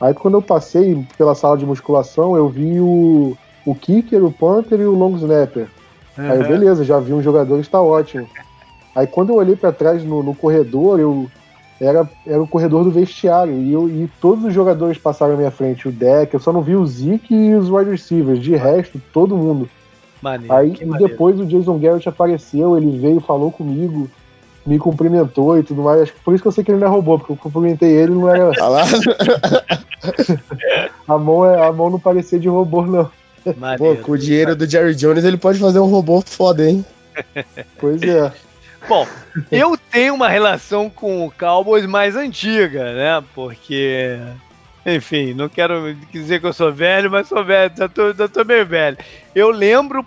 Aí 0.00 0.14
quando 0.14 0.34
eu 0.34 0.42
passei 0.42 1.04
pela 1.16 1.34
sala 1.34 1.58
de 1.58 1.66
musculação, 1.66 2.36
eu 2.36 2.48
vi 2.48 2.80
o 2.80 3.36
o 3.70 3.74
kicker, 3.74 4.24
o 4.24 4.32
punter 4.32 4.80
e 4.80 4.84
o 4.84 4.94
long 4.94 5.16
snapper. 5.16 5.68
Uhum. 6.16 6.30
Aí, 6.30 6.44
beleza, 6.44 6.84
já 6.84 6.98
vi 6.98 7.12
um 7.12 7.22
jogador, 7.22 7.60
está 7.60 7.80
ótimo. 7.80 8.28
Aí 8.94 9.06
quando 9.06 9.30
eu 9.30 9.36
olhei 9.36 9.54
para 9.54 9.72
trás 9.72 10.02
no, 10.02 10.22
no, 10.22 10.34
corredor, 10.34 10.98
eu 10.98 11.28
era, 11.80 12.08
era 12.26 12.42
o 12.42 12.48
corredor 12.48 12.82
do 12.82 12.90
vestiário 12.90 13.52
e, 13.52 13.72
eu, 13.72 13.88
e 13.88 14.10
todos 14.20 14.44
os 14.44 14.52
jogadores 14.52 14.98
passaram 14.98 15.34
à 15.34 15.36
minha 15.36 15.50
frente. 15.50 15.86
O 15.86 15.92
deck, 15.92 16.34
eu 16.34 16.40
só 16.40 16.52
não 16.52 16.62
vi 16.62 16.74
o 16.74 16.86
Zeke 16.86 17.34
e 17.34 17.54
os 17.54 17.70
wide 17.70 17.90
receivers. 17.90 18.40
De 18.40 18.56
resto, 18.56 19.00
todo 19.12 19.36
mundo. 19.36 19.68
Maneiro, 20.20 20.52
Aí 20.52 20.76
e 20.80 20.98
depois 20.98 21.38
o 21.38 21.46
Jason 21.46 21.78
Garrett 21.78 22.08
apareceu, 22.08 22.76
ele 22.76 22.98
veio, 22.98 23.20
falou 23.20 23.52
comigo, 23.52 24.10
me 24.66 24.78
cumprimentou 24.78 25.58
e 25.58 25.62
tudo 25.62 25.82
mais. 25.82 26.02
Acho 26.02 26.12
que 26.12 26.20
por 26.20 26.34
isso 26.34 26.42
que 26.42 26.48
eu 26.48 26.52
sei 26.52 26.64
que 26.64 26.72
ele 26.72 26.80
não 26.80 26.88
é 26.88 26.90
robô, 26.90 27.18
porque 27.18 27.32
eu 27.32 27.36
cumprimentei 27.36 27.90
ele 27.90 28.12
não 28.12 28.28
era. 28.28 28.50
a, 31.06 31.18
mão 31.18 31.46
é, 31.46 31.64
a 31.64 31.72
mão 31.72 31.90
não 31.90 32.00
parecia 32.00 32.38
de 32.38 32.48
robô, 32.48 32.84
não. 32.84 33.08
Pô, 33.76 33.96
com 33.96 34.12
o 34.12 34.18
dinheiro 34.18 34.54
do 34.54 34.68
Jerry 34.68 34.94
Jones 34.94 35.24
ele 35.24 35.36
pode 35.36 35.58
fazer 35.58 35.78
um 35.78 35.86
robô 35.86 36.20
foda, 36.20 36.68
hein? 36.68 36.84
pois 37.78 38.02
é. 38.02 38.32
Bom, 38.88 39.06
eu 39.50 39.76
tenho 39.90 40.14
uma 40.14 40.28
relação 40.28 40.88
com 40.88 41.26
o 41.26 41.30
Cowboys 41.30 41.84
mais 41.86 42.16
antiga, 42.16 42.94
né? 42.94 43.24
Porque, 43.34 44.18
enfim, 44.86 45.34
não 45.34 45.48
quero 45.48 45.94
dizer 46.12 46.40
que 46.40 46.46
eu 46.46 46.52
sou 46.52 46.72
velho, 46.72 47.10
mas 47.10 47.28
sou 47.28 47.44
velho, 47.44 47.72
já 47.76 47.88
tô, 47.88 48.12
já 48.14 48.28
tô 48.28 48.44
meio 48.44 48.64
velho. 48.64 48.96
Eu 49.34 49.50
lembro 49.50 50.06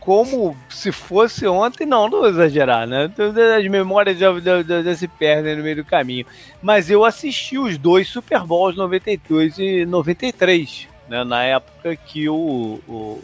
como 0.00 0.56
se 0.68 0.92
fosse 0.92 1.46
ontem, 1.46 1.86
não, 1.86 2.08
não 2.08 2.20
vou 2.20 2.28
exagerar, 2.28 2.86
né? 2.86 3.10
As 3.56 3.66
memórias 3.68 4.18
já, 4.18 4.28
já, 4.40 4.82
já, 4.82 4.94
se 4.94 5.08
perdem 5.08 5.56
no 5.56 5.62
meio 5.62 5.76
do 5.76 5.84
caminho. 5.84 6.26
Mas 6.60 6.90
eu 6.90 7.04
assisti 7.04 7.56
os 7.56 7.78
dois 7.78 8.08
Super 8.08 8.40
Bowls 8.40 8.76
92 8.76 9.58
e 9.58 9.86
93 9.86 10.93
né, 11.08 11.24
na 11.24 11.42
época 11.44 11.96
que 11.96 12.28
o, 12.28 12.80
o, 12.88 13.22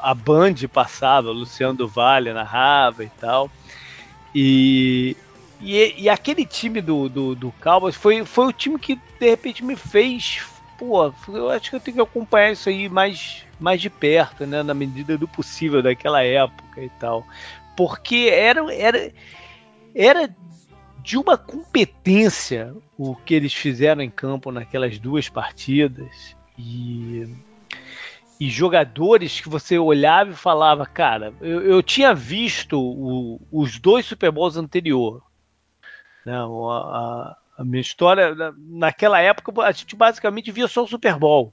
a 0.00 0.14
Band 0.14 0.54
passava, 0.72 1.30
Luciano 1.30 1.74
do 1.74 1.88
Vale 1.88 2.32
narrava 2.32 3.04
e 3.04 3.08
tal. 3.08 3.50
E, 4.34 5.16
e, 5.60 5.94
e, 6.02 6.08
aquele 6.08 6.44
time 6.44 6.80
do, 6.80 7.08
do, 7.08 7.34
do 7.34 7.52
Cowboys 7.62 7.94
foi, 7.94 8.24
foi 8.24 8.46
o 8.46 8.52
time 8.52 8.78
que 8.78 8.96
de 9.18 9.30
repente 9.30 9.64
me 9.64 9.76
fez. 9.76 10.42
Pô, 10.76 11.12
eu 11.28 11.50
acho 11.50 11.70
que 11.70 11.76
eu 11.76 11.80
tenho 11.80 11.96
que 11.96 12.02
acompanhar 12.02 12.52
isso 12.52 12.68
aí 12.68 12.88
mais, 12.88 13.46
mais 13.60 13.80
de 13.80 13.88
perto, 13.88 14.44
né? 14.44 14.62
Na 14.62 14.74
medida 14.74 15.16
do 15.16 15.28
possível 15.28 15.80
daquela 15.80 16.22
época 16.22 16.82
e 16.82 16.90
tal. 16.98 17.24
Porque 17.76 18.28
era, 18.30 18.74
era, 18.74 19.12
era 19.94 20.36
de 21.02 21.16
uma 21.16 21.38
competência 21.38 22.74
o 22.98 23.14
que 23.14 23.34
eles 23.34 23.54
fizeram 23.54 24.02
em 24.02 24.10
campo 24.10 24.50
naquelas 24.50 24.98
duas 24.98 25.28
partidas. 25.28 26.36
E, 26.58 27.28
e 28.38 28.48
jogadores 28.48 29.40
que 29.40 29.48
você 29.48 29.78
olhava 29.78 30.30
e 30.30 30.36
falava, 30.36 30.86
cara, 30.86 31.32
eu, 31.40 31.62
eu 31.62 31.82
tinha 31.82 32.14
visto 32.14 32.78
o, 32.78 33.40
os 33.50 33.78
dois 33.78 34.06
Super 34.06 34.30
Bowls 34.30 34.56
anterior. 34.56 35.22
Não, 36.24 36.68
né, 36.68 36.72
a, 36.72 37.36
a, 37.58 37.64
minha 37.64 37.80
história, 37.80 38.34
naquela 38.56 39.20
época, 39.20 39.62
a 39.62 39.72
gente 39.72 39.94
basicamente 39.94 40.50
via 40.50 40.68
só 40.68 40.84
o 40.84 40.88
Super 40.88 41.18
Bowl. 41.18 41.52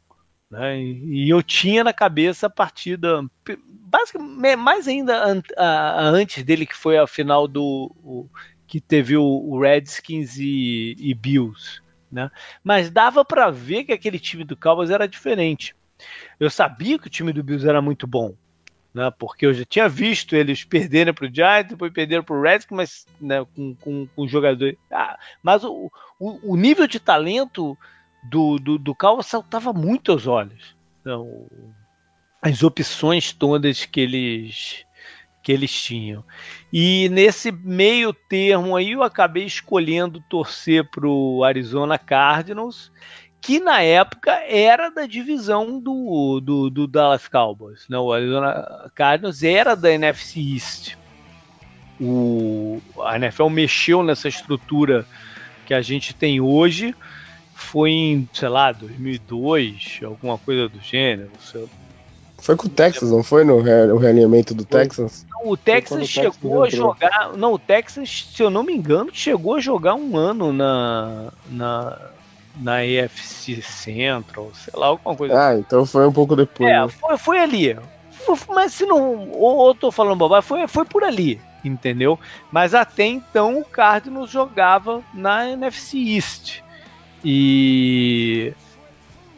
Né? 0.50 0.80
E, 0.80 1.26
e 1.26 1.30
eu 1.30 1.42
tinha 1.42 1.84
na 1.84 1.94
cabeça 1.94 2.48
a 2.48 2.50
partida, 2.50 3.24
basicamente, 3.70 4.56
mais 4.56 4.88
ainda 4.88 5.26
an, 5.26 5.42
a, 5.58 5.66
a, 5.66 6.04
antes 6.04 6.44
dele, 6.44 6.66
que 6.66 6.76
foi 6.76 6.98
a 6.98 7.08
final 7.08 7.48
do. 7.48 7.92
O, 8.04 8.30
que 8.72 8.80
teve 8.80 9.18
o, 9.18 9.24
o 9.24 9.60
Redskins 9.60 10.38
e, 10.38 10.96
e 10.98 11.14
Bills. 11.14 11.82
Né? 12.12 12.30
Mas 12.64 12.90
dava 12.90 13.24
para 13.24 13.50
ver 13.50 13.86
que 13.86 13.94
aquele 13.94 14.20
time 14.20 14.44
do 14.44 14.58
Cowboys 14.58 14.90
era 14.90 15.08
diferente. 15.08 15.76
Eu 16.40 16.50
sabia 16.50 17.00
que 17.00 17.08
o 17.08 17.10
time 17.10 17.32
do 17.32 17.44
Bills 17.44 17.68
era 17.68 17.82
muito 17.82 18.06
bom, 18.06 18.34
né? 18.94 19.12
Porque 19.18 19.46
eu 19.46 19.54
já 19.54 19.64
tinha 19.64 19.88
visto 19.88 20.36
eles 20.36 20.64
perderem 20.64 21.14
para 21.14 21.28
o 21.28 21.34
Giants, 21.34 21.70
depois 21.70 21.94
perderam 21.94 22.24
para 22.24 22.36
o 22.36 22.42
Redskins, 22.42 22.76
mas 22.76 23.06
né, 23.20 23.46
com, 23.56 23.76
com, 23.76 24.08
com 24.08 24.28
jogador. 24.28 24.76
Ah, 24.92 25.18
mas 25.42 25.64
o, 25.64 25.92
o, 26.20 26.54
o, 26.54 26.58
nível 26.58 26.88
de 26.88 27.00
talento 27.00 27.78
do, 28.24 28.58
do, 28.58 28.78
do 28.78 28.96
Cowboys 28.96 29.28
saltava 29.28 29.72
muito 29.72 30.12
aos 30.12 30.28
olhos. 30.28 30.76
Então, 31.00 31.48
as 32.42 32.64
opções 32.64 33.32
todas 33.32 33.86
que 33.86 34.02
eles 34.02 34.86
que 35.42 35.52
eles 35.52 35.72
tinham. 35.72 36.24
E 36.72 37.10
nesse 37.10 37.52
meio 37.52 38.14
termo 38.14 38.76
aí 38.76 38.92
eu 38.92 39.04
acabei 39.04 39.46
escolhendo 39.46 40.24
torcer 40.30 40.90
para 40.90 41.08
o 41.08 41.44
Arizona 41.44 41.98
Cardinals, 41.98 42.92
que 43.42 43.60
na 43.60 43.82
época 43.82 44.32
era 44.48 44.90
da 44.90 45.08
divisão 45.08 45.80
do, 45.80 46.40
do, 46.40 46.70
do, 46.70 46.88
Dallas 46.88 47.28
Cowboys. 47.28 47.88
Né? 47.90 47.98
O 47.98 48.14
Arizona 48.14 48.92
Cardinals 48.94 49.42
era 49.42 49.76
da 49.76 49.92
NFC 49.92 50.40
East. 50.40 50.96
O, 52.00 52.80
a 53.04 53.16
NFL 53.16 53.50
mexeu 53.50 54.04
nessa 54.04 54.28
estrutura 54.28 55.06
que 55.66 55.74
a 55.74 55.82
gente 55.82 56.14
tem 56.14 56.40
hoje. 56.40 56.96
Foi 57.54 57.92
em, 57.92 58.30
sei 58.34 58.50
lá, 58.50 58.72
2002, 58.72 60.02
alguma 60.04 60.38
coisa 60.38 60.68
do 60.68 60.80
gênero. 60.80 61.32
Foi 62.42 62.56
com 62.56 62.66
o 62.66 62.70
Texas, 62.70 63.12
não 63.12 63.24
foi 63.24 63.44
no 63.44 63.62
re 63.62 63.94
realinhamento 64.00 64.54
do 64.56 64.66
foi. 64.66 64.82
Texas? 64.82 65.26
Não, 65.30 65.52
o 65.52 65.56
Texas 65.56 66.08
chegou 66.08 66.64
a 66.64 66.70
jogar. 66.70 67.34
Não, 67.38 67.54
o 67.54 67.60
Texas, 67.60 68.28
se 68.36 68.42
eu 68.42 68.50
não 68.50 68.64
me 68.64 68.74
engano, 68.74 69.12
chegou 69.14 69.56
a 69.56 69.60
jogar 69.60 69.96
um 69.96 70.18
ano 70.18 70.52
na. 70.52 71.32
na 71.50 72.12
na 72.54 72.86
EFC 72.86 73.62
Central, 73.62 74.52
sei 74.54 74.74
lá, 74.76 74.88
alguma 74.88 75.16
coisa. 75.16 75.34
Ah, 75.34 75.58
então 75.58 75.86
foi 75.86 76.06
um 76.06 76.12
pouco 76.12 76.36
depois. 76.36 76.70
É, 76.70 76.82
né? 76.82 76.88
foi, 76.90 77.18
foi 77.18 77.40
ali. 77.40 77.78
Mas 78.50 78.74
se 78.74 78.86
não. 78.86 79.30
Ou, 79.32 79.58
ou 79.58 79.76
tô 79.76 79.90
falando 79.90 80.18
bobagem, 80.18 80.48
foi, 80.48 80.68
foi 80.68 80.84
por 80.84 81.02
ali, 81.04 81.40
entendeu? 81.64 82.20
Mas 82.52 82.74
até 82.74 83.06
então 83.06 83.60
o 83.60 83.66
Cardinals 83.66 84.30
jogava 84.30 85.02
na 85.14 85.50
NFC 85.50 85.98
East. 85.98 86.62
E 87.24 88.54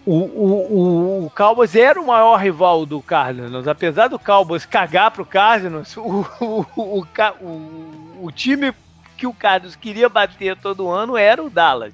o, 0.05 0.13
o, 0.13 1.25
o, 1.25 1.29
Cowboys 1.29 1.75
era 1.75 1.99
o 1.99 2.07
maior 2.07 2.35
rival 2.37 2.85
do 2.85 3.01
Cardinals. 3.01 3.67
Apesar 3.67 4.07
do 4.07 4.19
Cowboys 4.19 4.65
cagar 4.65 5.11
pro 5.11 5.25
Cardinals, 5.25 5.95
o, 5.97 6.25
o, 6.39 6.65
o, 6.75 7.05
o, 7.41 8.25
o 8.25 8.31
time 8.31 8.73
que 9.17 9.25
o 9.25 9.33
Cardinals 9.33 9.75
queria 9.75 10.09
bater 10.09 10.57
todo 10.57 10.89
ano 10.89 11.15
era 11.15 11.41
o 11.41 11.49
Dallas. 11.49 11.93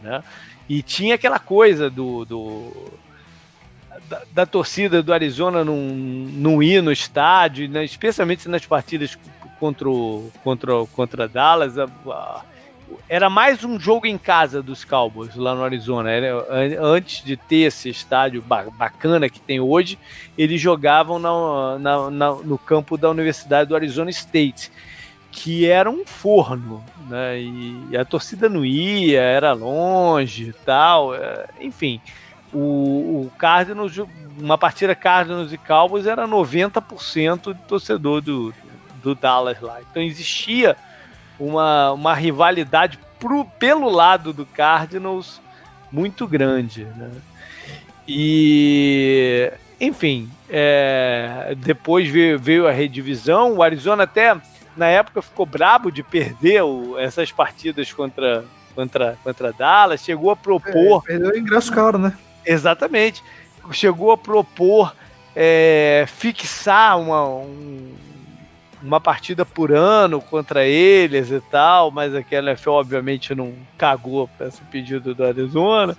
Né? 0.00 0.22
E 0.68 0.82
tinha 0.82 1.16
aquela 1.16 1.38
coisa 1.38 1.90
do, 1.90 2.24
do 2.24 2.92
da, 4.08 4.22
da, 4.32 4.46
torcida 4.46 5.02
do 5.02 5.12
Arizona 5.12 5.62
não, 5.64 5.76
não 5.76 6.62
ir 6.62 6.82
no 6.82 6.90
estádio, 6.90 7.68
né? 7.68 7.84
especialmente 7.84 8.48
nas 8.48 8.64
partidas 8.64 9.18
contra, 9.60 9.88
contra, 10.42 10.72
contra 10.86 11.28
Dallas. 11.28 11.78
A, 11.78 11.84
a, 11.84 12.42
era 13.08 13.28
mais 13.28 13.64
um 13.64 13.78
jogo 13.78 14.06
em 14.06 14.16
casa 14.16 14.62
dos 14.62 14.84
Cowboys 14.84 15.34
lá 15.34 15.54
no 15.54 15.62
Arizona. 15.62 16.10
Era, 16.10 16.46
antes 16.80 17.24
de 17.24 17.36
ter 17.36 17.66
esse 17.66 17.88
estádio 17.88 18.42
bacana 18.42 19.28
que 19.28 19.40
tem 19.40 19.60
hoje, 19.60 19.98
eles 20.36 20.60
jogavam 20.60 21.18
na, 21.18 21.78
na, 21.78 22.10
na, 22.10 22.32
no 22.32 22.58
campo 22.58 22.96
da 22.96 23.10
Universidade 23.10 23.68
do 23.68 23.76
Arizona 23.76 24.10
State, 24.10 24.70
que 25.30 25.66
era 25.66 25.90
um 25.90 26.04
forno, 26.06 26.84
né? 27.08 27.40
E 27.40 27.96
a 27.96 28.04
torcida 28.04 28.48
não 28.48 28.64
ia, 28.64 29.20
era 29.20 29.52
longe 29.52 30.54
tal. 30.64 31.14
É, 31.14 31.46
enfim, 31.60 32.00
o, 32.52 33.26
o 33.26 33.32
Cardinals, 33.36 33.98
uma 34.38 34.56
partida 34.56 34.94
Cardinals 34.94 35.52
e 35.52 35.58
Cowboys 35.58 36.06
era 36.06 36.26
90% 36.26 37.52
de 37.52 37.60
torcedor 37.62 38.20
do, 38.20 38.54
do 39.02 39.14
Dallas 39.14 39.60
lá. 39.60 39.80
Então 39.82 40.02
existia 40.02 40.76
uma, 41.38 41.92
uma 41.92 42.14
rivalidade 42.14 42.98
pro, 43.18 43.44
pelo 43.58 43.88
lado 43.88 44.32
do 44.32 44.44
Cardinals 44.46 45.40
muito 45.90 46.26
grande. 46.26 46.84
Né? 46.84 47.10
E, 48.06 49.52
enfim, 49.80 50.30
é, 50.48 51.54
depois 51.58 52.08
veio, 52.08 52.38
veio, 52.38 52.66
a 52.66 52.72
redivisão. 52.72 53.54
O 53.54 53.62
Arizona 53.62 54.04
até 54.04 54.36
na 54.76 54.86
época 54.86 55.22
ficou 55.22 55.46
brabo 55.46 55.90
de 55.90 56.02
perder 56.02 56.62
o, 56.62 56.98
essas 56.98 57.32
partidas 57.32 57.92
contra, 57.92 58.44
contra, 58.74 59.16
contra 59.22 59.52
Dallas. 59.52 60.02
Chegou 60.02 60.30
a 60.30 60.36
propor. 60.36 61.02
É, 61.06 61.12
perdeu 61.12 61.30
o 61.30 61.38
ingresso 61.38 61.72
caro, 61.72 61.98
né? 61.98 62.12
Exatamente. 62.44 63.22
Chegou 63.72 64.12
a 64.12 64.18
propor 64.18 64.94
é, 65.34 66.04
fixar 66.06 67.00
uma, 67.00 67.24
um, 67.26 67.94
uma 68.84 69.00
partida 69.00 69.44
por 69.44 69.72
ano 69.72 70.20
contra 70.20 70.66
eles 70.66 71.30
e 71.30 71.40
tal, 71.50 71.90
mas 71.90 72.14
aqui 72.14 72.36
a 72.36 72.40
NFL 72.40 72.70
obviamente 72.70 73.34
não 73.34 73.52
cagou 73.78 74.28
para 74.36 74.48
esse 74.48 74.60
pedido 74.70 75.14
do 75.14 75.24
Arizona. 75.24 75.96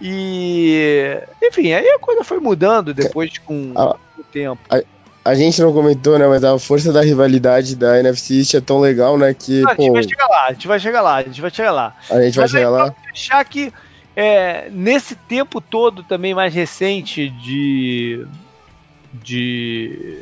E, 0.00 1.18
enfim, 1.42 1.72
aí 1.72 1.86
a 1.88 1.98
coisa 1.98 2.22
foi 2.24 2.38
mudando 2.40 2.92
depois 2.92 3.36
com 3.38 3.72
Ah, 3.74 3.96
o 4.18 4.22
tempo. 4.24 4.60
A 5.24 5.34
gente 5.34 5.62
não 5.62 5.72
comentou, 5.72 6.18
né? 6.18 6.26
Mas 6.26 6.44
a 6.44 6.58
força 6.58 6.92
da 6.92 7.00
rivalidade 7.00 7.74
da 7.74 7.98
NFC 7.98 8.34
East 8.38 8.54
é 8.54 8.60
tão 8.60 8.78
legal, 8.80 9.16
né? 9.16 9.32
Que, 9.32 9.62
Não, 9.62 9.70
a 9.70 9.74
gente 9.74 9.86
pô, 9.86 9.92
vai 9.94 10.02
chegar 10.02 10.26
lá, 10.28 10.44
a 10.46 10.52
gente 10.52 10.68
vai 10.68 10.80
chegar 10.80 11.00
lá, 11.02 11.14
a 11.16 11.22
gente 11.22 11.40
vai 11.40 11.50
chegar 11.50 11.72
lá. 11.72 11.96
a 12.10 12.20
gente 12.22 12.34
vai 12.36 12.44
Mas 12.44 12.54
aí, 12.54 12.60
chegar 12.60 12.70
lá. 12.70 12.90
pra 12.90 13.02
fechar 13.10 13.44
que 13.44 13.72
é, 14.14 14.68
nesse 14.70 15.14
tempo 15.14 15.60
todo 15.60 16.02
também 16.02 16.34
mais 16.34 16.52
recente 16.52 17.30
de, 17.30 18.26
de 19.14 20.18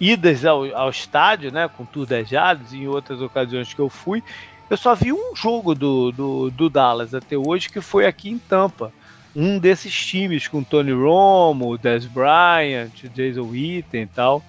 idas 0.00 0.44
ao, 0.44 0.64
ao 0.74 0.90
estádio, 0.90 1.52
né, 1.52 1.68
com 1.68 1.84
Tour 1.84 2.06
das 2.06 2.28
Jales 2.28 2.72
e 2.72 2.78
em 2.78 2.88
outras 2.88 3.20
ocasiões 3.20 3.72
que 3.72 3.80
eu 3.80 3.88
fui, 3.88 4.22
eu 4.68 4.76
só 4.76 4.94
vi 4.94 5.12
um 5.12 5.34
jogo 5.34 5.74
do, 5.74 6.10
do, 6.10 6.50
do 6.50 6.68
Dallas 6.68 7.14
até 7.14 7.36
hoje, 7.36 7.68
que 7.68 7.80
foi 7.80 8.06
aqui 8.06 8.30
em 8.30 8.38
Tampa. 8.38 8.92
Um 9.34 9.58
desses 9.58 9.94
times 9.94 10.48
com 10.48 10.62
Tony 10.62 10.92
Romo, 10.92 11.78
Des 11.78 12.06
Bryant, 12.06 12.90
Jason 13.14 13.42
Witten 13.42 14.02
e 14.02 14.06
tal, 14.06 14.42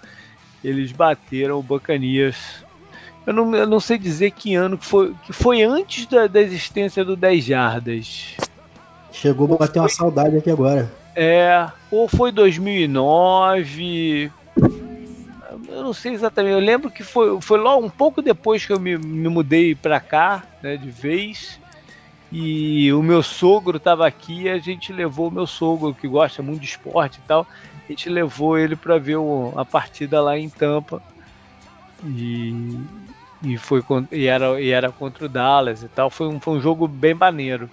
eles 0.64 0.92
bateram 0.92 1.60
o 1.60 1.64
Buccaneers. 1.64 2.66
Eu 3.26 3.34
não, 3.34 3.54
eu 3.54 3.68
não 3.68 3.80
sei 3.80 3.98
dizer 3.98 4.32
que 4.32 4.56
ano 4.56 4.78
que 4.78 4.86
foi, 4.86 5.14
que 5.26 5.34
foi 5.34 5.62
antes 5.62 6.06
da, 6.08 6.26
da 6.26 6.42
existência 6.42 7.04
do 7.04 7.16
10 7.16 7.44
Jardas. 7.44 8.38
Chegou 9.12 9.54
a 9.54 9.58
bater 9.58 9.80
uma 9.80 9.90
saudade 9.90 10.38
aqui 10.38 10.50
agora. 10.50 10.90
É, 11.16 11.68
ou 11.92 12.08
foi 12.08 12.32
2009. 12.32 14.32
Eu 15.68 15.84
não 15.84 15.94
sei 15.94 16.14
exatamente. 16.14 16.54
Eu 16.54 16.60
lembro 16.60 16.92
que 16.92 17.04
foi, 17.04 17.40
foi 17.42 17.58
logo 17.60 17.86
um 17.86 17.90
pouco 17.90 18.22
depois 18.22 18.66
que 18.66 18.74
eu 18.74 18.80
me, 18.80 18.98
me 18.98 19.30
mudei 19.30 19.76
pra 19.76 20.00
cá, 20.00 20.48
né, 20.62 20.78
de 20.78 20.90
vez. 20.90 21.60
E 22.32 22.92
o 22.94 23.02
meu 23.04 23.24
sogro 23.24 23.78
estava 23.78 24.06
aqui 24.08 24.44
e 24.44 24.50
a 24.50 24.60
gente 24.60 24.92
levou 24.94 25.30
o 25.30 25.34
meu 25.34 25.48
sogro, 25.48 25.96
que 25.96 26.08
gosta 26.08 26.44
muito 26.44 26.62
de 26.62 26.68
esporte 26.68 27.20
e 27.20 27.24
tal. 27.24 27.48
A 27.88 27.92
gente 27.92 28.10
levou 28.10 28.58
ele 28.58 28.76
para 28.76 28.98
ver 29.00 29.18
o- 29.18 29.54
a 29.58 29.66
partida 29.66 30.22
lá 30.22 30.38
em 30.38 30.50
Tampa. 30.50 31.02
E, 32.04 32.54
e, 33.44 33.58
foi, 33.58 33.82
e, 34.12 34.26
era, 34.26 34.62
e 34.62 34.70
era 34.70 34.92
contra 34.92 35.26
o 35.26 35.30
Dallas 35.30 35.84
e 35.84 35.90
tal. 35.90 36.10
Foi 36.10 36.28
um, 36.28 36.40
foi 36.40 36.56
um 36.58 36.62
jogo 36.62 36.88
bem 36.88 37.14
maneiro. 37.14 37.70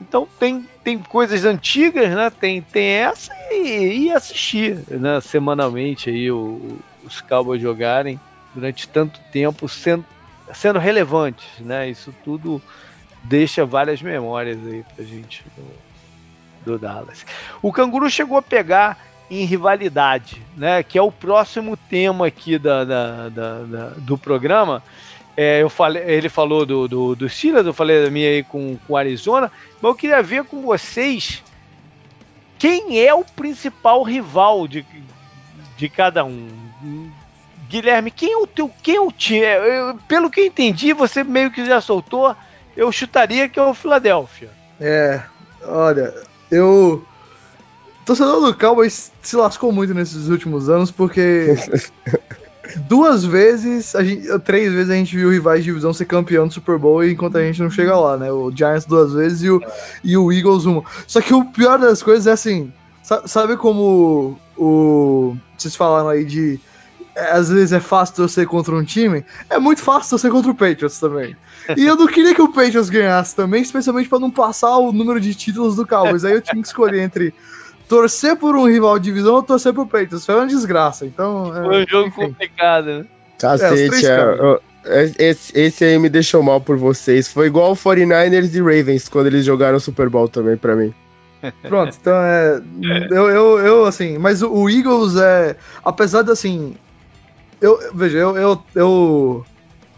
Então 0.00 0.28
tem, 0.38 0.68
tem 0.84 0.98
coisas 1.02 1.44
antigas, 1.44 2.10
né? 2.14 2.30
Tem, 2.30 2.62
tem 2.62 2.84
essa 2.86 3.32
e, 3.52 4.06
e 4.06 4.10
assistir 4.12 4.84
né? 4.90 5.20
semanalmente 5.20 6.10
aí 6.10 6.30
o- 6.30 6.80
os 7.04 7.20
Cowboys 7.20 7.60
jogarem 7.60 8.18
durante 8.54 8.88
tanto 8.88 9.20
tempo 9.32 9.68
sendo, 9.68 10.04
sendo 10.54 10.78
relevantes, 10.78 11.46
né? 11.60 11.88
Isso 11.88 12.14
tudo 12.24 12.60
deixa 13.24 13.64
várias 13.64 14.02
memórias 14.02 14.58
aí 14.66 14.84
pra 14.94 15.04
gente 15.04 15.42
do, 15.56 16.72
do 16.72 16.78
Dallas. 16.78 17.24
O 17.62 17.72
Canguru 17.72 18.10
chegou 18.10 18.36
a 18.38 18.42
pegar 18.42 18.98
em 19.30 19.44
rivalidade, 19.44 20.42
né? 20.56 20.82
Que 20.82 20.98
é 20.98 21.02
o 21.02 21.10
próximo 21.12 21.76
tema 21.76 22.26
aqui 22.26 22.58
da, 22.58 22.84
da- 22.84 23.28
da- 23.28 23.62
da- 23.62 23.88
do 23.96 24.18
programa. 24.18 24.82
É, 25.34 25.62
eu 25.62 25.70
falei, 25.70 26.02
ele 26.02 26.28
falou 26.28 26.66
do, 26.66 26.86
do, 26.86 27.14
do 27.16 27.26
Steelers, 27.28 27.64
eu 27.66 27.72
falei 27.72 28.04
da 28.04 28.10
minha 28.10 28.28
aí 28.28 28.42
com 28.42 28.78
o 28.86 28.96
Arizona, 28.98 29.50
mas 29.80 29.88
eu 29.90 29.94
queria 29.94 30.22
ver 30.22 30.44
com 30.44 30.60
vocês 30.60 31.42
quem 32.58 33.00
é 33.00 33.14
o 33.14 33.24
principal 33.24 34.02
rival 34.02 34.68
de, 34.68 34.82
de 35.82 35.88
cada 35.88 36.24
um. 36.24 36.48
Guilherme, 37.68 38.12
quem 38.12 38.32
é 38.32 38.36
o 38.36 38.46
teu, 38.46 38.70
quem 38.82 38.94
é 38.96 39.00
o 39.00 39.10
time? 39.10 39.40
Eu- 39.44 39.98
Pelo 40.06 40.30
que 40.30 40.40
eu 40.40 40.46
entendi, 40.46 40.92
você 40.92 41.24
meio 41.24 41.50
que 41.50 41.66
já 41.66 41.80
soltou, 41.80 42.36
eu 42.76 42.92
chutaria 42.92 43.48
que 43.48 43.58
é 43.58 43.62
o 43.62 43.74
Philadelphia. 43.74 44.48
É, 44.80 45.20
olha, 45.64 46.14
eu. 46.52 47.04
Torcedor 48.06 48.40
do 48.46 48.54
Cowboys 48.56 49.10
se 49.22 49.34
lascou 49.36 49.72
muito 49.72 49.92
nesses 49.92 50.28
últimos 50.28 50.68
anos 50.68 50.90
porque 50.92 51.54
duas 52.88 53.24
vezes, 53.24 53.94
a 53.96 54.04
gente, 54.04 54.26
três 54.40 54.72
vezes 54.72 54.90
a 54.90 54.94
gente 54.94 55.16
viu 55.16 55.30
rivais 55.30 55.60
de 55.60 55.70
divisão 55.70 55.92
ser 55.92 56.04
campeão 56.04 56.46
do 56.46 56.54
Super 56.54 56.78
Bowl 56.78 57.04
enquanto 57.04 57.38
a 57.38 57.42
gente 57.42 57.60
não 57.60 57.70
chega 57.70 57.96
lá, 57.96 58.16
né? 58.16 58.30
O 58.30 58.50
Giants 58.54 58.84
duas 58.86 59.12
vezes 59.12 59.42
e 59.42 59.50
o, 59.50 59.60
e 60.04 60.16
o 60.16 60.30
Eagles 60.32 60.64
uma. 60.64 60.84
Só 61.08 61.20
que 61.20 61.34
o 61.34 61.44
pior 61.46 61.78
das 61.78 62.02
coisas 62.02 62.26
é 62.28 62.32
assim, 62.32 62.72
sa- 63.02 63.26
sabe 63.26 63.56
como 63.56 64.38
o 64.56 65.36
vocês 65.56 65.74
falaram 65.76 66.08
aí 66.08 66.24
de 66.24 66.58
é, 67.14 67.32
às 67.32 67.48
vezes 67.50 67.72
é 67.72 67.80
fácil 67.80 68.16
torcer 68.16 68.46
contra 68.46 68.74
um 68.74 68.82
time, 68.84 69.24
é 69.50 69.58
muito 69.58 69.82
fácil 69.82 70.10
torcer 70.10 70.30
contra 70.30 70.50
o 70.50 70.54
Patriots 70.54 70.98
também. 70.98 71.36
E 71.76 71.86
eu 71.86 71.94
não 71.94 72.08
queria 72.08 72.34
que 72.34 72.42
o 72.42 72.48
Patriots 72.52 72.90
ganhasse 72.90 73.36
também, 73.36 73.62
especialmente 73.62 74.08
pra 74.08 74.18
não 74.18 74.32
passar 74.32 74.76
o 74.78 74.90
número 74.90 75.20
de 75.20 75.32
títulos 75.32 75.76
do 75.76 75.86
Cowboys. 75.86 76.24
Aí 76.24 76.32
eu 76.32 76.40
tinha 76.40 76.60
que 76.60 76.66
escolher 76.66 77.00
entre 77.00 77.32
torcer 77.88 78.34
por 78.36 78.56
um 78.56 78.66
rival 78.68 78.98
de 78.98 79.04
divisão 79.04 79.34
ou 79.34 79.42
torcer 79.44 79.72
pro 79.72 79.86
Patriots. 79.86 80.26
Foi 80.26 80.34
uma 80.34 80.46
desgraça. 80.48 81.06
Então, 81.06 81.56
é, 81.56 81.64
Foi 81.64 81.84
um 81.84 81.86
jogo 81.88 82.08
enfim. 82.08 82.20
complicado, 82.26 82.86
né? 82.86 83.04
É, 83.04 83.38
Cacete, 83.38 84.06
é, 84.06 84.20
eu- 84.40 84.60
é- 84.86 85.12
esse, 85.20 85.56
esse 85.56 85.84
aí 85.84 85.96
me 86.00 86.08
deixou 86.08 86.42
mal 86.42 86.60
por 86.60 86.76
vocês. 86.76 87.28
Foi 87.28 87.46
igual 87.46 87.70
o 87.70 87.76
49ers 87.76 88.52
e 88.56 88.60
Ravens 88.60 89.08
quando 89.08 89.28
eles 89.28 89.44
jogaram 89.44 89.78
Super 89.78 90.08
Bowl 90.08 90.28
também 90.28 90.56
pra 90.56 90.74
mim. 90.74 90.92
Pronto, 91.68 91.96
então 92.00 92.14
é. 92.14 92.62
Eu, 93.10 93.28
eu, 93.30 93.58
eu, 93.58 93.84
assim, 93.84 94.18
mas 94.18 94.42
o, 94.42 94.68
Eagles 94.68 95.16
é. 95.16 95.56
Apesar 95.84 96.22
de 96.22 96.30
assim. 96.30 96.74
Eu, 97.60 97.78
veja, 97.94 98.18
eu, 98.18 98.36
eu, 98.36 98.64
eu 98.74 99.46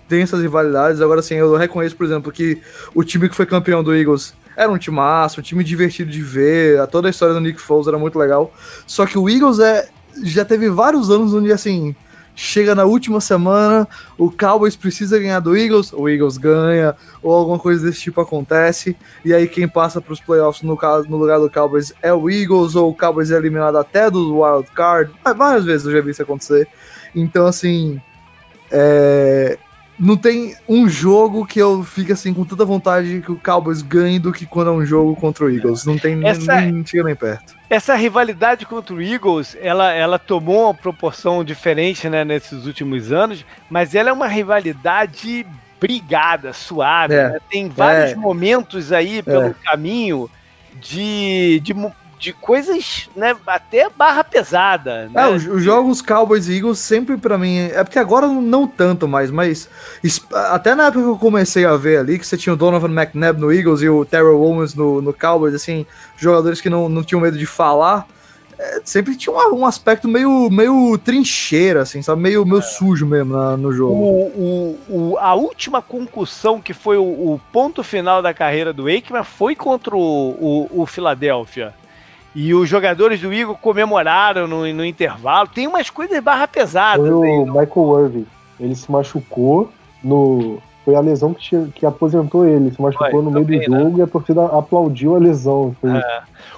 tenho 0.08 0.22
essas 0.22 0.40
rivalidades, 0.42 1.00
agora 1.00 1.20
assim, 1.20 1.34
eu 1.34 1.56
reconheço, 1.56 1.96
por 1.96 2.04
exemplo, 2.04 2.30
que 2.30 2.60
o 2.94 3.02
time 3.02 3.28
que 3.28 3.34
foi 3.34 3.46
campeão 3.46 3.82
do 3.82 3.94
Eagles 3.94 4.34
era 4.56 4.70
um 4.70 4.76
time 4.78 4.96
massa, 4.96 5.40
um 5.40 5.42
time 5.42 5.64
divertido 5.64 6.10
de 6.10 6.20
ver, 6.22 6.78
a- 6.80 6.86
toda 6.86 7.08
a 7.08 7.10
história 7.10 7.34
do 7.34 7.40
Nick 7.40 7.60
Foles 7.60 7.88
era 7.88 7.98
muito 7.98 8.18
legal. 8.18 8.52
Só 8.86 9.06
que 9.06 9.18
o 9.18 9.28
Eagles 9.28 9.58
é. 9.58 9.88
Já 10.22 10.44
teve 10.44 10.68
vários 10.70 11.10
anos 11.10 11.34
onde 11.34 11.50
assim. 11.50 11.94
Chega 12.36 12.74
na 12.74 12.85
última 12.85 13.20
semana, 13.20 13.86
o 14.19 14.31
Cowboys 14.31 14.74
precisa 14.74 15.19
ganhar 15.19 15.39
do 15.39 15.56
Eagles, 15.56 15.93
o 15.93 16.09
Eagles 16.09 16.36
ganha, 16.36 16.97
ou 17.23 17.32
alguma 17.32 17.59
coisa 17.61 17.86
desse 17.86 18.01
tipo 18.01 18.20
acontece, 18.20 18.97
e 19.24 19.32
aí 19.32 19.47
quem 19.47 19.69
passa 19.69 20.01
para 20.01 20.12
os 20.12 20.20
playoffs 20.20 20.62
no, 20.62 20.77
caso, 20.77 21.09
no 21.09 21.16
lugar 21.16 21.39
do 21.39 21.48
Cowboys 21.48 21.93
é 22.02 22.12
o 22.12 22.28
Eagles, 22.28 22.74
ou 22.74 22.90
o 22.90 22.94
Cowboys 22.94 23.31
é 23.31 23.36
eliminado 23.36 23.78
até 23.78 24.11
do 24.11 24.40
Wild 24.40 24.69
Card. 24.73 25.12
Várias 25.36 25.65
vezes 25.65 25.86
eu 25.86 25.93
já 25.93 26.01
vi 26.01 26.11
isso 26.11 26.23
acontecer. 26.23 26.66
Então, 27.15 27.47
assim, 27.47 28.01
é, 28.70 29.56
não 29.98 30.16
tem 30.16 30.56
um 30.68 30.88
jogo 30.88 31.46
que 31.46 31.58
eu 31.58 31.82
fique 31.84 32.12
assim 32.12 32.34
com 32.34 32.44
tanta 32.44 32.64
vontade 32.64 33.22
que 33.24 33.30
o 33.32 33.36
Cowboys 33.38 33.80
ganhe 33.82 34.18
do 34.18 34.32
que 34.32 34.44
quando 34.46 34.68
é 34.70 34.72
um 34.72 34.84
jogo 34.84 35.14
contra 35.16 35.44
o 35.44 35.50
Eagles. 35.50 35.84
Não 35.86 35.96
tem 35.98 36.26
Essa- 36.26 36.56
nem, 36.60 36.72
nem 36.72 36.86
chega 36.86 37.04
nem 37.04 37.14
perto. 37.14 37.54
Essa 37.70 37.94
rivalidade 37.94 38.66
contra 38.66 38.94
o 38.94 39.00
Eagles, 39.02 39.56
ela, 39.60 39.92
ela 39.92 40.18
tomou 40.18 40.64
uma 40.64 40.74
proporção 40.74 41.42
diferente 41.44 42.08
né, 42.08 42.24
nesses 42.24 42.66
últimos 42.66 43.12
anos, 43.12 43.44
mas 43.70 43.94
ela 43.94 44.10
é 44.10 44.12
uma 44.12 44.28
rivalidade 44.28 45.46
brigada, 45.80 46.52
suave. 46.52 47.14
É. 47.14 47.28
né? 47.30 47.38
Tem 47.50 47.68
vários 47.68 48.12
É. 48.12 48.16
momentos 48.16 48.92
aí 48.92 49.22
pelo 49.22 49.54
caminho 49.54 50.30
de, 50.80 51.60
de, 51.62 51.74
de 52.24 52.32
coisas 52.32 53.09
né, 53.14 53.36
até 53.46 53.88
barra 53.90 54.24
pesada. 54.24 55.05
É, 55.05 55.09
Né? 55.14 55.28
os, 55.28 55.46
os 55.46 55.62
jogos 55.62 56.01
Cowboys 56.01 56.48
e 56.48 56.56
Eagles 56.56 56.78
sempre 56.78 57.18
pra 57.18 57.36
mim. 57.36 57.59
É 57.59 57.84
porque 57.84 57.98
agora 57.98 58.26
não, 58.26 58.66
tanto 58.66 59.06
mais, 59.06 59.30
mas 59.30 59.68
até 60.32 60.74
na 60.74 60.86
época 60.86 61.02
que 61.02 61.09
eu 61.10 61.18
comecei 61.18 61.66
a 61.66 61.76
ver 61.76 61.98
ali, 61.98 62.18
que 62.18 62.26
você 62.26 62.36
tinha 62.38 62.52
o 62.55 62.56
Donovan 62.56 62.88
McNabb 62.90 63.38
no 63.38 63.52
Eagles 63.52 63.82
e 63.82 63.88
o 63.90 64.05
Terrell 64.06 64.40
Owens 64.40 64.74
no, 64.74 65.02
no 65.02 65.12
Cowboys, 65.12 65.55
assim, 65.55 65.84
jogadores 66.16 66.60
que 66.62 66.70
não, 66.70 66.88
não 66.88 67.02
tinham 67.02 67.20
medo 67.20 67.36
de 67.36 67.44
falar. 67.46 68.06
é, 68.59 68.80
sempre 68.84 69.16
tinha 69.16 69.34
um, 69.34 69.56
um 69.60 69.66
aspecto 69.66 70.09
meio, 70.09 70.48
meio 70.48 70.96
trincheira, 70.96 71.82
assim, 71.82 72.01
sabe? 72.02 72.22
Meio, 72.22 72.46
meio 72.46 72.62
sujo 72.62 73.05
mesmo 73.05 73.34
na- 73.34 73.56
no 73.56 73.70
jogo. 73.72 73.92
O, 73.92 74.78
o, 74.88 75.10
o- 75.12 75.18
a 75.18 75.34
última 75.34 75.82
concussão, 75.82 76.60
que 76.60 76.72
foi 76.72 76.96
o, 76.96 77.38
ponto 77.52 77.82
final 77.82 78.22
da 78.22 78.32
carreira 78.32 78.72
do 78.72 78.86
Aikman, 78.86 79.24
foi 79.24 79.55
contra 79.55 79.94
o, 79.94 80.68
o, 80.70 80.82
o 80.82 80.86
Philadelphia. 80.86 81.74
E 82.35 82.52
os 82.52 82.69
jogadores 82.69 83.20
do 83.20 83.32
Eagle 83.32 83.56
comemoraram 83.56 84.48
no, 84.48 84.66
no 84.73 84.85
intervalo. 84.85 85.48
Tem 85.48 85.66
umas 85.69 85.89
coisas 85.89 86.19
barra 86.23 86.48
pesadas 86.48 87.06
Foi 87.06 87.28
aí. 87.28 87.39
o 87.39 87.47
Michael 87.47 88.05
Irving. 88.05 88.27
Ele 88.59 88.74
se 88.74 88.90
machucou 88.90 89.70
no. 90.02 90.59
Foi 90.85 90.94
a 90.94 91.01
lesão 91.01 91.32
que, 91.32 91.56
que 91.74 91.86
aposentou 91.86 92.47
ele. 92.47 92.73
Se 92.73 92.82
machucou 92.82 93.09
Foi, 93.09 93.23
no 93.23 93.31
meio 93.31 93.44
também, 93.44 93.61
do 93.61 93.78
jogo 93.78 93.98
e 93.98 94.02
a 94.02 94.06
torcida 94.06 94.44
aplaudiu 94.47 95.15
a 95.15 95.19
lesão. 95.19 95.74
Foi 95.81 95.90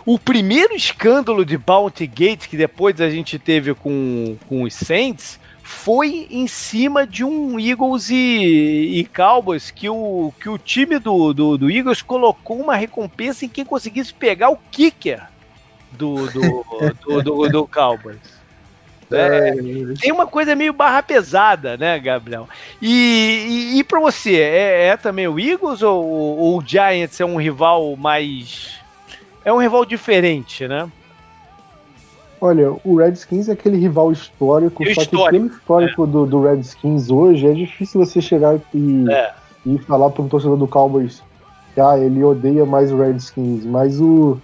O 0.05 0.19
primeiro 0.19 0.75
escândalo 0.75 1.45
de 1.45 1.59
Bounty 1.59 2.07
Gate 2.07 2.49
que 2.49 2.57
depois 2.57 3.01
a 3.01 3.11
gente 3.11 3.39
teve 3.39 3.75
com, 3.75 4.37
com 4.49 4.63
os 4.63 4.75
Saints 4.75 5.39
foi 5.63 6.29
em 6.31 6.47
cima 6.47 7.05
de 7.05 7.25
um 7.25 7.59
Eagles 7.59 8.09
e, 8.09 9.01
e 9.01 9.05
Cowboys 9.05 9.71
que 9.73 9.89
o, 9.89 10.33
que 10.41 10.49
o 10.49 10.57
time 10.57 11.01
do, 11.01 11.35
do, 11.35 11.59
do 11.59 11.69
Eagles 11.69 12.03
colocou 12.03 12.57
uma 12.57 12.77
recompensa 12.77 13.45
em 13.45 13.49
quem 13.49 13.65
conseguisse 13.65 14.15
pegar 14.15 14.51
o 14.51 14.59
kicker 14.71 15.25
do, 15.97 16.27
do, 16.31 16.65
do, 17.05 17.23
do, 17.23 17.49
do 17.49 17.67
Cowboys. 17.67 18.19
É, 19.09 19.55
tem 20.01 20.11
uma 20.11 20.27
coisa 20.27 20.57
meio 20.57 20.73
barra 20.73 21.01
pesada, 21.01 21.77
né, 21.77 21.97
Gabriel? 21.97 22.49
E, 22.83 23.75
e, 23.77 23.79
e 23.79 23.85
para 23.85 24.01
você, 24.01 24.35
é, 24.35 24.87
é, 24.89 24.97
também 24.97 25.29
o 25.29 25.39
Eagles 25.39 25.81
ou, 25.81 26.05
ou, 26.05 26.59
o 26.59 26.61
Giants 26.61 27.21
é 27.21 27.25
um 27.25 27.37
rival 27.37 27.95
mais. 27.95 28.81
É 29.45 29.53
um 29.53 29.59
rival 29.59 29.85
diferente, 29.85 30.67
né? 30.67 30.91
Olha, 32.41 32.75
o 32.85 32.97
Redskins 32.97 33.49
é 33.49 33.53
aquele 33.53 33.77
rival 33.77 34.11
histórico, 34.11 34.83
E 34.83 34.91
o 34.91 34.95
só 34.97 35.03
histórico, 35.03 35.31
que 35.31 35.39
pelo 35.39 35.57
histórico 35.57 36.05
do, 36.05 36.27
do 36.27 36.43
Redskins 36.43 37.09
hoje, 37.09 37.47
é 37.47 37.53
difícil 37.53 38.05
você 38.05 38.21
chegar 38.21 38.59
e, 38.75 39.05
É. 39.09 39.33
e 39.65 39.79
falar 39.79 40.11
para 40.11 40.23
um 40.25 40.29
torcedor 40.29 40.57
do 40.57 40.67
Cowboys 40.67 41.23
que 41.77 41.81
ah, 41.81 41.99
ele 41.99 42.25
odeia 42.25 42.65
mais 42.65 42.91
o 42.91 42.97
Redskins, 42.97 43.67
mas 43.67 44.01
o, 44.01 44.39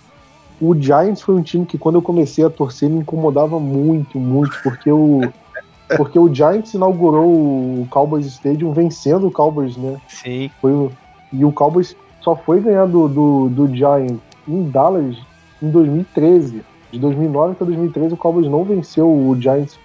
o 0.64 0.74
Giants 0.80 1.22
foi 1.22 1.34
um 1.34 1.42
time 1.42 1.66
que 1.66 1.76
quando 1.76 1.96
eu 1.96 2.02
comecei 2.02 2.44
a 2.44 2.50
torcer 2.50 2.88
me 2.88 2.98
incomodava 3.00 3.58
muito, 3.58 4.18
muito, 4.18 4.56
porque 4.62 4.90
o, 4.92 5.20
porque 5.96 6.18
o 6.18 6.32
Giants 6.32 6.72
inaugurou 6.74 7.26
o 7.28 7.86
Cowboys 7.90 8.26
Stadium 8.26 8.72
vencendo 8.72 9.26
o 9.26 9.30
Cowboys, 9.32 9.76
né? 9.76 10.00
Sim. 10.08 10.50
Foi 10.60 10.72
o- 10.72 10.92
e 11.32 11.44
o 11.44 11.50
Cowboys 11.52 11.96
só 12.20 12.36
foi 12.36 12.60
ganhar 12.60 12.86
do, 12.86 13.08
do, 13.08 13.48
do 13.48 13.74
Giants 13.74 14.20
em 14.46 14.62
Dallas 14.70 15.16
em 15.60 15.68
2013. 15.70 16.62
De 16.92 16.98
2009 16.98 17.52
até 17.52 17.64
2013 17.64 18.14
o 18.14 18.16
Cowboys 18.16 18.46
não 18.46 18.64
venceu 18.64 19.10
o 19.10 19.34
Giants 19.40 19.78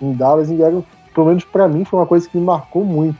em 0.00 0.12
Dallas 0.14 0.50
e 0.50 0.60
era, 0.62 0.82
pelo 1.14 1.26
menos 1.26 1.44
pra 1.44 1.68
mim 1.68 1.84
foi 1.84 2.00
uma 2.00 2.06
coisa 2.06 2.28
que 2.28 2.36
me 2.36 2.44
marcou 2.44 2.84
muito. 2.84 3.16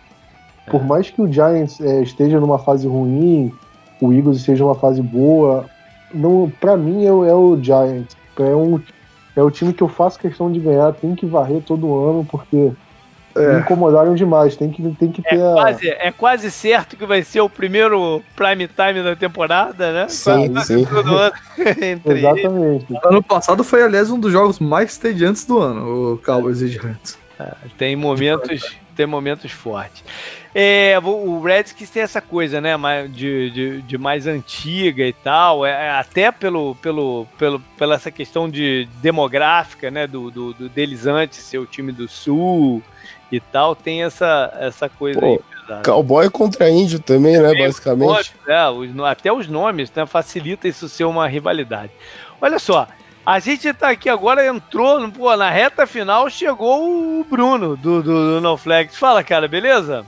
Por 0.71 0.83
mais 0.83 1.11
que 1.11 1.21
o 1.21 1.31
Giants 1.31 1.79
eh, 1.81 2.03
esteja 2.03 2.41
numa 2.41 2.59
fase 2.59 2.89
ruim, 2.89 3.53
o 4.01 4.13
Eagles 4.13 4.39
esteja 4.39 4.65
numa 4.65 4.75
fase 4.75 5.03
boa, 5.03 5.67
não, 6.15 6.51
para 6.61 6.77
mim 6.77 7.05
é, 7.05 7.13
o- 7.13 7.25
é 7.25 7.35
o 7.35 7.59
Giants. 7.63 8.17
É, 8.39 8.43
um, 8.55 8.81
é 9.37 9.43
o 9.43 9.51
time 9.51 9.73
que 9.73 9.83
eu 9.83 9.89
faço 9.89 10.19
questão 10.19 10.51
de 10.51 10.61
ganhar, 10.61 10.93
tem 10.93 11.15
que 11.15 11.27
varrer 11.27 11.61
todo 11.63 11.95
ano 12.09 12.25
porque 12.31 12.73
me 13.37 13.59
incomodaram 13.61 14.15
demais. 14.15 14.57
Tem 14.57 14.71
que, 14.71 14.81
tem 14.95 15.11
que 15.11 15.21
ter 15.23 15.39
É 15.41 15.45
a. 15.51 15.53
quase, 15.55 15.89
é 15.89 16.13
quase 16.13 16.51
certo 16.53 16.97
que 16.97 17.05
vai 17.05 17.23
ser 17.25 17.41
o 17.41 17.49
primeiro 17.51 18.23
prime 18.37 18.69
time 18.69 19.03
da 19.03 19.17
temporada, 19.17 19.93
né? 19.93 20.09
Sim, 20.09 20.53
Quase 20.53 20.67
sim. 20.67 20.85
todo 20.85 21.17
ano 21.17 21.33
entre 21.59 22.13
eles. 22.13 22.25
Exatamente. 22.25 22.87
Ano 23.05 23.23
passado 23.23 23.65
foi, 23.65 23.83
aliás, 23.83 24.09
um 24.11 24.21
dos 24.21 24.31
jogos 24.33 24.61
mais 24.61 24.97
tediantes 24.99 25.45
do 25.45 25.59
ano, 25.59 26.13
o 26.15 26.19
Cowboys 26.19 26.61
e 26.61 26.69
Giants. 26.69 27.19
Tem 27.77 27.97
momentos, 27.97 28.77
tem 28.95 29.07
momentos 29.07 29.51
fortes. 29.51 30.05
É, 30.55 30.97
o 31.03 31.41
Redskins 31.41 31.91
tem 31.91 32.03
essa 32.03 32.21
coisa, 32.21 32.61
né, 32.61 32.77
de, 33.09 33.51
de, 33.51 33.83
de 33.83 33.99
mais 33.99 34.25
antiga 34.27 35.05
e 35.05 35.13
tal, 35.13 35.67
é, 35.67 35.91
até 35.91 36.31
pelo, 36.31 36.77
pelo, 36.77 37.27
pelo, 37.37 37.59
pela 37.77 37.97
essa 37.97 38.11
questão 38.11 38.49
de 38.49 38.89
demográfica, 39.03 39.91
né, 39.91 40.07
do, 40.07 40.31
do, 40.31 40.55
do 40.55 40.69
deles 40.69 41.07
antes 41.07 41.39
ser 41.41 41.59
o 41.59 41.67
time 41.67 41.91
do 41.91 42.07
Sul 42.07 42.81
e 43.33 43.41
tal, 43.41 43.75
tem 43.75 44.05
essa, 44.05 44.57
essa 44.61 44.89
coisa 44.89 45.19
Pô, 45.19 45.27
aí 45.27 45.39
pesada. 45.61 45.83
Cowboy 45.83 46.31
contra 46.31 46.71
índio 46.71 47.01
também, 47.01 47.37
né, 47.41 47.53
basicamente. 47.53 48.07
Nomes, 48.07 48.33
é, 48.47 48.95
no- 48.95 49.05
até 49.05 49.33
os 49.33 49.49
nomes 49.49 49.91
né, 49.93 50.07
facilita 50.07 50.69
isso 50.69 50.89
ser 50.89 51.03
uma 51.05 51.27
rivalidade. 51.27 51.91
Olha 52.41 52.61
só, 52.61 52.87
a 53.27 53.41
gente 53.41 53.73
tá 53.75 53.89
aqui 53.89 54.09
agora, 54.09 54.47
entrou 54.47 55.11
pô, 55.11 55.35
na 55.37 55.51
reta 55.51 55.85
final, 55.85 56.31
chegou 56.31 57.19
o 57.21 57.25
Bruno 57.25 57.77
do, 57.77 58.01
do, 58.01 58.35
do 58.35 58.41
No 58.41 58.57
Flex. 58.57 58.97
Fala, 58.97 59.25
cara, 59.25 59.49
beleza? 59.49 60.07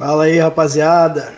Fala 0.00 0.24
aí, 0.24 0.38
rapaziada. 0.38 1.34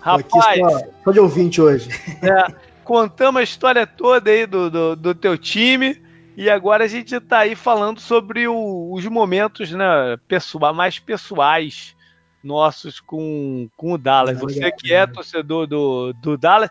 Rapaz, 0.00 0.60
só, 0.60 0.80
só 1.02 1.10
de 1.10 1.18
ouvinte 1.18 1.60
hoje. 1.60 1.88
é, 2.22 2.54
contamos 2.84 3.40
a 3.40 3.42
história 3.42 3.84
toda 3.88 4.30
aí 4.30 4.46
do, 4.46 4.70
do, 4.70 4.94
do 4.94 5.14
teu 5.16 5.36
time. 5.36 6.00
E 6.36 6.48
agora 6.48 6.84
a 6.84 6.86
gente 6.86 7.18
tá 7.18 7.38
aí 7.40 7.56
falando 7.56 7.98
sobre 7.98 8.46
o- 8.46 8.92
os 8.92 9.04
momentos 9.06 9.72
né, 9.72 10.16
pessoa, 10.28 10.72
mais 10.72 11.00
pessoais 11.00 11.96
nossos 12.44 13.00
com, 13.00 13.68
com 13.76 13.94
o 13.94 13.98
Dallas. 13.98 14.36
Ah, 14.36 14.40
Você 14.42 14.70
que 14.70 14.92
é 14.92 15.00
legal. 15.00 15.14
torcedor 15.14 15.66
do, 15.66 16.12
do 16.12 16.38
Dallas, 16.38 16.70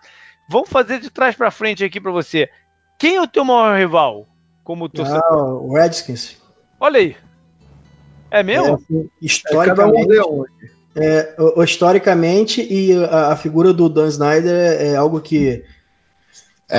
vamos 0.50 0.70
fazer 0.70 1.02
de 1.02 1.10
trás 1.10 1.36
pra 1.36 1.52
frente 1.52 1.84
aqui 1.84 2.00
pra 2.00 2.14
você. 2.14 2.50
Quem 2.98 3.18
é 3.18 3.22
o 3.22 3.28
teu 3.28 3.44
maior 3.44 3.78
rival 3.78 4.26
como 4.64 4.88
torcedor? 4.88 5.22
Ah, 5.26 5.46
o 5.56 5.74
Redskins. 5.74 6.42
Olha 6.80 7.02
aí. 7.02 7.18
É 8.32 8.42
mesmo? 8.44 8.68
É, 8.68 8.74
assim, 8.76 8.86
um 8.98 9.10
historicamente, 9.22 10.20
um. 10.22 10.46
É, 11.00 11.36
o- 11.38 11.60
o- 11.60 11.64
historicamente 11.64 12.62
e 12.62 12.94
a, 13.06 13.34
a 13.34 13.36
figura 13.36 13.72
do 13.74 13.88
Dan 13.90 14.08
Snyder 14.08 14.54
é, 14.56 14.88
é 14.90 14.96
algo 14.96 15.22
que, 15.22 15.64
que 16.68 16.74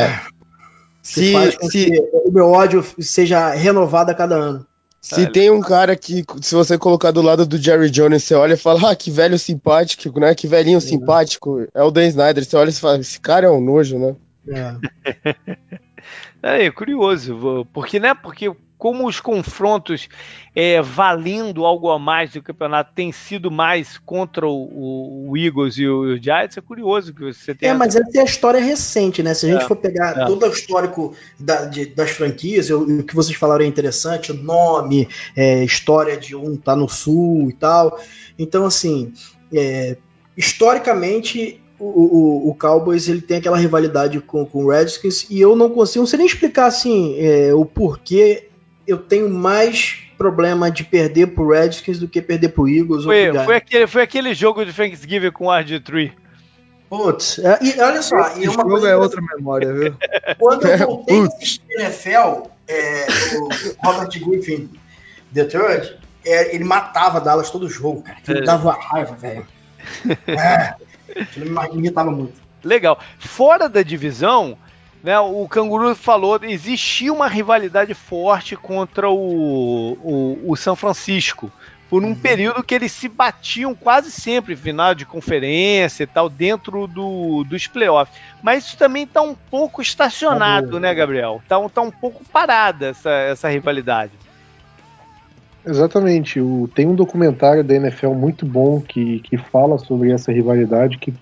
Se, 1.02 1.32
se, 1.70 1.70
que 1.70 2.00
o 2.12 2.30
meu 2.32 2.50
ódio 2.50 2.84
seja 3.00 3.50
renovado 3.54 4.10
a 4.10 4.14
cada 4.14 4.34
ano. 4.36 4.66
se 5.00 5.26
tem 5.28 5.50
um 5.50 5.60
cara 5.60 5.96
que, 5.96 6.24
se 6.42 6.54
você 6.54 6.76
colocar 6.76 7.10
do 7.12 7.22
lado 7.22 7.46
do 7.46 7.56
Jerry 7.56 7.90
Jones, 7.90 8.24
você 8.24 8.34
olha 8.34 8.54
e 8.54 8.58
fala, 8.58 8.90
ah, 8.90 8.96
que 8.96 9.10
velho 9.10 9.38
simpático, 9.38 10.18
né? 10.20 10.34
Que 10.34 10.46
velhinho 10.46 10.80
simpático. 10.80 11.66
É 11.72 11.82
o 11.82 11.90
Dan 11.90 12.06
Snyder. 12.08 12.44
Você 12.44 12.56
olha 12.56 12.68
e 12.70 12.72
fala, 12.74 12.98
esse 12.98 13.18
cara 13.20 13.46
é 13.46 13.50
um 13.50 13.60
nojo, 13.60 13.98
né? 13.98 14.16
É. 14.48 15.48
É, 16.40 16.70
curioso, 16.70 17.36
vou- 17.36 17.64
porque 17.66 17.98
né? 17.98 18.14
Porque 18.14 18.48
como 18.78 19.08
os 19.08 19.18
confrontos 19.20 20.08
é, 20.54 20.80
valendo 20.80 21.64
algo 21.66 21.90
a 21.90 21.98
mais 21.98 22.32
do 22.32 22.42
campeonato 22.42 22.92
têm 22.94 23.10
sido 23.12 23.50
mais 23.50 23.98
contra 23.98 24.46
o, 24.46 25.28
o- 25.30 25.36
Eagles 25.36 25.76
e 25.78 25.86
o, 25.88 26.14
o 26.14 26.16
Giants, 26.16 26.56
é 26.56 26.60
curioso 26.60 27.12
que 27.12 27.22
você 27.24 27.54
tenha. 27.54 27.72
É, 27.72 27.74
mas 27.74 27.96
essa 27.96 28.10
é 28.18 28.20
a 28.20 28.24
história 28.24 28.60
recente, 28.60 29.22
né? 29.22 29.34
Se 29.34 29.46
a 29.46 29.50
gente 29.52 29.64
É, 29.64 29.66
for 29.68 29.76
pegar 29.76 30.16
é. 30.22 30.24
todo 30.26 30.46
o 30.46 30.48
histórico 30.50 31.14
da- 31.38 31.64
de- 31.66 31.86
das 31.86 32.10
franquias, 32.10 32.70
eu- 32.70 32.82
o 32.82 33.02
que 33.02 33.14
vocês 33.14 33.36
falaram 33.36 33.64
é 33.64 33.68
interessante, 33.68 34.30
o 34.32 34.34
nome, 34.34 35.08
é, 35.36 35.64
história 35.64 36.16
de 36.16 36.36
um 36.36 36.56
tá 36.56 36.76
no 36.76 36.88
sul 36.88 37.50
e 37.50 37.52
tal. 37.54 37.98
Então, 38.38 38.64
assim, 38.64 39.12
é, 39.52 39.96
historicamente, 40.36 41.60
o, 41.78 41.84
o- 41.84 42.50
o 42.50 42.54
Cowboys 42.54 43.08
ele 43.08 43.20
tem 43.20 43.38
aquela 43.38 43.56
rivalidade 43.56 44.20
com, 44.20 44.44
com 44.44 44.64
o 44.64 44.70
Redskins 44.70 45.26
e 45.30 45.40
eu 45.40 45.54
não 45.54 45.70
consigo, 45.70 46.00
não 46.02 46.06
sei 46.06 46.18
nem 46.18 46.26
explicar 46.26 46.66
assim 46.66 47.16
é, 47.18 47.54
o 47.54 47.64
porquê 47.64 48.48
eu 48.88 48.98
tenho 48.98 49.28
mais 49.28 49.98
problema 50.16 50.70
de 50.70 50.82
perder 50.82 51.28
pro 51.28 51.48
Redskins 51.50 51.98
do 51.98 52.08
que 52.08 52.20
perder 52.20 52.48
pro 52.48 52.68
Eagles 52.68 53.04
ou 53.04 53.12
Foi, 53.12 53.22
pro 53.24 53.32
Giants. 53.32 53.44
foi, 53.44 53.56
aquele, 53.56 53.86
foi 53.86 54.02
aquele 54.02 54.34
jogo 54.34 54.64
de 54.64 54.72
Thanksgiving 54.72 55.30
com 55.30 55.46
o 55.46 55.50
RG3. 55.50 56.12
Putz, 56.88 57.38
é, 57.38 57.58
e 57.62 57.78
olha 57.80 58.00
só, 58.02 58.16
e 58.36 58.38
Esse 58.40 58.48
uma 58.48 58.54
jogo 58.54 58.70
coisa 58.70 58.88
é 58.88 58.96
outra 58.96 59.20
memória, 59.36 59.72
viu? 59.74 59.94
Quando 60.40 60.66
É, 60.66 60.74
eu 60.82 60.86
voltei 60.86 61.20
a 61.20 61.24
assistir 61.24 61.62
NFL, 61.78 62.48
é, 62.66 63.06
o 63.36 63.48
Robert 63.86 64.08
Griffin 64.08 64.70
III, 65.36 65.96
é, 66.24 66.54
ele 66.54 66.64
matava 66.64 67.20
Dallas 67.20 67.50
todo 67.50 67.68
jogo, 67.68 68.02
cara. 68.02 68.18
Aquilo 68.18 68.38
É. 68.38 68.42
dava 68.42 68.72
raiva, 68.72 69.14
velho. 69.14 69.46
É, 70.26 70.74
mar- 71.46 71.70
me 71.72 71.80
irritava 71.82 72.10
muito. 72.10 72.34
Legal. 72.64 72.98
Fora 73.18 73.68
da 73.68 73.82
divisão, 73.82 74.56
né, 75.02 75.18
o 75.18 75.46
Canguru 75.48 75.94
falou 75.94 76.38
existia 76.42 77.12
uma 77.12 77.28
rivalidade 77.28 77.94
forte 77.94 78.56
contra 78.56 79.08
o, 79.08 79.92
o, 80.02 80.52
o 80.52 80.56
São 80.56 80.74
Francisco. 80.74 81.50
Por 81.88 82.04
um 82.04 82.14
período 82.14 82.62
que 82.62 82.74
eles 82.74 82.92
se 82.92 83.08
batiam 83.08 83.74
quase 83.74 84.10
sempre, 84.10 84.54
final 84.54 84.94
de 84.94 85.06
conferência 85.06 86.02
e 86.02 86.06
tal, 86.06 86.28
dentro 86.28 86.86
do, 86.86 87.44
dos 87.44 87.66
playoffs. 87.66 88.14
Mas 88.42 88.66
isso 88.66 88.76
também 88.76 89.04
está 89.04 89.22
um 89.22 89.34
pouco 89.34 89.80
estacionado, 89.80 90.78
né, 90.78 90.94
Gabriel? 90.94 91.40
Tá, 91.48 91.58
um- 91.58 91.68
tá 91.68 91.80
um 91.80 91.90
pouco 91.90 92.22
parada 92.30 92.88
essa, 92.88 93.10
essa 93.10 93.48
rivalidade. 93.48 94.12
Exatamente. 95.64 96.38
O, 96.40 96.68
tem 96.74 96.86
um 96.86 96.94
documentário 96.94 97.64
da 97.64 97.74
NFL 97.74 98.12
muito 98.12 98.44
bom 98.44 98.80
que, 98.80 99.20
que 99.20 99.38
fala 99.38 99.78
sobre 99.78 100.12
essa 100.12 100.30
rivalidade 100.30 100.98
que 100.98 101.14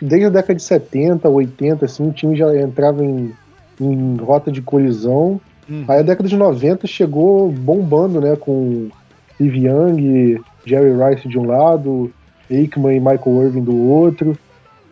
desde 0.00 0.26
a 0.26 0.30
década 0.30 0.54
de 0.54 0.62
70, 0.62 1.28
80, 1.28 1.84
assim, 1.84 2.08
o 2.08 2.12
time 2.12 2.36
já 2.36 2.54
entrava 2.56 3.04
em, 3.04 3.32
em 3.80 4.16
rota 4.16 4.50
de 4.50 4.62
colisão. 4.62 5.40
Uhum. 5.68 5.84
Aí 5.88 6.00
a 6.00 6.02
década 6.02 6.28
de 6.28 6.36
90 6.36 6.86
chegou 6.86 7.50
bombando, 7.50 8.20
né, 8.20 8.36
com 8.36 8.88
Steve 9.34 9.66
Young, 9.66 10.40
Jerry 10.64 10.92
Rice 10.92 11.28
de 11.28 11.38
um 11.38 11.46
lado, 11.46 12.12
Aikman 12.50 12.96
e 12.96 13.00
Michael 13.00 13.44
Irvin 13.44 13.62
do 13.62 13.76
outro. 13.88 14.36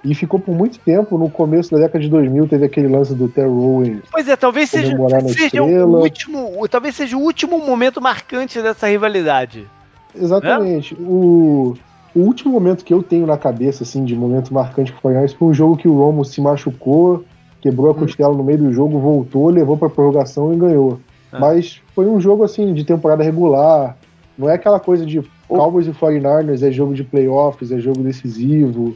E 0.04 0.14
ficou 0.16 0.40
por 0.40 0.52
muito 0.52 0.80
tempo, 0.80 1.16
no 1.16 1.30
começo 1.30 1.70
da 1.70 1.78
década 1.78 2.00
de 2.00 2.10
2000 2.10 2.48
teve 2.48 2.64
aquele 2.64 2.88
lance 2.88 3.14
do 3.14 3.28
Terry 3.28 3.48
Owens 3.48 4.00
Pois 4.10 4.26
é, 4.26 4.34
talvez 4.34 4.68
seja, 4.68 4.96
seja 5.28 5.62
o 5.62 5.96
último, 5.96 6.68
talvez 6.68 6.96
seja 6.96 7.16
o 7.16 7.20
último 7.20 7.64
momento 7.64 8.00
marcante 8.00 8.60
dessa 8.60 8.88
rivalidade. 8.88 9.64
Exatamente. 10.12 10.94
O, 10.94 11.76
o 12.14 12.20
último 12.20 12.52
momento 12.52 12.84
que 12.84 12.92
eu 12.92 13.02
tenho 13.02 13.26
na 13.26 13.38
cabeça, 13.38 13.84
assim, 13.84 14.04
de 14.04 14.14
momento 14.14 14.52
marcante 14.52 14.92
pro 14.92 15.00
Fortnite 15.00 15.36
foi 15.36 15.48
um 15.48 15.54
jogo 15.54 15.76
que 15.76 15.88
o 15.88 15.96
Romo 15.96 16.24
se 16.24 16.40
machucou, 16.40 17.24
quebrou 17.60 17.90
a 17.90 17.94
costela 17.94 18.34
no 18.34 18.44
meio 18.44 18.58
do 18.58 18.72
jogo, 18.72 18.98
voltou, 18.98 19.48
levou 19.48 19.76
pra 19.76 19.88
prorrogação 19.88 20.52
e 20.52 20.56
ganhou. 20.56 21.00
Ah. 21.32 21.40
Mas 21.40 21.80
foi 21.94 22.06
um 22.06 22.20
jogo, 22.20 22.44
assim, 22.44 22.74
de 22.74 22.84
temporada 22.84 23.22
regular. 23.22 23.96
Não 24.36 24.48
é 24.48 24.54
aquela 24.54 24.80
coisa 24.80 25.06
de 25.06 25.22
Cowboys 25.48 25.86
e 25.86 25.90
49ers, 25.90 26.66
é 26.66 26.70
jogo 26.70 26.94
de 26.94 27.04
playoffs, 27.04 27.70
é 27.72 27.78
jogo 27.78 28.02
decisivo. 28.02 28.94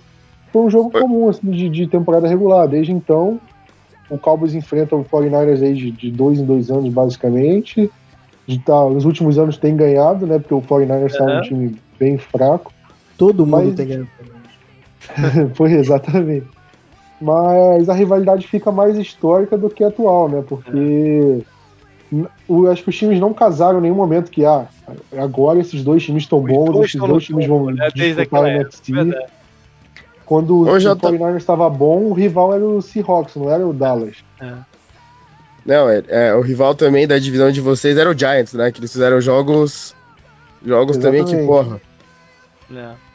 Foi 0.52 0.62
um 0.62 0.70
jogo 0.70 0.90
comum, 0.90 1.28
assim, 1.28 1.50
de, 1.50 1.68
de 1.68 1.86
temporada 1.86 2.28
regular. 2.28 2.66
Desde 2.66 2.92
então, 2.92 3.40
o 4.10 4.18
Cowboys 4.18 4.54
enfrenta 4.54 4.94
o 4.94 5.04
49ers 5.04 5.62
aí 5.62 5.74
de, 5.74 5.90
de 5.90 6.10
dois 6.10 6.38
em 6.38 6.44
dois 6.44 6.70
anos, 6.70 6.92
basicamente. 6.92 7.90
De 8.46 8.58
tá, 8.58 8.84
nos 8.88 9.04
últimos 9.04 9.38
anos 9.38 9.56
tem 9.56 9.76
ganhado, 9.76 10.26
né? 10.26 10.38
Porque 10.38 10.54
o 10.54 10.62
49ers 10.62 11.06
está 11.06 11.24
um 11.24 11.40
time 11.42 11.76
bem 11.98 12.16
fraco. 12.16 12.72
Todo 13.16 13.46
mundo 13.46 13.66
Mas, 13.66 13.74
tem 13.74 13.86
ganhado. 13.86 14.08
Foi 15.54 15.72
exatamente. 15.74 16.46
Mas 17.20 17.88
a 17.88 17.94
rivalidade 17.94 18.46
fica 18.46 18.70
mais 18.70 18.96
histórica 18.98 19.56
do 19.56 19.70
que 19.70 19.82
atual, 19.82 20.28
né? 20.28 20.44
Porque 20.46 21.42
o, 22.46 22.66
acho 22.68 22.82
que 22.82 22.90
os 22.90 22.96
times 22.96 23.18
não 23.18 23.32
casaram 23.32 23.78
em 23.78 23.82
nenhum 23.82 23.94
momento 23.94 24.30
que 24.30 24.44
ah, 24.44 24.66
agora 25.16 25.58
esses 25.58 25.82
dois 25.82 26.02
times 26.02 26.24
estão 26.24 26.40
bons, 26.40 26.72
dois 26.72 26.88
esses 26.88 27.00
dois 27.00 27.24
times 27.24 27.46
vão 27.46 27.66
né? 27.66 27.88
disputar 27.94 28.42
o 28.42 28.46
NFC. 28.46 28.92
Quando 30.24 30.68
Hoje 30.68 30.88
o 30.88 30.96
49ers 30.96 31.36
estava 31.36 31.70
bom, 31.70 32.02
o 32.02 32.12
rival 32.12 32.52
era 32.52 32.64
o 32.64 32.82
Seahawks, 32.82 33.36
não 33.36 33.50
era 33.50 33.66
o 33.66 33.72
Dallas. 33.72 34.16
É. 34.40 34.52
Não, 35.64 35.88
é, 35.88 36.02
é, 36.08 36.34
o 36.34 36.40
rival 36.40 36.74
também 36.74 37.06
da 37.06 37.18
divisão 37.18 37.50
de 37.50 37.60
vocês 37.60 37.96
era 37.96 38.10
o 38.10 38.16
Giants, 38.16 38.52
né? 38.52 38.70
Que 38.70 38.80
eles 38.80 38.92
fizeram 38.92 39.20
jogos. 39.20 39.94
Jogos 40.64 40.96
Exatamente. 40.96 41.30
também 41.30 41.40
que, 41.40 41.46
porra. 41.46 41.80
É. 42.72 43.05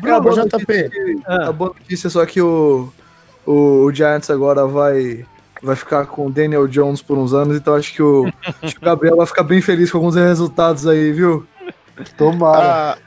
Bruno, 0.00 0.28
a, 0.28 0.44
JP. 0.44 0.82
Notícia, 0.82 1.22
ah. 1.26 1.48
a 1.48 1.52
boa 1.52 1.74
notícia 1.78 2.06
é 2.08 2.10
só 2.10 2.26
que 2.26 2.40
o, 2.40 2.92
o, 3.46 3.84
o 3.84 3.92
Giants 3.92 4.30
agora 4.30 4.66
vai 4.66 5.24
vai 5.62 5.76
ficar 5.76 6.04
com 6.06 6.26
o 6.26 6.30
Daniel 6.30 6.68
Jones 6.68 7.00
por 7.00 7.16
uns 7.16 7.32
anos, 7.32 7.56
então 7.56 7.74
acho 7.74 7.94
que 7.94 8.02
o, 8.02 8.30
acho 8.62 8.74
que 8.74 8.82
o 8.82 8.84
Gabriel 8.84 9.16
vai 9.16 9.26
ficar 9.26 9.42
bem 9.42 9.62
feliz 9.62 9.90
com 9.90 9.96
alguns 9.96 10.14
resultados 10.14 10.86
aí, 10.86 11.10
viu? 11.10 11.46
Tomara. 12.16 12.98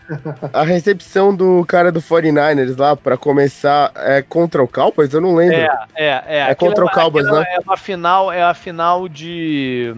A, 0.53 0.61
a, 0.61 0.63
recepção 0.63 1.35
do 1.35 1.65
cara 1.65 1.91
do 1.91 2.01
49ers 2.01 2.77
lá 2.77 2.95
para 2.95 3.17
começar 3.17 3.91
é 3.95 4.21
contra 4.21 4.63
o 4.63 4.67
Cowboys? 4.67 5.13
Eu 5.13 5.19
não 5.19 5.35
lembro. 5.35 5.57
É, 5.57 5.69
é, 5.95 6.23
é. 6.25 6.51
É 6.51 6.55
contra 6.55 6.85
o 6.85 6.89
Cowboys, 6.89 7.25
né? 7.25 7.43
É 7.49 7.59
uma 7.59 7.75
final, 7.75 8.31
é 8.31 8.41
a 8.41 8.53
final 8.53 9.09
de 9.09 9.93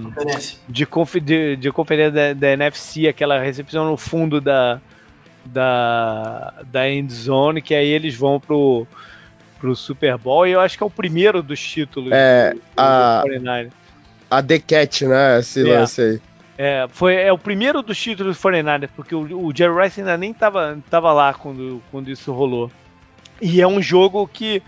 de, 0.68 0.86
conf, 0.88 1.16
de, 1.16 1.56
de 1.56 1.72
conferência 1.72 2.12
da, 2.12 2.34
da, 2.34 2.48
NFC, 2.54 3.08
aquela 3.08 3.40
recepção 3.40 3.86
no 3.86 3.96
fundo 3.96 4.42
da 4.42 4.82
da 5.50 6.54
da 6.72 6.90
end 6.90 7.14
zone, 7.14 7.62
que 7.62 7.76
aí 7.76 7.88
eles 7.88 8.16
vão 8.16 8.40
pro 8.40 8.88
pro 9.60 9.76
Super 9.76 10.18
Bowl 10.18 10.48
e 10.48 10.52
eu 10.52 10.60
acho 10.60 10.78
que 10.78 10.84
é 10.84 10.86
o 10.86 10.90
primeiro 10.90 11.44
dos 11.44 11.60
títulos 11.60 12.12
é, 12.14 12.54
do, 12.54 12.62
a, 12.78 13.24
do 13.24 13.30
49ers. 13.30 13.72
A 14.32 14.44
The 14.44 14.60
Cat, 14.60 15.06
né? 15.06 15.40
Esse 15.40 15.70
é. 15.70 15.80
lance 15.80 16.02
aí. 16.02 16.22
É, 16.58 16.88
foi, 16.90 17.16
é 17.16 17.32
o 17.32 17.38
primeiro 17.38 17.82
dos 17.82 17.98
títulos 17.98 18.38
do 18.38 18.42
49ers, 18.42 18.90
porque 18.96 19.16
o, 19.16 19.46
o 19.46 19.56
Jerry 19.56 19.84
Rice 19.84 20.02
ainda 20.02 20.18
nem 20.18 20.34
tava, 20.34 20.78
tava 20.90 21.14
lá 21.14 21.34
quando, 21.34 21.82
quando 21.90 22.10
isso 22.10 22.32
rolou. 22.34 22.70
E 23.42 23.62
é 23.62 23.68
um 23.68 23.82
jogo 23.82 24.28
que 24.28 24.62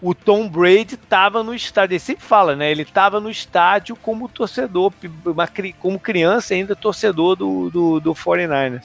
o 0.00 0.14
Tom 0.14 0.48
Brady 0.48 0.96
tava 0.96 1.42
no 1.42 1.54
estádio, 1.54 1.94
ele 1.94 2.00
sempre 2.00 2.24
fala, 2.24 2.54
né? 2.54 2.70
Ele 2.70 2.84
tava 2.84 3.18
no 3.18 3.30
estádio 3.30 3.96
como 3.96 4.28
torcedor, 4.28 4.92
uma, 5.24 5.48
como 5.78 5.98
criança 5.98 6.54
ainda 6.54 6.76
torcedor 6.76 7.34
do, 7.34 7.70
do, 7.70 8.00
do 8.00 8.14
49ers. 8.14 8.84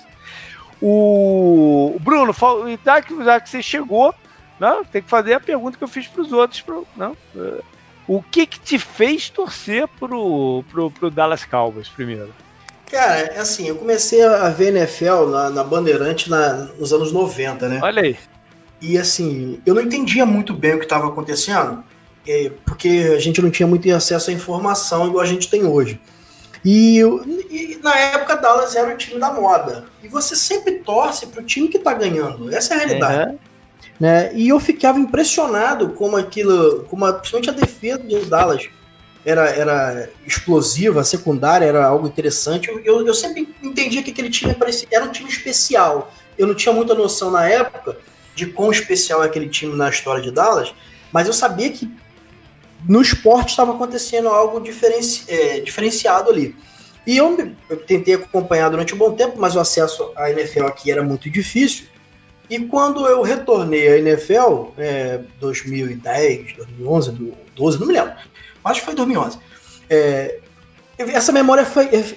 O, 0.86 1.96
Bruno, 2.02 2.36
já 2.84 3.02
que, 3.02 3.24
já 3.24 3.40
que 3.40 3.50
você 3.50 3.64
chegou, 3.64 4.14
não, 4.60 4.84
tem 4.84 5.02
que 5.02 5.10
fazer 5.10 5.34
a 5.34 5.40
pergunta 5.40 5.78
que 5.78 5.84
eu 5.84 5.88
fiz 5.88 6.08
para 6.08 6.22
os 6.22 6.34
outros. 6.34 6.60
Pro, 6.60 6.86
não, 6.98 7.16
o 8.06 8.22
que 8.22 8.46
que 8.46 8.60
te 8.60 8.78
fez 8.78 9.30
torcer 9.30 9.88
pro, 9.98 10.62
pro, 10.70 10.92
pro 10.92 11.10
Dallas 11.10 11.46
Cowboys 11.46 11.88
primeiro? 11.88 12.34
Cara, 12.92 13.18
é 13.18 13.40
assim, 13.40 13.66
eu 13.66 13.78
comecei 13.78 14.22
a 14.24 14.50
ver 14.50 14.76
NFL 14.76 15.30
na, 15.32 15.50
na 15.50 15.64
Bandeirante 15.64 16.30
na, 16.30 16.54
nos 16.78 16.92
anos 16.92 17.14
90, 17.14 17.70
né? 17.70 17.80
Olha 17.82 18.02
aí. 18.02 18.18
E 18.82 18.98
assim, 18.98 19.62
eu 19.66 19.74
não 19.74 19.82
entendia 19.82 20.26
muito 20.26 20.54
bem 20.54 20.76
o 20.76 20.80
que 20.80 20.86
estava 20.86 21.08
acontecendo, 21.08 21.82
é, 22.28 22.52
porque 22.66 23.14
a 23.16 23.20
gente 23.20 23.42
não 23.42 23.50
tinha 23.50 23.66
muito 23.66 23.90
acesso 23.90 24.32
à 24.32 24.34
informação 24.34 25.08
igual 25.08 25.24
a 25.24 25.28
gente 25.28 25.50
tem 25.50 25.64
hoje. 25.66 26.02
E, 26.66 27.00
e, 27.00 27.80
na 27.84 27.96
época 27.98 28.38
Dallas 28.38 28.76
era 28.76 28.94
o 28.94 28.98
time 28.98 29.20
da 29.20 29.32
moda. 29.32 29.86
E 30.02 30.08
você 30.08 30.36
sempre 30.36 30.76
torce 30.80 31.28
pro 31.28 31.44
time 31.44 31.68
que 31.68 31.80
tá 31.80 31.94
ganhando. 31.94 32.54
Essa 32.54 32.74
é 32.74 32.78
a 32.78 32.80
realidade. 32.80 33.32
Uhum. 33.32 33.40
Né? 34.00 34.32
E 34.34 34.50
eu 34.50 34.60
ficava 34.60 35.00
impressionado 35.00 35.90
como 35.90 36.16
aquilo, 36.16 36.86
como 36.90 37.06
a, 37.06 37.14
principalmente 37.14 37.50
a 37.50 37.54
defesa 37.54 38.00
do 38.00 38.26
Dallas 38.26 38.70
era, 39.26 39.50
era 39.50 40.10
explosiva, 40.26 41.02
a 41.02 41.04
secundária 41.04 41.66
era 41.66 41.86
algo 41.86 42.08
interessante. 42.08 42.70
Eu, 42.70 42.80
eu, 42.80 43.08
eu 43.08 43.14
sempre 43.14 43.54
entendia 43.62 44.02
que 44.02 44.12
aquele 44.12 44.30
time 44.30 44.54
parecia, 44.54 44.88
era 44.92 45.06
um 45.06 45.12
time 45.12 45.30
especial. 45.30 46.14
Eu 46.38 46.48
não 46.48 46.56
tinha 46.56 46.74
muita 46.74 46.94
noção 46.94 47.30
na 47.30 47.48
época 47.48 47.98
de 48.36 48.48
quão 48.48 48.72
especial 48.72 49.24
é 49.24 49.28
aquele 49.28 49.48
time 49.48 49.76
na 49.76 49.90
história 49.90 50.22
de 50.22 50.32
Dallas, 50.32 50.74
mas 51.12 51.28
eu 51.28 51.34
sabia 51.34 51.70
que 51.70 51.90
no 52.88 53.02
esporte 53.02 53.50
estava 53.50 53.74
acontecendo 53.74 54.30
algo 54.30 54.60
diferenci, 54.60 55.26
é, 55.28 55.60
diferenciado 55.60 56.30
ali. 56.30 56.56
E 57.06 57.18
eu, 57.18 57.38
eu, 57.70 57.78
tentei 57.78 58.14
acompanhar 58.14 58.70
durante 58.70 58.94
um 58.96 58.98
bom 58.98 59.12
tempo, 59.14 59.36
mas 59.38 59.56
o 59.56 59.60
acesso 59.60 60.12
à 60.16 60.32
NFL 60.32 60.66
aqui 60.66 60.92
era 60.92 61.04
muito 61.04 61.30
difícil. 61.30 61.86
E 62.50 62.60
quando 62.60 63.06
eu 63.08 63.22
retornei 63.22 63.88
à 63.88 63.98
NFL, 63.98 64.72
é, 64.78 65.22
2010, 65.40 66.54
2011, 66.58 67.12
2012, 67.12 67.80
não 67.80 67.88
me 67.88 67.94
lembro, 67.94 68.14
acho 68.64 68.80
que 68.80 68.86
foi 68.86 68.96
2011. 68.96 69.38
É, 69.90 70.40
essa 70.98 71.32
memória 71.32 71.66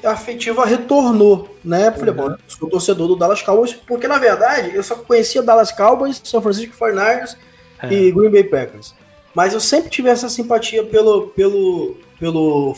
afetiva 0.04 0.64
retornou, 0.64 1.56
né? 1.64 1.90
Falei, 1.90 2.10
uhum. 2.10 2.28
bom, 2.30 2.36
sou 2.46 2.68
torcedor 2.68 3.08
do 3.08 3.16
Dallas 3.16 3.42
Cowboys, 3.42 3.72
porque 3.72 4.06
na 4.06 4.18
verdade 4.18 4.74
eu 4.74 4.82
só 4.82 4.94
conhecia 4.96 5.42
Dallas 5.42 5.72
Cowboys, 5.72 6.20
São 6.22 6.42
Francisco 6.42 6.76
49ers 6.78 7.36
é. 7.82 7.92
e 7.92 8.12
Green 8.12 8.30
Bay 8.30 8.44
Packers. 8.44 8.94
Mas 9.36 9.52
eu 9.52 9.60
sempre 9.60 9.90
tive 9.90 10.08
essa 10.08 10.30
simpatia 10.30 10.82
pelo, 10.82 11.26
pelo, 11.26 11.94
pelo 12.18 12.74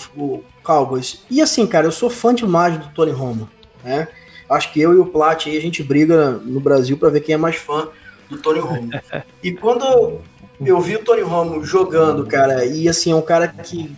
Cowboys. 0.64 1.22
E 1.30 1.40
assim, 1.40 1.64
cara, 1.64 1.86
eu 1.86 1.93
sou 1.93 2.10
fã 2.10 2.35
demais 2.35 2.76
do 2.76 2.89
Tony 2.89 3.12
Romo, 3.12 3.48
né? 3.85 4.09
Acho 4.51 4.72
que 4.72 4.80
eu 4.80 4.93
e 4.93 4.97
o 4.97 5.06
Plat 5.06 5.47
aí 5.47 5.56
a 5.56 5.60
gente 5.60 5.85
briga 5.85 6.32
no 6.32 6.59
Brasil 6.59 6.98
para 6.98 7.10
ver 7.10 7.20
quem 7.20 7.36
é 7.36 7.39
mais 7.39 7.55
fã 7.55 7.86
do 8.28 8.39
Tony 8.39 8.59
Romo. 8.59 8.90
e 9.40 9.52
quando 9.52 10.18
eu 10.60 10.80
vi 10.80 10.97
o 10.97 11.05
Tony 11.05 11.22
Romo 11.22 11.64
jogando, 11.64 12.26
cara, 12.26 12.64
e 12.64 12.89
assim, 12.89 13.12
é 13.12 13.14
um 13.14 13.22
cara 13.22 13.47
que 13.47 13.97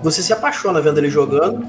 você 0.00 0.22
se 0.22 0.32
apaixona 0.32 0.80
vendo 0.80 0.98
ele 0.98 1.10
jogando, 1.10 1.66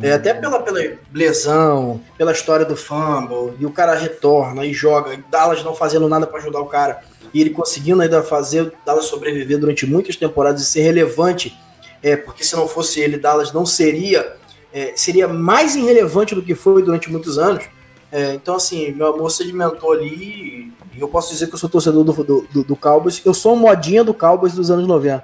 é, 0.00 0.12
até 0.12 0.32
pela, 0.32 0.60
pela 0.60 0.78
lesão, 1.12 2.00
pela 2.16 2.30
história 2.30 2.64
do 2.64 2.76
fumble, 2.76 3.56
e 3.58 3.66
o 3.66 3.72
cara 3.72 3.96
retorna 3.96 4.64
e 4.64 4.72
joga, 4.72 5.12
e 5.12 5.24
Dallas 5.28 5.64
não 5.64 5.74
fazendo 5.74 6.08
nada 6.08 6.24
para 6.24 6.38
ajudar 6.38 6.60
o 6.60 6.66
cara, 6.66 7.02
e 7.36 7.40
ele 7.42 7.50
conseguindo 7.50 8.00
ainda 8.00 8.22
fazer 8.22 8.72
Dallas 8.82 9.04
sobreviver 9.04 9.58
durante 9.58 9.84
muitas 9.84 10.16
temporadas 10.16 10.62
e 10.62 10.64
ser 10.64 10.80
relevante, 10.80 11.54
é, 12.02 12.16
porque 12.16 12.42
se 12.42 12.56
não 12.56 12.66
fosse 12.66 12.98
ele, 12.98 13.18
Dallas 13.18 13.52
não 13.52 13.66
seria, 13.66 14.36
é, 14.72 14.94
seria 14.96 15.28
mais 15.28 15.76
irrelevante 15.76 16.34
do 16.34 16.40
que 16.40 16.54
foi 16.54 16.82
durante 16.82 17.10
muitos 17.10 17.38
anos. 17.38 17.62
É, 18.10 18.32
então, 18.32 18.54
assim, 18.54 18.90
meu 18.92 19.08
amor 19.08 19.30
sedimentou 19.30 19.92
ali 19.92 20.72
e 20.94 20.98
eu 20.98 21.08
posso 21.08 21.30
dizer 21.30 21.48
que 21.48 21.54
eu 21.54 21.58
sou 21.58 21.68
torcedor 21.68 22.04
do, 22.04 22.46
do, 22.50 22.64
do 22.64 22.74
Cowboys. 22.74 23.20
Eu 23.22 23.34
sou 23.34 23.54
modinha 23.54 24.02
do 24.02 24.14
Cowboys 24.14 24.54
dos 24.54 24.70
anos 24.70 24.86
90. 24.86 25.22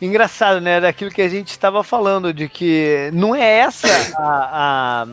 Engraçado, 0.00 0.62
né? 0.62 0.80
Daquilo 0.80 1.10
que 1.10 1.20
a 1.20 1.28
gente 1.28 1.50
estava 1.50 1.84
falando, 1.84 2.32
de 2.32 2.48
que 2.48 3.10
não 3.12 3.34
é 3.34 3.58
essa 3.58 3.86
a, 4.16 5.02
a 5.02 5.06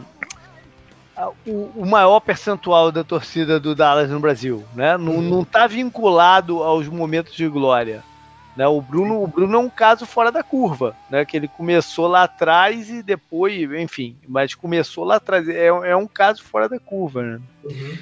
o, 1.45 1.71
o, 1.75 1.85
maior 1.85 2.19
percentual 2.19 2.91
da 2.91 3.03
torcida 3.03 3.59
do 3.59 3.73
Dallas 3.73 4.09
no 4.09 4.19
Brasil, 4.19 4.63
né? 4.73 4.97
Não, 4.97 5.13
uhum. 5.13 5.21
não 5.21 5.45
tá 5.45 5.67
vinculado 5.67 6.63
aos 6.63 6.87
momentos 6.87 7.33
de 7.33 7.47
glória. 7.47 8.03
Né? 8.55 8.67
O, 8.67 8.81
Bruno, 8.81 9.21
o 9.23 9.27
Bruno 9.27 9.55
é 9.55 9.59
um 9.59 9.69
caso 9.69 10.05
fora 10.05 10.31
da 10.31 10.43
curva, 10.43 10.95
né? 11.09 11.25
Que 11.25 11.37
ele 11.37 11.47
começou 11.47 12.07
lá 12.07 12.23
atrás 12.23 12.89
e 12.89 13.03
depois, 13.03 13.71
enfim, 13.73 14.15
mas 14.27 14.55
começou 14.55 15.03
lá 15.03 15.15
atrás. 15.15 15.47
É, 15.47 15.67
é 15.67 15.95
um 15.95 16.07
caso 16.07 16.43
fora 16.43 16.67
da 16.69 16.79
curva, 16.79 17.21
né? 17.21 17.41
Uhum. 17.63 17.97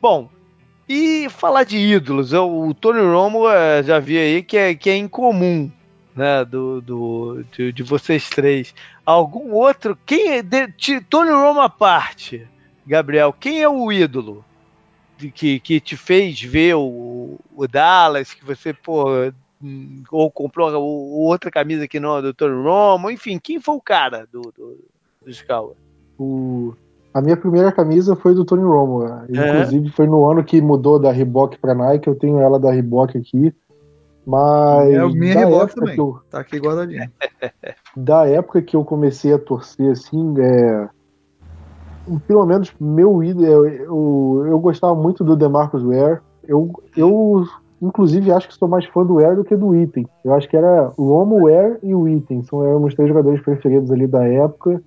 Bom, 0.00 0.30
e 0.88 1.28
falar 1.28 1.64
de 1.64 1.76
ídolos, 1.76 2.32
o 2.32 2.72
Tony 2.72 3.00
Romo 3.00 3.48
é, 3.48 3.82
já 3.82 3.98
vi 3.98 4.16
aí 4.16 4.42
que 4.42 4.56
é, 4.56 4.74
que 4.74 4.88
é 4.88 4.96
incomum, 4.96 5.70
né? 6.18 6.44
Do, 6.44 6.80
do, 6.80 7.44
de, 7.52 7.72
de 7.72 7.82
vocês 7.82 8.28
três. 8.28 8.74
Algum 9.06 9.52
outro? 9.52 9.96
Quem 10.04 10.32
é. 10.32 10.42
De, 10.42 10.66
de, 10.66 11.00
Tony 11.00 11.30
Romo 11.30 11.60
à 11.60 11.68
parte, 11.68 12.46
Gabriel, 12.86 13.32
quem 13.32 13.62
é 13.62 13.68
o 13.68 13.90
ídolo? 13.92 14.44
Que, 15.34 15.58
que 15.58 15.80
te 15.80 15.96
fez 15.96 16.40
ver 16.40 16.76
o, 16.76 17.38
o 17.56 17.66
Dallas, 17.66 18.32
que 18.32 18.44
você, 18.44 18.72
pô, 18.72 19.06
ou 20.12 20.30
comprou 20.30 20.72
ou 20.74 21.26
outra 21.26 21.50
camisa 21.50 21.88
que 21.88 21.98
não 21.98 22.18
é 22.18 22.22
do 22.22 22.34
Tony 22.34 22.62
Romo, 22.62 23.10
enfim, 23.10 23.36
quem 23.42 23.60
foi 23.60 23.74
o 23.74 23.80
cara 23.80 24.28
do, 24.30 24.42
do, 24.56 24.78
do 25.24 25.34
Scout? 25.34 25.76
O... 26.16 26.72
A 27.12 27.20
minha 27.20 27.36
primeira 27.36 27.72
camisa 27.72 28.14
foi 28.14 28.32
do 28.32 28.44
Tony 28.44 28.62
Romo, 28.62 29.04
é. 29.04 29.24
inclusive 29.28 29.88
é. 29.88 29.90
foi 29.90 30.06
no 30.06 30.24
ano 30.24 30.44
que 30.44 30.60
mudou 30.60 31.00
da 31.00 31.10
Reebok 31.10 31.58
para 31.58 31.74
Nike, 31.74 32.06
eu 32.06 32.14
tenho 32.14 32.38
ela 32.38 32.60
da 32.60 32.70
Reebok 32.70 33.18
aqui, 33.18 33.52
mas 34.28 34.90
é 34.90 35.06
minha 35.06 35.34
Reebok 35.34 35.74
também, 35.74 35.96
eu... 35.96 36.20
tá 36.30 36.40
aqui 36.40 36.58
guardadinha. 36.58 37.10
da 37.96 38.26
época 38.26 38.60
que 38.60 38.76
eu 38.76 38.84
comecei 38.84 39.32
a 39.32 39.38
torcer 39.38 39.90
assim, 39.90 40.34
é... 40.38 40.88
pelo 42.26 42.44
menos 42.44 42.72
meu 42.78 43.24
ídolo, 43.24 43.46
eu, 43.46 43.66
eu, 43.66 44.44
eu 44.48 44.58
gostava 44.60 44.94
muito 44.94 45.24
do 45.24 45.34
DeMarcus 45.34 45.82
Ware, 45.82 46.20
eu, 46.46 46.70
eu 46.94 47.46
inclusive, 47.80 48.30
acho 48.30 48.48
que 48.48 48.54
sou 48.54 48.68
mais 48.68 48.84
fã 48.86 49.04
do 49.04 49.18
Air 49.18 49.36
do 49.36 49.44
que 49.44 49.56
do 49.56 49.74
Item. 49.74 50.06
Eu 50.24 50.34
acho 50.34 50.48
que 50.48 50.56
era 50.56 50.92
o 50.96 51.04
Romo, 51.04 51.42
o 51.42 51.46
Air 51.46 51.78
e 51.82 51.94
o 51.94 52.08
Item. 52.08 52.42
São 52.42 52.64
eram 52.64 52.84
os 52.84 52.94
três 52.94 53.08
jogadores 53.08 53.40
preferidos 53.40 53.90
ali 53.90 54.06
da 54.06 54.26
época. 54.26 54.82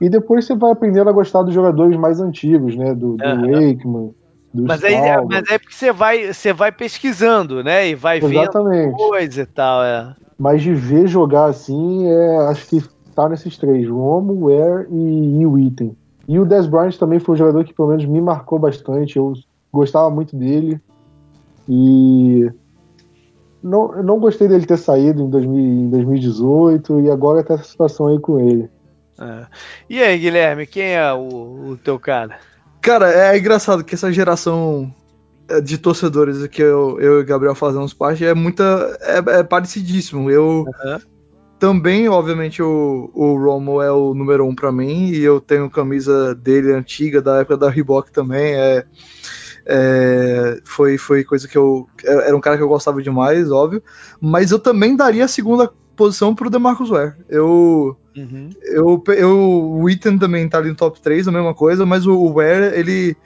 E 0.00 0.08
depois 0.08 0.44
você 0.44 0.54
vai 0.54 0.72
aprendendo 0.72 1.08
a 1.08 1.12
gostar 1.12 1.42
dos 1.42 1.54
jogadores 1.54 1.96
mais 1.96 2.20
antigos, 2.20 2.76
né? 2.76 2.94
Do, 2.94 3.16
do 3.16 3.24
uhum. 3.24 3.52
Wakeman, 3.52 4.14
mas 4.54 4.84
aí, 4.84 4.96
mas 5.28 5.50
é 5.50 5.58
porque 5.58 5.74
você 5.74 5.92
vai, 5.92 6.32
você 6.32 6.52
vai 6.52 6.70
pesquisando, 6.70 7.64
né? 7.64 7.88
E 7.88 7.94
vai 7.94 8.18
Exatamente. 8.18 8.86
vendo 8.86 8.96
coisa 8.96 9.42
e 9.42 9.46
tal, 9.46 9.82
é. 9.82 10.14
Mas 10.38 10.62
de 10.62 10.72
ver 10.72 11.08
jogar 11.08 11.46
assim, 11.46 12.06
é, 12.06 12.36
acho 12.48 12.66
que 12.68 12.82
tá 13.14 13.28
nesses 13.28 13.58
três: 13.58 13.88
Romo, 13.88 14.32
o 14.32 14.48
Air 14.48 14.86
e, 14.90 15.40
e 15.40 15.46
o 15.46 15.58
Item. 15.58 15.96
E 16.28 16.38
o 16.38 16.44
Des 16.44 16.66
Bryant 16.66 16.96
também 16.96 17.18
foi 17.18 17.34
um 17.34 17.38
jogador 17.38 17.64
que 17.64 17.74
pelo 17.74 17.88
menos 17.88 18.04
me 18.04 18.20
marcou 18.20 18.58
bastante. 18.58 19.16
Eu 19.16 19.34
gostava 19.72 20.08
muito 20.08 20.36
dele. 20.36 20.80
E 21.68 22.50
não, 23.62 24.02
não 24.02 24.18
gostei 24.18 24.46
dele 24.46 24.66
ter 24.66 24.76
saído 24.76 25.22
em, 25.22 25.30
2000, 25.30 25.58
em 25.58 25.90
2018 25.90 27.00
e 27.00 27.10
agora 27.10 27.42
tá 27.42 27.54
essa 27.54 27.64
situação 27.64 28.06
aí 28.06 28.18
com 28.18 28.38
ele. 28.40 28.68
É. 29.18 29.46
E 29.88 30.02
aí, 30.02 30.18
Guilherme, 30.18 30.66
quem 30.66 30.94
é 30.94 31.12
o, 31.12 31.70
o 31.70 31.76
teu 31.82 31.98
cara? 31.98 32.38
Cara, 32.84 33.10
é 33.10 33.38
engraçado 33.38 33.82
que 33.82 33.94
essa 33.94 34.12
geração 34.12 34.94
é, 35.48 35.58
de 35.58 35.78
torcedores 35.78 36.46
que 36.48 36.60
eu, 36.60 37.00
eu 37.00 37.18
e 37.18 37.24
Gabriel 37.24 37.54
fazemos 37.54 37.94
parte 37.94 38.26
é 38.26 38.34
muita. 38.34 38.98
é, 39.00 39.38
é 39.38 39.42
parecidíssimo. 39.42 40.30
Eu 40.30 40.66
uhum. 40.66 40.98
também, 41.58 42.10
obviamente, 42.10 42.62
o, 42.62 43.10
o 43.14 43.42
Romo 43.42 43.80
é 43.80 43.90
o 43.90 44.12
número 44.12 44.46
um 44.46 44.54
para 44.54 44.70
mim, 44.70 45.08
e 45.08 45.24
eu 45.24 45.40
tenho 45.40 45.70
camisa 45.70 46.34
dele 46.34 46.74
antiga, 46.74 47.22
da 47.22 47.38
época 47.38 47.56
da 47.56 47.70
Reebok 47.70 48.12
também. 48.12 48.54
É, 48.54 48.84
é, 49.64 50.60
foi, 50.66 50.98
foi 50.98 51.24
coisa 51.24 51.48
que 51.48 51.56
eu. 51.56 51.88
É, 52.04 52.28
era 52.28 52.36
um 52.36 52.40
cara 52.40 52.58
que 52.58 52.62
eu 52.62 52.68
gostava 52.68 53.02
demais, 53.02 53.50
óbvio. 53.50 53.82
Mas 54.20 54.50
eu 54.50 54.58
também 54.58 54.94
daria 54.94 55.24
a 55.24 55.28
segunda 55.28 55.72
posição 55.96 56.34
pro 56.34 56.50
DeMarcus 56.50 56.90
Ware. 56.90 57.14
Eu. 57.30 57.96
Uhum. 58.16 58.50
Eu, 58.62 59.02
eu, 59.08 59.80
o 59.80 59.90
Ethan 59.90 60.16
também 60.16 60.48
tá 60.48 60.58
ali 60.58 60.68
no 60.68 60.76
top 60.76 61.00
3, 61.00 61.26
a 61.26 61.32
mesma 61.32 61.54
coisa, 61.54 61.84
mas 61.84 62.06
o, 62.06 62.32
Ware, 62.32 62.78
ele. 62.78 63.16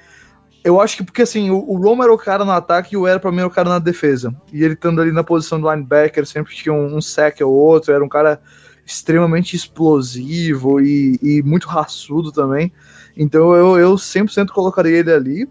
Eu 0.64 0.80
acho 0.80 0.96
que 0.96 1.04
porque 1.04 1.22
assim, 1.22 1.50
o, 1.50 1.58
o 1.58 2.02
era 2.02 2.12
o 2.12 2.18
cara 2.18 2.44
no 2.44 2.50
ataque 2.50 2.94
e 2.94 2.96
o 2.96 3.02
Ware 3.02 3.20
pra 3.20 3.30
mim 3.30 3.38
era 3.38 3.46
o 3.46 3.50
cara 3.50 3.68
na 3.68 3.78
defesa. 3.78 4.34
E 4.52 4.64
ele 4.64 4.74
estando 4.74 5.00
ali 5.00 5.12
na 5.12 5.22
posição 5.22 5.60
do 5.60 5.70
linebacker, 5.70 6.26
sempre 6.26 6.54
tinha 6.54 6.72
um, 6.72 6.96
um 6.96 7.00
sack 7.00 7.42
ou 7.42 7.52
outro, 7.52 7.92
era 7.92 8.04
um 8.04 8.08
cara 8.08 8.40
extremamente 8.84 9.54
explosivo 9.54 10.80
e, 10.80 11.18
e 11.22 11.42
muito 11.42 11.68
raçudo 11.68 12.32
também. 12.32 12.72
Então 13.16 13.54
eu, 13.54 13.78
eu 13.78 13.94
100% 13.94 14.48
colocaria 14.48 14.98
ele 14.98 15.12
ali. 15.12 15.48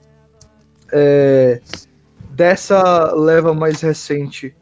É, 0.92 1.62
dessa 2.32 3.14
leva 3.14 3.54
mais 3.54 3.82
recente, 3.82 4.56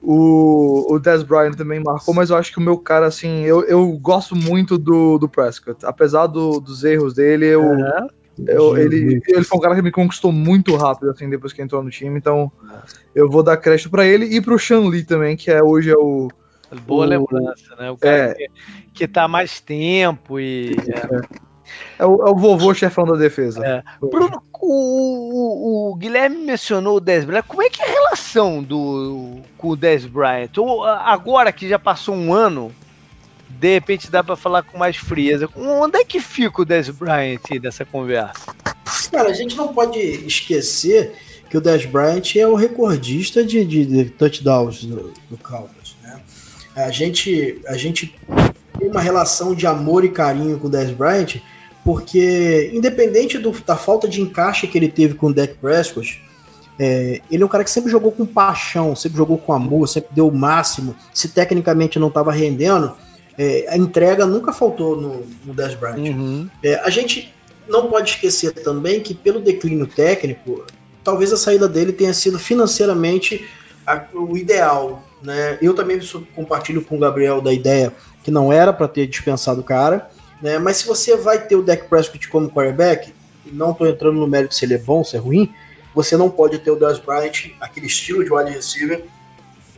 o, 0.00 0.94
o 0.94 0.98
Des 0.98 1.22
Bryant 1.22 1.54
também 1.54 1.80
marcou, 1.80 2.14
mas 2.14 2.30
eu 2.30 2.36
acho 2.36 2.52
que 2.52 2.58
o 2.58 2.62
meu 2.62 2.78
cara, 2.78 3.06
assim, 3.06 3.42
eu, 3.44 3.64
eu 3.64 3.90
gosto 3.98 4.36
muito 4.36 4.78
do, 4.78 5.18
do 5.18 5.28
Prescott. 5.28 5.84
Apesar 5.84 6.26
do, 6.26 6.60
dos 6.60 6.84
erros 6.84 7.14
dele, 7.14 7.46
eu, 7.46 7.62
uhum. 7.62 8.06
eu, 8.46 8.76
ele, 8.78 9.20
ele 9.26 9.44
foi 9.44 9.58
um 9.58 9.60
cara 9.60 9.74
que 9.74 9.82
me 9.82 9.90
conquistou 9.90 10.30
muito 10.30 10.76
rápido, 10.76 11.10
assim, 11.10 11.28
depois 11.28 11.52
que 11.52 11.60
entrou 11.60 11.82
no 11.82 11.90
time. 11.90 12.16
Então, 12.16 12.50
eu 13.14 13.28
vou 13.28 13.42
dar 13.42 13.56
crédito 13.56 13.90
para 13.90 14.06
ele 14.06 14.26
e 14.26 14.40
pro 14.40 14.58
Shan 14.58 14.88
Lee 14.88 15.04
também, 15.04 15.36
que 15.36 15.50
é 15.50 15.62
hoje 15.62 15.90
é 15.90 15.96
o. 15.96 16.28
Boa 16.86 17.06
o, 17.06 17.08
lembrança, 17.08 17.74
né? 17.76 17.90
O 17.90 17.96
cara 17.96 18.14
é, 18.14 18.34
que, 18.34 18.50
que 18.92 19.08
tá 19.08 19.26
mais 19.26 19.60
tempo 19.60 20.38
e. 20.38 20.76
É. 20.88 21.47
É 21.98 22.06
o, 22.06 22.26
é 22.26 22.30
o 22.30 22.34
vovô 22.34 22.72
chefão 22.74 23.04
da 23.04 23.16
defesa. 23.16 23.64
É. 23.64 23.82
Bruno, 24.00 24.42
o, 24.52 25.88
o, 25.88 25.90
o, 25.90 25.94
Guilherme 25.96 26.38
mencionou 26.38 26.96
o 26.96 27.00
Dez 27.00 27.24
Bryant. 27.24 27.44
Como 27.46 27.62
é 27.62 27.70
que 27.70 27.82
é 27.82 27.86
a 27.86 27.90
relação 27.90 28.62
do, 28.62 29.40
com 29.56 29.68
o 29.68 29.76
Dez 29.76 30.04
Bryant? 30.04 30.56
Ou, 30.58 30.84
agora 30.84 31.52
que 31.52 31.68
já 31.68 31.78
passou 31.78 32.14
um 32.14 32.32
ano, 32.32 32.72
de 33.48 33.74
repente 33.74 34.10
dá 34.10 34.22
para 34.22 34.36
falar 34.36 34.62
com 34.62 34.78
mais 34.78 34.96
frieza. 34.96 35.48
Onde 35.56 35.98
é 35.98 36.04
que 36.04 36.20
fica 36.20 36.62
o 36.62 36.64
Dez 36.64 36.88
Bryant 36.90 37.60
dessa 37.60 37.84
conversa? 37.84 38.54
Cara, 39.10 39.30
a 39.30 39.34
gente 39.34 39.56
não 39.56 39.68
pode 39.68 39.98
esquecer 39.98 41.14
que 41.48 41.56
o 41.56 41.60
Dez 41.60 41.86
Bryant 41.86 42.36
é 42.36 42.46
o 42.46 42.54
recordista 42.54 43.42
de, 43.44 43.64
de, 43.64 43.86
de 43.86 44.04
touchdowns 44.10 44.84
do, 44.84 45.12
do 45.30 45.36
Cowboys. 45.38 45.96
Né? 46.02 46.20
A, 46.76 46.90
gente, 46.90 47.60
a 47.66 47.76
gente 47.76 48.14
tem 48.78 48.88
uma 48.88 49.00
relação 49.00 49.54
de 49.54 49.66
amor 49.66 50.04
e 50.04 50.10
carinho 50.10 50.58
com 50.58 50.66
o 50.66 50.70
Dez 50.70 50.90
Bryant 50.90 51.36
porque 51.88 52.70
independente 52.74 53.38
do, 53.38 53.50
da 53.50 53.74
falta 53.74 54.06
de 54.06 54.20
encaixe 54.20 54.66
que 54.66 54.76
ele 54.76 54.90
teve 54.90 55.14
com 55.14 55.28
o 55.28 55.32
Dak 55.32 55.54
Prescott, 55.54 56.22
é, 56.78 57.22
ele 57.30 57.42
é 57.42 57.46
um 57.46 57.48
cara 57.48 57.64
que 57.64 57.70
sempre 57.70 57.90
jogou 57.90 58.12
com 58.12 58.26
paixão, 58.26 58.94
sempre 58.94 59.16
jogou 59.16 59.38
com 59.38 59.54
amor, 59.54 59.88
sempre 59.88 60.10
deu 60.14 60.28
o 60.28 60.36
máximo. 60.36 60.94
Se 61.14 61.30
tecnicamente 61.30 61.98
não 61.98 62.08
estava 62.08 62.30
rendendo, 62.30 62.94
é, 63.38 63.64
a 63.70 63.78
entrega 63.78 64.26
nunca 64.26 64.52
faltou 64.52 65.00
no, 65.00 65.22
no 65.46 65.54
Dez 65.54 65.72
Bryant. 65.76 65.96
Uhum. 65.96 66.50
É, 66.62 66.74
a 66.74 66.90
gente 66.90 67.32
não 67.66 67.88
pode 67.88 68.10
esquecer 68.10 68.52
também 68.52 69.00
que 69.00 69.14
pelo 69.14 69.40
declínio 69.40 69.86
técnico, 69.86 70.66
talvez 71.02 71.32
a 71.32 71.38
saída 71.38 71.66
dele 71.66 71.94
tenha 71.94 72.12
sido 72.12 72.38
financeiramente 72.38 73.48
a, 73.86 74.04
o 74.12 74.36
ideal. 74.36 75.02
Né? 75.22 75.56
Eu 75.62 75.72
também 75.72 75.98
compartilho 76.36 76.82
com 76.82 76.96
o 76.96 77.00
Gabriel 77.00 77.40
da 77.40 77.50
ideia 77.50 77.94
que 78.22 78.30
não 78.30 78.52
era 78.52 78.74
para 78.74 78.86
ter 78.88 79.06
dispensado 79.06 79.62
o 79.62 79.64
cara. 79.64 80.10
Né? 80.42 80.58
Mas 80.58 80.78
se 80.78 80.86
você 80.86 81.16
vai 81.16 81.38
ter 81.46 81.56
o 81.56 81.62
Dak 81.62 81.88
Prescott 81.88 82.28
como 82.28 82.50
quarterback, 82.50 83.12
não 83.52 83.72
estou 83.72 83.86
entrando 83.86 84.18
no 84.18 84.26
mérito 84.26 84.54
se 84.54 84.64
ele 84.64 84.74
é 84.74 84.78
bom, 84.78 85.02
se 85.02 85.16
é 85.16 85.18
ruim, 85.18 85.52
você 85.94 86.16
não 86.16 86.30
pode 86.30 86.58
ter 86.58 86.70
o 86.70 86.76
Dez 86.76 86.98
Bryant, 86.98 87.50
aquele 87.60 87.86
estilo 87.86 88.24
de 88.24 88.32
wide 88.32 88.52
receiver, 88.52 89.04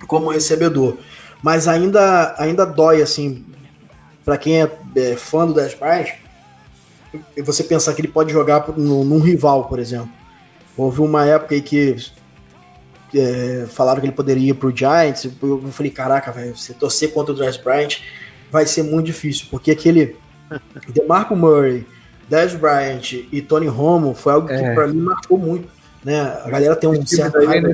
como 0.07 0.31
recebedor. 0.31 0.99
Mas 1.43 1.67
ainda, 1.67 2.35
ainda 2.39 2.67
dói, 2.67 3.01
assim, 3.01 3.45
para 4.25 4.37
quem 4.37 4.63
é, 4.63 4.71
é, 4.97 5.17
fã 5.17 5.47
do 5.47 5.55
Dez 5.55 5.75
Bryant, 5.75 6.11
você 7.43 7.65
pensar 7.65 7.95
que 7.95 8.01
ele 8.01 8.09
pode 8.09 8.33
jogar 8.33 8.69
no, 8.77 9.05
num 9.05 9.21
rival, 9.21 9.65
por 9.65 9.79
exemplo. 9.79 10.11
Houve 10.77 11.01
uma 11.01 11.27
época 11.27 11.55
aí 11.55 11.63
que 11.63 11.97
é, 13.15 13.67
falaram 13.69 14.01
que 14.01 14.07
ele 14.07 14.15
poderia 14.15 14.51
ir 14.51 14.55
pro 14.55 14.75
Giants. 14.75 15.29
Eu 15.43 15.63
falei, 15.73 15.91
caraca, 15.91 16.31
velho, 16.31 16.57
você 16.57 16.73
torcer 16.73 17.13
contra 17.13 17.33
o 17.33 17.37
Dez 17.37 17.57
Bryant 17.57 17.99
vai 18.51 18.67
ser 18.67 18.83
muito 18.83 19.07
difícil, 19.07 19.47
porque 19.51 19.71
aquele 19.71 20.17
DeMarco 20.89 21.37
Murray, 21.37 21.87
Dez 22.29 22.55
Bryant 22.55 23.13
e 23.31 23.43
Tony 23.43 23.67
Romo 23.67 24.15
foi 24.15 24.33
algo 24.33 24.49
que 24.49 24.55
é. 24.55 24.75
para 24.75 24.87
mim 24.87 25.01
marcou 25.01 25.39
muito. 25.39 25.69
Né? 26.05 26.21
A 26.45 26.49
galera 26.49 26.77
tem 26.77 26.89
um 26.89 27.07
certo 27.07 27.39
é 27.39 27.47
raiva. 27.47 27.73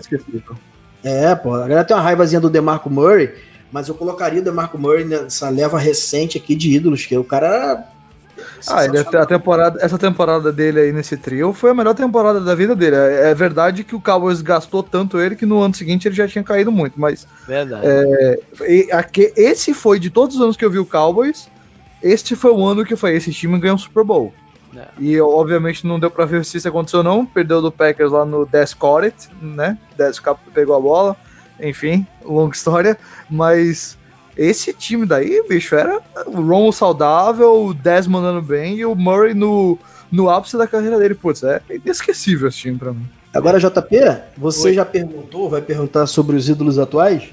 É, 1.04 1.34
pô, 1.34 1.54
a 1.54 1.60
galera 1.60 1.84
tem 1.84 1.96
uma 1.96 2.02
raivazinha 2.02 2.40
do 2.40 2.50
DeMarco 2.50 2.90
Murray, 2.90 3.32
mas 3.70 3.88
eu 3.88 3.94
colocaria 3.94 4.40
o 4.40 4.44
DeMarco 4.44 4.78
Murray 4.78 5.04
nessa 5.04 5.48
leva 5.48 5.78
recente 5.78 6.36
aqui 6.36 6.54
de 6.54 6.72
ídolos, 6.72 7.06
que 7.06 7.16
o 7.16 7.24
cara 7.24 7.86
ah, 8.68 8.84
ele, 8.84 8.98
a 8.98 9.26
temporada, 9.26 9.78
essa 9.80 9.98
temporada 9.98 10.52
dele 10.52 10.80
aí 10.80 10.92
nesse 10.92 11.16
trio 11.16 11.52
foi 11.52 11.70
a 11.70 11.74
melhor 11.74 11.94
temporada 11.94 12.40
da 12.40 12.54
vida 12.54 12.74
dele. 12.74 12.96
É, 12.96 13.30
é, 13.30 13.34
verdade 13.34 13.84
que 13.84 13.94
o 13.94 14.00
Cowboys 14.00 14.42
gastou 14.42 14.82
tanto 14.82 15.18
ele 15.18 15.36
que 15.36 15.46
no 15.46 15.60
ano 15.60 15.74
seguinte 15.74 16.06
ele 16.06 16.14
já 16.14 16.26
tinha 16.28 16.44
caído 16.44 16.70
muito, 16.70 16.98
mas. 17.00 17.26
Verdade. 17.46 17.86
É, 17.86 18.40
e, 18.68 18.88
esse 19.36 19.72
foi 19.72 19.98
de 19.98 20.10
todos 20.10 20.36
os 20.36 20.42
anos 20.42 20.56
que 20.56 20.64
eu 20.64 20.70
vi 20.70 20.78
o 20.78 20.86
Cowboys, 20.86 21.48
este 22.10 22.36
foi 22.36 22.50
o 22.50 22.64
ano 22.64 22.84
que 22.84 22.96
foi 22.96 23.14
esse 23.14 23.32
time 23.32 23.58
ganhou 23.58 23.76
um 23.76 23.78
Super 23.78 24.04
Bowl. 24.04 24.32
É. 24.76 24.88
E 24.98 25.20
obviamente 25.20 25.86
não 25.86 25.98
deu 25.98 26.10
pra 26.10 26.24
ver 26.24 26.44
se 26.44 26.58
isso 26.58 26.68
aconteceu 26.68 27.02
não, 27.02 27.24
perdeu 27.24 27.62
do 27.62 27.72
Packers 27.72 28.12
lá 28.12 28.24
no 28.24 28.44
Des 28.44 28.74
Corret, 28.74 29.14
né? 29.40 29.78
Des 29.96 30.20
pegou 30.52 30.76
a 30.76 30.80
bola, 30.80 31.16
enfim, 31.60 32.06
longa 32.24 32.54
história, 32.54 32.98
mas 33.30 33.96
esse 34.36 34.72
time 34.74 35.06
daí, 35.06 35.42
bicho, 35.48 35.74
era 35.74 36.00
o 36.26 36.42
Romo 36.42 36.72
saudável, 36.72 37.66
o 37.66 37.74
Des 37.74 38.06
mandando 38.06 38.42
bem 38.42 38.76
e 38.76 38.84
o 38.84 38.94
Murray 38.94 39.32
no, 39.32 39.78
no 40.12 40.28
ápice 40.28 40.58
da 40.58 40.66
carreira 40.66 40.98
dele. 40.98 41.14
Putz, 41.14 41.42
é 41.42 41.62
inesquecível 41.70 42.48
esse 42.48 42.58
time 42.58 42.78
pra 42.78 42.92
mim. 42.92 43.08
Agora, 43.32 43.58
JP, 43.58 43.96
você 44.36 44.68
Oi. 44.68 44.74
já 44.74 44.84
perguntou, 44.84 45.48
vai 45.48 45.62
perguntar 45.62 46.06
sobre 46.06 46.36
os 46.36 46.48
ídolos 46.48 46.78
atuais? 46.78 47.30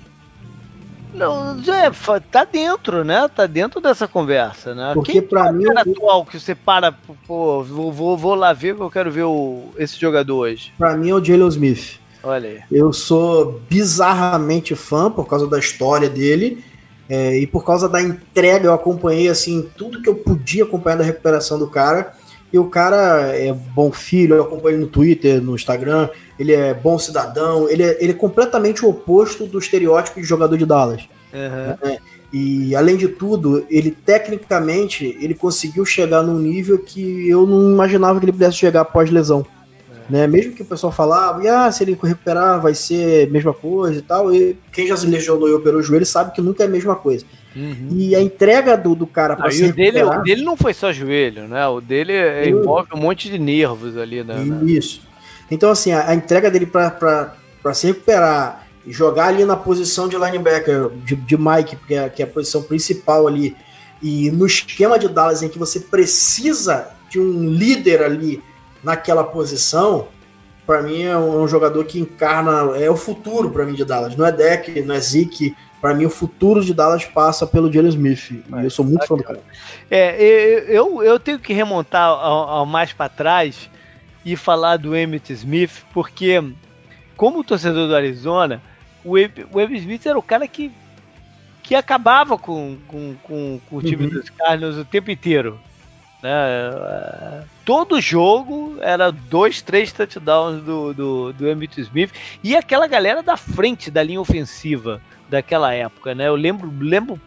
Não, 1.13 1.57
é, 1.67 1.91
tá 2.19 2.43
dentro, 2.43 3.03
né? 3.03 3.27
Tá 3.27 3.45
dentro 3.45 3.79
dessa 3.79 4.07
conversa, 4.07 4.73
né? 4.73 4.91
Porque 4.93 5.21
para 5.21 5.51
mim. 5.51 5.65
É 5.65 5.79
atual 5.79 6.25
que 6.25 6.39
você 6.39 6.55
para, 6.55 6.91
pô, 7.27 7.63
vou, 7.63 7.91
vou, 7.91 8.17
vou 8.17 8.35
lá 8.35 8.51
ver 8.53 8.75
que 8.75 8.81
eu 8.81 8.89
quero 8.89 9.11
ver 9.11 9.23
o, 9.23 9.65
esse 9.77 9.99
jogador 9.99 10.37
hoje. 10.37 10.73
Pra 10.77 10.95
mim 10.97 11.09
é 11.09 11.13
o 11.13 11.23
Jalen 11.23 11.47
Smith. 11.47 11.99
Olha 12.23 12.49
aí. 12.49 12.61
Eu 12.71 12.93
sou 12.93 13.61
bizarramente 13.69 14.75
fã 14.75 15.11
por 15.11 15.27
causa 15.27 15.47
da 15.47 15.59
história 15.59 16.09
dele. 16.09 16.63
É, 17.09 17.37
e 17.37 17.45
por 17.45 17.65
causa 17.65 17.89
da 17.89 18.01
entrega, 18.01 18.67
eu 18.67 18.73
acompanhei 18.73 19.27
assim 19.27 19.69
tudo 19.77 20.01
que 20.01 20.09
eu 20.09 20.15
podia 20.15 20.63
acompanhar 20.63 20.97
da 20.97 21.03
recuperação 21.03 21.59
do 21.59 21.67
cara. 21.67 22.13
E 22.53 22.59
o 22.59 22.65
cara 22.65 23.35
é 23.35 23.51
bom 23.51 23.91
filho, 23.91 24.35
eu 24.35 24.43
acompanho 24.43 24.75
ele 24.75 24.83
no 24.83 24.87
Twitter, 24.87 25.41
no 25.41 25.55
Instagram, 25.55 26.07
ele 26.37 26.53
é 26.53 26.71
bom 26.71 26.99
cidadão, 26.99 27.67
ele 27.67 27.81
é, 27.81 27.97
ele 27.99 28.11
é 28.11 28.15
completamente 28.15 28.85
o 28.85 28.89
oposto 28.89 29.47
do 29.47 29.57
estereótipo 29.57 30.21
de 30.21 30.27
jogador 30.27 30.55
de 30.55 30.65
Dallas. 30.65 31.01
Uhum. 31.33 31.89
Né? 31.89 31.97
E 32.31 32.75
além 32.75 32.95
de 32.95 33.07
tudo, 33.07 33.65
ele 33.71 33.89
tecnicamente 33.89 35.17
ele 35.19 35.33
conseguiu 35.33 35.83
chegar 35.83 36.21
num 36.21 36.37
nível 36.37 36.77
que 36.77 37.27
eu 37.27 37.47
não 37.47 37.71
imaginava 37.71 38.19
que 38.19 38.25
ele 38.25 38.31
pudesse 38.31 38.57
chegar 38.57 38.81
após 38.81 39.09
lesão. 39.09 39.43
Né? 40.09 40.27
Mesmo 40.27 40.53
que 40.53 40.61
o 40.61 40.65
pessoal 40.65 40.91
falava, 40.91 41.41
ah, 41.49 41.71
se 41.71 41.83
ele 41.83 41.97
recuperar 42.01 42.61
vai 42.61 42.73
ser 42.73 43.27
a 43.27 43.31
mesma 43.31 43.53
coisa 43.53 43.99
e 43.99 44.01
tal, 44.01 44.33
e 44.33 44.57
quem 44.71 44.87
já 44.87 44.97
se 44.97 45.07
lesionou 45.07 45.47
e 45.47 45.53
operou 45.53 45.79
o 45.79 45.83
joelho 45.83 46.05
sabe 46.05 46.33
que 46.33 46.41
nunca 46.41 46.63
é 46.63 46.67
a 46.67 46.69
mesma 46.69 46.95
coisa. 46.95 47.25
Uhum. 47.55 47.89
E 47.91 48.15
a 48.15 48.21
entrega 48.21 48.75
do, 48.75 48.95
do 48.95 49.07
cara 49.07 49.35
para 49.35 49.51
se 49.51 49.63
o 49.63 49.73
dele, 49.73 50.03
o 50.03 50.21
dele 50.21 50.43
não 50.43 50.57
foi 50.57 50.73
só 50.73 50.91
joelho, 50.91 51.47
né? 51.47 51.65
O 51.67 51.79
dele 51.79 52.13
eu... 52.13 52.59
envolve 52.59 52.89
um 52.93 52.97
monte 52.97 53.29
de 53.29 53.37
nervos 53.37 53.97
ali, 53.97 54.23
né? 54.23 54.35
Isso. 54.65 55.01
Então, 55.49 55.69
assim, 55.69 55.91
a, 55.91 56.09
a 56.09 56.15
entrega 56.15 56.49
dele 56.49 56.65
para 56.65 57.73
se 57.73 57.87
recuperar 57.87 58.67
e 58.85 58.91
jogar 58.91 59.27
ali 59.27 59.45
na 59.45 59.55
posição 59.55 60.07
de 60.07 60.17
linebacker, 60.17 60.89
de, 61.05 61.15
de 61.15 61.37
Mike, 61.37 61.77
que 61.87 61.93
é, 61.93 62.09
que 62.09 62.21
é 62.21 62.25
a 62.25 62.27
posição 62.27 62.63
principal 62.63 63.27
ali, 63.27 63.55
e 64.01 64.29
no 64.31 64.45
esquema 64.45 64.99
de 64.99 65.07
Dallas 65.07 65.41
em 65.41 65.47
que 65.47 65.57
você 65.57 65.79
precisa 65.79 66.89
de 67.09 67.19
um 67.19 67.47
líder 67.47 68.03
ali 68.03 68.43
naquela 68.83 69.23
posição, 69.23 70.07
para 70.65 70.81
mim 70.81 71.03
é 71.03 71.17
um, 71.17 71.33
é 71.33 71.43
um, 71.43 71.47
jogador 71.47 71.83
que 71.85 71.99
encarna 71.99 72.77
é 72.77 72.89
o 72.89 72.95
futuro 72.95 73.49
para 73.49 73.65
mim 73.65 73.73
de 73.73 73.83
Dallas. 73.85 74.15
Não 74.15 74.25
é 74.25 74.31
Deck, 74.31 74.81
não 74.81 74.95
é 74.95 74.99
Zeke. 74.99 75.55
Para 75.81 75.93
mim 75.93 76.05
o 76.05 76.09
futuro 76.09 76.63
de 76.63 76.73
Dallas 76.73 77.03
passa 77.03 77.45
pelo 77.45 77.71
Jalen 77.71 77.89
Smith. 77.89 78.31
e 78.31 78.43
eu 78.63 78.69
sou 78.69 78.85
muito 78.85 79.05
fã 79.05 79.15
do 79.17 79.23
cara. 79.23 79.41
É, 79.91 80.65
eu, 80.67 81.03
eu 81.03 81.19
tenho 81.19 81.39
que 81.39 81.53
remontar 81.53 82.07
ao, 82.07 82.49
ao 82.49 82.65
mais 82.65 82.93
para 82.93 83.09
trás 83.09 83.69
e 84.23 84.37
falar 84.37 84.77
do 84.77 84.95
Emmett 84.95 85.33
Smith, 85.33 85.83
porque 85.93 86.41
como 87.17 87.43
torcedor 87.43 87.89
do 87.89 87.95
Arizona, 87.95 88.61
o 89.03 89.17
Emmett 89.17 89.79
Smith 89.79 90.05
era 90.05 90.17
o 90.17 90.23
cara 90.23 90.47
que 90.47 90.71
que 91.63 91.73
acabava 91.73 92.37
com, 92.37 92.77
com, 92.87 93.15
com, 93.23 93.59
com 93.69 93.77
o 93.77 93.81
time 93.81 94.03
uhum. 94.03 94.09
dos 94.09 94.29
Cardinals 94.29 94.77
o 94.77 94.83
tempo 94.83 95.09
inteiro. 95.09 95.57
Né? 96.23 97.43
Todo 97.65 97.99
jogo 97.99 98.77
era 98.79 99.11
dois, 99.11 99.61
três 99.61 99.91
touchdowns 99.91 100.63
do, 100.63 100.93
do, 100.93 101.33
do 101.33 101.49
Emmitt 101.49 101.81
Smith 101.81 102.11
e 102.41 102.55
aquela 102.55 102.87
galera 102.87 103.21
da 103.21 103.35
frente 103.35 103.91
da 103.91 104.01
linha 104.01 104.21
ofensiva 104.21 105.01
daquela 105.29 105.73
época, 105.73 106.15
né? 106.15 106.29
Eu 106.29 106.35
lembro, 106.35 106.71
lembro, 106.79 107.19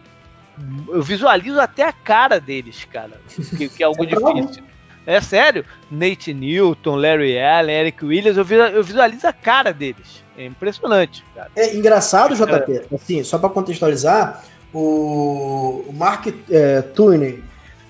eu 0.89 1.03
visualizo 1.03 1.61
até 1.61 1.83
a 1.83 1.93
cara 1.93 2.41
deles, 2.41 2.87
cara, 2.91 3.21
que, 3.59 3.69
que 3.69 3.83
é 3.83 3.87
algo 3.87 4.07
difícil. 4.07 4.65
É 5.05 5.21
sério, 5.21 5.65
Nate 5.91 6.33
Newton, 6.33 6.97
Larry 6.97 7.39
Allen, 7.39 7.77
Eric 7.77 8.05
Williams, 8.05 8.39
eu 8.39 8.83
visualizo 8.83 9.27
a 9.27 9.33
cara 9.33 9.73
deles. 9.73 10.25
É 10.39 10.47
impressionante, 10.47 11.25
cara. 11.35 11.51
É 11.55 11.77
engraçado, 11.77 12.35
JP, 12.35 12.95
assim, 12.95 13.23
só 13.23 13.39
para 13.39 13.51
contextualizar, 13.51 14.43
o, 14.75 15.85
Mark 15.95 16.27
é, 16.51 16.83
Tooney, 16.83 17.43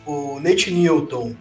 o 0.06 0.38
Nate 0.40 0.70
Newton, 0.70 1.34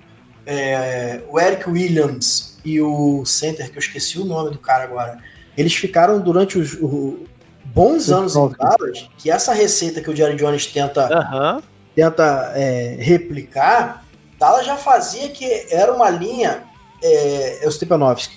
é, 0.46 1.22
o 1.30 1.40
Eric 1.40 1.70
Williams 1.70 2.58
e 2.64 2.82
o 2.82 3.24
center, 3.26 3.70
que 3.72 3.78
eu 3.78 3.80
esqueci 3.80 4.20
o 4.20 4.26
nome 4.26 4.52
do 4.52 4.60
cara 4.60 4.84
agora, 4.84 5.20
eles 5.58 5.74
ficaram 5.74 6.20
durante 6.20 6.58
os, 6.58 6.74
os 6.74 7.16
bons 7.64 8.12
anos 8.12 8.36
em 8.36 8.50
Dallas, 8.50 9.10
que 9.18 9.30
essa 9.30 9.54
receita 9.54 10.02
que 10.02 10.10
o 10.10 10.16
Jerry 10.16 10.36
Jones 10.36 10.66
tenta, 10.68 11.08
uhum. 11.08 11.62
tenta 11.96 12.52
é, 12.56 12.98
replicar, 13.00 14.04
Dallas 14.40 14.66
já 14.66 14.76
fazia 14.76 15.30
que 15.30 15.46
era 15.70 15.94
uma 15.94 16.10
linha, 16.10 16.64
é, 17.02 17.64
é 17.64 17.68
o 17.68 17.72
Stepanovski, 17.72 18.36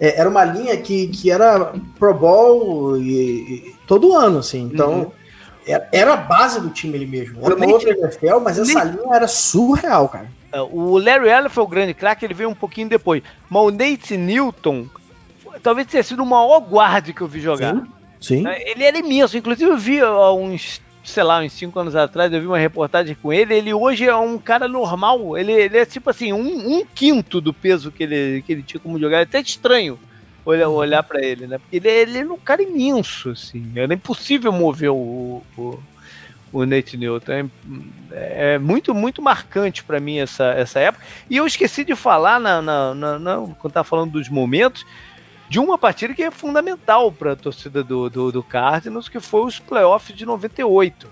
é, 0.00 0.20
era 0.20 0.28
uma 0.28 0.44
linha 0.44 0.76
que, 0.76 1.08
que 1.08 1.30
era 1.30 1.72
Pro 1.98 2.14
Bowl 2.14 2.96
e, 2.96 3.68
e 3.68 3.74
todo 3.86 4.16
ano, 4.16 4.38
assim. 4.38 4.62
Então, 4.72 4.92
uhum. 4.92 5.12
Era, 5.66 5.88
era, 5.92 6.12
a 6.14 6.16
base 6.16 6.60
do 6.60 6.70
time 6.70 6.96
ele 6.96 7.06
mesmo. 7.06 7.44
Era 7.44 7.54
uma 7.54 7.66
outra 7.66 7.90
NFL, 7.90 8.40
mas 8.42 8.58
essa 8.58 8.84
nem... 8.84 8.94
linha 8.94 9.14
era 9.14 9.26
surreal, 9.26 10.08
cara. 10.08 10.28
É, 10.52 10.60
o 10.60 10.98
Larry 10.98 11.30
Allen 11.30 11.48
foi 11.48 11.64
o 11.64 11.68
grande 11.68 11.94
craque, 11.94 12.24
ele 12.24 12.34
veio 12.34 12.48
um 12.48 12.54
pouquinho 12.54 12.88
depois. 12.88 13.22
Mas 13.48 13.62
o 13.62 13.70
Nate 13.70 14.16
Newton 14.16 14.86
talvez 15.62 15.86
tenha 15.86 16.02
sido 16.02 16.22
o 16.22 16.26
maior 16.26 16.60
guarde 16.60 17.12
que 17.12 17.20
eu 17.20 17.28
vi 17.28 17.40
jogar. 17.40 17.74
Sim. 17.74 17.86
Sim. 18.20 18.46
É, 18.46 18.70
ele 18.70 18.84
era 18.84 18.98
imenso. 18.98 19.36
Inclusive, 19.36 19.70
eu 19.70 19.76
vi 19.76 20.00
há 20.00 20.32
uns 20.32 20.80
sei 21.04 21.22
lá, 21.22 21.40
uns 21.40 21.52
5 21.52 21.78
anos 21.78 21.94
atrás, 21.94 22.32
eu 22.32 22.40
vi 22.40 22.46
uma 22.46 22.58
reportagem 22.58 23.14
com 23.14 23.30
ele. 23.30 23.54
Ele 23.54 23.74
hoje 23.74 24.08
é 24.08 24.16
um 24.16 24.38
cara 24.38 24.66
normal. 24.66 25.36
Ele, 25.36 25.52
ele 25.52 25.76
é 25.76 25.84
tipo 25.84 26.08
assim, 26.08 26.32
um, 26.32 26.78
um, 26.78 26.84
quinto 26.94 27.40
do 27.40 27.52
peso 27.52 27.92
que 27.92 28.02
ele, 28.02 28.42
que 28.42 28.52
ele 28.52 28.62
tinha 28.62 28.80
como 28.80 28.98
jogar. 28.98 29.18
É 29.18 29.22
até 29.22 29.40
estranho 29.40 29.98
olhar, 30.44 30.68
olhar 30.68 31.02
para 31.02 31.24
ele, 31.24 31.46
né? 31.46 31.60
Ele, 31.72 31.88
ele 31.88 32.18
é 32.18 32.24
um 32.24 32.38
cara 32.38 32.62
imenso, 32.62 33.30
assim. 33.30 33.72
Era 33.74 33.94
impossível 33.94 34.52
mover 34.52 34.90
o, 34.90 35.42
o, 35.56 35.82
o 36.52 36.66
Nate 36.66 36.96
Newton. 36.96 37.32
É, 37.32 38.54
é 38.54 38.58
muito, 38.58 38.94
muito 38.94 39.20
marcante 39.20 39.82
para 39.82 40.00
mim 40.00 40.18
essa, 40.18 40.44
essa 40.52 40.78
época. 40.80 41.04
E 41.28 41.36
eu 41.36 41.46
esqueci 41.46 41.84
de 41.84 41.96
falar, 41.96 42.38
na, 42.38 42.62
na, 42.62 42.94
na, 42.94 43.18
na 43.18 43.36
quando 43.58 43.72
tava 43.72 43.84
falando 43.84 44.12
dos 44.12 44.28
momentos 44.28 44.86
de 45.48 45.58
uma 45.58 45.76
partida 45.76 46.14
que 46.14 46.22
é 46.22 46.30
fundamental 46.30 47.12
para 47.12 47.32
a 47.32 47.36
torcida 47.36 47.82
do, 47.82 48.08
do, 48.08 48.32
do, 48.32 48.42
Cardinals, 48.42 49.08
que 49.08 49.20
foi 49.20 49.44
os 49.44 49.58
playoffs 49.58 50.16
de 50.16 50.24
98, 50.24 51.10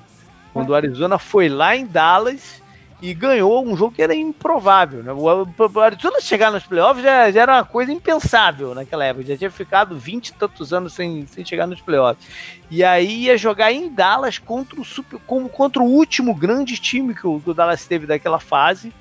quando 0.52 0.70
o 0.70 0.74
Arizona 0.74 1.18
foi 1.18 1.48
lá 1.48 1.76
em 1.76 1.86
Dallas 1.86 2.61
e 3.02 3.12
ganhou 3.12 3.66
um 3.66 3.76
jogo 3.76 3.94
que 3.94 4.00
era 4.00 4.14
improvável. 4.14 5.02
Né? 5.02 5.12
O, 5.12 5.80
Arizona 5.80 6.20
chegar 6.20 6.52
nos 6.52 6.62
playoffs 6.62 7.02
já, 7.02 7.30
já, 7.30 7.42
era 7.42 7.56
uma 7.56 7.64
coisa 7.64 7.92
impensável 7.92 8.74
naquela 8.74 9.04
época, 9.04 9.26
já 9.26 9.36
tinha 9.36 9.50
ficado 9.50 9.98
20 9.98 10.28
e 10.28 10.34
tantos 10.34 10.72
anos 10.72 10.92
sem, 10.92 11.26
sem 11.26 11.44
chegar 11.44 11.66
nos 11.66 11.80
playoffs. 11.80 12.24
E 12.70 12.84
aí 12.84 13.24
ia 13.24 13.36
jogar 13.36 13.72
em 13.72 13.92
Dallas 13.92 14.38
contra 14.38 14.80
o, 14.80 14.84
super, 14.84 15.18
como, 15.26 15.48
contra 15.48 15.82
o 15.82 15.86
último 15.86 16.34
grande 16.34 16.78
time 16.78 17.12
que 17.14 17.26
o, 17.26 17.40
que 17.40 17.50
o 17.50 17.54
Dallas 17.54 17.84
teve 17.84 18.06
daquela 18.06 18.38
fase, 18.38 18.92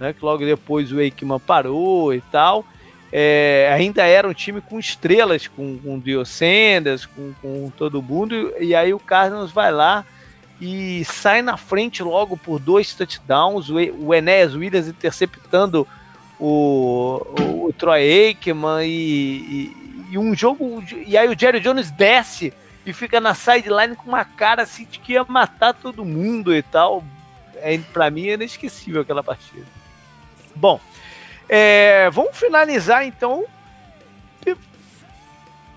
né? 0.00 0.14
que 0.14 0.24
logo 0.24 0.44
depois 0.44 0.90
o 0.90 0.98
Aikman 0.98 1.38
parou 1.38 2.14
e 2.14 2.22
tal 2.22 2.64
é, 3.16 3.70
ainda 3.72 4.02
era 4.02 4.28
um 4.28 4.34
time 4.34 4.60
com 4.60 4.76
estrelas, 4.76 5.46
com, 5.46 5.78
com 5.78 5.94
o 5.94 6.00
Dio 6.00 6.26
Sanders, 6.26 7.06
com, 7.06 7.32
com 7.40 7.70
todo 7.76 8.02
mundo, 8.02 8.52
e 8.58 8.74
aí 8.74 8.92
o 8.92 8.98
Cardinals 8.98 9.52
vai 9.52 9.70
lá 9.70 10.04
e 10.64 11.04
sai 11.04 11.42
na 11.42 11.58
frente 11.58 12.02
logo 12.02 12.38
por 12.38 12.58
dois 12.58 12.94
touchdowns, 12.94 13.68
o, 13.68 14.14
Enéas 14.14 14.54
Williams 14.54 14.88
interceptando 14.88 15.86
o, 16.40 17.20
o, 17.38 17.66
o 17.66 17.72
Troy 17.74 18.00
Aikman 18.00 18.82
e, 18.86 18.88
e, 18.88 20.06
e, 20.12 20.18
um 20.18 20.34
jogo. 20.34 20.82
E 21.06 21.18
aí 21.18 21.28
o 21.28 21.38
Jerry 21.38 21.60
Jones 21.60 21.90
desce 21.90 22.50
e 22.86 22.94
fica 22.94 23.20
na 23.20 23.34
sideline 23.34 23.94
com 23.94 24.08
uma 24.08 24.24
cara 24.24 24.62
assim 24.62 24.86
de 24.86 24.98
que 24.98 25.12
ia 25.12 25.24
matar 25.24 25.74
todo 25.74 26.02
mundo 26.02 26.54
e 26.54 26.62
tal. 26.62 27.04
É, 27.56 27.78
pra 27.92 28.10
mim 28.10 28.28
é 28.28 28.32
inesquecível 28.32 29.02
aquela 29.02 29.22
partida. 29.22 29.66
Bom, 30.56 30.80
é, 31.46 32.08
vamos 32.10 32.38
finalizar 32.38 33.06
então 33.06 33.44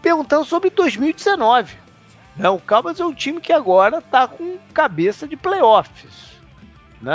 perguntando 0.02 0.46
sobre 0.46 0.70
2019. 0.70 1.87
Né? 2.38 2.50
O 2.50 2.60
Cowboys 2.60 3.00
é 3.00 3.06
um 3.06 3.14
time 3.14 3.42
que 3.42 3.52
agora 3.52 3.98
está 3.98 4.28
com 4.28 4.58
cabeça 4.74 5.28
de 5.28 5.36
playoffs. 5.36 6.38
Né? 7.02 7.14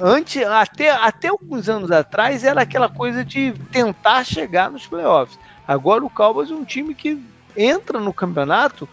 Antes, 0.00 0.42
até, 0.44 0.90
até 0.90 1.28
alguns 1.28 1.68
anos 1.68 1.90
atrás 1.90 2.44
era 2.44 2.62
aquela 2.62 2.88
coisa 2.88 3.24
de 3.24 3.52
tentar 3.70 4.24
chegar 4.24 4.70
nos 4.70 4.86
playoffs. 4.86 5.38
Agora 5.66 6.04
o 6.04 6.10
Cowboys 6.10 6.50
é 6.50 6.54
um 6.54 6.64
time 6.64 6.94
que 6.94 7.20
entra 7.56 7.98
no 7.98 8.12
campeonato 8.12 8.88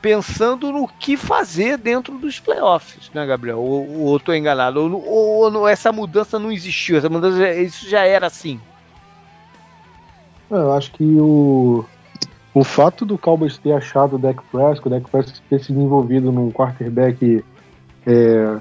pensando 0.00 0.70
no 0.70 0.86
que 0.86 1.16
fazer 1.16 1.76
dentro 1.76 2.16
dos 2.18 2.38
playoffs, 2.38 3.10
né, 3.12 3.26
Gabriel? 3.26 3.58
Ou, 3.58 4.02
ou 4.02 4.20
tô 4.20 4.32
enganado? 4.32 4.80
Ou, 4.80 5.04
ou, 5.04 5.52
ou, 5.52 5.68
essa 5.68 5.90
mudança 5.90 6.38
não 6.38 6.52
existiu? 6.52 6.96
Essa 6.96 7.08
mudança, 7.08 7.52
isso 7.54 7.88
já 7.88 8.04
era 8.04 8.26
assim? 8.26 8.60
Eu 10.48 10.72
acho 10.72 10.92
que 10.92 11.02
o, 11.02 11.84
o 12.56 12.64
fato 12.64 13.04
do 13.04 13.18
Cowboys 13.18 13.58
ter 13.58 13.72
achado 13.72 14.16
o 14.16 14.18
Dak 14.18 14.42
Prescott, 14.50 14.86
o 14.86 14.90
Dak 14.90 15.10
Prescott 15.10 15.42
ter 15.50 15.62
se 15.62 15.74
envolvido 15.74 16.32
num 16.32 16.50
quarterback, 16.50 17.44
é, 18.06 18.58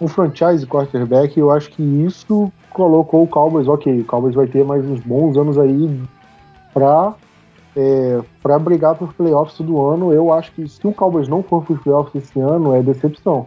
um 0.00 0.08
franchise 0.08 0.66
quarterback, 0.66 1.38
eu 1.38 1.52
acho 1.52 1.70
que 1.70 1.80
isso 1.80 2.52
colocou 2.70 3.22
o 3.22 3.28
Cowboys, 3.28 3.68
ok, 3.68 4.00
o 4.00 4.04
Cowboys 4.04 4.34
vai 4.34 4.48
ter 4.48 4.64
mais 4.64 4.84
uns 4.84 4.98
bons 4.98 5.36
anos 5.36 5.56
aí 5.58 6.02
para 6.74 7.14
é, 7.76 8.20
para 8.42 8.58
brigar 8.58 8.96
por 8.96 9.12
playoffs 9.12 9.56
todo 9.56 9.86
ano, 9.86 10.12
eu 10.12 10.32
acho 10.32 10.50
que 10.50 10.66
se 10.66 10.84
o 10.84 10.92
Cowboys 10.92 11.28
não 11.28 11.40
for 11.40 11.64
para 11.64 11.76
playoffs 11.76 12.16
esse 12.16 12.40
ano, 12.40 12.74
é 12.74 12.82
decepção. 12.82 13.46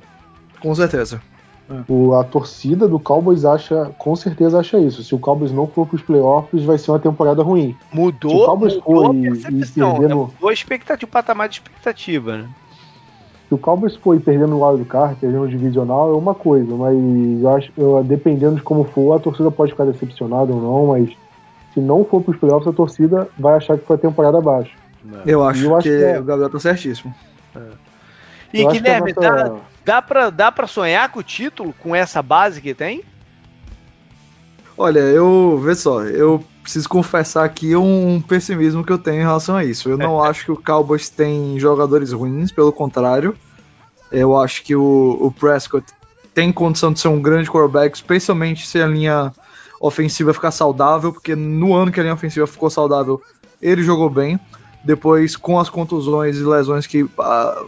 Com 0.62 0.74
certeza. 0.74 1.22
O, 1.88 2.16
a 2.16 2.24
torcida 2.24 2.88
do 2.88 3.00
Cowboys 3.00 3.46
acha, 3.46 3.91
com 3.98 4.16
certeza 4.16 4.60
acha 4.60 4.80
isso. 4.80 5.04
Se 5.04 5.14
o 5.14 5.20
Cowboys 5.20 5.52
não 5.52 5.68
for 5.68 5.86
para 5.86 5.98
os 5.98 6.02
playoffs, 6.02 6.64
vai 6.64 6.78
ser 6.80 6.90
uma 6.90 7.00
temporada 7.00 7.44
ruim. 7.44 7.78
Mudou, 7.94 8.32
Se 8.32 8.38
o 8.38 8.46
Cowboys 8.46 8.76
mudou 8.76 9.06
for 9.06 9.12
a 9.12 9.16
e, 9.16 9.28
e 9.28 9.66
perdendo... 9.66 10.00
Né? 10.02 10.16
Mudou 10.16 10.50
a 10.50 10.54
expectativa, 10.54 11.08
o 11.08 11.12
patamar 11.12 11.48
de 11.48 11.56
expectativa, 11.56 12.38
né? 12.38 12.50
Se 13.48 13.54
o 13.54 13.58
Cowboys 13.58 13.96
for 13.96 14.16
e 14.16 14.20
perdendo 14.20 14.56
o 14.56 14.68
wild 14.68 14.86
card, 14.86 15.16
perdendo 15.16 15.44
o 15.44 15.48
divisional, 15.48 16.12
é 16.12 16.16
uma 16.18 16.34
coisa, 16.34 16.74
mas 16.76 16.96
eu 17.41 17.50
acho, 17.50 17.72
eu, 17.78 18.04
dependendo 18.04 18.56
de 18.56 18.62
como 18.62 18.84
for, 18.84 19.14
a 19.16 19.20
torcida 19.20 19.52
pode 19.52 19.72
ficar 19.72 19.86
decepcionada 19.86 20.52
ou 20.54 20.62
não, 20.62 20.88
mas 20.88 21.10
se 21.74 21.80
não 21.80 22.04
for 22.04 22.22
para 22.22 22.32
os 22.32 22.38
playoffs, 22.38 22.68
a 22.68 22.74
torcida 22.74 23.28
vai 23.38 23.56
achar 23.56 23.78
que 23.78 23.86
foi 23.86 23.96
a 23.96 24.00
temporada 24.00 24.38
abaixo. 24.38 24.76
Eu 25.26 25.44
acho, 25.44 25.66
eu 25.66 25.76
acho 25.76 25.88
que, 25.88 25.98
que 25.98 26.04
é... 26.04 26.20
o 26.20 26.24
Gabriel 26.24 26.50
tá 26.50 26.60
certíssimo. 26.60 27.14
É. 27.56 27.60
E 28.54 28.66
Guilherme, 28.66 29.14
nossa... 29.16 29.50
dá, 29.50 29.56
dá, 29.84 30.01
pra, 30.01 30.30
dá 30.30 30.51
pra 30.51 30.68
sonhar 30.68 31.10
com 31.11 31.19
o 31.19 31.23
título, 31.23 31.73
com 31.80 31.95
essa 31.95 32.22
base 32.22 32.61
que 32.61 32.73
tem? 32.73 33.03
Olha, 34.77 34.99
eu. 34.99 35.60
Vê 35.61 35.76
só, 35.76 36.03
eu 36.03 36.43
preciso 36.64 36.88
confessar 36.88 37.43
aqui 37.43 37.76
um 37.76 38.22
pessimismo 38.22 38.84
que 38.84 38.91
eu 38.91 38.97
tenho 38.97 39.18
em 39.18 39.26
relação 39.26 39.57
a 39.57 39.65
isso. 39.65 39.89
Eu 39.89 39.97
não 39.97 40.22
acho 40.23 40.45
que 40.45 40.51
o 40.51 40.61
Cowboys 40.61 41.10
tem 41.10 41.60
jogadores 41.60 42.11
ruins, 42.11 42.51
pelo 42.51 42.72
contrário. 42.72 43.35
Eu 44.11 44.38
acho 44.38 44.64
que 44.64 44.76
o, 44.76 45.18
o 45.19 45.31
Prescott 45.31 45.85
tem 46.34 46.51
condição 46.51 46.93
de 46.93 46.99
ser 46.99 47.10
um 47.10 47.22
grande 47.22 47.49
quarterback, 47.49 47.95
especialmente 47.95 48.65
se 48.65 48.81
a 48.81 48.88
linha 48.88 49.34
ofensiva 49.80 50.34
ficar 50.34 50.51
saudável, 50.51 51.11
porque 51.11 51.35
no 51.35 51.76
ano 51.76 51.91
que 51.91 51.99
a 51.99 52.03
linha 52.03 52.15
ofensiva 52.15 52.47
ficou 52.47 52.69
saudável, 52.69 53.22
ele 53.61 53.84
jogou 53.84 54.10
bem. 54.10 54.39
Depois, 54.84 55.35
com 55.35 55.60
as 55.60 55.69
contusões 55.69 56.38
e 56.38 56.43
lesões 56.43 56.88
que 56.88 57.03
uh, 57.03 57.10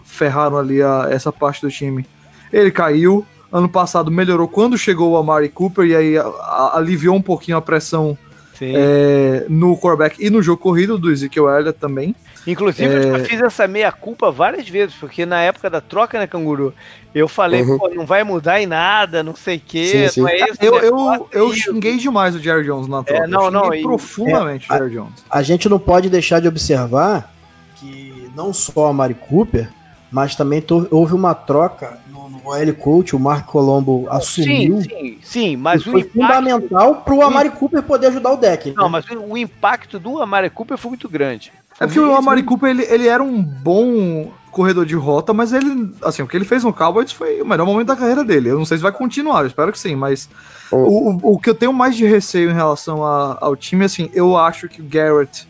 ferraram 0.05 0.57
ali 0.57 0.81
a, 0.81 1.07
essa 1.09 1.31
parte 1.31 1.61
do 1.61 1.69
time, 1.69 2.05
ele 2.51 2.71
caiu. 2.71 3.25
Ano 3.51 3.67
passado 3.67 4.09
melhorou 4.09 4.47
quando 4.47 4.77
chegou 4.77 5.11
o 5.11 5.17
Amari 5.17 5.49
Cooper 5.49 5.85
e 5.85 5.95
aí 5.95 6.17
a, 6.17 6.23
a, 6.23 6.77
aliviou 6.77 7.15
um 7.15 7.21
pouquinho 7.21 7.57
a 7.57 7.61
pressão 7.61 8.17
é, 8.61 9.45
no 9.49 9.75
quarterback 9.75 10.23
e 10.23 10.29
no 10.29 10.41
jogo 10.41 10.61
corrido 10.61 10.97
do 10.97 11.11
Ezekiel 11.11 11.49
Elliott 11.49 11.77
também. 11.79 12.15
Inclusive, 12.45 12.93
é... 12.93 12.97
eu 12.97 13.18
já 13.18 13.26
fiz 13.26 13.41
essa 13.41 13.68
meia-culpa 13.68 14.31
várias 14.31 14.68
vezes, 14.68 14.95
porque 14.95 15.26
na 15.26 15.41
época 15.41 15.69
da 15.69 15.81
troca, 15.81 16.18
né, 16.19 16.27
Canguru? 16.27 16.73
Eu 17.13 17.27
falei, 17.27 17.61
uhum. 17.61 17.77
pô, 17.77 17.89
não 17.89 18.05
vai 18.05 18.23
mudar 18.23 18.61
em 18.61 18.65
nada, 18.65 19.22
não 19.22 19.35
sei 19.35 19.57
o 19.57 19.61
quê. 19.65 20.09
Sim, 20.09 20.09
sim. 20.09 20.30
É 20.30 20.49
isso, 20.49 20.57
eu, 20.61 20.80
eu, 20.80 21.30
eu 21.31 21.53
xinguei 21.53 21.97
demais 21.97 22.35
o 22.35 22.39
Jerry 22.39 22.63
Jones 22.63 22.88
na 22.88 23.03
troca. 23.03 23.23
É, 23.23 23.27
não, 23.27 23.45
eu 23.45 23.51
não, 23.51 23.69
profundamente 23.81 24.65
é, 24.69 24.73
o 24.73 24.77
Jerry 24.77 24.93
Jones. 24.95 25.26
A, 25.30 25.39
a 25.39 25.43
gente 25.43 25.68
não 25.68 25.77
pode 25.77 26.09
deixar 26.09 26.39
de 26.39 26.47
observar 26.47 27.31
que 27.76 28.31
não 28.35 28.53
só 28.53 28.88
a 28.88 28.93
Mari 28.93 29.13
Cooper, 29.13 29.69
mas 30.11 30.35
também 30.35 30.63
houve 30.91 31.13
uma 31.13 31.34
troca 31.34 31.97
no, 32.07 32.30
no 32.30 32.53
L 32.53 32.73
Coach, 32.73 33.15
o 33.15 33.19
Mark 33.19 33.45
Colombo 33.45 34.07
assumiu. 34.09 34.81
Sim, 34.81 34.89
sim, 34.89 35.19
sim 35.22 35.57
mas 35.57 35.81
o 35.85 35.91
foi 35.91 36.01
impacto, 36.01 36.13
fundamental 36.13 36.95
para 36.97 37.13
o 37.13 37.22
Amari 37.22 37.49
Cooper 37.49 37.81
poder 37.81 38.07
ajudar 38.07 38.34
o 38.34 38.38
deck. 38.38 38.73
Não, 38.76 38.85
né? 38.85 38.89
mas 38.89 39.09
o, 39.09 39.19
o, 39.19 39.38
impacto 39.38 39.97
do 39.97 40.22
Amari 40.22 40.49
Cooper 40.49 40.77
foi 40.77 40.89
muito 40.89 41.07
grande. 41.07 41.51
É 41.82 41.88
porque 41.88 41.99
o 41.99 42.16
Amari 42.16 42.44
Cooper 42.44 42.70
ele, 42.70 42.84
ele 42.84 43.08
era 43.08 43.24
um 43.24 43.41
bom 43.41 44.32
corredor 44.52 44.86
de 44.86 44.95
rota, 44.95 45.34
mas 45.34 45.53
ele, 45.53 45.94
assim, 46.03 46.22
o 46.22 46.28
que 46.28 46.36
ele 46.36 46.45
fez 46.45 46.64
no 46.64 46.74
Cowboys 46.74 47.12
foi 47.12 47.41
o 47.41 47.45
melhor 47.45 47.66
momento 47.66 47.88
da 47.88 47.95
carreira 47.95 48.24
dele. 48.24 48.49
Eu 48.49 48.58
não 48.58 48.66
sei 48.66 48.78
se 48.78 48.84
vai 48.84 48.91
continuar, 48.91 49.41
eu 49.41 49.48
espero 49.48 49.72
que 49.72 49.80
sim, 49.80 49.95
mas 49.95 50.30
oh. 50.72 50.76
o, 50.78 51.34
o 51.36 51.40
que 51.40 51.49
eu 51.49 51.56
tenho 51.56 51.72
mais 51.72 51.95
de 51.95 52.06
receio 52.06 52.52
em 52.52 52.53
relação 52.53 53.06
a, 53.06 53.38
ao 53.40 53.56
time, 53.56 53.86
assim, 53.86 54.10
eu 54.14 54.38
acho 54.38 54.68
que 54.68 54.82
o 54.82 54.86
Garrett 54.86 55.48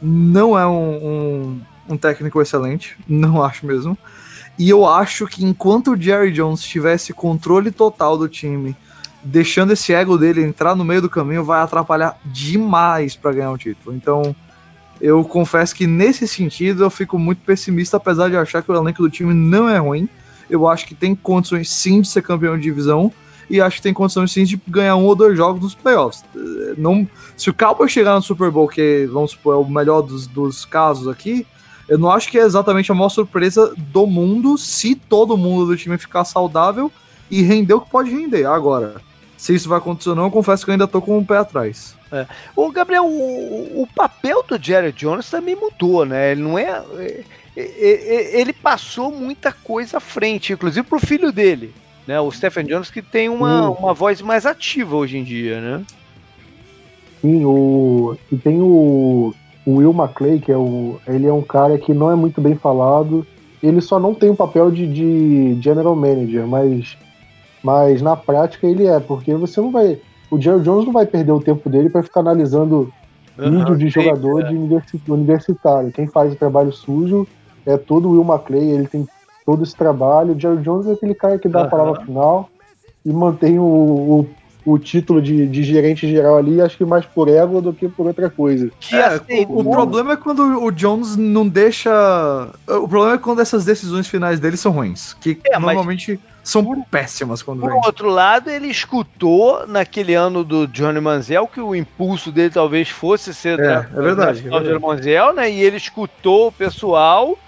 não 0.00 0.58
é 0.58 0.66
um, 0.66 1.06
um 1.06 1.60
um 1.88 1.96
técnico 1.96 2.40
excelente, 2.40 2.96
não 3.08 3.42
acho 3.42 3.66
mesmo. 3.66 3.96
E 4.58 4.68
eu 4.68 4.86
acho 4.86 5.26
que 5.26 5.44
enquanto 5.44 5.92
o 5.92 5.96
Jerry 5.96 6.32
Jones 6.32 6.60
tivesse 6.62 7.12
controle 7.12 7.70
total 7.70 8.18
do 8.18 8.28
time, 8.28 8.76
deixando 9.22 9.72
esse 9.72 9.94
ego 9.94 10.18
dele 10.18 10.42
entrar 10.42 10.74
no 10.74 10.84
meio 10.84 11.00
do 11.00 11.08
caminho, 11.08 11.44
vai 11.44 11.60
atrapalhar 11.60 12.18
demais 12.24 13.14
para 13.14 13.32
ganhar 13.32 13.52
o 13.52 13.58
título. 13.58 13.94
Então, 13.94 14.34
eu 15.00 15.24
confesso 15.24 15.74
que 15.74 15.86
nesse 15.86 16.26
sentido 16.26 16.84
eu 16.84 16.90
fico 16.90 17.18
muito 17.18 17.40
pessimista, 17.44 17.96
apesar 17.96 18.28
de 18.28 18.36
achar 18.36 18.62
que 18.62 18.70
o 18.70 18.74
elenco 18.74 19.02
do 19.02 19.10
time 19.10 19.32
não 19.32 19.68
é 19.68 19.78
ruim. 19.78 20.08
Eu 20.50 20.66
acho 20.66 20.86
que 20.86 20.94
tem 20.94 21.14
condições 21.14 21.70
sim 21.70 22.00
de 22.00 22.08
ser 22.08 22.22
campeão 22.22 22.56
de 22.56 22.62
divisão 22.62 23.12
e 23.50 23.60
acho 23.60 23.76
que 23.76 23.82
tem 23.82 23.94
condições 23.94 24.32
sim 24.32 24.44
de 24.44 24.60
ganhar 24.66 24.96
um 24.96 25.04
ou 25.04 25.14
dois 25.14 25.36
jogos 25.36 25.62
nos 25.62 25.74
playoffs. 25.74 26.24
Não, 26.76 27.08
se 27.36 27.48
o 27.48 27.54
Cowboys 27.54 27.92
chegar 27.92 28.14
no 28.14 28.22
Super 28.22 28.50
Bowl, 28.50 28.68
que 28.68 29.08
vamos 29.10 29.32
supor 29.32 29.54
é 29.54 29.58
o 29.58 29.68
melhor 29.68 30.02
dos, 30.02 30.26
dos 30.26 30.64
casos 30.64 31.08
aqui, 31.08 31.46
eu 31.88 31.98
não 31.98 32.10
acho 32.10 32.30
que 32.30 32.38
é 32.38 32.42
exatamente 32.42 32.92
a 32.92 32.94
maior 32.94 33.08
surpresa 33.08 33.72
do 33.76 34.06
mundo 34.06 34.58
se 34.58 34.94
todo 34.94 35.36
mundo 35.36 35.66
do 35.66 35.76
time 35.76 35.96
ficar 35.96 36.24
saudável 36.24 36.92
e 37.30 37.42
render 37.42 37.74
o 37.74 37.80
que 37.80 37.90
pode 37.90 38.10
render. 38.10 38.44
Agora, 38.44 39.00
se 39.36 39.54
isso 39.54 39.68
vai 39.68 39.78
acontecer 39.78 40.10
ou 40.10 40.16
não, 40.16 40.24
eu 40.24 40.30
confesso 40.30 40.64
que 40.64 40.70
eu 40.70 40.72
ainda 40.72 40.86
tô 40.86 41.00
com 41.00 41.12
o 41.12 41.18
um 41.18 41.24
pé 41.24 41.38
atrás. 41.38 41.97
É. 42.10 42.26
O 42.56 42.70
Gabriel, 42.70 43.04
o, 43.04 43.82
o, 43.82 43.88
papel 43.94 44.42
do 44.46 44.62
Jerry 44.62 44.92
Jones 44.92 45.28
também 45.30 45.54
mudou, 45.54 46.06
né? 46.06 46.32
Ele 46.32 46.40
não 46.40 46.58
é, 46.58 46.82
é, 46.98 47.24
é, 47.56 47.66
é 48.36 48.40
ele 48.40 48.52
passou 48.52 49.12
muita 49.12 49.52
coisa 49.52 49.98
à 49.98 50.00
frente, 50.00 50.52
inclusive 50.52 50.86
pro 50.86 50.98
filho 50.98 51.30
dele, 51.30 51.74
né? 52.06 52.18
O 52.20 52.30
Stephen 52.30 52.64
Jones 52.64 52.90
que 52.90 53.02
tem 53.02 53.28
uma, 53.28 53.68
uma 53.70 53.92
voz 53.92 54.22
mais 54.22 54.46
ativa 54.46 54.96
hoje 54.96 55.18
em 55.18 55.24
dia, 55.24 55.60
né? 55.60 55.84
Sim, 57.20 57.44
o 57.44 58.16
e 58.32 58.36
tem 58.36 58.60
o 58.60 59.34
o 59.68 59.76
Will 59.76 59.92
McClay, 59.92 60.40
que 60.40 60.50
é 60.50 60.56
o, 60.56 60.98
ele 61.06 61.26
é 61.26 61.32
um 61.32 61.42
cara 61.42 61.76
que 61.76 61.92
não 61.92 62.10
é 62.10 62.14
muito 62.14 62.40
bem 62.40 62.54
falado. 62.54 63.26
Ele 63.62 63.82
só 63.82 64.00
não 64.00 64.14
tem 64.14 64.30
o 64.30 64.32
um 64.32 64.36
papel 64.36 64.70
de, 64.70 64.86
de 64.86 65.60
general 65.60 65.94
manager, 65.94 66.46
mas, 66.46 66.96
mas 67.62 68.00
na 68.00 68.16
prática 68.16 68.66
ele 68.66 68.86
é, 68.86 68.98
porque 68.98 69.34
você 69.34 69.60
não 69.60 69.70
vai. 69.70 70.00
O 70.30 70.40
Jerry 70.40 70.60
Jones 70.60 70.84
não 70.84 70.92
vai 70.92 71.06
perder 71.06 71.32
o 71.32 71.40
tempo 71.40 71.68
dele 71.70 71.88
para 71.88 72.02
ficar 72.02 72.20
analisando 72.20 72.92
uhum, 73.38 73.50
vídeo 73.50 73.76
de 73.76 73.88
jogador 73.88 74.44
é. 74.44 74.48
de 74.48 75.10
universitário. 75.10 75.92
Quem 75.92 76.06
faz 76.06 76.32
o 76.32 76.36
trabalho 76.36 76.72
sujo 76.72 77.26
é 77.64 77.76
todo 77.76 78.08
o 78.08 78.12
Will 78.12 78.24
McClay, 78.24 78.70
ele 78.70 78.86
tem 78.86 79.06
todo 79.44 79.62
esse 79.62 79.74
trabalho. 79.74 80.34
O 80.34 80.40
Jerry 80.40 80.62
Jones 80.62 80.86
é 80.86 80.92
aquele 80.92 81.14
cara 81.14 81.38
que 81.38 81.48
dá 81.48 81.60
uhum. 81.60 81.66
a 81.66 81.68
palavra 81.68 82.04
final 82.04 82.50
e 83.04 83.12
mantém 83.12 83.58
o, 83.58 83.64
o 83.64 84.28
o 84.72 84.78
título 84.78 85.22
de, 85.22 85.46
de 85.46 85.62
gerente 85.62 86.08
geral 86.08 86.36
ali, 86.36 86.60
acho 86.60 86.76
que 86.76 86.84
mais 86.84 87.04
por 87.06 87.28
ego 87.28 87.60
do 87.60 87.72
que 87.72 87.88
por 87.88 88.06
outra 88.06 88.28
coisa. 88.28 88.70
É, 88.92 89.00
assim, 89.00 89.46
o, 89.48 89.60
o 89.60 89.70
problema 89.70 90.12
é 90.12 90.16
quando 90.16 90.42
o 90.62 90.70
Jones 90.70 91.16
não 91.16 91.48
deixa. 91.48 91.90
O 92.66 92.88
problema 92.88 93.14
é 93.14 93.18
quando 93.18 93.40
essas 93.40 93.64
decisões 93.64 94.06
finais 94.06 94.38
dele 94.38 94.56
são 94.56 94.72
ruins. 94.72 95.14
Que 95.14 95.38
é, 95.46 95.58
normalmente 95.58 96.20
são 96.42 96.82
péssimas 96.90 97.42
quando 97.42 97.60
Por 97.60 97.70
vem. 97.70 97.80
outro 97.84 98.08
lado, 98.08 98.50
ele 98.50 98.68
escutou 98.68 99.66
naquele 99.66 100.14
ano 100.14 100.42
do 100.42 100.66
Johnny 100.66 101.00
Manziel 101.00 101.46
que 101.46 101.60
o 101.60 101.74
impulso 101.74 102.32
dele 102.32 102.50
talvez 102.50 102.88
fosse 102.88 103.34
ser 103.34 103.58
é, 103.58 103.62
da, 103.62 103.74
é 103.80 104.02
verdade, 104.02 104.42
da, 104.42 104.56
é 104.56 104.60
Johnny 104.60 104.78
Manziel, 104.78 105.34
né? 105.34 105.50
E 105.50 105.60
ele 105.60 105.76
escutou 105.76 106.48
o 106.48 106.52
pessoal 106.52 107.38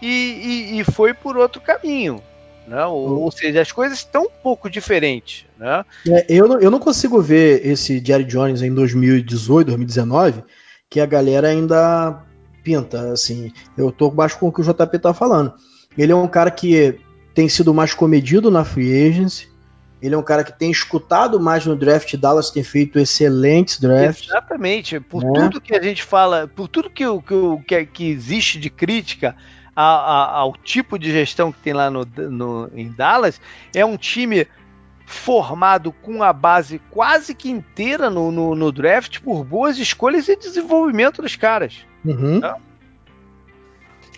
e, 0.00 0.76
e, 0.76 0.80
e 0.80 0.84
foi 0.84 1.14
por 1.14 1.36
outro 1.36 1.60
caminho. 1.60 2.22
Né? 2.66 2.84
Ou, 2.86 3.22
ou, 3.22 3.30
seja, 3.30 3.60
as 3.60 3.72
coisas 3.72 3.98
estão 3.98 4.24
um 4.24 4.42
pouco 4.42 4.70
diferentes. 4.70 5.44
Né? 5.60 5.84
É, 6.08 6.26
eu, 6.30 6.48
não, 6.48 6.58
eu 6.58 6.70
não 6.70 6.78
consigo 6.78 7.20
ver 7.20 7.64
esse 7.66 8.02
Jerry 8.02 8.24
Jones 8.24 8.62
em 8.62 8.74
2018, 8.74 9.66
2019, 9.66 10.42
que 10.88 10.98
a 10.98 11.06
galera 11.06 11.48
ainda 11.48 12.24
pinta. 12.64 13.12
Assim, 13.12 13.52
eu 13.76 13.92
tô 13.92 14.10
baixo 14.10 14.38
com 14.38 14.48
o 14.48 14.52
que 14.52 14.62
o 14.62 14.64
JP 14.64 14.98
tá 14.98 15.12
falando. 15.12 15.52
Ele 15.98 16.12
é 16.12 16.16
um 16.16 16.26
cara 16.26 16.50
que 16.50 16.98
tem 17.34 17.46
sido 17.46 17.74
mais 17.74 17.92
comedido 17.92 18.50
na 18.50 18.64
free 18.64 19.08
agency. 19.08 19.50
Ele 20.00 20.14
é 20.14 20.18
um 20.18 20.22
cara 20.22 20.42
que 20.42 20.58
tem 20.58 20.70
escutado 20.70 21.38
mais 21.38 21.66
no 21.66 21.76
draft. 21.76 22.16
Dallas 22.16 22.50
tem 22.50 22.62
feito 22.62 22.98
excelentes 22.98 23.78
drafts. 23.78 24.30
Exatamente. 24.30 24.98
Por 24.98 25.22
né? 25.22 25.32
tudo 25.34 25.60
que 25.60 25.76
a 25.76 25.82
gente 25.82 26.02
fala, 26.02 26.48
por 26.48 26.68
tudo 26.68 26.88
que, 26.88 27.04
que, 27.66 27.84
que 27.84 28.08
existe 28.08 28.58
de 28.58 28.70
crítica 28.70 29.36
a, 29.76 29.82
a, 29.82 30.38
ao 30.38 30.54
tipo 30.54 30.98
de 30.98 31.12
gestão 31.12 31.52
que 31.52 31.58
tem 31.58 31.74
lá 31.74 31.90
no, 31.90 32.06
no, 32.16 32.70
em 32.74 32.90
Dallas, 32.90 33.38
é 33.74 33.84
um 33.84 33.98
time 33.98 34.46
formado 35.10 35.92
com 35.92 36.22
a 36.22 36.32
base 36.32 36.80
quase 36.90 37.34
que 37.34 37.50
inteira 37.50 38.08
no, 38.08 38.30
no, 38.30 38.54
no 38.54 38.70
draft 38.70 39.20
por 39.20 39.44
boas 39.44 39.76
escolhas 39.76 40.28
e 40.28 40.36
desenvolvimento 40.36 41.20
dos 41.20 41.36
caras. 41.36 41.84
Uhum. 42.04 42.40
Tá? 42.40 42.56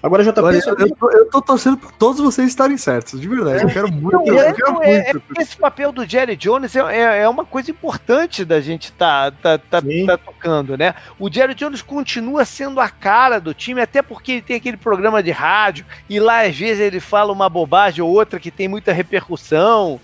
Agora, 0.03 0.25
JP. 0.25 0.41
Olha, 0.41 0.57
eu, 0.57 0.97
tô, 0.97 1.11
eu 1.11 1.31
tô 1.31 1.41
torcendo 1.41 1.77
por 1.77 1.93
todos 1.93 2.21
vocês 2.21 2.49
estarem 2.49 2.77
certos, 2.77 3.21
de 3.21 3.29
verdade. 3.29 3.61
É, 3.61 3.65
eu 3.65 3.69
quero 3.69 3.91
muito. 3.91 4.17
Não, 4.17 4.27
eu 4.27 4.55
quero 4.55 4.83
é, 4.83 5.13
muito. 5.13 5.39
É, 5.39 5.43
esse 5.43 5.57
papel 5.57 5.93
do 5.93 6.05
Jerry 6.05 6.35
Jones 6.35 6.75
é, 6.75 6.81
é, 6.81 7.19
é, 7.23 7.29
uma 7.29 7.45
coisa 7.45 7.71
importante 7.71 8.45
da 8.45 8.61
gente 8.61 8.91
tá, 8.93 9.31
tá, 9.31 9.59
tá, 9.59 9.81
tá, 9.81 10.19
tocando, 10.19 10.77
né? 10.77 10.95
O 11.21 11.33
Jerry 11.33 11.55
Jones 11.55 11.83
continua 11.83 12.45
sendo 12.45 12.81
a 12.81 12.89
cara 12.89 13.41
do 13.41 13.55
time, 13.55 13.81
até 13.81 14.03
porque 14.03 14.33
ele 14.33 14.43
tem 14.43 14.57
aquele 14.57 14.77
programa 14.77 15.23
de 15.23 15.31
rádio, 15.31 15.87
e 16.11 16.19
lá 16.19 16.43
às 16.43 16.59
vezes 16.59 16.81
ele 16.81 16.99
fala 16.99 17.33
uma 17.33 17.49
bobagem 17.49 18.03
ou 18.03 18.11
outra 18.11 18.41
que 18.41 18.51
tem 18.51 18.67
muita 18.67 18.93
repercussão. 18.93 20.01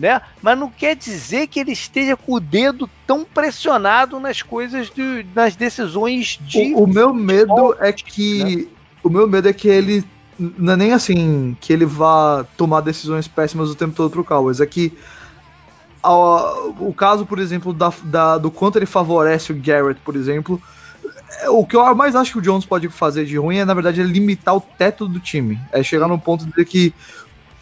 Né? 0.00 0.20
Mas 0.40 0.58
não 0.58 0.70
quer 0.70 0.96
dizer 0.96 1.46
que 1.46 1.60
ele 1.60 1.72
esteja 1.72 2.16
com 2.16 2.32
o 2.32 2.40
dedo 2.40 2.88
tão 3.06 3.22
pressionado 3.22 4.18
nas 4.18 4.40
coisas, 4.40 4.90
de, 4.90 5.26
nas 5.34 5.54
decisões 5.54 6.40
de. 6.40 6.74
O, 6.74 6.84
o 6.84 6.86
meu 6.86 7.12
medo 7.12 7.76
é 7.78 7.92
que 7.92 8.56
né? 8.56 8.66
O 9.02 9.08
meu 9.08 9.28
medo 9.28 9.48
é 9.48 9.52
que 9.52 9.68
ele. 9.68 10.04
Não 10.38 10.72
é 10.72 10.76
nem 10.76 10.92
assim 10.92 11.56
que 11.60 11.72
ele 11.72 11.84
vá 11.84 12.46
tomar 12.56 12.80
decisões 12.80 13.28
péssimas 13.28 13.70
o 13.70 13.74
tempo 13.74 13.94
todo 13.94 14.10
pro 14.10 14.24
Cowboys. 14.24 14.60
É 14.60 14.66
que. 14.66 14.92
o 16.02 16.92
caso, 16.94 17.26
por 17.26 17.38
exemplo, 17.38 17.72
da, 17.72 17.92
da, 18.04 18.38
do 18.38 18.50
quanto 18.50 18.78
ele 18.78 18.86
favorece 18.86 19.52
o 19.52 19.60
Garrett, 19.60 20.00
por 20.00 20.16
exemplo. 20.16 20.60
É, 21.42 21.48
o 21.48 21.64
que 21.64 21.76
eu 21.76 21.94
mais 21.94 22.14
acho 22.16 22.32
que 22.32 22.38
o 22.38 22.42
Jones 22.42 22.64
pode 22.64 22.88
fazer 22.88 23.24
de 23.24 23.36
ruim 23.36 23.58
é, 23.58 23.64
na 23.64 23.74
verdade, 23.74 24.00
é 24.00 24.04
limitar 24.04 24.54
o 24.56 24.60
teto 24.60 25.06
do 25.06 25.20
time. 25.20 25.58
É 25.72 25.82
chegar 25.82 26.08
num 26.08 26.18
ponto 26.18 26.46
de 26.46 26.64
que. 26.64 26.94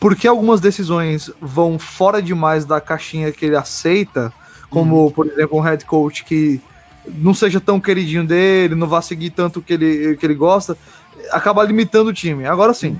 Porque 0.00 0.28
algumas 0.28 0.60
decisões 0.60 1.30
vão 1.40 1.78
fora 1.78 2.22
demais 2.22 2.64
da 2.64 2.80
caixinha 2.80 3.32
que 3.32 3.44
ele 3.44 3.56
aceita, 3.56 4.32
como, 4.70 5.04
uhum. 5.04 5.10
por 5.10 5.26
exemplo, 5.26 5.58
um 5.58 5.60
head 5.60 5.84
coach 5.84 6.24
que 6.24 6.60
não 7.06 7.34
seja 7.34 7.60
tão 7.60 7.80
queridinho 7.80 8.24
dele, 8.24 8.74
não 8.74 8.86
vá 8.86 9.00
seguir 9.00 9.30
tanto 9.30 9.58
o 9.58 9.62
que 9.62 9.72
ele, 9.72 10.16
que 10.16 10.26
ele 10.26 10.34
gosta, 10.34 10.76
acaba 11.30 11.64
limitando 11.64 12.10
o 12.10 12.12
time. 12.12 12.46
Agora 12.46 12.74
sim, 12.74 12.96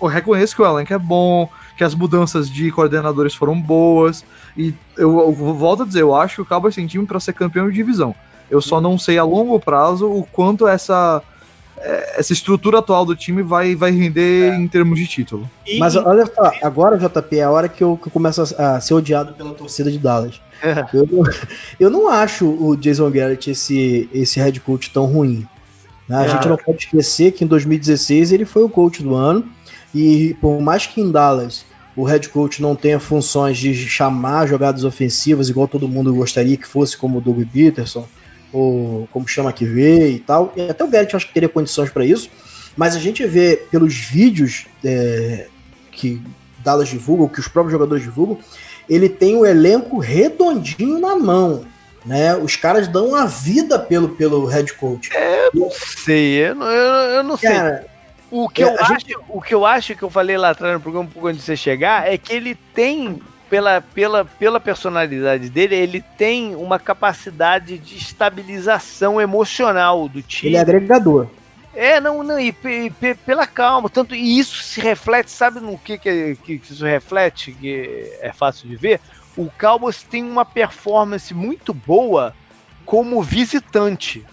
eu 0.00 0.08
reconheço 0.08 0.54
que 0.54 0.62
o 0.62 0.66
elenco 0.66 0.92
é 0.92 0.98
bom, 0.98 1.48
que 1.76 1.84
as 1.84 1.94
mudanças 1.94 2.48
de 2.48 2.70
coordenadores 2.70 3.34
foram 3.34 3.60
boas, 3.60 4.24
e 4.56 4.74
eu, 4.96 5.18
eu 5.18 5.32
volto 5.32 5.82
a 5.82 5.86
dizer, 5.86 6.02
eu 6.02 6.14
acho 6.14 6.36
que 6.36 6.42
o 6.42 6.46
Cowboys 6.46 6.74
tem 6.74 6.86
time 6.86 7.06
para 7.06 7.20
ser 7.20 7.32
campeão 7.32 7.68
de 7.68 7.74
divisão. 7.74 8.14
Eu 8.50 8.60
só 8.60 8.80
não 8.80 8.98
sei 8.98 9.18
a 9.18 9.24
longo 9.24 9.58
prazo 9.58 10.06
o 10.06 10.24
quanto 10.30 10.68
essa 10.68 11.22
essa 12.16 12.32
estrutura 12.32 12.78
atual 12.78 13.04
do 13.04 13.14
time 13.14 13.42
vai, 13.42 13.74
vai 13.74 13.90
render 13.90 14.52
é. 14.52 14.56
em 14.56 14.66
termos 14.66 14.98
de 14.98 15.06
título. 15.06 15.48
Mas 15.78 15.94
olha 15.96 16.26
só, 16.26 16.52
agora, 16.62 16.96
JP, 16.96 17.38
é 17.38 17.42
a 17.42 17.50
hora 17.50 17.68
que 17.68 17.84
eu, 17.84 17.96
que 17.96 18.08
eu 18.08 18.12
começo 18.12 18.42
a, 18.42 18.76
a, 18.76 18.80
ser 18.80 18.94
odiado 18.94 19.34
pela 19.34 19.52
torcida 19.52 19.90
de 19.90 19.98
Dallas. 19.98 20.40
É. 20.62 20.84
Eu, 20.94 21.06
eu 21.78 21.90
não 21.90 22.08
acho 22.08 22.46
o 22.46 22.76
Jason 22.76 23.10
Garrett 23.10 23.50
esse, 23.50 24.08
esse 24.12 24.40
head 24.40 24.58
coach 24.60 24.90
tão 24.90 25.04
ruim. 25.04 25.46
Né? 26.08 26.16
A 26.16 26.24
é. 26.24 26.28
gente 26.28 26.48
não 26.48 26.56
pode 26.56 26.78
esquecer 26.78 27.32
que 27.32 27.44
em 27.44 27.46
2016 27.46 28.32
ele 28.32 28.44
foi 28.44 28.62
o 28.62 28.68
coach 28.68 29.02
do 29.02 29.14
ano. 29.14 29.44
E 29.94 30.34
por 30.40 30.60
mais 30.60 30.86
que 30.86 31.00
em 31.00 31.10
Dallas 31.10 31.64
o 31.96 32.02
head 32.02 32.28
coach 32.28 32.60
não 32.60 32.74
tenha 32.74 32.98
funções 32.98 33.56
de 33.56 33.74
chamar 33.74 34.48
jogadas 34.48 34.84
ofensivas, 34.84 35.48
igual 35.48 35.68
todo 35.68 35.86
mundo 35.86 36.12
gostaria 36.14 36.56
que 36.56 36.66
fosse, 36.66 36.96
como 36.96 37.18
o 37.18 37.20
Doug 37.20 37.40
Peterson, 37.52 38.06
ou 38.54 39.08
como 39.12 39.26
chama 39.26 39.52
que 39.52 39.66
vê 39.66 40.10
e 40.10 40.20
tal. 40.20 40.52
E 40.56 40.70
até 40.70 40.84
o 40.84 40.88
Garrett 40.88 41.16
acho 41.16 41.26
que 41.26 41.34
teria 41.34 41.48
condições 41.48 41.90
para 41.90 42.06
isso. 42.06 42.30
Mas 42.76 42.94
a 42.94 42.98
gente 43.00 43.26
vê 43.26 43.56
pelos 43.70 43.94
vídeos 43.94 44.66
é, 44.84 45.48
que 45.90 46.22
Dallas 46.58 46.88
divulga, 46.88 47.34
que 47.34 47.40
os 47.40 47.48
próprios 47.48 47.72
jogadores 47.72 48.02
divulgam, 48.04 48.38
ele 48.88 49.08
tem 49.08 49.36
o 49.36 49.44
elenco 49.44 49.98
redondinho 49.98 50.98
na 51.00 51.16
mão. 51.16 51.66
Né? 52.06 52.36
Os 52.36 52.54
caras 52.54 52.86
dão 52.86 53.14
a 53.14 53.26
vida 53.26 53.78
pelo, 53.78 54.10
pelo 54.10 54.44
head 54.46 54.72
coach. 54.74 55.10
É, 55.14 55.46
eu 55.46 55.50
não 55.54 55.70
sei, 55.70 56.48
eu 56.48 56.54
não, 56.54 56.70
eu, 56.70 57.10
eu 57.16 57.22
não 57.22 57.38
Cara, 57.38 57.78
sei. 57.78 57.94
O 58.30 58.48
que, 58.48 58.62
é, 58.62 58.66
eu 58.66 58.80
acho, 58.80 58.92
gente... 58.92 59.16
o 59.28 59.40
que 59.40 59.54
eu 59.54 59.64
acho 59.64 59.94
que 59.94 60.02
eu 60.02 60.10
falei 60.10 60.36
lá 60.36 60.50
atrás 60.50 60.74
no 60.74 60.80
programa, 60.80 61.08
quando 61.14 61.40
você 61.40 61.56
chegar, 61.56 62.12
é 62.12 62.18
que 62.18 62.32
ele 62.32 62.54
tem 62.74 63.20
pela, 63.48 63.80
pela, 63.80 64.24
pela 64.24 64.60
personalidade 64.60 65.48
dele, 65.48 65.74
ele 65.74 66.04
tem 66.16 66.54
uma 66.54 66.78
capacidade 66.78 67.78
de 67.78 67.96
estabilização 67.96 69.20
emocional 69.20 70.08
do 70.08 70.22
time. 70.22 70.50
Ele 70.50 70.56
é 70.56 70.60
agregador. 70.60 71.28
É, 71.74 72.00
não, 72.00 72.22
não, 72.22 72.38
e, 72.38 72.54
e, 72.64 72.92
e, 73.02 73.14
pela 73.14 73.46
calma, 73.46 73.90
tanto, 73.90 74.14
e 74.14 74.38
isso 74.38 74.62
se 74.62 74.80
reflete, 74.80 75.30
sabe 75.30 75.58
no 75.58 75.76
que, 75.76 75.98
que, 75.98 76.36
que 76.36 76.52
isso 76.54 76.84
reflete, 76.84 77.52
que 77.52 78.12
é 78.20 78.32
fácil 78.32 78.68
de 78.68 78.76
ver? 78.76 79.00
O 79.36 79.50
Cowboys 79.58 80.02
tem 80.04 80.22
uma 80.22 80.44
performance 80.44 81.34
muito 81.34 81.74
boa 81.74 82.32
como 82.86 83.20
visitante. 83.22 84.24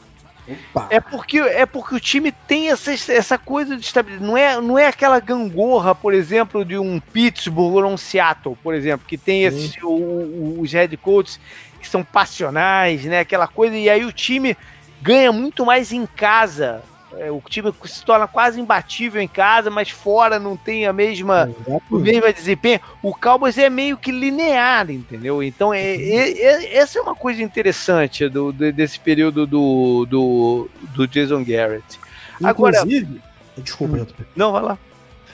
Opa. 0.51 0.87
É 0.89 0.99
porque, 0.99 1.39
é 1.39 1.65
porque 1.65 1.95
o 1.95 1.99
time 1.99 2.31
tem 2.31 2.69
essa, 2.69 2.91
essa 2.91 3.37
coisa 3.37 3.75
de 3.77 3.85
estabilidade. 3.85 4.25
Não 4.25 4.37
é, 4.37 4.59
não 4.59 4.77
é 4.77 4.87
aquela 4.87 5.19
gangorra, 5.19 5.95
por 5.95 6.13
exemplo, 6.13 6.65
de 6.65 6.77
um 6.77 6.99
Pittsburgh 6.99 7.75
ou 7.75 7.85
um 7.85 7.97
Seattle, 7.97 8.57
por 8.61 8.73
exemplo, 8.73 9.05
que 9.07 9.17
tem 9.17 9.43
esse, 9.43 9.83
o, 9.83 9.89
o, 9.89 10.61
os 10.61 10.71
head 10.73 10.95
coaches 10.97 11.39
que 11.79 11.87
são 11.87 12.03
passionais, 12.03 13.03
né? 13.05 13.19
Aquela 13.19 13.47
coisa, 13.47 13.75
e 13.75 13.89
aí 13.89 14.05
o 14.05 14.11
time 14.11 14.55
ganha 15.01 15.31
muito 15.31 15.65
mais 15.65 15.91
em 15.91 16.05
casa 16.05 16.83
é, 17.17 17.31
o 17.31 17.41
time 17.47 17.73
se 17.85 18.03
torna 18.03 18.27
quase 18.27 18.59
imbatível 18.59 19.21
em 19.21 19.27
casa, 19.27 19.69
mas 19.69 19.89
fora 19.89 20.39
não 20.39 20.55
tem 20.55 20.85
a 20.85 20.93
mesma, 20.93 21.49
o 21.89 21.97
mesmo 21.97 22.31
desempenho. 22.31 22.79
O 23.01 23.13
Cowboys 23.13 23.57
é 23.57 23.69
meio 23.69 23.97
que 23.97 24.11
linear, 24.11 24.89
entendeu? 24.89 25.43
Então, 25.43 25.73
é, 25.73 25.95
é, 25.95 26.31
é, 26.31 26.77
essa 26.77 26.99
é 26.99 27.01
uma 27.01 27.15
coisa 27.15 27.43
interessante 27.43 28.29
do, 28.29 28.51
desse 28.51 28.99
período 28.99 29.45
do, 29.45 30.05
do, 30.05 30.69
do 30.95 31.07
Jason 31.07 31.43
Garrett. 31.43 31.99
Inclusive, 32.39 33.05
Agora, 33.05 33.21
desculpa, 33.57 33.97
hum, 33.97 34.05
não, 34.35 34.51
vai 34.51 34.61
lá. 34.61 34.77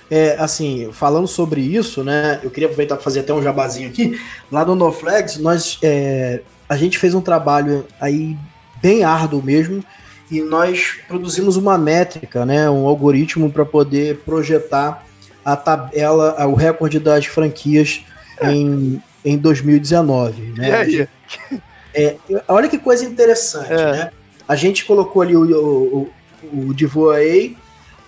É, 0.10 0.38
assim, 0.40 0.90
falando 0.94 1.28
sobre 1.28 1.62
isso, 1.62 2.04
né? 2.04 2.40
Eu 2.42 2.50
queria 2.50 2.68
aproveitar 2.68 2.96
para 2.96 3.04
fazer 3.04 3.20
até 3.20 3.34
um 3.34 3.44
jabazinho 3.44 3.90
aqui. 3.90 4.20
Lá 4.52 4.64
no 4.66 4.74
No 4.74 4.92
Flags, 4.92 5.38
nós, 5.38 5.78
é, 5.84 6.42
a 6.68 6.78
gente 6.78 6.98
fez 6.98 7.14
um 7.14 7.22
trabalho 7.22 7.86
aí 8.00 8.38
bem 8.82 9.04
árduo 9.04 9.44
mesmo 9.44 9.84
e 10.30 10.42
nós 10.42 10.98
produzimos 11.08 11.56
uma 11.56 11.78
métrica, 11.78 12.46
né, 12.46 12.70
um 12.70 12.86
algoritmo 12.86 13.52
para 13.52 13.66
poder 13.66 14.20
projetar 14.20 15.06
a 15.44 15.56
tabela, 15.56 16.46
o 16.46 16.54
recorde 16.54 17.00
das 17.00 17.26
franquias 17.26 18.04
em, 18.42 19.02
em 19.24 19.38
2019. 19.38 20.54
Né? 20.58 20.70
E 20.70 20.72
aí? 20.74 21.08
É, 21.96 22.16
olha 22.48 22.68
que 22.68 22.78
coisa 22.78 23.06
interessante, 23.06 23.72
é. 23.72 23.92
né? 23.92 24.12
A 24.48 24.56
gente 24.56 24.86
colocou 24.86 25.22
ali 25.22 25.36
o, 25.36 25.44
o, 25.44 26.10
o, 26.44 26.70
o 26.70 26.74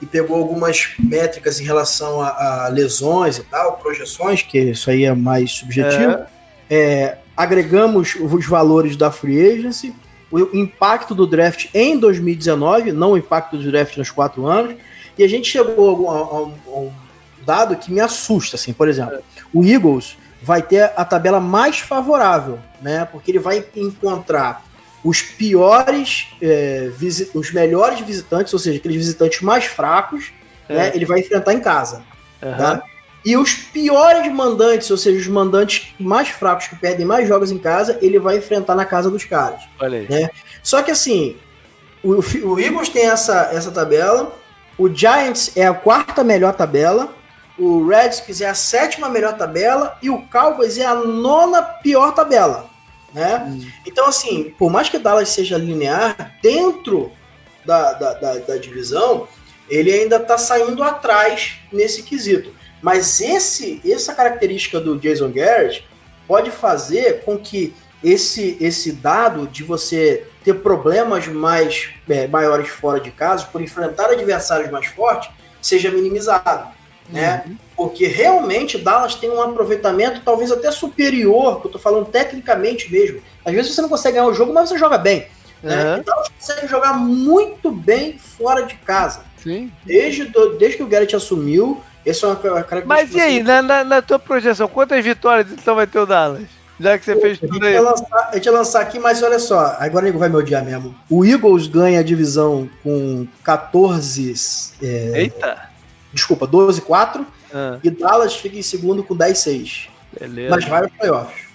e 0.01 0.05
pegou 0.05 0.37
algumas 0.37 0.93
métricas 0.99 1.59
em 1.59 1.63
relação 1.63 2.21
a, 2.21 2.65
a, 2.65 2.67
lesões 2.69 3.37
e 3.37 3.43
tal, 3.43 3.77
projeções, 3.77 4.41
que 4.41 4.59
isso 4.59 4.89
aí 4.89 5.05
é 5.05 5.13
mais 5.13 5.51
subjetivo. 5.51 6.11
É. 6.11 6.27
É, 6.69 7.17
agregamos 7.35 8.15
os 8.15 8.45
valores 8.45 8.95
da 8.95 9.11
free 9.11 9.41
agency 9.41 9.93
o 10.31 10.55
impacto 10.55 11.15
do 11.15 11.25
draft 11.25 11.67
em 11.73 11.97
2019, 11.97 12.91
não 12.91 13.11
o 13.11 13.17
impacto 13.17 13.57
do 13.57 13.71
draft 13.71 13.97
nos 13.97 14.11
quatro 14.11 14.45
anos, 14.45 14.75
e 15.17 15.23
a 15.23 15.27
gente 15.27 15.49
chegou 15.49 16.09
a, 16.09 16.13
a, 16.13 16.75
a 16.75 16.79
um 16.79 16.91
dado 17.45 17.75
que 17.75 17.91
me 17.91 17.99
assusta, 17.99 18.55
assim, 18.55 18.73
por 18.73 18.87
exemplo, 18.87 19.19
o 19.53 19.65
Eagles 19.65 20.17
vai 20.41 20.61
ter 20.61 20.91
a 20.95 21.03
tabela 21.03 21.39
mais 21.39 21.79
favorável, 21.79 22.59
né? 22.81 23.05
Porque 23.11 23.31
ele 23.31 23.39
vai 23.39 23.63
encontrar 23.75 24.63
os 25.03 25.21
piores, 25.21 26.27
é, 26.41 26.91
os 27.33 27.51
melhores 27.51 27.99
visitantes, 28.01 28.53
ou 28.53 28.59
seja, 28.59 28.77
aqueles 28.77 28.97
visitantes 28.97 29.41
mais 29.41 29.65
fracos, 29.65 30.31
é. 30.67 30.75
né? 30.75 30.91
Ele 30.93 31.05
vai 31.05 31.19
enfrentar 31.19 31.53
em 31.53 31.59
casa. 31.59 32.03
Uhum. 32.41 32.55
Tá? 32.55 32.83
E 33.23 33.35
os 33.35 33.53
piores 33.53 34.31
mandantes, 34.31 34.89
ou 34.89 34.97
seja, 34.97 35.19
os 35.19 35.27
mandantes 35.27 35.93
mais 35.99 36.29
fracos 36.29 36.67
que 36.67 36.75
perdem 36.75 37.05
mais 37.05 37.27
jogos 37.27 37.51
em 37.51 37.57
casa, 37.57 37.97
ele 38.01 38.17
vai 38.17 38.37
enfrentar 38.37 38.75
na 38.75 38.85
casa 38.85 39.09
dos 39.09 39.25
caras. 39.25 39.61
Olha 39.79 39.99
aí. 39.99 40.07
Né? 40.09 40.29
Só 40.63 40.81
que 40.81 40.91
assim, 40.91 41.35
o, 42.03 42.19
o 42.47 42.59
Eagles 42.59 42.89
tem 42.89 43.07
essa, 43.07 43.49
essa 43.51 43.71
tabela, 43.71 44.33
o 44.77 44.87
Giants 44.87 45.51
é 45.57 45.67
a 45.67 45.73
quarta 45.73 46.23
melhor 46.23 46.53
tabela, 46.53 47.13
o 47.57 47.85
Redskins 47.85 48.39
é 48.39 48.47
a 48.47 48.53
sétima 48.53 49.09
melhor 49.09 49.35
tabela 49.37 49.97
e 50.01 50.09
o 50.09 50.21
Cowboys 50.27 50.77
é 50.77 50.85
a 50.85 50.95
nona 50.95 51.61
pior 51.61 52.13
tabela. 52.13 52.69
Né? 53.13 53.45
Hum. 53.45 53.67
Então, 53.85 54.07
assim, 54.07 54.53
por 54.57 54.71
mais 54.71 54.87
que 54.87 54.97
Dallas 54.97 55.29
seja 55.29 55.57
linear, 55.57 56.37
dentro 56.41 57.11
da, 57.65 57.93
da, 57.93 58.13
da, 58.13 58.35
da 58.35 58.57
divisão, 58.57 59.27
ele 59.69 59.91
ainda 59.91 60.15
está 60.15 60.37
saindo 60.37 60.81
atrás 60.81 61.57
nesse 61.71 62.03
quesito. 62.03 62.53
Mas 62.81 63.19
esse, 63.19 63.81
essa 63.85 64.13
característica 64.13 64.79
do 64.79 64.97
Jason 64.97 65.31
Garrett 65.31 65.85
pode 66.27 66.51
fazer 66.51 67.23
com 67.23 67.37
que 67.37 67.73
esse, 68.03 68.57
esse 68.61 68.93
dado 68.93 69.47
de 69.47 69.63
você 69.63 70.25
ter 70.43 70.53
problemas 70.55 71.27
mais 71.27 71.89
é, 72.07 72.27
maiores 72.27 72.69
fora 72.69 72.99
de 72.99 73.11
casa, 73.11 73.45
por 73.45 73.61
enfrentar 73.61 74.09
adversários 74.09 74.71
mais 74.71 74.87
fortes, 74.87 75.29
seja 75.61 75.91
minimizado. 75.91 76.69
Né? 77.09 77.43
Uhum. 77.45 77.57
Porque 77.75 78.05
realmente 78.05 78.77
Dallas 78.77 79.15
tem 79.15 79.29
um 79.29 79.41
aproveitamento 79.41 80.21
talvez 80.23 80.51
até 80.51 80.71
superior, 80.71 81.59
que 81.59 81.67
eu 81.67 81.71
tô 81.71 81.79
falando 81.79 82.05
tecnicamente 82.05 82.91
mesmo. 82.91 83.21
Às 83.43 83.53
vezes 83.53 83.73
você 83.73 83.81
não 83.81 83.89
consegue 83.89 84.15
ganhar 84.15 84.27
o 84.27 84.33
jogo, 84.33 84.53
mas 84.53 84.69
você 84.69 84.77
joga 84.77 84.97
bem. 84.97 85.27
Né? 85.61 85.95
Uhum. 85.97 86.03
Dallas 86.03 86.29
consegue 86.29 86.67
jogar 86.67 86.93
muito 86.93 87.71
bem 87.71 88.17
fora 88.17 88.61
de 88.61 88.75
casa. 88.75 89.23
Sim. 89.37 89.71
Desde, 89.83 90.25
do, 90.25 90.57
desde 90.57 90.77
que 90.77 90.83
o 90.83 90.87
Garrett 90.87 91.15
assumiu, 91.15 91.81
essa 92.09 92.25
é 92.25 92.29
uma 92.29 92.35
característica. 92.35 92.87
Mas 92.87 93.13
e 93.13 93.19
aí, 93.19 93.43
na, 93.43 93.61
na, 93.61 93.83
na, 93.83 94.01
tua 94.01 94.19
projeção, 94.19 94.67
quantas 94.67 95.03
vitórias 95.03 95.51
então 95.51 95.75
vai 95.75 95.87
ter 95.87 95.99
o 95.99 96.05
Dallas? 96.05 96.47
Já 96.79 96.97
que 96.97 97.05
você 97.05 97.15
Pô, 97.15 97.21
fez 97.21 97.39
tudo 97.39 97.65
aí. 97.65 97.75
Gente 98.33 98.45
ia 98.45 98.51
lançar 98.51 98.81
aqui, 98.81 98.99
mas 98.99 99.21
olha 99.21 99.37
só, 99.37 99.75
agora 99.79 100.05
o 100.05 100.07
nego 100.07 100.19
vai 100.19 100.29
me 100.29 100.35
odiar 100.37 100.63
mesmo. 100.63 100.95
O 101.09 101.25
Eagles 101.25 101.67
ganha 101.67 101.99
a 101.99 102.03
divisão 102.03 102.69
com 102.81 103.27
14. 103.43 104.73
É, 104.81 105.21
Eita! 105.21 105.69
Desculpa, 106.13 106.47
12-4. 106.47 107.25
Ah. 107.53 107.79
E 107.83 107.89
Dallas 107.89 108.35
fica 108.35 108.57
em 108.57 108.61
segundo 108.61 109.03
com 109.03 109.15
10-6. 109.15 109.89
Beleza. 110.17 110.55
Mas 110.55 110.65
vai 110.65 110.83
aos 110.83 110.91
playoffs. 110.91 111.49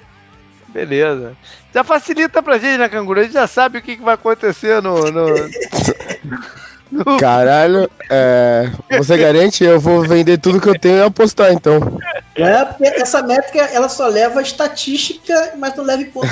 Beleza. 0.69 1.37
Já 1.73 1.85
facilita 1.85 2.43
pra 2.43 2.59
gente, 2.59 2.79
né, 2.79 2.89
Canguru? 2.89 3.21
A 3.21 3.23
gente 3.23 3.33
já 3.33 3.47
sabe 3.47 3.79
o 3.79 3.83
que, 3.83 3.97
que 3.97 4.03
vai 4.03 4.15
acontecer 4.15 4.83
no. 4.83 5.11
no... 5.11 5.27
Caralho, 7.19 7.91
é, 8.11 8.71
você 8.99 9.17
garante? 9.17 9.65
Eu 9.65 9.81
vou 9.81 10.03
vender 10.03 10.39
tudo 10.39 10.61
que 10.61 10.69
eu 10.69 10.79
tenho 10.79 10.99
e 10.99 11.03
apostar, 11.03 11.53
então. 11.53 11.99
É, 12.35 12.65
porque 12.65 12.85
essa 12.85 13.23
métrica 13.23 13.61
ela 13.73 13.89
só 13.89 14.07
leva 14.07 14.43
estatística, 14.43 15.55
mas 15.59 15.75
não 15.77 15.85
leva 15.85 16.03
em 16.03 16.11
conta. 16.11 16.29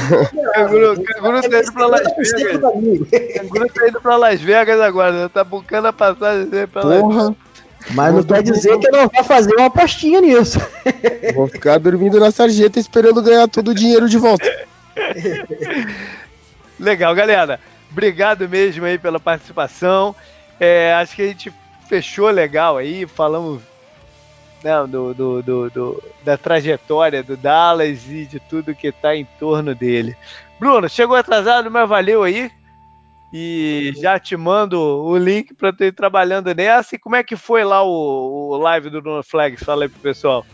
Canguru, 0.54 1.02
canguru 1.04 1.42
tá 1.42 1.58
indo 1.58 1.72
pra 1.72 1.86
Las 1.86 2.02
Vegas. 2.32 2.60
Canguru 3.36 3.68
tá 3.68 3.88
indo 3.88 4.00
pra 4.00 4.16
Las 4.16 4.40
Vegas 4.40 4.80
agora, 4.80 5.12
né? 5.12 5.30
tá 5.32 5.44
buscando 5.44 5.88
a 5.88 5.92
passagem 5.92 6.48
pra 6.72 6.82
Porra. 6.82 7.24
Las 7.24 7.34
Mas 7.90 8.14
não 8.14 8.22
quer 8.22 8.42
dizer 8.42 8.78
que 8.78 8.88
eu 8.88 8.92
não 8.92 9.08
vou 9.08 9.24
fazer 9.24 9.54
uma 9.54 9.66
apostinha 9.66 10.20
nisso. 10.20 10.58
Vou 11.34 11.48
ficar 11.48 11.78
dormindo 11.78 12.20
na 12.20 12.30
sarjeta 12.30 12.78
esperando 12.78 13.22
ganhar 13.22 13.48
todo 13.48 13.68
o 13.70 13.74
dinheiro 13.74 14.08
de 14.08 14.18
volta. 14.18 14.50
Legal, 16.78 17.14
galera. 17.14 17.60
Obrigado 17.92 18.48
mesmo 18.48 18.86
aí 18.86 18.98
pela 18.98 19.20
participação. 19.20 20.16
É, 20.58 20.94
acho 20.94 21.16
que 21.16 21.22
a 21.22 21.26
gente 21.26 21.52
fechou 21.88 22.30
legal 22.30 22.76
aí, 22.76 23.06
falamos 23.06 23.62
né, 24.62 24.86
do, 24.86 25.12
do, 25.12 25.42
do, 25.42 25.70
do, 25.70 26.02
da 26.24 26.36
trajetória 26.36 27.22
do 27.22 27.36
Dallas 27.36 28.06
e 28.08 28.24
de 28.24 28.38
tudo 28.40 28.74
que 28.74 28.88
está 28.88 29.14
em 29.16 29.26
torno 29.38 29.74
dele. 29.74 30.16
Bruno, 30.58 30.88
chegou 30.88 31.16
atrasado, 31.16 31.70
mas 31.70 31.88
valeu 31.88 32.22
aí. 32.22 32.50
E 33.32 33.92
já 33.96 34.18
te 34.18 34.36
mando 34.36 34.78
o 34.78 35.16
link 35.16 35.54
para 35.54 35.72
tu 35.72 35.84
ir 35.84 35.92
trabalhando 35.92 36.54
nessa. 36.54 36.94
E 36.94 36.98
como 36.98 37.16
é 37.16 37.24
que 37.24 37.34
foi 37.34 37.64
lá 37.64 37.82
o, 37.82 38.50
o 38.50 38.56
live 38.58 38.90
do 38.90 39.00
NoFlex? 39.00 39.62
Fala 39.62 39.84
aí 39.84 39.88
pro 39.88 40.00
pessoal. 40.00 40.44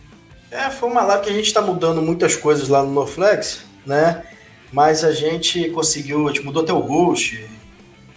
É, 0.50 0.70
foi 0.70 0.88
uma 0.88 1.02
live 1.02 1.24
que 1.24 1.30
a 1.30 1.34
gente 1.34 1.46
está 1.46 1.60
mudando 1.60 2.00
muitas 2.00 2.36
coisas 2.36 2.68
lá 2.68 2.82
no 2.82 2.92
NoFlex, 2.92 3.64
né? 3.84 4.24
Mas 4.72 5.02
a 5.02 5.12
gente 5.12 5.68
conseguiu, 5.70 6.28
a 6.28 6.32
gente 6.32 6.44
mudou 6.44 6.62
até 6.62 6.72
o 6.72 6.78
host. 6.78 7.48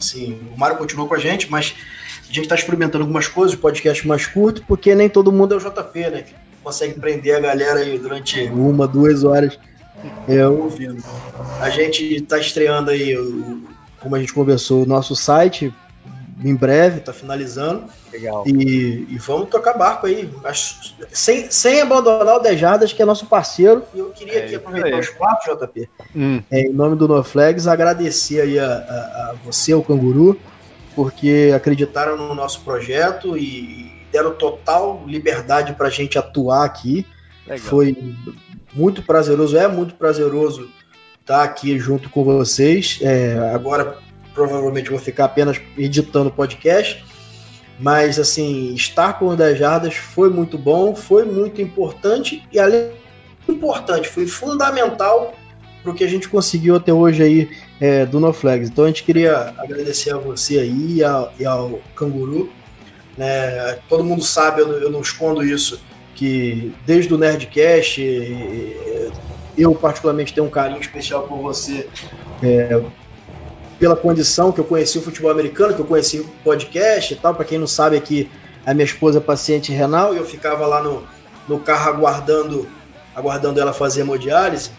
Assim, 0.01 0.39
o 0.53 0.59
Mário 0.59 0.77
continuou 0.77 1.07
com 1.07 1.13
a 1.13 1.19
gente, 1.19 1.49
mas 1.49 1.75
a 2.23 2.27
gente 2.27 2.41
está 2.41 2.55
experimentando 2.55 3.03
algumas 3.03 3.27
coisas, 3.27 3.55
podcast 3.55 4.05
mais 4.07 4.25
curto, 4.25 4.63
porque 4.67 4.95
nem 4.95 5.07
todo 5.07 5.31
mundo 5.31 5.53
é 5.53 5.57
o 5.57 5.59
JP, 5.59 5.99
né? 6.09 6.21
Que 6.23 6.33
consegue 6.63 6.99
prender 6.99 7.35
a 7.35 7.39
galera 7.39 7.79
aí 7.79 7.99
durante 7.99 8.41
uma, 8.49 8.87
duas 8.87 9.23
horas 9.23 9.59
é, 10.27 10.45
ouvindo. 10.47 11.03
A 11.59 11.69
gente 11.69 12.03
está 12.15 12.39
estreando 12.39 12.89
aí, 12.89 13.15
como 13.99 14.15
a 14.15 14.19
gente 14.19 14.33
conversou, 14.33 14.83
o 14.83 14.85
nosso 14.87 15.15
site 15.15 15.71
em 16.43 16.55
breve, 16.55 16.99
está 16.99 17.13
finalizando. 17.13 17.85
Legal. 18.11 18.43
E, 18.47 19.07
e, 19.09 19.17
vamos 19.17 19.49
tocar 19.49 19.73
barco 19.73 20.07
aí, 20.07 20.29
mas 20.41 20.95
sem, 21.11 21.49
sem 21.51 21.81
abandonar 21.81 22.37
o 22.37 22.39
Dejadas, 22.39 22.91
que 22.91 23.01
é 23.01 23.05
nosso 23.05 23.27
parceiro. 23.27 23.83
E 23.93 23.99
eu 23.99 24.09
queria 24.09 24.39
é 24.39 24.45
aqui 24.45 24.55
aproveitar 24.55 24.99
os 24.99 25.09
quatro, 25.09 25.55
JP, 25.55 25.89
hum. 26.15 26.41
é, 26.49 26.61
em 26.61 26.73
nome 26.73 26.95
do 26.95 27.07
NoFlags, 27.07 27.67
agradecer 27.67 28.41
aí 28.41 28.59
a, 28.59 28.65
a, 28.65 28.69
a, 28.69 29.35
você, 29.45 29.73
o 29.73 29.83
Canguru, 29.83 30.39
porque 30.95 31.51
acreditaram 31.55 32.17
no 32.17 32.33
nosso 32.33 32.61
projeto 32.61 33.37
e 33.37 33.91
deram 34.11 34.33
total 34.33 35.03
liberdade 35.07 35.73
para 35.73 35.87
a 35.87 35.91
gente 35.91 36.17
atuar 36.17 36.65
aqui. 36.65 37.05
Legal. 37.47 37.65
Foi 37.65 38.15
muito 38.73 39.03
prazeroso, 39.03 39.57
é 39.57 39.67
muito 39.67 39.95
prazeroso 39.95 40.69
estar 41.19 41.43
aqui 41.43 41.77
junto 41.79 42.09
com 42.09 42.23
vocês. 42.23 42.99
É, 43.01 43.37
agora, 43.53 43.97
provavelmente, 44.33 44.89
vou 44.89 44.99
ficar 44.99 45.25
apenas 45.25 45.59
editando 45.77 46.31
podcast. 46.31 47.03
Mas, 47.79 48.19
assim, 48.19 48.73
estar 48.75 49.13
com 49.17 49.27
o 49.29 49.35
10 49.35 49.57
Jardas 49.57 49.95
foi 49.95 50.29
muito 50.29 50.57
bom, 50.57 50.95
foi 50.95 51.25
muito 51.25 51.61
importante 51.61 52.43
e, 52.51 52.59
além 52.59 52.91
importante, 53.49 54.07
foi 54.07 54.27
fundamental 54.27 55.33
para 55.81 55.91
o 55.91 55.95
que 55.95 56.03
a 56.03 56.07
gente 56.07 56.29
conseguiu 56.29 56.75
até 56.75 56.93
hoje 56.93 57.23
aí 57.23 57.49
é, 57.79 58.05
do 58.05 58.19
No 58.19 58.31
Flags. 58.31 58.69
Então, 58.69 58.85
a 58.85 58.87
gente 58.87 59.03
queria 59.03 59.53
agradecer 59.57 60.13
a 60.13 60.17
você 60.17 60.59
aí 60.59 60.97
e 60.97 61.03
ao, 61.03 61.33
e 61.39 61.45
ao 61.45 61.79
Canguru. 61.95 62.51
Né? 63.17 63.79
Todo 63.89 64.03
mundo 64.03 64.23
sabe, 64.23 64.61
eu, 64.61 64.71
eu 64.73 64.91
não 64.91 65.01
escondo 65.01 65.43
isso, 65.43 65.81
que 66.15 66.71
desde 66.85 67.11
o 67.13 67.17
Nerdcast, 67.17 67.99
eu 69.57 69.73
particularmente 69.73 70.33
tenho 70.33 70.45
um 70.45 70.51
carinho 70.51 70.79
especial 70.79 71.23
por 71.23 71.39
você, 71.39 71.87
é, 72.43 72.79
pela 73.81 73.95
condição 73.95 74.51
que 74.51 74.59
eu 74.59 74.63
conheci 74.63 74.99
o 74.99 75.01
futebol 75.01 75.31
americano, 75.31 75.73
que 75.73 75.81
eu 75.81 75.85
conheci 75.85 76.19
o 76.19 76.27
podcast 76.43 77.11
e 77.11 77.17
tal. 77.17 77.33
Para 77.33 77.43
quem 77.43 77.57
não 77.57 77.65
sabe, 77.65 77.97
aqui 77.97 78.29
a 78.63 78.75
minha 78.75 78.85
esposa 78.85 79.17
é 79.17 79.21
paciente 79.21 79.71
renal 79.71 80.13
e 80.13 80.17
eu 80.17 80.23
ficava 80.23 80.67
lá 80.67 80.83
no, 80.83 81.01
no 81.47 81.59
carro 81.59 81.89
aguardando, 81.89 82.69
aguardando 83.15 83.59
ela 83.59 83.73
fazer 83.73 84.01
hemodiálise. 84.01 84.69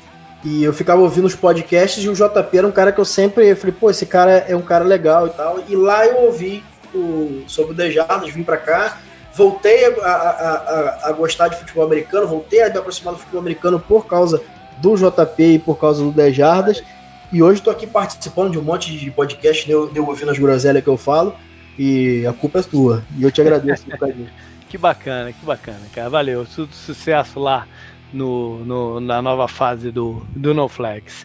E 0.45 0.62
eu 0.62 0.73
ficava 0.73 1.01
ouvindo 1.01 1.24
os 1.24 1.35
podcasts 1.35 2.05
e 2.05 2.09
o 2.09 2.15
JP 2.15 2.57
era 2.57 2.65
um 2.65 2.70
cara 2.70 2.93
que 2.93 3.01
eu 3.01 3.05
sempre 3.05 3.49
eu 3.49 3.57
falei, 3.57 3.74
pô, 3.74 3.91
esse 3.91 4.07
cara 4.07 4.45
é 4.49 4.55
um 4.55 4.62
cara 4.62 4.85
legal 4.85 5.27
e 5.27 5.31
tal. 5.31 5.59
E 5.69 5.74
lá 5.74 6.07
eu 6.07 6.19
ouvi 6.19 6.62
o, 6.95 7.43
sobre 7.49 7.73
o 7.73 7.74
Dejadas, 7.74 8.31
vim 8.31 8.45
para 8.45 8.57
cá, 8.57 8.99
voltei 9.35 9.85
a, 9.85 10.07
a, 10.07 10.11
a, 10.11 11.09
a, 11.09 11.12
gostar 11.12 11.49
de 11.49 11.57
futebol 11.57 11.85
americano, 11.85 12.29
voltei 12.29 12.62
a 12.62 12.70
me 12.70 12.79
aproximar 12.79 13.15
do 13.15 13.19
futebol 13.19 13.41
americano 13.41 13.81
por 13.81 14.07
causa 14.07 14.41
do 14.79 14.95
JP 14.95 15.43
e 15.43 15.59
por 15.59 15.77
causa 15.77 16.05
do 16.05 16.12
Dejardas. 16.12 16.85
E 17.33 17.43
hoje 17.43 17.61
estou 17.61 17.73
aqui 17.73 17.87
participando 17.87 18.53
de 18.53 18.59
um 18.59 18.63
monte 18.63 18.95
de 18.97 19.11
podcast, 19.11 19.67
deu, 19.67 19.89
deu 19.89 20.07
ouvindo 20.07 20.31
as 20.31 20.39
groselhas 20.39 20.85
que 20.85 20.89
eu 20.89 20.99
falo. 20.99 21.35
E 21.79 22.27
a 22.27 22.33
culpa 22.35 22.59
é 22.59 22.63
tua. 22.63 23.03
E 23.17 23.23
eu 23.23 23.33
te 23.33 23.41
agradeço 23.41 23.87
um 23.89 24.27
Que 24.69 24.77
bacana, 24.77 25.33
que 25.33 25.45
bacana, 25.45 25.81
cara. 25.95 26.11
Valeu. 26.11 26.45
Su 26.45 26.67
sucesso 26.71 27.41
lá 27.41 27.67
no, 28.13 28.63
no, 28.65 29.01
na 29.01 29.23
nova 29.23 29.49
fase 29.49 29.91
do, 29.91 30.23
do 30.37 30.53
No 30.53 30.69
Flags. 30.69 31.25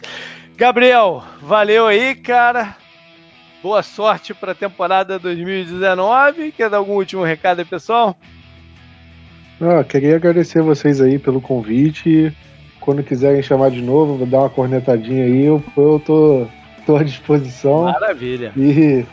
Gabriel, 0.56 1.22
valeu 1.42 1.86
aí, 1.86 2.14
cara. 2.14 2.74
Boa 3.62 3.82
sorte 3.82 4.32
para 4.32 4.52
a 4.52 4.54
temporada 4.54 5.18
2019. 5.18 6.52
Quer 6.52 6.70
dar 6.70 6.78
algum 6.78 6.94
último 6.94 7.22
recado 7.22 7.58
aí, 7.58 7.64
pessoal? 7.66 8.16
Ah, 9.60 9.84
queria 9.84 10.16
agradecer 10.16 10.62
vocês 10.62 11.00
aí 11.00 11.18
pelo 11.18 11.40
convite 11.40 12.34
quando 12.88 13.02
quiserem 13.02 13.42
chamar 13.42 13.70
de 13.70 13.82
novo, 13.82 14.16
vou 14.16 14.26
dar 14.26 14.38
uma 14.38 14.48
cornetadinha 14.48 15.22
aí, 15.22 15.44
eu, 15.44 15.62
eu 15.76 16.00
tô, 16.06 16.46
tô 16.86 16.96
à 16.96 17.02
disposição. 17.04 17.82
Maravilha. 17.82 18.50
E 18.56 19.04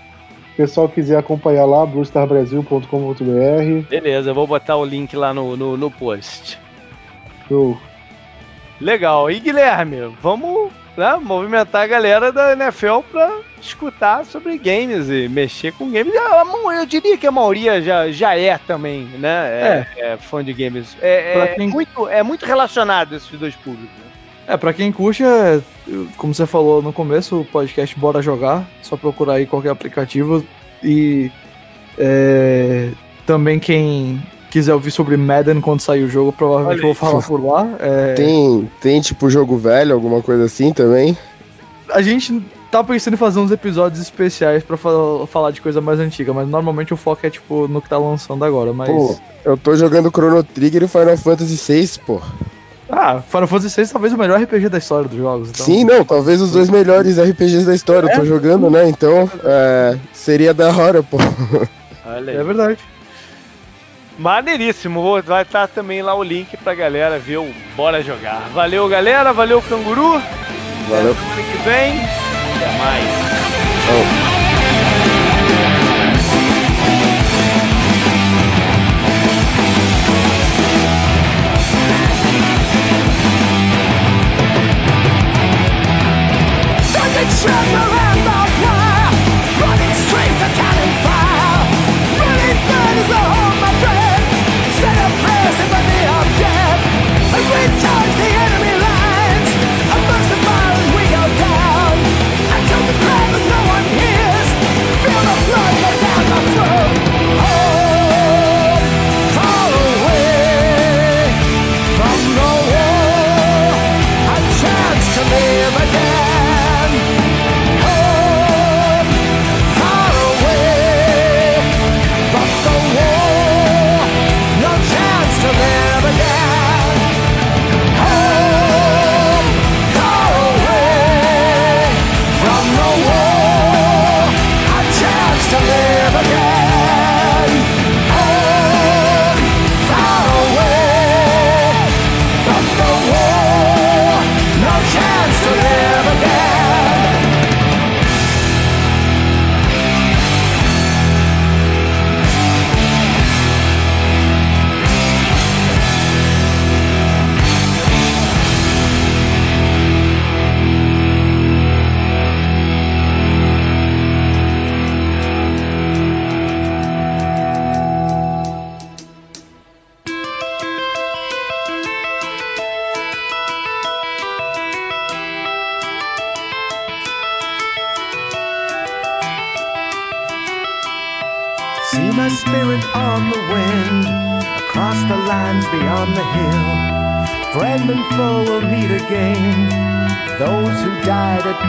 o 0.53 0.55
pessoal 0.55 0.87
quiser 0.87 1.17
acompanhar 1.17 1.65
lá, 1.65 1.85
bluestarbrasil.com.br. 1.85 3.89
Beleza, 3.89 4.29
eu 4.29 4.33
vou 4.33 4.47
botar 4.47 4.77
o 4.77 4.85
link 4.85 5.13
lá 5.17 5.33
no, 5.33 5.57
no, 5.57 5.75
no 5.75 5.91
post. 5.91 6.57
Show. 7.49 7.77
Legal. 8.79 9.29
E 9.31 9.39
Guilherme, 9.39 10.15
vamos 10.21 10.71
né, 10.97 11.17
movimentar 11.21 11.83
a 11.83 11.87
galera 11.87 12.31
da 12.31 12.53
NFL 12.53 12.99
para 13.11 13.39
escutar 13.61 14.25
sobre 14.25 14.57
games 14.57 15.09
e 15.09 15.27
mexer 15.27 15.73
com 15.73 15.91
games. 15.91 16.13
Eu 16.13 16.85
diria 16.85 17.17
que 17.17 17.27
a 17.27 17.31
maioria 17.31 17.81
já, 17.81 18.11
já 18.11 18.37
é 18.37 18.57
também, 18.57 19.05
né? 19.19 19.47
É, 19.47 19.87
é. 19.97 20.13
é 20.13 20.17
fã 20.17 20.43
de 20.43 20.53
games. 20.53 20.95
É, 21.01 21.39
é 21.39 21.47
quem... 21.55 21.69
muito, 21.69 22.07
é 22.07 22.23
muito 22.23 22.45
relacionado 22.45 23.15
esses 23.15 23.39
dois 23.39 23.55
públicos. 23.55 23.95
Né? 23.97 24.05
É, 24.47 24.57
pra 24.57 24.73
quem 24.73 24.91
curte, 24.91 25.23
é, 25.23 25.59
como 26.17 26.33
você 26.33 26.45
falou 26.45 26.81
no 26.81 26.93
começo, 26.93 27.41
o 27.41 27.45
podcast 27.45 27.97
Bora 27.97 28.21
Jogar, 28.21 28.63
só 28.81 28.95
procurar 28.95 29.35
aí 29.35 29.45
qualquer 29.45 29.69
aplicativo 29.69 30.45
e 30.83 31.31
é, 31.97 32.91
também 33.25 33.59
quem 33.59 34.21
quiser 34.55 34.73
ouvir 34.73 34.89
sobre 34.89 35.17
Madden 35.17 35.59
quando 35.59 35.81
sair 35.81 36.05
o 36.05 36.09
jogo, 36.09 36.31
provavelmente 36.31 36.81
vou 36.81 36.93
falar 36.93 37.21
por 37.21 37.43
lá. 37.43 37.67
É... 37.77 38.13
Tem, 38.13 38.71
tem 38.79 39.01
tipo 39.01 39.29
jogo 39.29 39.57
velho, 39.57 39.93
alguma 39.93 40.21
coisa 40.21 40.45
assim 40.45 40.71
também? 40.71 41.17
A 41.91 42.01
gente 42.01 42.41
tá 42.71 42.81
pensando 42.81 43.15
em 43.15 43.17
fazer 43.17 43.37
uns 43.41 43.51
episódios 43.51 44.01
especiais 44.01 44.63
para 44.63 44.77
falar 44.77 45.51
de 45.51 45.59
coisa 45.59 45.81
mais 45.81 45.99
antiga, 45.99 46.31
mas 46.31 46.47
normalmente 46.47 46.93
o 46.93 46.97
foco 46.97 47.27
é 47.27 47.29
tipo 47.29 47.67
no 47.67 47.81
que 47.81 47.89
tá 47.89 47.97
lançando 47.97 48.45
agora, 48.45 48.71
mas... 48.71 48.87
Pô, 48.87 49.17
eu 49.43 49.57
tô 49.57 49.75
jogando 49.75 50.09
Chrono 50.09 50.41
Trigger 50.41 50.83
e 50.83 50.87
Final 50.87 51.17
Fantasy 51.17 51.73
VI, 51.73 51.99
pô. 52.05 52.21
Ah, 52.89 53.21
Final 53.27 53.47
Fantasy 53.47 53.81
VI 53.81 53.89
talvez 53.89 54.13
o 54.13 54.17
melhor 54.17 54.41
RPG 54.41 54.69
da 54.69 54.77
história 54.77 55.09
dos 55.09 55.17
jogos. 55.17 55.49
Então... 55.49 55.65
Sim, 55.65 55.83
não, 55.83 56.05
talvez 56.05 56.39
os 56.39 56.53
dois 56.53 56.69
melhores 56.69 57.19
RPGs 57.19 57.65
da 57.65 57.75
história. 57.75 58.07
É? 58.07 58.13
Eu 58.13 58.19
tô 58.19 58.23
é? 58.23 58.25
jogando, 58.25 58.69
né? 58.69 58.87
Então, 58.87 59.29
é, 59.43 59.97
seria 60.13 60.53
da 60.53 60.69
hora, 60.69 61.03
pô. 61.03 61.17
Olha 62.07 62.31
aí. 62.31 62.37
É 62.37 62.43
verdade. 62.43 62.79
Maneiríssimo. 64.17 65.21
Vai 65.21 65.43
estar 65.43 65.67
também 65.67 66.01
lá 66.01 66.15
o 66.15 66.23
link 66.23 66.55
pra 66.57 66.73
galera 66.73 67.19
ver 67.19 67.37
o 67.37 67.53
Bora 67.75 68.01
Jogar. 68.01 68.49
Valeu, 68.53 68.87
galera. 68.87 69.33
Valeu, 69.33 69.61
Canguru. 69.61 70.21
Valeu. 70.89 71.11
Até 71.11 71.19
semana 71.19 71.43
que 71.43 71.57
vem. 71.63 71.99
Até 72.55 72.71
mais. 72.77 73.05
Oh. 73.91 74.35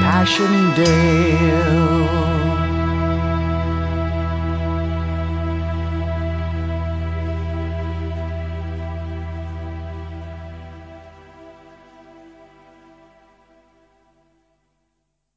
Passchendaele. 0.06 2.45